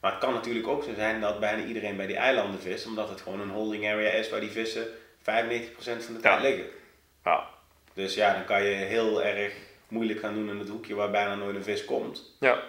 Maar 0.00 0.10
het 0.12 0.20
kan 0.20 0.32
natuurlijk 0.32 0.66
ook 0.66 0.84
zo 0.84 0.94
zijn 0.94 1.20
dat 1.20 1.40
bijna 1.40 1.64
iedereen 1.64 1.96
bij 1.96 2.06
die 2.06 2.16
eilanden 2.16 2.60
vist, 2.60 2.86
omdat 2.86 3.08
het 3.08 3.20
gewoon 3.20 3.40
een 3.40 3.50
holding 3.50 3.86
area 3.86 4.10
is 4.10 4.30
waar 4.30 4.40
die 4.40 4.50
vissen 4.50 4.86
95% 5.22 6.04
van 6.04 6.14
de 6.14 6.20
tijd 6.20 6.42
Ja. 6.42 6.48
liggen. 6.48 6.64
Ja. 7.24 7.48
Dus 7.94 8.14
ja, 8.14 8.32
dan 8.32 8.44
kan 8.44 8.62
je 8.62 8.74
heel 8.74 9.22
erg 9.22 9.52
moeilijk 9.88 10.20
gaan 10.20 10.34
doen 10.34 10.48
in 10.48 10.58
het 10.58 10.68
hoekje 10.68 10.94
waar 10.94 11.10
bijna 11.10 11.34
nooit 11.34 11.56
een 11.56 11.62
vis 11.62 11.84
komt. 11.84 12.36
Ja. 12.40 12.62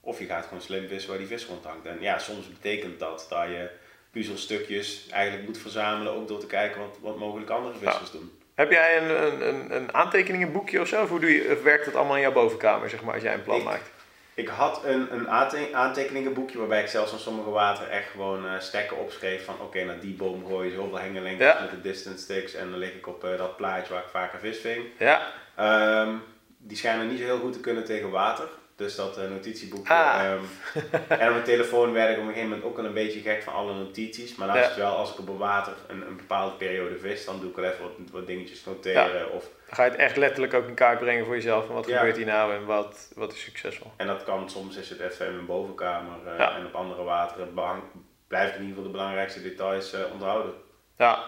Of 0.00 0.18
je 0.18 0.24
gaat 0.26 0.44
gewoon 0.46 0.62
slim 0.62 0.88
vissen 0.88 1.10
waar 1.10 1.18
die 1.18 1.26
vis 1.26 1.46
rondhangt. 1.46 1.86
En 1.86 1.96
ja, 2.00 2.18
soms 2.18 2.48
betekent 2.48 2.98
dat 2.98 3.26
dat 3.28 3.46
je 3.48 3.70
puzzelstukjes 4.10 5.06
eigenlijk 5.10 5.46
moet 5.46 5.58
verzamelen, 5.58 6.12
ook 6.12 6.28
door 6.28 6.38
te 6.40 6.46
kijken 6.46 6.80
wat, 6.80 6.98
wat 7.00 7.18
mogelijk 7.18 7.50
andere 7.50 7.78
vissers 7.78 8.10
doen. 8.10 8.35
Heb 8.56 8.70
jij 8.70 8.96
een, 9.02 9.22
een, 9.24 9.48
een, 9.48 9.76
een 9.76 9.94
aantekeningenboekje 9.94 10.80
of 10.80 10.88
zo? 10.88 11.02
Of, 11.02 11.08
hoe 11.08 11.20
doe 11.20 11.30
je, 11.34 11.52
of 11.56 11.62
werkt 11.62 11.84
dat 11.84 11.94
allemaal 11.94 12.14
in 12.16 12.20
jouw 12.22 12.32
bovenkamer, 12.32 12.90
zeg 12.90 13.02
maar, 13.02 13.14
als 13.14 13.22
jij 13.22 13.34
een 13.34 13.42
plan 13.42 13.58
Ik- 13.58 13.64
maakt? 13.64 13.90
Ik 14.34 14.48
had 14.48 14.80
een, 14.84 15.14
een 15.14 15.28
aante- 15.30 15.68
aantekeningenboekje 15.72 16.58
waarbij 16.58 16.80
ik 16.82 16.88
zelfs 16.88 17.12
aan 17.12 17.18
sommige 17.18 17.50
water 17.50 17.88
echt 17.88 18.10
gewoon 18.10 18.46
eh, 18.46 18.52
stekken 18.60 18.96
opschreef 18.98 19.44
van 19.44 19.54
oké, 19.60 19.84
naar 19.84 20.00
die 20.00 20.14
boom 20.14 20.46
gooi 20.46 20.68
je 20.70 20.74
zoveel 20.74 20.98
hengelengtes 20.98 21.46
Ja. 21.46 21.60
met 21.60 21.70
de 21.70 21.80
distance 21.80 22.18
sticks 22.22 22.54
en 22.54 22.70
dan 22.70 22.78
lig 22.78 22.94
ik 22.94 23.06
op 23.06 23.24
eh, 23.24 23.38
dat 23.38 23.56
plaatje 23.56 23.92
waar 23.92 24.02
ik 24.02 24.08
vaker 24.08 24.38
vis 24.38 24.58
ving. 24.58 24.84
Ja. 24.98 25.32
Ehm, 25.56 26.10
die 26.58 26.76
schijnen 26.76 27.08
niet 27.08 27.18
zo 27.18 27.24
heel 27.24 27.38
goed 27.38 27.52
te 27.52 27.60
kunnen 27.60 27.84
tegen 27.84 28.10
water. 28.10 28.48
Dus 28.76 28.94
dat 28.96 29.16
notitieboekje. 29.16 29.92
Ah. 29.94 30.24
ehm, 30.24 30.42
en 31.20 31.26
op 31.26 31.32
mijn 31.32 31.42
telefoon 31.42 31.92
werd 31.92 32.10
ik 32.10 32.14
op 32.16 32.20
een 32.22 32.28
gegeven 32.28 32.48
moment 32.48 32.66
ook 32.68 32.76
wel 32.76 32.84
een 32.84 32.92
beetje 32.94 33.20
gek 33.20 33.42
van 33.42 33.52
alle 33.52 33.74
notities. 33.74 34.34
Maar 34.36 34.46
dan 34.46 34.56
Ja. 34.56 34.62
is 34.62 34.68
het 34.68 34.76
wel, 34.76 34.96
als 34.96 35.12
ik 35.12 35.18
op 35.18 35.28
een 35.28 35.36
water 35.36 35.72
een, 35.88 36.06
een 36.06 36.16
bepaalde 36.16 36.56
periode 36.56 36.98
vis, 36.98 37.24
dan 37.24 37.40
doe 37.40 37.50
ik 37.50 37.56
wel 37.56 37.64
even 37.64 37.82
wat, 37.82 37.92
wat 38.12 38.26
dingetjes 38.26 38.64
noteren. 38.64 39.32
Of, 39.32 39.42
Dan 39.66 39.74
ga 39.74 39.84
je 39.84 39.90
het 39.90 39.98
echt 40.00 40.16
letterlijk 40.16 40.54
ook 40.54 40.68
in 40.68 40.74
kaart 40.74 40.98
brengen 40.98 41.24
voor 41.24 41.34
jezelf. 41.34 41.66
Van 41.66 41.74
wat 41.74 41.86
Ja. 41.86 41.96
gebeurt 41.96 42.16
hier 42.16 42.26
nou 42.26 42.54
en 42.54 42.64
wat, 42.64 43.12
wat 43.14 43.32
is 43.32 43.40
succesvol. 43.42 43.90
en 43.96 44.06
dat 44.06 44.24
kan, 44.24 44.50
soms 44.50 44.76
is 44.76 44.90
het 44.90 45.00
even 45.00 45.26
in 45.26 45.34
mijn 45.34 45.46
bovenkamer. 45.46 46.26
eh. 46.36 46.56
En 46.56 46.66
op 46.66 46.74
andere 46.74 47.02
wateren 47.02 47.54
behang- 47.54 47.82
blijf 48.28 48.48
ik 48.48 48.54
in 48.54 48.60
ieder 48.60 48.76
geval 48.76 48.90
de 48.92 48.96
belangrijkste 48.98 49.42
details 49.42 49.92
eh, 49.92 50.00
onthouden. 50.12 50.52
Ja, 50.98 51.24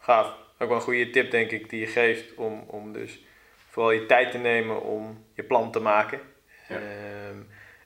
gaaf. 0.00 0.26
Ook 0.58 0.68
wel 0.68 0.76
een 0.76 0.82
goede 0.82 1.10
tip 1.10 1.30
denk 1.30 1.50
ik 1.50 1.70
die 1.70 1.80
je 1.80 1.86
geeft 1.86 2.34
om, 2.34 2.64
om 2.66 2.92
dus 2.92 3.18
vooral 3.68 3.90
je 3.92 4.06
tijd 4.06 4.30
te 4.30 4.38
nemen 4.38 4.82
om 4.82 5.24
je 5.34 5.42
plan 5.42 5.70
te 5.72 5.80
maken. 5.80 6.20
Ja. 6.70 6.76
Ehm, 6.76 7.38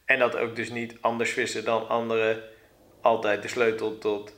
en 0.04 0.18
dat 0.18 0.36
ook 0.36 0.56
dus 0.56 0.70
niet 0.70 0.96
anders 1.00 1.30
vissen 1.30 1.64
dan 1.64 1.88
anderen 1.88 2.42
altijd 3.00 3.42
de 3.42 3.48
sleutel 3.48 3.98
tot 3.98 4.32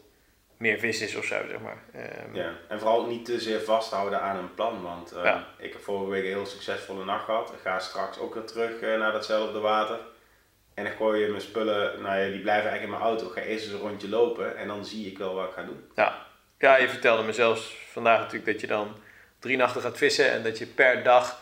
meer 0.56 0.78
vis 0.78 1.00
is 1.00 1.16
of 1.16 1.24
zo, 1.24 1.36
zeg 1.48 1.60
maar. 1.60 1.82
Ehm, 1.92 2.34
Ja. 2.34 2.52
En 2.68 2.78
vooral 2.78 3.06
niet 3.06 3.24
te 3.24 3.40
zeer 3.40 3.60
vasthouden 3.60 4.20
aan 4.20 4.36
een 4.36 4.54
plan. 4.54 4.82
Want 4.82 5.12
eh, 5.12 5.24
Ja. 5.24 5.46
ik 5.58 5.72
heb 5.72 5.82
vorige 5.82 6.10
week 6.10 6.22
een 6.22 6.28
heel 6.28 6.46
succesvolle 6.46 7.04
nacht 7.04 7.24
gehad. 7.24 7.52
Ik 7.52 7.58
ga 7.62 7.78
straks 7.78 8.18
ook 8.18 8.34
weer 8.34 8.44
terug 8.44 8.80
eh, 8.80 8.98
naar 8.98 9.12
datzelfde 9.12 9.58
water. 9.58 9.98
En 10.74 10.84
dan 10.84 10.92
gooi 10.92 11.20
je 11.20 11.28
mijn 11.28 11.40
spullen, 11.40 12.02
nou 12.02 12.18
ja, 12.18 12.30
die 12.30 12.40
blijven 12.40 12.70
eigenlijk 12.70 12.82
in 12.82 12.90
mijn 12.90 13.02
auto. 13.02 13.26
Ik 13.26 13.32
ga 13.32 13.40
eerst 13.40 13.64
eens 13.64 13.72
een 13.74 13.80
rondje 13.80 14.08
lopen 14.08 14.56
en 14.56 14.68
dan 14.68 14.84
zie 14.84 15.06
ik 15.10 15.18
wel 15.18 15.34
wat 15.34 15.48
ik 15.48 15.54
ga 15.54 15.62
doen. 15.62 15.90
Ja. 15.94 16.26
ja, 16.58 16.76
je 16.76 16.88
vertelde 16.88 17.22
me 17.22 17.32
zelfs 17.32 17.76
vandaag 17.90 18.18
natuurlijk 18.18 18.46
dat 18.52 18.60
je 18.60 18.66
dan 18.66 18.96
drie 19.38 19.56
nachten 19.56 19.80
gaat 19.82 19.96
vissen 19.96 20.30
en 20.32 20.42
dat 20.42 20.58
je 20.58 20.66
per 20.66 21.02
dag 21.02 21.40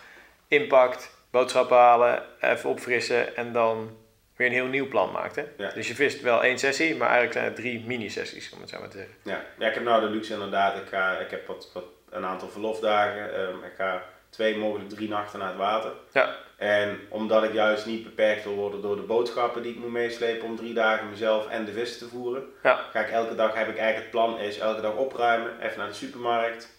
inpakt 0.49 1.14
boodschappen 1.35 1.77
halen, 1.77 2.23
even 2.41 2.71
opfrissen 2.71 3.37
en 3.37 3.53
dan 3.53 3.97
weer 4.37 4.47
een 4.47 4.53
heel 4.53 4.67
nieuw 4.67 4.89
plan 4.89 5.13
maakt. 5.13 5.37
Hè? 5.37 5.45
Ja. 5.57 5.71
Dus 5.71 5.89
je 5.89 5.95
vist 5.95 6.21
wel 6.21 6.43
één 6.43 6.59
sessie, 6.59 6.97
maar 6.97 7.09
eigenlijk 7.09 7.33
zijn 7.33 7.45
het 7.45 7.57
drie 7.57 7.85
mini-sessies, 7.87 8.53
om 8.53 8.61
het 8.61 8.71
zo 8.71 8.81
maar 8.81 8.89
te 8.89 8.97
zeggen. 8.97 9.17
Ja. 9.23 9.45
ja, 9.59 9.69
ik 9.69 9.75
heb 9.75 9.85
nou 9.85 10.01
de 10.01 10.11
luxe 10.11 10.33
inderdaad. 10.33 10.77
Ik, 10.77 10.89
ga, 10.89 11.19
ik 11.19 11.31
heb 11.31 11.47
wat, 11.47 11.71
wat, 11.73 11.85
een 12.11 12.25
aantal 12.25 12.49
verlofdagen. 12.49 13.35
Ehm, 13.35 13.65
ik 13.65 13.73
ga 13.77 14.03
twee, 14.31 14.57
mogelijk 14.57 14.89
drie 14.89 15.09
nachten 15.09 15.39
naar 15.39 15.49
het 15.49 15.57
water. 15.57 15.93
Ja, 16.13 16.37
En 16.57 17.01
omdat 17.09 17.45
ik 17.45 17.53
juist 17.53 17.87
niet 17.87 18.05
beperkt 18.05 18.45
wil 18.45 18.55
worden 18.55 18.83
door 18.83 18.97
de 18.97 19.03
boodschappen 19.03 19.63
die 19.63 19.73
ik 19.73 19.79
moet 19.79 19.91
meeslepen 19.91 20.47
om 20.47 20.57
drie 20.57 20.75
dagen 20.75 21.11
mezelf 21.11 21.49
en 21.49 21.65
de 21.65 21.73
vis 21.73 21.99
te 21.99 22.09
voeren, 22.09 22.45
ja, 22.63 22.81
ga 22.93 23.01
ik 23.01 23.11
elke 23.11 23.35
dag, 23.35 23.55
heb 23.55 23.69
ik 23.69 23.77
eigenlijk 23.77 23.97
het 23.97 24.11
plan 24.11 24.39
is, 24.39 24.59
elke 24.59 24.81
dag 24.81 24.95
opruimen, 24.95 25.61
even 25.61 25.79
naar 25.79 25.89
de 25.89 25.95
supermarkt, 25.95 26.74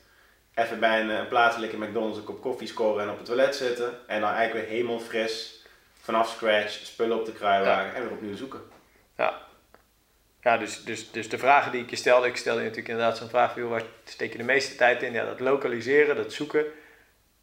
even 0.55 0.79
bij 0.79 1.01
een, 1.01 1.09
een 1.09 1.27
plaatselijke 1.27 1.77
McDonald's 1.77 2.17
een 2.17 2.23
kop 2.23 2.41
koffie 2.41 2.67
scoren 2.67 3.03
en 3.03 3.09
op 3.09 3.17
het 3.17 3.25
toilet 3.25 3.55
zitten. 3.55 4.07
En 4.07 4.21
dan 4.21 4.33
eigenlijk 4.33 4.67
weer 4.67 4.77
helemaal 4.77 4.99
fris, 4.99 5.65
vanaf 5.99 6.29
scratch, 6.29 6.71
spullen 6.71 7.19
op 7.19 7.25
de 7.25 7.33
kruiwagen 7.33 7.95
en 7.95 8.01
weer 8.01 8.11
opnieuw 8.11 8.35
zoeken. 8.35 8.61
ja. 9.17 9.43
Ja, 10.41 10.57
dus, 10.57 10.83
dus, 10.83 11.11
dus 11.11 11.29
de 11.29 11.37
vragen 11.37 11.71
die 11.71 11.81
ik 11.81 11.89
je 11.89 11.95
stelde, 11.95 12.27
ik 12.27 12.37
stelde 12.37 12.59
je 12.59 12.67
natuurlijk 12.67 12.93
inderdaad 12.93 13.17
zo'n 13.17 13.29
vraag, 13.29 13.55
joh, 13.55 13.69
waar 13.69 13.83
steek 14.03 14.31
je 14.31 14.37
de 14.37 14.43
meeste 14.43 14.75
tijd 14.75 15.03
in? 15.03 15.13
Ja, 15.13 15.25
dat 15.25 15.39
lokaliseren, 15.39 16.15
dat 16.15 16.33
zoeken, 16.33 16.65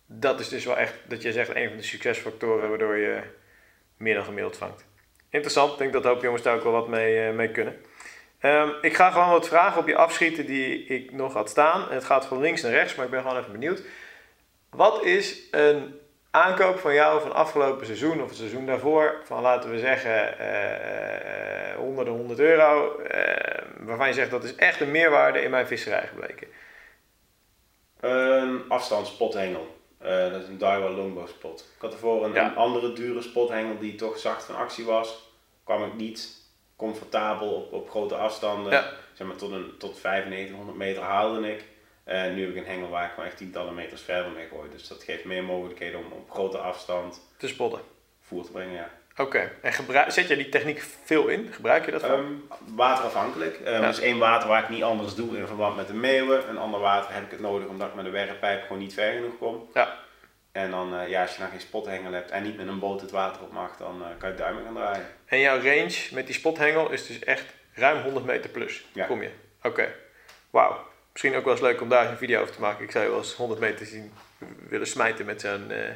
dat 0.06 0.40
is 0.40 0.48
dus 0.48 0.64
wel 0.64 0.76
echt, 0.76 0.94
dat 1.08 1.22
je 1.22 1.32
zegt, 1.32 1.54
een 1.54 1.68
van 1.68 1.76
de 1.76 1.82
succesfactoren 1.82 2.68
waardoor 2.68 2.96
je 2.96 3.22
meer 3.96 4.14
dan 4.14 4.24
gemiddeld 4.24 4.56
vangt. 4.56 4.84
Interessant, 5.30 5.72
ik 5.72 5.78
denk 5.78 5.92
dat 5.92 6.04
hoop 6.04 6.22
jongens 6.22 6.42
daar 6.42 6.54
ook 6.54 6.62
wel 6.62 6.72
wat 6.72 6.88
mee, 6.88 7.26
eh, 7.26 7.34
mee 7.34 7.50
kunnen. 7.50 7.80
Ehm, 8.42 8.68
ik 8.80 8.94
ga 8.94 9.10
gewoon 9.10 9.30
wat 9.30 9.48
vragen 9.48 9.80
op 9.80 9.88
je 9.88 9.96
afschieten 9.96 10.46
die 10.46 10.84
ik 10.84 11.12
nog 11.12 11.32
had 11.32 11.50
staan. 11.50 11.86
Het 11.90 12.04
gaat 12.04 12.26
van 12.26 12.40
links 12.40 12.62
naar 12.62 12.72
rechts, 12.72 12.94
maar 12.94 13.04
ik 13.04 13.10
ben 13.10 13.22
gewoon 13.22 13.38
even 13.38 13.52
benieuwd. 13.52 13.82
Wat 14.70 15.04
is 15.04 15.40
een 15.50 16.00
aankoop 16.30 16.78
van 16.78 16.94
jou 16.94 17.20
van 17.20 17.34
afgelopen 17.34 17.86
seizoen 17.86 18.22
of 18.22 18.28
het 18.28 18.36
seizoen 18.38 18.66
daarvoor, 18.66 19.20
van 19.24 19.42
laten 19.42 19.70
we 19.70 19.78
zeggen 19.78 20.38
eh, 20.38 21.76
honderden, 21.76 22.14
100 22.14 22.38
euro, 22.38 22.98
eh, 22.98 23.62
waarvan 23.78 24.08
je 24.08 24.14
zegt 24.14 24.30
dat 24.30 24.44
is 24.44 24.54
echt 24.54 24.80
een 24.80 24.90
meerwaarde 24.90 25.40
in 25.42 25.50
mijn 25.50 25.66
visserij 25.66 26.06
gebleken? 26.06 26.46
Een 28.00 28.64
afstandspothengel. 28.68 29.76
Eh 29.98 30.30
dat 30.30 30.42
is 30.42 30.48
een 30.48 30.58
Daiwa 30.58 30.90
longbow 30.90 31.28
spot. 31.28 31.70
Ik 31.76 31.82
had 31.82 31.92
ervoor 31.92 32.24
een, 32.24 32.32
Ja. 32.32 32.44
een 32.46 32.56
andere 32.56 32.92
dure 32.92 33.22
spothengel 33.22 33.78
die 33.78 33.94
toch 33.94 34.18
zacht 34.18 34.44
van 34.44 34.56
actie 34.56 34.84
was. 34.84 35.32
Kwam 35.64 35.84
ik 35.84 35.94
niet 35.94 36.41
comfortabel 36.76 37.48
op, 37.54 37.72
op 37.72 37.90
grote 37.90 38.14
afstanden. 38.14 38.72
Ja. 38.72 38.84
Zeg 39.12 39.26
maar 39.26 39.36
tot, 39.36 39.50
een, 39.52 39.74
tot 39.78 40.02
9500 40.02 40.76
meter 40.78 41.02
haalde 41.02 41.52
ik. 41.52 41.64
En 42.04 42.34
nu 42.34 42.40
heb 42.40 42.50
ik 42.50 42.56
een 42.56 42.70
hengel 42.72 42.88
waar 42.88 43.04
ik 43.04 43.10
gewoon 43.10 43.26
echt 43.28 43.36
tientallen 43.36 43.74
meters 43.74 44.02
verder 44.02 44.32
mee 44.32 44.46
gooi. 44.48 44.70
Dus 44.70 44.88
dat 44.88 45.02
geeft 45.02 45.24
meer 45.24 45.44
mogelijkheden 45.44 45.98
om 46.00 46.12
op 46.12 46.30
grote 46.30 46.58
afstand 46.58 47.20
Te 47.36 47.48
spotten. 47.48 47.80
voer 48.20 48.44
te 48.44 48.50
brengen. 48.50 48.74
Ja. 48.74 48.90
Oké, 49.16 49.50
en 49.62 49.72
gebruik, 49.72 50.10
zet 50.10 50.28
jij 50.28 50.36
die 50.36 50.48
techniek 50.48 50.80
veel 51.04 51.28
in? 51.28 51.48
Gebruik 51.52 51.84
je 51.84 51.90
dat? 51.90 52.02
Ehm, 52.02 52.24
waterafhankelijk. 52.76 53.56
Ehm, 53.60 53.82
Ja. 53.82 53.88
Is 53.88 54.00
één 54.00 54.18
water 54.18 54.48
waar 54.48 54.62
ik 54.62 54.68
niet 54.68 54.82
anders 54.82 55.14
doe 55.14 55.36
in 55.38 55.46
verband 55.46 55.76
met 55.76 55.86
de 55.86 55.94
meeuwen. 55.94 56.48
Een 56.48 56.58
ander 56.58 56.80
water 56.80 57.14
heb 57.14 57.24
ik 57.24 57.30
het 57.30 57.40
nodig 57.40 57.68
omdat 57.68 57.88
ik 57.88 57.94
met 57.94 58.04
de 58.04 58.10
werkpijp 58.10 58.62
gewoon 58.62 58.78
niet 58.78 58.94
ver 58.94 59.12
genoeg 59.12 59.38
kom. 59.38 59.68
Ja. 59.74 59.98
En 60.52 60.70
dan, 60.70 60.96
eh, 60.96 61.08
ja, 61.08 61.22
als 61.22 61.34
je 61.34 61.40
dan 61.40 61.50
geen 61.50 61.60
spothengel 61.60 62.12
hebt 62.12 62.30
en 62.30 62.42
niet 62.42 62.56
met 62.56 62.66
een 62.66 62.78
boot 62.78 63.00
het 63.00 63.10
water 63.10 63.42
op 63.42 63.52
mag, 63.52 63.76
dan 63.76 64.02
eh, 64.02 64.08
kan 64.18 64.30
je 64.30 64.36
duimen 64.36 64.64
gaan 64.64 64.74
draaien. 64.74 65.06
En 65.24 65.40
jouw 65.40 65.56
range 65.56 66.08
met 66.12 66.26
die 66.26 66.34
spothengel 66.34 66.90
is 66.90 67.06
dus 67.06 67.18
echt 67.18 67.44
ruim 67.74 68.02
100 68.02 68.24
meter 68.26 68.50
plus. 68.50 68.84
Ja. 68.92 69.06
Kom 69.06 69.22
je? 69.22 69.30
Oké. 69.62 69.94
Wauw. 70.50 70.90
Misschien 71.12 71.34
ook 71.34 71.44
wel 71.44 71.52
eens 71.52 71.62
leuk 71.62 71.80
om 71.80 71.88
daar 71.88 72.10
een 72.10 72.16
video 72.16 72.40
over 72.40 72.54
te 72.54 72.60
maken. 72.60 72.84
Ik 72.84 72.90
zou 72.90 73.04
je 73.04 73.10
wel 73.10 73.18
eens 73.18 73.34
100 73.34 73.60
meter 73.60 73.86
zien 73.86 74.12
willen 74.68 74.86
smijten 74.86 75.26
met 75.26 75.40
zo'n 75.40 75.70
eh, 75.70 75.90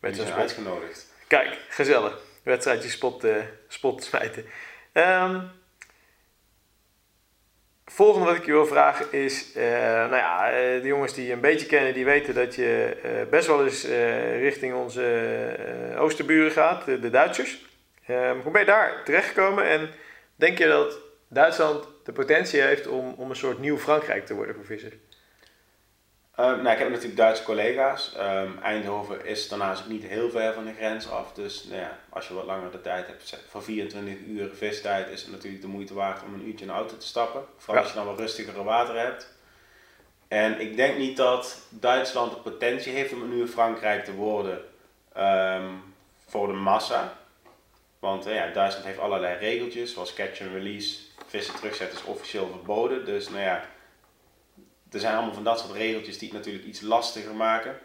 met 0.00 0.16
zo'n 0.16 0.26
spot. 0.26 0.38
uitgenodigd. 0.38 1.06
Kijk, 1.26 1.58
gezellig. 1.68 2.18
Wedstrijdje 2.42 2.88
spot, 2.88 3.26
spot 3.68 4.04
smijten. 4.04 4.44
Ehm, 4.92 5.40
volgende 7.92 8.26
wat 8.26 8.36
ik 8.36 8.44
je 8.44 8.52
wil 8.52 8.66
vragen 8.66 9.06
is, 9.12 9.52
eh, 9.52 9.62
nou 9.92 10.16
ja, 10.16 10.50
eh, 10.50 10.82
de 10.82 10.86
jongens 10.86 11.14
die 11.14 11.26
je 11.26 11.32
een 11.32 11.40
beetje 11.40 11.66
kennen, 11.66 11.94
die 11.94 12.04
weten 12.04 12.34
dat 12.34 12.54
je 12.54 12.96
eh, 13.02 13.10
best 13.30 13.46
wel 13.46 13.64
eens 13.64 13.86
richting 14.38 14.74
onze 14.74 15.56
oosterburen 15.98 16.50
gaat, 16.50 16.84
de, 16.84 17.00
de 17.00 17.10
Duitsers. 17.10 17.64
Ehm, 18.06 18.38
hoe 18.38 18.52
ben 18.52 18.60
je 18.60 18.66
daar 18.66 19.02
terechtgekomen 19.04 19.64
en 19.64 19.90
denk 20.36 20.58
je 20.58 20.66
dat 20.66 20.98
Duitsland 21.28 21.88
de 22.04 22.12
potentie 22.12 22.60
heeft 22.60 22.86
om, 22.86 23.14
om 23.16 23.30
een 23.30 23.36
soort 23.36 23.58
nieuw 23.58 23.78
Frankrijk 23.78 24.26
te 24.26 24.34
worden 24.34 24.54
voor 24.54 24.64
vissers? 24.64 24.94
Ehm, 26.40 26.62
nou, 26.62 26.70
ik 26.70 26.78
heb 26.78 26.88
natuurlijk 26.88 27.16
Duitse 27.16 27.42
collega's. 27.42 28.14
Ehm, 28.16 28.58
Eindhoven 28.62 29.24
is 29.26 29.48
daarnaast 29.48 29.82
ook 29.82 29.88
niet 29.88 30.02
heel 30.02 30.30
ver 30.30 30.54
van 30.54 30.64
de 30.64 30.72
grens 30.72 31.10
af. 31.10 31.32
Dus 31.32 31.64
nou 31.64 31.80
ja, 31.80 31.98
als 32.08 32.28
je 32.28 32.34
wat 32.34 32.44
langer 32.44 32.70
de 32.70 32.80
tijd 32.80 33.06
hebt, 33.06 33.36
van 33.48 33.62
24 33.62 34.14
uur 34.26 34.50
vistijd, 34.54 35.08
is 35.08 35.22
het 35.22 35.30
natuurlijk 35.30 35.62
de 35.62 35.68
moeite 35.68 35.94
waard 35.94 36.22
om 36.22 36.34
een 36.34 36.46
uurtje 36.46 36.64
in 36.64 36.70
de 36.70 36.76
auto 36.76 36.96
te 36.96 37.06
stappen. 37.06 37.44
Vooral 37.56 37.74
Ja. 37.76 37.80
als 37.80 37.90
je 37.90 37.98
dan 37.98 38.06
wat 38.06 38.18
rustigere 38.18 38.62
water 38.62 38.98
hebt. 38.98 39.28
En 40.28 40.60
ik 40.60 40.76
denk 40.76 40.98
niet 40.98 41.16
dat 41.16 41.58
Duitsland 41.68 42.32
de 42.32 42.38
potentie 42.38 42.92
heeft 42.92 43.12
om 43.12 43.22
een 43.22 43.30
nieuwe 43.30 43.48
Frankrijk 43.48 44.04
te 44.04 44.14
worden 44.14 44.60
ehm, 45.14 45.68
voor 46.26 46.46
de 46.46 46.52
massa. 46.52 47.16
Want 47.98 48.26
eh, 48.26 48.34
ja, 48.34 48.52
Duitsland 48.52 48.86
heeft 48.86 48.98
allerlei 48.98 49.38
regeltjes, 49.38 49.92
zoals 49.92 50.14
catch 50.14 50.40
and 50.40 50.52
release. 50.52 50.98
Vissen 51.26 51.54
terugzetten 51.54 51.98
is 51.98 52.04
officieel 52.04 52.48
verboden. 52.48 53.04
Dus 53.04 53.28
nou 53.28 53.40
ja, 53.40 53.64
er 54.90 55.00
zijn 55.00 55.14
allemaal 55.14 55.34
van 55.34 55.44
dat 55.44 55.60
soort 55.60 55.72
regeltjes 55.72 56.18
die 56.18 56.28
het 56.28 56.36
natuurlijk 56.36 56.64
iets 56.64 56.80
lastiger 56.80 57.34
maken. 57.34 57.78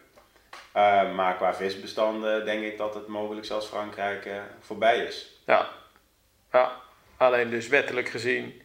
Uh, 0.75 1.15
maar 1.15 1.35
qua 1.35 1.53
visbestanden 1.55 2.45
denk 2.45 2.63
ik 2.63 2.77
dat 2.77 2.93
het 2.93 3.07
mogelijk 3.07 3.45
zelfs 3.45 3.65
Frankrijk 3.67 4.25
uh, 4.25 4.33
voorbij 4.59 4.97
is. 4.97 5.39
Ja. 5.45 5.67
ja, 6.51 6.71
alleen 7.17 7.49
dus 7.49 7.67
wettelijk 7.67 8.09
gezien. 8.09 8.61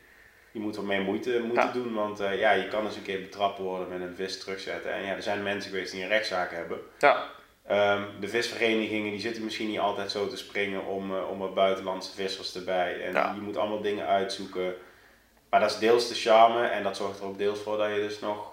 Je 0.52 0.60
moet 0.60 0.76
wat 0.76 0.84
meer 0.84 1.00
moeite 1.00 1.40
moeten 1.44 1.66
ja. 1.66 1.72
doen, 1.72 1.94
want 1.94 2.20
uh, 2.20 2.38
ja, 2.38 2.50
je 2.52 2.68
kan 2.68 2.84
eens 2.84 2.96
een 2.96 3.02
keer 3.02 3.20
betrapt 3.20 3.58
worden 3.58 3.88
met 3.88 4.00
een 4.00 4.16
vis 4.16 4.40
terugzetten. 4.40 4.92
En 4.92 5.02
ja, 5.02 5.14
er 5.14 5.22
zijn 5.22 5.42
mensen 5.42 5.70
geweest 5.70 5.92
die 5.92 6.02
een 6.02 6.08
rechtszaak 6.08 6.50
hebben. 6.50 6.78
Ja. 6.98 7.24
Um, 7.70 8.06
de 8.20 8.28
visverenigingen 8.28 9.10
die 9.10 9.20
zitten 9.20 9.44
misschien 9.44 9.68
niet 9.68 9.78
altijd 9.78 10.10
zo 10.10 10.28
te 10.28 10.36
springen 10.36 10.86
om, 10.86 11.14
om 11.14 11.38
wat 11.38 11.54
buitenlandse 11.54 12.14
vissers 12.14 12.54
erbij. 12.54 13.04
En 13.04 13.12
Ja. 13.12 13.32
je 13.34 13.40
moet 13.40 13.56
allemaal 13.56 13.80
dingen 13.80 14.06
uitzoeken. 14.06 14.74
Maar 15.50 15.60
dat 15.60 15.70
is 15.70 15.78
deels 15.78 16.08
de 16.08 16.14
charme 16.14 16.66
en 16.66 16.82
dat 16.82 16.96
zorgt 16.96 17.18
er 17.18 17.24
ook 17.24 17.38
deels 17.38 17.60
voor 17.60 17.76
dat 17.76 17.88
je 17.94 17.94
dus 18.00 18.20
nog 18.20 18.52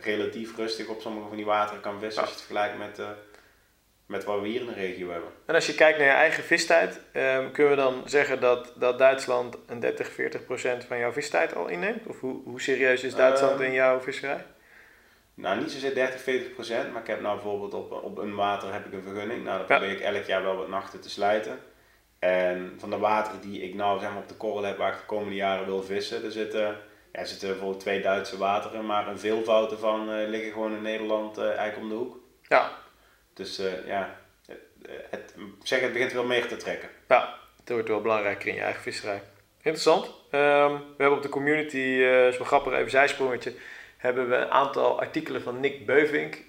relatief 0.00 0.56
rustig 0.56 0.86
op 0.86 1.00
sommige 1.00 1.26
van 1.28 1.36
die 1.36 1.46
wateren 1.46 1.80
kan 1.80 2.00
vissen 2.00 2.20
als 2.22 2.30
je 2.30 2.36
het 2.36 2.44
vergelijkt 2.46 2.78
met, 2.78 2.98
uh, 2.98 3.08
met 4.06 4.24
wat 4.24 4.40
we 4.40 4.48
hier 4.48 4.60
in 4.60 4.66
de 4.66 4.72
regio 4.74 5.10
hebben. 5.10 5.30
En 5.46 5.54
als 5.54 5.66
je 5.66 5.74
kijkt 5.74 5.98
naar 5.98 6.06
je 6.06 6.12
eigen 6.12 6.44
vistijd, 6.44 7.00
ehm, 7.12 7.50
kunnen 7.50 7.72
we 7.76 7.82
dan 7.82 8.02
zeggen 8.04 8.40
dat, 8.40 8.72
dat 8.76 8.98
Duitsland 8.98 9.56
een 9.66 9.80
30, 9.80 10.12
40 10.12 10.44
procent 10.44 10.84
van 10.84 10.98
jouw 10.98 11.12
vistijd 11.12 11.54
al 11.54 11.66
inneemt? 11.66 12.06
Of 12.06 12.20
hoe, 12.20 12.40
hoe 12.44 12.60
serieus 12.60 13.02
is 13.04 13.14
Duitsland 13.14 13.52
Ehm, 13.54 13.62
in 13.62 13.72
jouw 13.72 14.00
visserij? 14.00 14.44
Nou, 15.34 15.60
niet 15.60 15.70
zozeer 15.70 15.94
30, 15.94 16.20
40 16.20 16.52
procent, 16.54 16.92
maar 16.92 17.00
ik 17.02 17.06
heb 17.08 17.20
nou 17.20 17.34
bijvoorbeeld 17.34 17.74
op, 17.74 17.92
op 17.92 18.18
een 18.18 18.34
water 18.34 18.72
heb 18.72 18.86
ik 18.86 18.92
een 18.92 19.02
vergunning. 19.02 19.44
Nou, 19.44 19.58
dan 19.58 19.66
Ja. 19.68 19.76
probeer 19.78 19.96
ik 19.96 20.14
elk 20.14 20.24
jaar 20.24 20.42
wel 20.42 20.56
wat 20.56 20.68
nachten 20.68 21.00
te 21.00 21.10
sluiten. 21.10 21.58
En 22.18 22.74
van 22.78 22.90
de 22.90 22.98
wateren 22.98 23.40
die 23.40 23.62
ik 23.62 23.74
nou 23.74 24.00
zeg 24.00 24.08
maar, 24.08 24.18
op 24.18 24.28
de 24.28 24.34
korrel 24.34 24.62
heb 24.62 24.76
waar 24.76 24.92
ik 24.92 24.98
de 24.98 25.06
komende 25.06 25.34
jaren 25.34 25.66
wil 25.66 25.82
vissen, 25.82 26.24
er 26.24 26.32
zitten, 26.32 26.60
ja, 27.12 27.20
er 27.20 27.26
zitten 27.26 27.48
bijvoorbeeld 27.48 27.80
twee 27.80 28.00
Duitse 28.00 28.38
wateren, 28.38 28.86
maar 28.86 29.08
een 29.08 29.18
veelvoud 29.18 29.70
ervan 29.70 30.12
eh, 30.12 30.28
liggen 30.28 30.52
gewoon 30.52 30.72
in 30.74 30.82
Nederland 30.82 31.38
eh, 31.38 31.44
eigenlijk 31.44 31.78
om 31.78 31.88
de 31.88 31.94
hoek. 31.94 32.18
Ja, 32.42 32.70
Dus 33.34 33.58
eh, 33.58 33.86
ja, 33.86 34.16
het, 34.46 34.58
het, 35.10 35.34
zeg, 35.62 35.80
het 35.80 35.92
begint 35.92 36.12
wel 36.12 36.24
meer 36.24 36.46
te 36.46 36.56
trekken. 36.56 36.88
ja, 37.08 37.34
het 37.60 37.68
wordt 37.68 37.88
wel 37.88 38.00
belangrijker 38.00 38.48
in 38.48 38.54
je 38.54 38.60
eigen 38.60 38.82
visserij. 38.82 39.22
Interessant. 39.56 40.04
Ehm, 40.30 40.72
we 40.72 41.02
hebben 41.02 41.16
op 41.16 41.22
de 41.22 41.28
community, 41.28 41.78
is 42.28 42.36
wel 42.36 42.46
grappig, 42.46 42.72
even 42.72 42.90
zijsprongetje, 42.90 43.54
hebben 43.96 44.28
we 44.28 44.34
een 44.34 44.50
aantal 44.50 45.00
artikelen 45.00 45.42
van 45.42 45.60
Nick 45.60 45.86
Beuvink. 45.86 46.42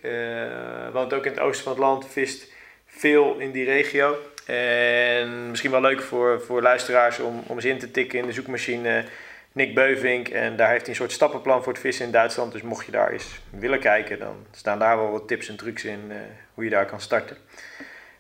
Woont 0.94 1.14
ook 1.14 1.26
in 1.26 1.32
het 1.32 1.40
oosten 1.40 1.64
van 1.64 1.72
het 1.72 1.82
land, 1.82 2.08
vist 2.08 2.52
veel 2.86 3.38
in 3.38 3.52
die 3.52 3.66
regio. 3.66 4.18
En 4.48 5.50
misschien 5.50 5.72
wel 5.72 5.82
leuk 5.82 6.02
voor, 6.02 6.42
voor 6.42 6.62
luisteraars 6.62 7.20
om, 7.20 7.44
om 7.48 7.56
eens 7.56 7.66
in 7.66 7.80
te 7.80 7.92
tikken 7.92 8.20
in 8.20 8.26
de 8.26 8.32
zoekmachine 8.32 9.04
Nick 9.52 9.74
Beuvink. 9.74 10.28
En 10.28 10.56
daar 10.56 10.70
heeft 10.70 10.82
hij 10.82 10.90
een 10.90 10.96
soort 10.96 11.12
stappenplan 11.12 11.64
voor 11.64 11.74
het 11.74 11.82
vissen 11.82 12.06
in 12.06 12.12
Duitsland. 12.12 12.52
Dus 12.52 12.62
mocht 12.62 12.86
je 12.86 12.92
daar 12.92 13.12
eens 13.12 13.40
willen 13.50 13.80
kijken, 13.80 14.20
dan 14.20 14.46
staan 14.52 14.80
daar 14.80 14.98
wel 14.98 15.12
wat 15.12 15.28
tips 15.28 15.50
en 15.50 15.56
trucs 15.56 15.84
in 15.84 16.02
eh, 16.10 16.18
hoe 16.54 16.64
je 16.64 16.70
daar 16.70 16.86
kan 16.86 17.02
starten. 17.02 17.38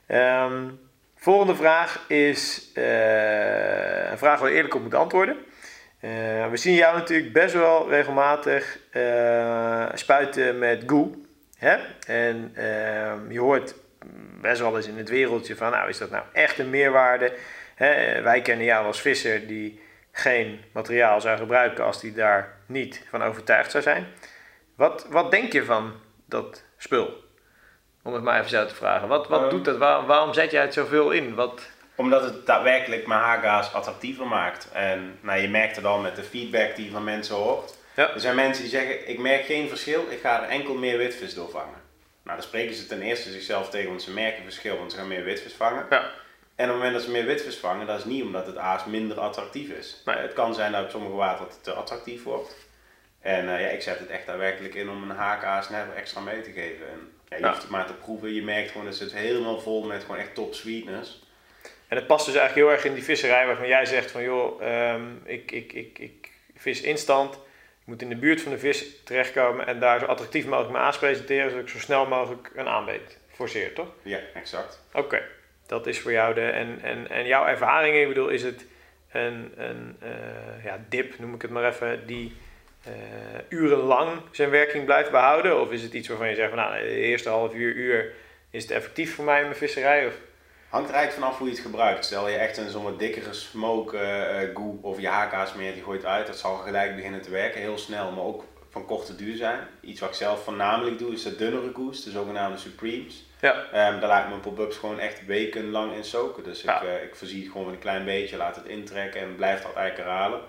Ehm, 0.06 0.64
volgende 1.16 1.56
vraag 1.56 2.06
is 2.08 2.72
eh, 2.74 4.12
een 4.12 4.18
vraag 4.18 4.40
waar 4.40 4.50
je 4.50 4.56
eerlijk 4.56 4.76
op 4.76 4.82
moet 4.82 4.94
antwoorden. 4.94 5.38
Eh, 6.00 6.50
we 6.50 6.58
zien 6.58 6.74
jou 6.74 6.98
natuurlijk 6.98 7.34
best 7.34 7.54
wel 7.54 7.90
regelmatig 7.90 8.80
spuiten 9.94 10.60
met 10.60 10.84
goo. 10.86 11.16
Hè? 11.58 11.78
En 12.08 12.52
ehm, 12.56 13.32
je 13.32 13.40
hoort 13.40 13.76
best 14.42 14.62
wel 14.62 14.76
eens 14.76 14.88
in 14.88 14.98
het 14.98 15.10
wereldje 15.10 15.56
van, 15.56 15.72
nou 15.72 15.90
is 15.90 15.98
dat 15.98 16.10
nou 16.10 16.24
echt 16.34 16.60
een 16.60 16.70
meerwaarde? 16.70 17.34
Wij 18.24 18.42
kennen 18.42 18.66
jou 18.66 18.86
als 18.86 19.02
visser 19.02 19.48
die 19.48 19.82
geen 20.12 20.64
materiaal 20.74 21.22
zou 21.22 21.38
gebruiken 21.38 21.84
als 21.84 22.00
die 22.02 22.14
daar 22.14 22.58
niet 22.66 23.04
van 23.10 23.24
overtuigd 23.24 23.72
zou 23.72 23.84
zijn. 23.84 24.08
Wat, 24.76 25.06
wat 25.10 25.32
denk 25.32 25.54
je 25.54 25.64
van 25.66 25.94
dat 26.26 26.64
spul? 26.78 27.26
Om 28.04 28.14
het 28.14 28.24
maar 28.24 28.38
even 28.38 28.50
zo 28.50 28.66
te 28.66 28.76
vragen. 28.76 29.08
Wat, 29.08 29.28
wat 29.28 29.42
Ehm. 29.42 29.50
doet 29.50 29.66
dat? 29.66 29.78
Waar- 29.78 30.06
waarom 30.06 30.34
zet 30.34 30.52
jij 30.52 30.62
het 30.62 30.74
zoveel 30.74 31.12
in? 31.12 31.36
Wat, 31.36 31.62
Omdat 31.96 32.24
het 32.24 32.46
daadwerkelijk 32.46 33.08
mijn 33.08 33.20
haakgaas 33.20 33.74
attractiever 33.74 34.28
maakt. 34.28 34.70
En 34.74 35.18
nou, 35.22 35.40
je 35.40 35.50
merkt 35.50 35.76
het 35.76 35.86
al 35.86 36.00
met 36.00 36.16
de 36.16 36.24
feedback 36.24 36.76
die 36.76 36.86
je 36.86 36.92
van 36.92 37.04
mensen 37.04 37.36
hoort. 37.36 37.76
Ja. 37.96 38.14
Er 38.14 38.20
zijn 38.20 38.36
mensen 38.36 38.64
die 38.64 38.72
zeggen, 38.72 39.10
ik 39.10 39.20
merk 39.20 39.46
geen 39.46 39.70
verschil, 39.70 40.06
ik 40.10 40.20
ga 40.20 40.44
er 40.44 40.50
enkel 40.50 40.76
meer 40.76 40.98
witvis 40.98 41.34
doorvangen. 41.34 41.86
Nou, 42.28 42.40
dan 42.40 42.48
spreken 42.48 42.76
ze 42.76 42.88
ten 42.88 43.02
eerste 43.02 43.32
zichzelf 43.32 43.70
tegen, 43.70 43.90
want 43.90 44.02
ze 44.02 44.12
merken 44.12 44.44
verschil, 44.44 44.78
want 44.78 44.92
ze 44.92 44.98
gaan 44.98 45.08
meer 45.08 45.24
witvis 45.24 45.54
vangen. 45.54 45.86
ja. 45.90 46.12
En 46.56 46.64
op 46.66 46.70
het 46.72 46.76
moment 46.78 46.94
dat 46.94 47.04
ze 47.04 47.12
meer 47.12 47.26
witvis 47.26 47.56
vangen, 47.58 47.88
dat 47.88 47.98
is 48.00 48.06
niet 48.06 48.24
omdat 48.24 48.46
het 48.46 48.58
aas 48.58 48.86
minder 48.86 49.20
attractief 49.20 49.70
is. 49.70 50.02
Nee. 50.06 50.16
Het 50.16 50.34
kan 50.34 50.54
zijn 50.56 50.72
dat 50.72 50.84
op 50.84 50.90
sommige 50.90 51.16
water 51.16 51.46
het 51.46 51.64
te 51.64 51.72
attractief 51.74 52.24
wordt. 52.24 52.56
En 53.22 53.56
eh, 53.56 53.62
ja, 53.62 53.68
ik 53.68 53.82
zet 53.82 54.00
het 54.00 54.10
echt 54.10 54.26
daadwerkelijk 54.26 54.76
in 54.76 54.90
om 54.90 55.10
een 55.10 55.16
haakaas 55.16 55.70
net 55.70 55.88
wat 55.88 55.96
extra 55.96 56.20
mee 56.22 56.42
te 56.42 56.52
geven. 56.52 56.88
En, 56.88 57.12
ja, 57.30 57.36
je 57.38 57.44
Ja. 57.44 57.50
hoeft 57.50 57.62
het 57.62 57.72
maar 57.72 57.86
te 57.86 57.94
proeven. 57.94 58.34
Je 58.34 58.44
merkt 58.44 58.72
gewoon, 58.72 58.86
dat 58.86 59.00
het 59.00 59.10
zit 59.10 59.20
helemaal 59.20 59.60
vol 59.60 59.84
met 59.86 60.02
gewoon 60.02 60.18
echt 60.18 60.36
top 60.36 60.54
sweetness. 60.54 61.24
En 61.88 61.98
het 61.98 62.08
past 62.08 62.26
dus 62.26 62.36
eigenlijk 62.36 62.68
heel 62.68 62.76
erg 62.78 62.86
in 62.86 62.94
die 62.94 63.04
visserij 63.04 63.46
waarvan 63.46 63.68
jij 63.68 63.86
zegt 63.86 64.12
van 64.12 64.24
joh, 64.24 64.64
ehm, 64.64 65.04
ik, 65.24 65.52
ik, 65.52 65.74
ik, 65.74 66.00
ik 66.00 66.30
vis 66.56 66.82
instant. 66.82 67.40
Ik 67.88 67.94
moet 67.94 68.02
in 68.02 68.10
de 68.10 68.16
buurt 68.16 68.42
van 68.42 68.52
de 68.52 68.58
vis 68.58 68.86
terechtkomen 69.04 69.68
en 69.68 69.80
daar 69.80 70.00
zo 70.00 70.06
attractief 70.06 70.46
mogelijk 70.46 70.72
mijn 70.72 70.84
aas 70.84 70.98
presenteren, 70.98 71.50
zodat 71.50 71.66
ik 71.66 71.72
zo 71.72 71.80
snel 71.80 72.06
mogelijk 72.06 72.52
een 72.56 72.68
aanbeet 72.68 73.18
forceer, 73.32 73.74
toch? 73.74 73.88
Ja, 74.02 74.20
exact. 74.34 74.84
Oké, 74.94 75.22
dat 75.66 75.88
is 75.88 76.00
voor 76.00 76.12
jou 76.12 76.34
de. 76.34 76.42
En, 76.42 76.80
en, 76.82 77.10
en 77.10 77.26
jouw 77.26 77.46
ervaring, 77.46 77.96
ik 77.96 78.08
bedoel, 78.08 78.28
is 78.28 78.44
het 78.44 78.66
een, 79.12 79.54
een 79.56 79.96
eh, 80.00 80.64
ja, 80.64 80.86
dip, 80.90 81.20
noem 81.20 81.34
ik 81.34 81.42
het 81.42 81.52
maar 81.52 81.68
even, 81.68 82.08
die 82.08 82.36
eh, 82.84 82.92
urenlang 83.50 84.22
zijn 84.32 84.50
werking 84.50 84.86
blijft 84.86 85.12
behouden? 85.12 85.62
Of 85.62 85.72
is 85.72 85.82
het 85.82 85.94
iets 85.94 86.08
waarvan 86.08 86.30
je 86.30 86.36
zegt 86.36 86.50
van 86.50 86.58
nou, 86.58 86.80
de 86.80 86.90
eerste 86.90 87.30
half 87.30 87.54
uur, 87.54 87.76
uur 87.76 88.14
is 88.50 88.64
het 88.64 88.72
effectief 88.72 89.16
voor 89.16 89.26
mij 89.26 89.38
in 89.38 89.46
mijn 89.46 89.58
visserij? 89.58 90.08
Of, 90.08 90.14
Hangt 90.70 90.90
er 90.90 90.96
eigenlijk 90.96 91.24
vanaf 91.26 91.38
hoe 91.40 91.48
je 91.48 91.54
het 91.54 91.64
gebruikt. 91.64 92.06
Stel 92.06 92.30
je 92.30 92.36
echt 92.38 92.58
een 92.58 92.70
zo'n 92.70 92.84
wat 92.84 93.00
dikkere 93.00 93.34
smoke 93.34 93.98
eh, 93.98 94.42
eh, 94.44 94.56
goo 94.56 94.80
of 94.82 95.00
je 95.00 95.08
haakaas 95.08 95.54
meer, 95.54 95.74
die 95.74 95.84
gooit 95.84 96.06
uit. 96.06 96.28
Dat 96.28 96.38
zal 96.38 96.56
gelijk 96.56 96.96
beginnen 96.96 97.22
te 97.22 97.30
werken, 97.30 97.62
heel 97.62 97.78
snel, 97.78 98.12
maar 98.12 98.24
ook 98.24 98.44
van 98.70 98.86
korte 98.86 99.16
duur 99.16 99.36
zijn. 99.36 99.60
Iets 99.82 100.00
wat 100.00 100.10
ik 100.10 100.16
zelf 100.16 100.44
voornamelijk 100.44 100.98
doe, 101.00 101.14
is 101.14 101.24
de 101.24 101.36
dunnere 101.36 101.72
goose, 101.74 102.04
de 102.04 102.10
zogenaamde 102.10 102.58
Supremes. 102.58 103.26
ja, 103.42 103.54
Ehm, 103.72 104.00
daar 104.00 104.10
laat 104.10 104.24
ik 104.24 104.30
mijn 104.30 104.42
pop-ups 104.42 104.78
gewoon 104.78 105.00
echt 105.00 105.26
wekenlang 105.26 105.94
in 105.96 106.04
soken. 106.04 106.44
Dus 106.44 106.62
Ja. 106.62 106.82
ik, 106.82 106.88
eh, 106.88 107.04
ik 107.04 107.16
voorzie 107.16 107.42
het 107.44 107.52
gewoon 107.52 107.66
met 107.66 107.76
een 107.76 107.82
klein 107.82 108.06
beetje, 108.06 108.38
laat 108.38 108.56
het 108.56 108.66
intrekken 108.66 109.22
en 109.22 109.36
blijft 109.36 109.64
dat 109.64 109.74
eigenlijk 109.76 110.10
herhalen. 110.10 110.40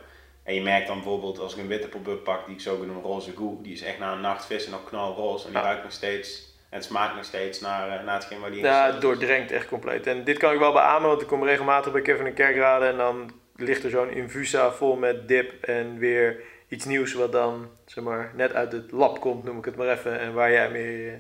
En 0.43 0.55
je 0.55 0.63
merkt 0.63 0.87
dan 0.87 0.97
bijvoorbeeld 0.97 1.39
als 1.39 1.55
ik 1.55 1.61
een 1.61 1.67
witte 1.69 1.89
pop-up 1.89 2.25
pak 2.25 2.47
die 2.47 2.55
ik 2.55 2.61
zo 2.61 2.85
noem 2.85 3.03
roze 3.03 3.33
goe, 3.37 3.63
die 3.63 3.73
is 3.73 3.83
echt 3.83 3.99
na 3.99 4.13
een 4.13 4.21
nacht 4.21 4.47
vissen 4.47 4.73
nog 4.73 4.85
knalroze 4.85 5.45
en 5.47 5.51
die 5.53 5.61
Ja. 5.61 5.67
ruikt 5.67 5.83
nog 5.83 5.93
steeds 5.93 6.48
en 6.71 6.77
het 6.77 6.85
smaakt 6.85 7.15
nog 7.15 7.25
steeds 7.25 7.61
naar, 7.61 7.99
eh, 7.99 8.05
naar 8.05 8.15
hetgeen 8.15 8.41
waar 8.41 8.51
die 8.51 8.59
in 8.59 8.65
ja, 8.65 8.93
het 8.93 9.01
doordrenkt 9.01 9.53
echt 9.53 9.69
compleet. 9.69 10.07
En 10.07 10.25
dit 10.25 10.39
kan 10.39 10.53
ik 10.53 10.59
wel 10.59 10.73
beamen, 10.73 11.09
want 11.09 11.21
ik 11.21 11.27
kom 11.27 11.45
regelmatig 11.45 11.93
bij 11.93 12.03
Kevin 12.03 12.27
en 12.27 12.35
Kerkrade 12.35 12.87
en 12.87 12.97
dan 12.97 13.31
ligt 13.57 13.85
er 13.85 13.91
zo'n 13.91 14.11
infusa 14.11 14.73
vol 14.73 14.97
met 14.97 15.29
dip 15.29 15.65
en 15.65 15.99
weer 15.99 16.41
iets 16.69 16.85
nieuws 16.85 17.13
wat 17.13 17.33
dan 17.33 17.71
zeg 17.87 18.05
maar, 18.05 18.33
net 18.35 18.53
uit 18.53 18.73
het 18.73 18.93
lab 18.93 19.21
komt, 19.21 19.45
noem 19.45 19.59
ik 19.59 19.65
het 19.65 19.77
maar 19.77 19.89
even, 19.89 20.21
en 20.21 20.33
waar 20.33 20.53
jij 20.53 20.71
mee, 20.71 21.09
eh, 21.09 21.15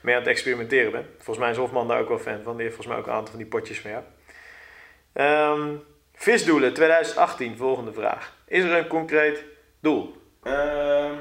mee 0.00 0.14
aan 0.14 0.20
het 0.20 0.30
experimenteren 0.30 0.92
bent. 0.92 1.06
Volgens 1.16 1.38
mij 1.38 1.50
is 1.50 1.56
Hofman 1.56 1.88
daar 1.88 2.00
ook 2.00 2.08
wel 2.08 2.18
fan 2.18 2.42
van, 2.42 2.56
die 2.56 2.62
heeft 2.62 2.74
volgens 2.74 2.86
mij 2.86 2.96
ook 2.96 3.06
een 3.06 3.12
aantal 3.12 3.30
van 3.30 3.38
die 3.38 3.48
potjes 3.48 3.82
jou. 3.82 4.02
Ehm, 5.12 5.74
visdoelen 6.14 6.74
2018, 6.74 7.56
volgende 7.56 7.92
vraag. 7.92 8.36
Is 8.46 8.64
er 8.64 8.72
een 8.72 8.86
concreet 8.86 9.44
doel? 9.80 10.16
Ehm, 10.42 11.14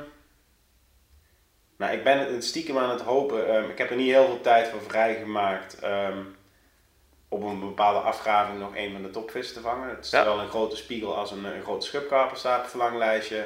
nou, 1.78 1.94
ik 1.94 2.04
ben 2.04 2.34
het 2.34 2.46
stiekem 2.46 2.78
aan 2.78 2.90
het 2.90 3.02
hopen. 3.02 3.48
Ehm, 3.56 3.70
ik 3.70 3.78
heb 3.78 3.90
er 3.90 3.96
niet 3.96 4.12
heel 4.12 4.26
veel 4.26 4.42
tijd 4.42 4.68
voor 4.68 4.82
vrijgemaakt. 4.82 5.80
ehm 5.80 6.18
op 7.30 7.44
een 7.44 7.60
bepaalde 7.60 8.00
afgraving 8.00 8.60
nog 8.60 8.76
een 8.76 8.92
van 8.92 9.02
de 9.04 9.10
topvissen 9.10 9.56
te 9.56 9.62
vangen. 9.62 9.90
Het 9.90 10.06
is 10.06 10.12
Ja. 10.12 10.24
wel 10.24 10.40
een 10.40 10.48
grote 10.50 10.76
spiegel 10.76 11.16
als 11.16 11.32
een, 11.32 11.44
een 11.46 11.62
grote 11.64 11.86
schubkarper 11.86 12.38
staat 12.38 12.56
op 12.56 12.62
het 12.62 12.70
verlanglijstje. 12.72 13.46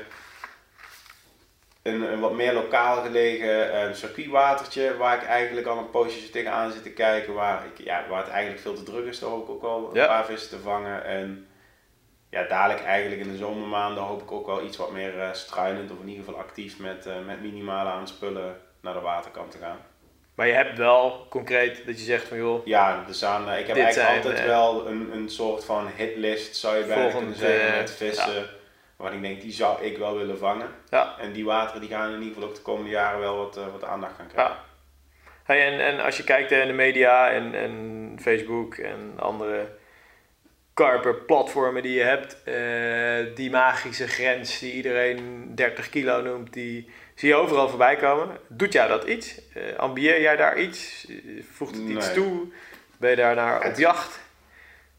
Een, 1.82 2.02
een 2.02 2.20
wat 2.20 2.34
meer 2.34 2.54
lokaal 2.54 3.02
gelegen 3.02 3.74
ehm, 3.74 3.94
circuitwatertje 3.94 4.98
waar 4.98 5.16
ik 5.18 5.24
eigenlijk 5.24 5.68
al 5.68 5.78
een 5.78 5.90
poosje 5.90 6.30
tegenaan 6.30 6.72
zit 6.72 6.84
te 6.84 6.92
kijken. 6.92 7.34
Waar, 7.34 7.66
ik, 7.66 7.86
ja, 7.86 8.06
waar 8.10 8.24
het 8.24 8.32
eigenlijk 8.32 8.62
veel 8.62 8.74
te 8.74 8.84
druk 8.84 9.06
is, 9.06 9.22
hoop 9.22 9.44
ik 9.44 9.50
ook 9.50 9.62
wel 9.62 9.90
een 9.90 9.96
Ja. 9.96 10.08
paar 10.08 10.26
vissen 10.26 10.50
te 10.50 10.60
vangen. 10.64 11.04
En 11.06 11.48
ja, 12.30 12.44
dadelijk 12.44 12.86
eigenlijk 12.86 13.22
in 13.22 13.32
de 13.32 13.38
zomermaanden 13.38 14.04
hoop 14.04 14.22
ik 14.22 14.32
ook 14.32 14.46
wel 14.46 14.64
iets 14.64 14.78
wat 14.78 14.92
meer 14.92 15.20
eh, 15.20 15.34
struinend 15.34 15.92
of 15.92 16.00
in 16.02 16.08
ieder 16.08 16.24
geval 16.24 16.40
actief 16.40 16.80
met, 16.80 17.06
eh, 17.06 17.14
met 17.26 17.42
minimale 17.42 17.90
aanspullen 17.90 18.62
naar 18.82 18.94
de 18.94 19.00
waterkant 19.00 19.52
te 19.52 19.58
gaan. 19.58 19.78
Maar 20.36 20.48
je 20.48 20.54
hebt 20.54 20.78
wel 20.78 21.26
concreet 21.30 21.86
dat 21.86 22.00
je 22.00 22.06
zegt 22.06 22.28
van 22.28 22.38
joh, 22.38 22.66
Ja, 22.66 23.04
dus 23.08 23.26
aan, 23.26 23.50
eh, 23.50 23.60
ik 23.60 23.68
heb 23.68 23.78
eigenlijk 23.78 24.08
zijn, 24.08 24.16
altijd 24.16 24.46
wel 24.46 24.88
een, 24.88 25.10
een 25.14 25.30
soort 25.30 25.66
van 25.66 25.88
hitlist, 25.96 26.56
zou 26.56 26.78
je 26.78 26.84
bijna 26.84 27.12
kunnen 27.12 27.36
zeggen, 27.36 27.78
met 27.78 27.92
vissen. 27.92 28.50
Waarvan 28.96 29.18
ik 29.18 29.24
denk, 29.24 29.42
die 29.42 29.52
zou 29.52 29.84
ik 29.84 29.98
wel 29.98 30.18
willen 30.18 30.38
vangen. 30.38 30.68
ja, 30.90 31.16
En 31.20 31.32
die 31.32 31.46
wateren 31.46 31.82
die 31.82 31.90
gaan 31.90 32.14
in 32.14 32.18
ieder 32.18 32.34
geval 32.34 32.50
ook 32.50 32.56
de 32.56 32.62
komende 32.62 32.90
jaren 32.90 33.20
wel 33.20 33.38
wat, 33.38 33.60
wat 33.72 33.84
aandacht 33.84 34.16
gaan 34.16 34.28
krijgen. 34.28 34.54
Ja. 34.54 34.64
Hey, 35.44 35.74
en, 35.74 35.80
en 35.80 36.00
als 36.00 36.18
je 36.18 36.24
kijkt 36.24 36.52
in 36.52 36.68
de 36.68 36.74
media 36.74 37.30
en, 37.30 37.54
en 37.54 38.18
Facebook 38.22 38.76
en 38.76 39.14
andere 39.20 39.68
Karper-platformen 40.80 41.84
die 41.84 41.94
je 41.94 42.04
hebt, 42.04 42.44
eh, 42.44 43.36
die 43.36 43.50
magische 43.50 44.08
grens 44.08 44.60
die 44.60 44.74
iedereen 44.74 45.52
30 45.56 45.90
kilo 45.90 46.22
noemt, 46.22 46.54
die 46.54 46.90
zie 47.16 47.30
je 47.30 47.36
overal 47.36 47.70
voorbij 47.70 47.96
komen. 47.96 48.38
Doet 48.48 48.74
jou 48.74 48.90
dat 48.90 49.04
iets? 49.04 49.42
Eh, 49.54 49.78
ambieer 49.78 50.22
jij 50.22 50.36
daar 50.36 50.60
iets? 50.60 51.06
Eh, 51.10 51.16
Voegt 51.54 51.76
het 51.76 51.90
iets 51.90 52.14
toe? 52.14 52.48
Ben 52.98 53.10
je 53.10 53.16
daar 53.16 53.36
naar 53.36 53.58
op 53.58 53.64
Het- 53.64 53.78
jacht? 53.78 54.20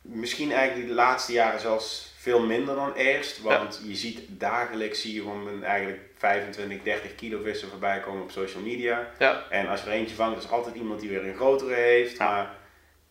Misschien 0.03 0.53
eigenlijk 0.53 0.89
de 0.89 0.95
laatste 0.95 1.33
jaren 1.33 1.61
zelfs 1.61 2.15
veel 2.19 2.41
minder 2.41 2.75
dan 2.75 2.95
eerst. 2.95 3.43
Want 3.43 3.81
je 3.87 3.95
ziet 3.95 4.21
dagelijks 4.29 5.01
zie 5.01 5.15
je 5.15 5.23
een 5.49 5.65
eigenlijk 5.65 6.01
25, 6.17 6.83
30 6.83 7.15
kilo 7.15 7.43
vissen 7.43 7.69
voorbij 7.69 8.01
komen 8.01 8.23
op 8.23 8.31
social 8.31 8.63
media. 8.63 9.11
Ja, 9.19 9.45
En 9.51 9.69
als 9.69 9.83
je 9.83 9.87
er 9.87 9.93
eentje 9.93 10.15
vangt, 10.15 10.39
is 10.45 10.51
altijd 10.51 10.75
iemand 10.75 11.01
die 11.01 11.09
weer 11.09 11.27
een 11.27 11.35
grotere 11.35 11.75
heeft. 11.75 12.17
Ja. 12.17 12.25
Maar 12.31 12.51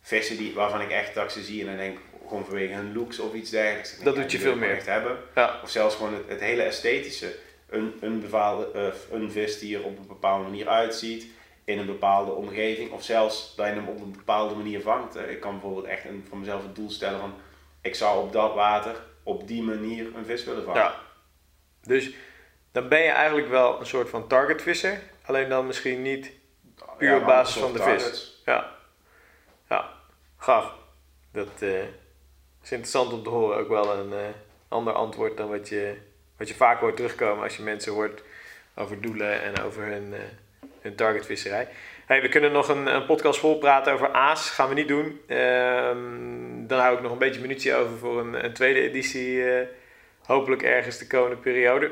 vissen 0.01 0.37
die, 0.37 0.53
waarvan 0.53 0.81
ik 0.81 0.89
echt 0.91 1.31
ze 1.31 1.41
zie 1.41 1.61
en 1.61 1.67
dan 1.67 1.77
denk 1.77 1.97
ik 1.97 2.03
gewoon 2.29 2.45
vanwege 2.45 2.73
hun 2.73 2.93
looks 2.93 3.19
of 3.19 3.33
iets 3.33 3.49
dergelijks. 3.49 3.99
Dat 3.99 4.15
doet 4.15 4.31
je 4.31 4.39
veel 4.39 4.55
meer. 4.55 4.71
Echt 4.71 4.85
hebben. 4.85 5.17
ja, 5.35 5.59
Of 5.63 5.69
zelfs 5.69 5.95
gewoon 5.95 6.13
het, 6.13 6.23
het 6.27 6.39
hele 6.39 6.61
esthetische. 6.61 7.35
Een, 7.69 7.97
een, 8.01 8.19
bepaalde, 8.19 8.71
eh, 8.73 9.17
een 9.19 9.31
vis 9.31 9.59
die 9.59 9.77
er 9.77 9.83
op 9.83 9.97
een 9.97 10.07
bepaalde 10.07 10.43
manier 10.43 10.67
uitziet. 10.67 11.25
In 11.63 11.79
een 11.79 11.85
bepaalde 11.85 12.31
omgeving. 12.31 12.91
Of 12.91 13.03
zelfs 13.03 13.53
dat 13.55 13.65
je 13.67 13.73
hem 13.73 13.87
op 13.87 14.01
een 14.01 14.11
bepaalde 14.11 14.55
manier 14.55 14.81
vangt. 14.81 15.15
Eh, 15.15 15.31
Ik 15.31 15.39
kan 15.39 15.51
bijvoorbeeld 15.51 15.85
echt 15.85 16.05
een, 16.05 16.25
voor 16.29 16.37
mezelf 16.37 16.63
het 16.63 16.75
doel 16.75 16.89
stellen 16.89 17.19
van... 17.19 17.33
Ik 17.81 17.95
zou 17.95 18.23
op 18.25 18.31
dat 18.31 18.53
water 18.53 18.95
op 19.23 19.47
die 19.47 19.61
manier 19.63 20.05
een 20.15 20.25
vis 20.25 20.43
willen 20.43 20.63
vangen. 20.63 20.81
ja. 20.81 20.95
Dus 21.83 22.11
dan 22.71 22.87
ben 22.87 22.99
je 23.01 23.09
eigenlijk 23.09 23.47
wel 23.49 23.79
een 23.79 23.85
soort 23.85 24.09
van 24.09 24.27
targetvisser, 24.27 25.01
alleen 25.25 25.49
dan 25.49 25.67
misschien 25.67 26.01
niet 26.01 26.31
Puur 26.97 27.09
Ja, 27.09 27.17
op 27.17 27.25
basis 27.25 27.61
van 27.61 27.73
de 27.73 27.81
vis. 27.83 28.41
Ja, 28.45 28.75
ja, 29.69 29.89
gaaf. 30.37 30.73
Dat 31.31 31.47
eh, 31.59 31.69
is 32.63 32.71
interessant 32.71 33.13
om 33.13 33.23
te 33.23 33.29
horen. 33.29 33.57
Ook 33.57 33.67
wel 33.67 33.93
een 33.93 34.13
eh, 34.13 34.19
ander 34.67 34.93
antwoord 34.93 35.37
dan 35.37 35.49
wat 35.49 35.69
je, 35.69 35.95
wat 36.37 36.47
je 36.47 36.55
vaak 36.55 36.79
hoort 36.79 36.95
terugkomen 36.95 37.43
als 37.43 37.57
je 37.57 37.63
mensen 37.63 37.93
hoort 37.93 38.23
over 38.75 39.01
doelen 39.01 39.41
en 39.41 39.61
over 39.61 39.83
hun, 39.83 40.13
eh, 40.13 40.19
hun 40.81 40.95
targetvisserij. 40.95 41.67
Hey, 42.05 42.21
we 42.21 42.29
kunnen 42.29 42.51
nog 42.51 42.69
een, 42.69 42.95
een 42.95 43.05
podcast 43.05 43.39
vol 43.39 43.57
praten 43.57 43.93
over 43.93 44.11
aas. 44.11 44.49
Gaan 44.49 44.69
we 44.69 44.73
niet 44.73 44.87
doen. 44.87 45.21
Ehm, 45.27 46.67
dan 46.67 46.79
hou 46.79 46.95
ik 46.95 47.01
nog 47.01 47.11
een 47.11 47.17
beetje 47.17 47.41
munitie 47.41 47.75
over 47.75 47.97
voor 47.97 48.19
een, 48.19 48.45
een 48.45 48.53
tweede 48.53 48.81
editie. 48.81 49.51
eh, 49.51 49.67
hopelijk 50.23 50.61
ergens 50.61 50.97
de 50.97 51.07
komende 51.07 51.35
periode. 51.35 51.91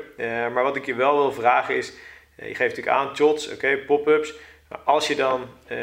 Maar 0.52 0.62
wat 0.62 0.76
ik 0.76 0.86
je 0.86 0.94
wel 0.94 1.16
wil 1.16 1.32
vragen 1.32 1.76
is... 1.76 1.92
je 2.36 2.44
geeft 2.44 2.58
natuurlijk 2.58 2.96
aan, 2.96 3.16
shots, 3.16 3.52
oké, 3.52 3.76
pop-ups. 3.76 4.34
Maar 4.68 4.78
als 4.84 5.06
je 5.08 5.14
dan 5.16 5.48
eh, 5.66 5.78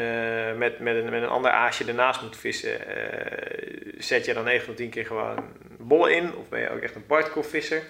met, 0.56 0.78
met, 0.78 0.96
een, 0.96 1.04
met 1.10 1.22
een 1.22 1.28
ander 1.28 1.50
aasje 1.50 1.84
ernaast 1.84 2.22
moet 2.22 2.36
vissen, 2.36 2.86
eh, 2.86 3.92
zet 3.98 4.24
je 4.24 4.34
dan 4.34 4.44
9 4.44 4.64
van 4.66 4.74
10 4.74 4.90
keer 4.90 5.06
gewoon 5.06 5.44
bollen 5.78 6.14
in? 6.14 6.36
Of 6.36 6.48
ben 6.48 6.60
je 6.60 6.70
ook 6.70 6.80
echt 6.80 6.94
een 6.94 7.06
partcore 7.06 7.46
visser? 7.48 7.82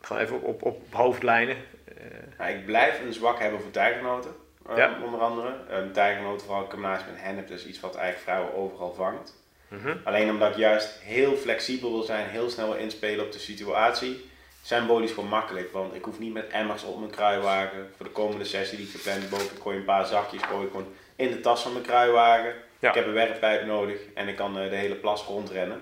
Gewoon 0.00 0.22
even 0.22 0.36
op, 0.42 0.62
op, 0.62 0.62
op 0.62 0.94
hoofdlijnen. 0.94 1.56
Eh, 1.84 1.94
Ja, 2.38 2.46
ik 2.46 2.66
blijf 2.66 3.00
een 3.00 3.12
zwak 3.12 3.38
hebben 3.38 3.60
voor 3.60 3.70
tijgernoten. 3.70 4.30
eh, 4.68 4.76
Ja. 4.76 4.96
Onder 5.04 5.20
andere. 5.20 5.54
Um, 5.72 5.92
tijgernoten, 5.92 6.46
vooral 6.46 6.66
combinatie 6.66 7.06
met 7.12 7.20
hennep, 7.22 7.48
dus 7.48 7.66
iets 7.66 7.80
wat 7.80 7.96
eigenlijk 7.96 8.24
vrijwel 8.24 8.54
overal 8.62 8.92
vangt. 8.94 9.34
mhm. 9.68 9.96
Alleen 10.04 10.30
omdat 10.30 10.50
ik 10.50 10.56
juist 10.56 11.00
heel 11.02 11.36
flexibel 11.36 11.90
wil 11.92 12.02
zijn, 12.02 12.26
heel 12.28 12.50
snel 12.50 12.68
wil 12.72 12.76
inspelen 12.80 13.24
op 13.24 13.32
de 13.32 13.38
situatie, 13.38 14.30
zijn 14.66 14.86
bodies 14.86 15.12
gewoon 15.12 15.28
makkelijk. 15.28 15.72
Want 15.72 15.94
ik 15.94 16.04
hoef 16.04 16.18
niet 16.18 16.32
met 16.32 16.48
emmers 16.48 16.82
op 16.84 16.98
mijn 16.98 17.10
kruiwagen. 17.10 17.90
Voor 17.96 18.06
de 18.06 18.12
komende 18.12 18.44
sessie 18.44 18.76
die 18.76 18.86
ik 18.86 18.92
gepland 18.92 19.20
heb, 19.20 19.30
boven, 19.30 19.56
ik 19.56 19.62
gooi 19.62 19.76
een 19.76 19.84
paar 19.84 20.06
zakjes 20.06 20.42
gooi 20.42 20.66
gewoon 20.66 20.86
in 21.16 21.30
de 21.30 21.40
tas 21.40 21.62
van 21.62 21.72
mijn 21.72 21.84
kruiwagen. 21.84 22.54
Ja. 22.78 22.88
Ik 22.88 22.94
heb 22.94 23.06
een 23.06 23.12
werppijp 23.12 23.66
nodig 23.66 23.98
en 24.14 24.28
ik 24.28 24.36
kan 24.36 24.58
eh, 24.58 24.70
de 24.70 24.76
hele 24.76 24.94
plas 24.94 25.24
rondrennen. 25.24 25.80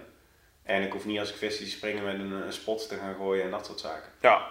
En 0.63 0.83
ik 0.83 0.93
hoef 0.93 1.05
niet 1.05 1.19
als 1.19 1.31
ik 1.31 1.37
vis 1.37 1.57
zie 1.57 1.67
springen 1.67 2.05
met 2.05 2.15
een, 2.15 2.33
een 2.33 2.53
spot 2.53 2.89
te 2.89 2.97
gaan 2.97 3.15
gooien 3.15 3.45
en 3.45 3.51
dat 3.51 3.67
soort 3.67 3.81
zaken. 3.81 4.11
Ja, 4.21 4.47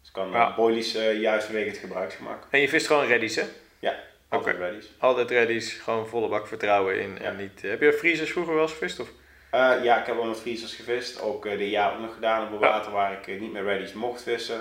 Dus 0.00 0.08
ik 0.08 0.14
kan 0.14 0.30
Ja. 0.30 0.36
ja. 0.38 0.54
boilies 0.54 0.94
eh, 0.94 1.20
juist 1.20 1.46
vanwege 1.46 1.68
het 1.68 1.78
gebruiksgemak. 1.78 2.46
en 2.50 2.60
je 2.60 2.68
vist 2.68 2.86
gewoon 2.86 3.06
reddies, 3.06 3.36
hè? 3.36 3.44
Ja. 3.78 3.96
Altijd 4.28 4.56
ready's. 4.56 4.90
Altijd 4.98 5.30
ready's, 5.30 5.72
gewoon 5.72 6.06
volle 6.06 6.28
bak 6.28 6.46
vertrouwen 6.46 7.00
in. 7.00 7.18
En 7.18 7.32
Ja. 7.32 7.38
niet, 7.38 7.62
heb 7.62 7.80
je 7.80 7.92
vriezers 7.92 8.30
vroeger 8.30 8.54
wel 8.54 8.62
eens 8.62 8.72
gevist? 8.72 9.00
Of? 9.00 9.08
Eh, 9.50 9.84
ja, 9.84 10.00
ik 10.00 10.06
heb 10.06 10.16
wel 10.16 10.24
met 10.24 10.40
vriezers 10.40 10.74
gevist. 10.74 11.20
Ook 11.20 11.46
eh 11.46 11.58
dit 11.58 11.70
jaar 11.70 12.00
nog 12.00 12.14
gedaan 12.14 12.46
op 12.46 12.52
een 12.52 12.58
water 12.58 12.92
waar 12.92 13.12
ik 13.12 13.26
eh, 13.26 13.40
niet 13.40 13.52
meer 13.52 13.64
ready's 13.64 13.92
mocht 13.92 14.22
vissen. 14.22 14.60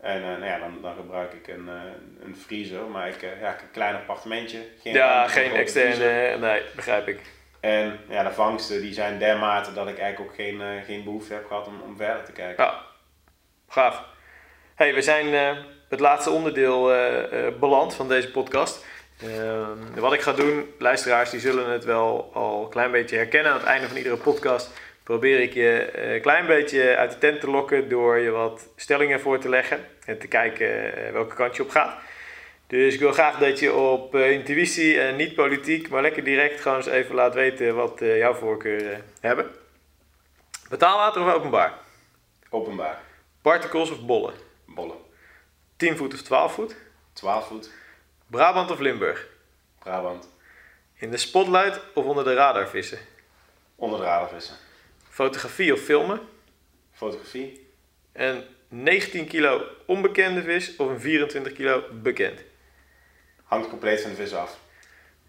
En 0.00 0.20
nou 0.20 0.44
ja, 0.44 0.58
dan, 0.58 0.78
dan 0.82 0.94
gebruik 0.94 1.32
ik 1.32 1.48
een, 1.48 1.68
een 2.22 2.36
vriezer. 2.36 2.82
Maar 2.82 3.08
ik, 3.08 3.20
ja, 3.20 3.28
ik 3.28 3.40
heb 3.40 3.60
een 3.62 3.70
klein 3.70 3.94
appartementje. 3.94 4.58
Geen 4.82 4.92
ja, 4.92 5.28
geen 5.28 5.52
externe, 5.52 6.38
nee, 6.38 6.62
begrijp 6.74 7.08
ik. 7.08 7.20
En 7.60 8.00
ja, 8.08 8.22
de 8.22 8.32
vangsten 8.32 8.80
die 8.80 8.92
zijn 8.92 9.18
dermate 9.18 9.72
dat 9.72 9.88
ik 9.88 9.98
eigenlijk 9.98 10.30
ook 10.30 10.36
geen, 10.36 10.62
geen 10.84 11.04
behoefte 11.04 11.32
heb 11.32 11.46
gehad 11.46 11.66
om, 11.66 11.80
om 11.80 11.96
verder 11.96 12.24
te 12.24 12.32
kijken. 12.32 12.64
Ja, 12.64 12.80
gaaf. 13.68 14.04
Hey, 14.74 14.94
we 14.94 15.02
zijn 15.02 15.26
het 15.88 16.00
laatste 16.00 16.30
onderdeel 16.30 16.82
beland 17.58 17.94
van 17.94 18.08
deze 18.08 18.30
podcast. 18.30 18.84
Ehm, 19.20 20.00
wat 20.00 20.12
ik 20.12 20.20
ga 20.20 20.32
doen, 20.32 20.74
luisteraars 20.78 21.30
die 21.30 21.40
zullen 21.40 21.70
het 21.70 21.84
wel 21.84 22.30
al 22.32 22.62
een 22.64 22.70
klein 22.70 22.90
beetje 22.90 23.16
herkennen. 23.16 23.52
Aan 23.52 23.58
het 23.58 23.66
einde 23.66 23.88
van 23.88 23.96
iedere 23.96 24.16
podcast 24.16 24.70
probeer 25.02 25.40
ik 25.40 25.54
je 25.54 25.98
een 25.98 26.20
klein 26.20 26.46
beetje 26.46 26.96
uit 26.96 27.10
de 27.10 27.18
tent 27.18 27.40
te 27.40 27.50
lokken 27.50 27.88
door 27.88 28.18
je 28.18 28.30
wat 28.30 28.68
stellingen 28.76 29.20
voor 29.20 29.38
te 29.38 29.48
leggen 29.48 29.86
en 30.04 30.18
te 30.18 30.26
kijken 30.26 30.96
eh, 30.96 31.12
welke 31.12 31.34
kant 31.34 31.56
je 31.56 31.62
op 31.62 31.70
gaat. 31.70 31.98
Dus 32.66 32.94
ik 32.94 33.00
wil 33.00 33.12
graag 33.12 33.38
dat 33.38 33.58
je 33.58 33.72
op 33.72 34.14
eh, 34.14 34.30
intuïtie 34.30 35.00
en 35.00 35.16
niet 35.16 35.34
politiek, 35.34 35.88
maar 35.88 36.02
lekker 36.02 36.24
direct 36.24 36.60
gewoon 36.60 36.76
eens 36.76 36.86
even 36.86 37.14
laat 37.14 37.34
weten 37.34 37.74
wat 37.74 38.00
eh, 38.00 38.18
jouw 38.18 38.34
voorkeuren 38.34 39.04
hebben. 39.20 39.50
Betaalwater 40.68 41.22
of 41.22 41.32
openbaar? 41.32 41.74
Openbaar. 42.50 43.00
Particles 43.42 43.90
of 43.90 44.06
bollen? 44.06 44.34
Bollen. 44.66 44.96
10 45.76 45.96
voet 45.96 46.14
of 46.14 46.22
12 46.22 46.52
voet? 46.52 46.76
12 47.12 47.46
voet. 47.46 47.70
Brabant 48.30 48.70
of 48.70 48.78
Limburg? 48.78 49.28
Brabant. 49.78 50.28
In 50.94 51.10
de 51.10 51.16
spotlight 51.16 51.80
of 51.94 52.04
onder 52.04 52.24
de 52.24 52.34
radar 52.34 52.68
vissen? 52.68 52.98
Onder 53.74 53.98
de 53.98 54.04
radar 54.04 54.28
vissen. 54.28 54.56
Fotografie 55.08 55.72
of 55.72 55.80
filmen? 55.80 56.20
Fotografie. 56.92 57.66
En 58.12 58.44
19 58.68 59.26
kilo 59.26 59.64
onbekende 59.86 60.42
vis 60.42 60.76
of 60.76 60.88
een 60.88 61.00
24 61.00 61.52
kilo 61.52 61.84
bekend? 62.02 62.40
Hangt 63.44 63.68
compleet 63.68 64.00
van 64.00 64.10
de 64.10 64.16
vis 64.16 64.34
af. 64.34 64.58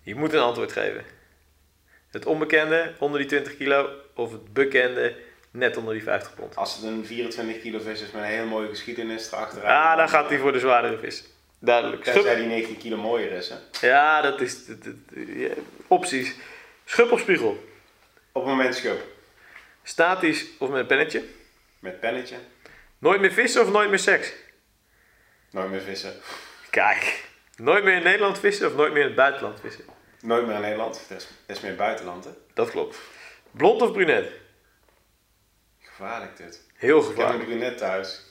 Je 0.01 0.15
moet 0.15 0.33
een 0.33 0.39
antwoord 0.39 0.71
geven. 0.71 1.05
Het 2.09 2.25
onbekende 2.25 2.93
onder 2.99 3.19
die 3.19 3.27
20 3.27 3.57
kilo 3.57 3.89
of 4.15 4.31
het 4.31 4.53
bekende 4.53 5.15
net 5.51 5.77
onder 5.77 5.93
die 5.93 6.03
50 6.03 6.33
pond? 6.35 6.55
Als 6.55 6.75
het 6.75 6.83
een 6.83 7.05
24 7.05 7.61
kilo 7.61 7.79
vis 7.79 8.01
is 8.01 8.11
met 8.11 8.21
een 8.21 8.29
hele 8.29 8.45
mooie 8.45 8.67
geschiedenis 8.67 9.31
erachteraan. 9.31 9.91
Ah, 9.91 9.97
dan 9.97 10.09
gaat 10.09 10.29
hij 10.29 10.37
voor 10.37 10.51
de 10.51 10.59
zwaardere 10.59 10.97
vis. 10.97 11.23
Duidelijk. 11.59 12.03
Tenzij 12.03 12.21
Schub. 12.23 12.37
die 12.37 12.45
19 12.47 12.77
kilo 12.77 12.97
mooier 12.97 13.31
is. 13.31 13.49
Hè? 13.49 13.87
Ja, 13.87 14.21
dat 14.21 14.41
is... 14.41 14.65
dat- 14.65 14.83
dat- 14.83 14.93
ja, 15.27 15.49
opties. 15.87 16.35
Schub 16.85 17.11
of 17.11 17.19
spiegel? 17.19 17.49
Op 18.31 18.45
het 18.45 18.51
moment 18.55 18.75
schub. 18.75 18.99
Statisch 19.83 20.45
of 20.59 20.69
met 20.69 20.79
een 20.79 20.85
pennetje? 20.85 21.23
Met 21.79 21.99
pennetje. 21.99 22.35
Nooit 22.97 23.21
meer 23.21 23.31
vissen 23.31 23.61
of 23.61 23.71
nooit 23.71 23.89
meer 23.89 23.99
seks? 23.99 24.33
Nooit 25.51 25.69
meer 25.69 25.81
vissen. 25.81 26.13
Kijk, 26.69 27.23
nooit 27.55 27.83
meer 27.83 27.95
in 27.95 28.03
Nederland 28.03 28.39
vissen 28.39 28.67
of 28.67 28.75
nooit 28.75 28.91
meer 28.93 29.01
in 29.01 29.07
het 29.07 29.15
buitenland 29.15 29.59
vissen? 29.59 29.85
Nooit 30.21 30.45
meer 30.45 30.55
in 30.55 30.61
Nederland. 30.61 31.05
Dat 31.09 31.17
is, 31.17 31.27
dat 31.45 31.55
is 31.57 31.61
meer 31.63 31.75
buitenland. 31.75 32.23
Hè? 32.25 32.31
Dat 32.53 32.69
klopt. 32.71 32.97
Blond 33.51 33.81
of 33.81 33.91
brunet? 33.91 34.31
Gevaarlijk 35.81 36.37
dit. 36.37 36.61
Heel 36.75 36.97
Ik 36.99 37.03
heb 37.03 37.11
een 37.11 37.21
gevaarlijk. 37.21 37.45
brunet 37.49 37.77
thuis. 37.77 38.21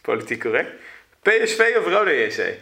Politiek 0.00 0.40
correct. 0.40 0.70
PSV 1.30 1.74
of 1.78 1.86
Rode 1.86 2.10
JC? 2.26 2.58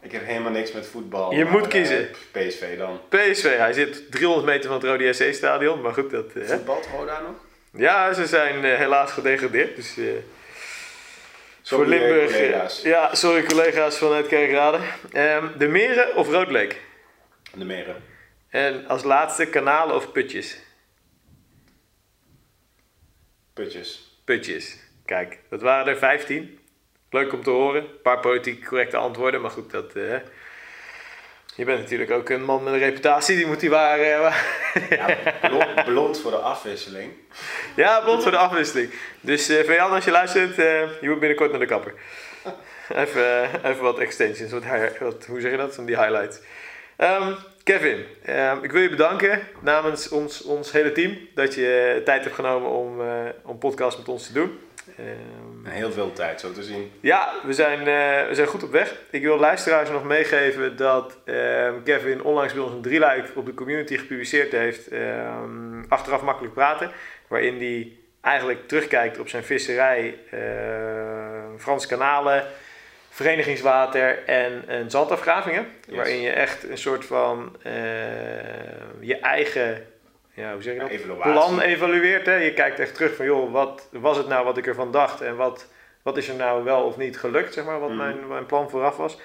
Ik 0.00 0.12
heb 0.12 0.24
helemaal 0.24 0.50
niks 0.52 0.72
met 0.72 0.86
voetbal. 0.86 1.32
Je 1.32 1.44
maar, 1.44 1.52
moet 1.52 1.62
eh, 1.62 1.68
kiezen. 1.68 2.10
PSV 2.32 2.78
dan. 2.78 3.00
PSV, 3.08 3.56
hij 3.56 3.72
zit 3.72 4.10
300 4.10 4.46
meter 4.46 4.64
van 4.70 4.72
het 4.78 4.84
Rode 4.84 5.04
JC 5.04 5.34
stadion, 5.34 5.80
maar 5.80 5.92
goed, 5.92 6.10
dat... 6.10 6.26
eh, 6.32 6.34
hè? 6.34 6.46
Voetbalt 6.56 6.86
Roda 6.96 7.20
nog? 7.20 7.34
Ja, 7.72 8.12
ze 8.12 8.26
zijn 8.26 8.64
eh, 8.64 8.76
helaas 8.76 9.12
gedegradeerd, 9.12 9.76
dus... 9.76 9.96
eh, 9.96 10.04
Sorry, 11.62 11.84
voor 11.84 11.94
eh, 11.94 12.00
Limburg... 12.00 12.30
eh, 12.30 12.36
collega's. 12.36 12.82
ja, 12.82 13.14
sorry 13.14 13.42
collega's 13.42 13.98
vanuit 13.98 14.26
Kerkrade. 14.26 14.78
Ehm, 15.12 15.58
de 15.58 15.68
Meren 15.68 16.16
of 16.16 16.28
Roodleek? 16.28 16.80
De 17.54 17.64
meren. 17.64 18.02
En 18.48 18.86
als 18.86 19.02
laatste 19.02 19.46
kanalen 19.46 19.94
of 19.96 20.12
putjes? 20.12 20.58
Putjes. 23.54 24.20
Putjes. 24.24 24.76
Kijk, 25.04 25.38
dat 25.50 25.60
waren 25.62 25.86
er 25.92 25.98
15. 25.98 26.58
Leuk 27.12 27.32
om 27.32 27.42
te 27.42 27.50
horen. 27.50 27.82
Een 27.82 28.00
paar 28.02 28.20
politiek 28.20 28.64
correcte 28.66 28.96
antwoorden, 28.96 29.40
maar 29.40 29.50
goed, 29.50 29.70
dat. 29.70 29.92
eh, 29.96 30.16
je 31.54 31.64
bent 31.64 31.78
natuurlijk 31.80 32.10
ook 32.10 32.28
een 32.28 32.44
man 32.44 32.62
met 32.62 32.72
een 32.72 32.78
reputatie, 32.78 33.36
die 33.36 33.46
moet 33.46 33.60
die 33.60 33.70
waar. 33.70 33.98
eh, 33.98 34.20
waar- 34.20 34.46
Ja, 34.90 35.16
blond, 35.48 35.84
blond 35.84 36.20
voor 36.20 36.30
de 36.30 36.36
afwisseling. 36.36 37.12
ja, 37.76 38.00
blond 38.00 38.22
voor 38.22 38.30
de 38.30 38.36
afwisseling. 38.36 38.90
Dus 39.20 39.48
eh 39.48 39.76
Jan, 39.76 39.90
als 39.90 40.04
je 40.04 40.10
luistert, 40.10 40.58
eh, 40.58 40.80
je 41.00 41.08
moet 41.08 41.18
binnenkort 41.18 41.50
naar 41.50 41.60
de 41.60 41.66
kapper. 41.66 41.92
Even, 42.94 43.42
eh, 43.42 43.70
even 43.70 43.82
wat 43.82 43.98
extensions, 43.98 44.52
wat, 44.52 44.62
wat, 45.00 45.26
hoe 45.26 45.40
zeg 45.40 45.50
je 45.50 45.56
dat? 45.56 45.74
Van 45.74 45.84
die 45.84 45.96
highlights. 45.98 46.40
Ehm, 46.96 47.32
Kevin, 47.64 48.04
ehm, 48.24 48.56
ik 48.64 48.72
wil 48.72 48.82
je 48.82 48.88
bedanken 48.90 49.46
namens 49.60 50.08
ons, 50.08 50.42
ons 50.42 50.72
hele 50.72 50.92
team 50.92 51.18
dat 51.34 51.54
je 51.54 51.94
eh, 51.96 52.04
tijd 52.04 52.22
hebt 52.24 52.34
genomen 52.34 52.70
om, 52.70 53.00
eh 53.00 53.06
om 53.44 53.58
podcast 53.58 53.98
met 53.98 54.08
ons 54.08 54.26
te 54.26 54.32
doen. 54.32 54.58
Ehm, 54.98 55.51
Heel 55.64 55.92
veel 55.92 56.12
tijd 56.12 56.40
zo 56.40 56.52
te 56.52 56.62
zien. 56.62 56.92
Ja, 57.00 57.32
we 57.44 57.52
zijn, 57.52 57.78
eh, 57.78 58.28
we 58.28 58.34
zijn 58.34 58.46
goed 58.46 58.62
op 58.62 58.70
weg. 58.70 58.94
Ik 59.10 59.22
wil 59.22 59.38
luisteraars 59.38 59.90
nog 59.90 60.04
meegeven 60.04 60.76
dat 60.76 61.18
ehm, 61.24 61.82
Kevin 61.84 62.22
onlangs 62.22 62.52
bij 62.52 62.62
ons 62.62 62.72
een 62.72 62.82
drieluik 62.82 63.30
op 63.34 63.46
de 63.46 63.54
community 63.54 63.96
gepubliceerd 63.96 64.52
heeft. 64.52 64.88
ehm, 64.88 65.82
achteraf 65.88 66.22
makkelijk 66.22 66.54
praten. 66.54 66.90
Waarin 67.28 67.56
hij 67.58 67.92
eigenlijk 68.20 68.68
terugkijkt 68.68 69.18
op 69.18 69.28
zijn 69.28 69.44
visserij, 69.44 70.18
ehm, 70.30 71.58
Frans 71.58 71.86
kanalen, 71.86 72.44
verenigingswater 73.10 74.24
en 74.26 74.64
een 74.66 74.90
zandafgravingen. 74.90 75.66
Yes. 75.86 75.96
Waarin 75.96 76.20
je 76.20 76.30
echt 76.30 76.68
een 76.68 76.78
soort 76.78 77.04
van 77.04 77.56
eh, 77.62 77.72
je 79.00 79.16
eigen, 79.20 79.86
ja, 80.34 80.52
hoe 80.52 80.62
zeg 80.62 80.74
je 80.74 80.80
dat? 80.80 80.88
Evaluatie. 80.88 81.32
plan 81.32 81.60
evalueert. 81.60 82.26
Hè? 82.26 82.34
Je 82.34 82.52
kijkt 82.54 82.78
echt 82.78 82.94
terug 82.94 83.16
van, 83.16 83.24
joh, 83.24 83.52
wat 83.52 83.88
was 83.92 84.16
het 84.16 84.28
nou 84.28 84.44
wat 84.44 84.56
ik 84.56 84.66
ervan 84.66 84.92
dacht 84.92 85.20
en 85.20 85.36
wat, 85.36 85.68
wat 86.02 86.16
is 86.16 86.28
er 86.28 86.34
nou 86.34 86.64
wel 86.64 86.82
of 86.84 86.96
niet 86.96 87.18
gelukt, 87.18 87.54
zeg 87.54 87.64
maar, 87.64 87.80
wat 87.80 87.88
Mhm. 87.88 87.98
mijn, 87.98 88.28
mijn 88.28 88.46
plan 88.46 88.70
vooraf 88.70 88.96
was. 88.96 89.20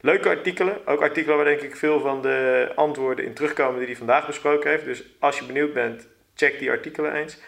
Leuke 0.00 0.28
artikelen, 0.28 0.78
ook 0.86 1.00
artikelen 1.00 1.36
waar 1.36 1.44
denk 1.46 1.60
ik 1.60 1.76
veel 1.76 2.00
van 2.00 2.22
de 2.22 2.68
antwoorden 2.74 3.24
in 3.24 3.34
terugkomen 3.34 3.78
die 3.78 3.86
hij 3.86 3.96
vandaag 3.96 4.26
besproken 4.26 4.70
heeft. 4.70 4.84
Dus 4.84 5.04
als 5.18 5.38
je 5.38 5.44
benieuwd 5.44 5.72
bent, 5.72 6.06
check 6.34 6.58
die 6.58 6.70
artikelen 6.70 7.14
eens. 7.14 7.38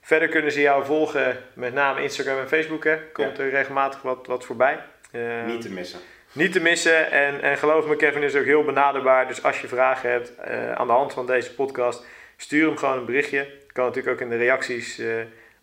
Verder 0.00 0.28
kunnen 0.28 0.52
ze 0.52 0.60
jou 0.60 0.84
volgen, 0.84 1.36
met 1.54 1.74
name 1.74 2.02
Instagram 2.02 2.38
en 2.38 2.48
Facebook. 2.48 2.84
Hè. 2.84 2.96
Komt 3.12 3.38
er 3.38 3.50
regelmatig 3.50 4.02
wat, 4.02 4.26
wat 4.26 4.44
voorbij. 4.44 4.78
Eh, 5.12 5.44
Niet 5.46 5.60
te 5.60 5.70
missen. 5.72 6.00
niet 6.32 6.52
te 6.52 6.60
missen. 6.60 7.10
En, 7.10 7.40
en 7.42 7.56
geloof 7.58 7.86
me, 7.86 7.96
Kevin 7.96 8.22
is 8.22 8.36
ook 8.36 8.44
heel 8.44 8.64
benaderbaar. 8.64 9.26
Dus 9.28 9.42
als 9.42 9.60
je 9.60 9.68
vragen 9.68 10.10
hebt 10.10 10.34
eh, 10.34 10.72
aan 10.72 10.86
de 10.86 10.92
hand 10.92 11.12
van 11.12 11.26
deze 11.26 11.54
podcast, 11.54 12.04
stuur 12.36 12.66
hem 12.66 12.76
gewoon 12.76 12.98
een 12.98 13.04
berichtje. 13.04 13.46
Kan 13.72 13.84
natuurlijk 13.84 14.14
ook 14.14 14.20
in 14.20 14.28
de 14.28 14.36
reacties 14.44 14.98
eh, 14.98 15.08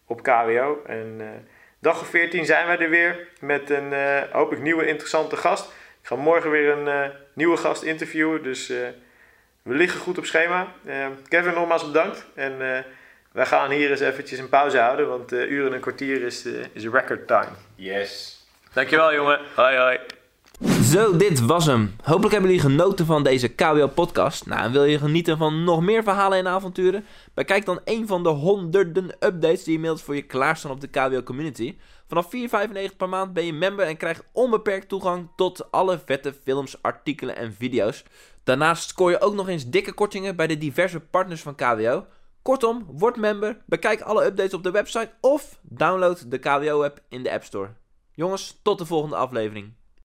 op 0.05 0.23
KWO. 0.23 0.81
En 0.85 1.15
eh, 1.19 1.27
dag 1.79 2.01
of 2.01 2.07
14 2.07 2.45
zijn 2.45 2.67
wij 2.67 2.77
er 2.77 2.89
weer 2.89 3.27
met 3.39 3.69
een 3.69 3.93
eh, 3.93 4.21
hopelijk 4.31 4.63
nieuwe 4.63 4.87
interessante 4.87 5.35
gast. 5.37 5.65
Ik 6.01 6.07
ga 6.07 6.15
morgen 6.15 6.51
weer 6.51 6.69
een 6.69 6.87
eh, 6.87 7.09
nieuwe 7.33 7.57
gast 7.57 7.83
interviewen. 7.83 8.43
Dus 8.43 8.69
eh, 8.69 8.77
we 9.63 9.73
liggen 9.73 9.99
goed 9.99 10.17
op 10.17 10.25
schema. 10.25 10.67
Kevin, 11.27 11.53
nogmaals 11.53 11.85
bedankt. 11.85 12.25
En 12.35 12.75
eh, 12.75 12.83
wij 13.31 13.45
gaan 13.45 13.71
hier 13.71 13.89
eens 13.89 13.99
eventjes 13.99 14.39
een 14.39 14.49
pauze 14.49 14.77
houden. 14.77 15.07
Want 15.07 15.31
eh 15.31 15.51
uren 15.51 15.67
en 15.67 15.73
een 15.73 15.79
kwartier 15.79 16.21
is, 16.21 16.45
eh, 16.45 16.53
is 16.73 16.87
record 16.87 17.27
time. 17.27 17.51
Yes. 17.75 18.39
Dankjewel 18.73 19.13
jongen. 19.13 19.39
Hoi 19.55 19.77
hoi. 19.77 20.20
Zo, 20.69 21.17
dit 21.17 21.39
was 21.39 21.65
hem. 21.65 21.95
Hopelijk 22.03 22.31
hebben 22.31 22.51
jullie 22.51 22.65
genoten 22.65 23.05
van 23.05 23.23
deze 23.23 23.47
KWO-podcast. 23.47 24.45
Nou, 24.45 24.63
en 24.63 24.71
wil 24.71 24.83
je 24.83 24.97
genieten 24.97 25.37
van 25.37 25.63
nog 25.63 25.81
meer 25.81 26.03
verhalen 26.03 26.37
en 26.37 26.47
avonturen? 26.47 27.05
Bekijk 27.33 27.65
dan 27.65 27.79
een 27.83 28.07
van 28.07 28.23
de 28.23 28.29
honderden 28.29 29.05
updates 29.19 29.63
die 29.63 29.73
inmiddels 29.73 30.01
voor 30.01 30.15
je 30.15 30.21
klaarstaan 30.21 30.71
op 30.71 30.81
de 30.81 30.87
KWO-community. 30.87 31.77
Vanaf 32.07 32.29
4,95 32.35 32.95
per 32.97 33.09
maand 33.09 33.33
ben 33.33 33.45
je 33.45 33.53
member 33.53 33.85
en 33.85 33.97
krijgt 33.97 34.23
onbeperkt 34.31 34.87
toegang 34.87 35.29
tot 35.35 35.71
alle 35.71 35.99
vette 36.05 36.33
films, 36.43 36.81
artikelen 36.81 37.35
en 37.35 37.53
video's. 37.53 38.03
Daarnaast 38.43 38.89
scoor 38.89 39.09
je 39.09 39.21
ook 39.21 39.33
nog 39.33 39.47
eens 39.47 39.69
dikke 39.69 39.93
kortingen 39.93 40.35
bij 40.35 40.47
de 40.47 40.57
diverse 40.57 40.99
partners 40.99 41.41
van 41.41 41.55
KWO. 41.55 42.05
Kortom, 42.41 42.85
word 42.91 43.15
member, 43.15 43.61
bekijk 43.65 44.01
alle 44.01 44.25
updates 44.25 44.53
op 44.53 44.63
de 44.63 44.71
website 44.71 45.11
of 45.21 45.59
download 45.61 46.31
de 46.31 46.37
KWO-app 46.37 46.99
in 47.09 47.23
de 47.23 47.31
App 47.31 47.43
Store. 47.43 47.69
Jongens, 48.11 48.59
tot 48.63 48.77
de 48.77 48.85
volgende 48.85 49.15
aflevering. 49.15 49.73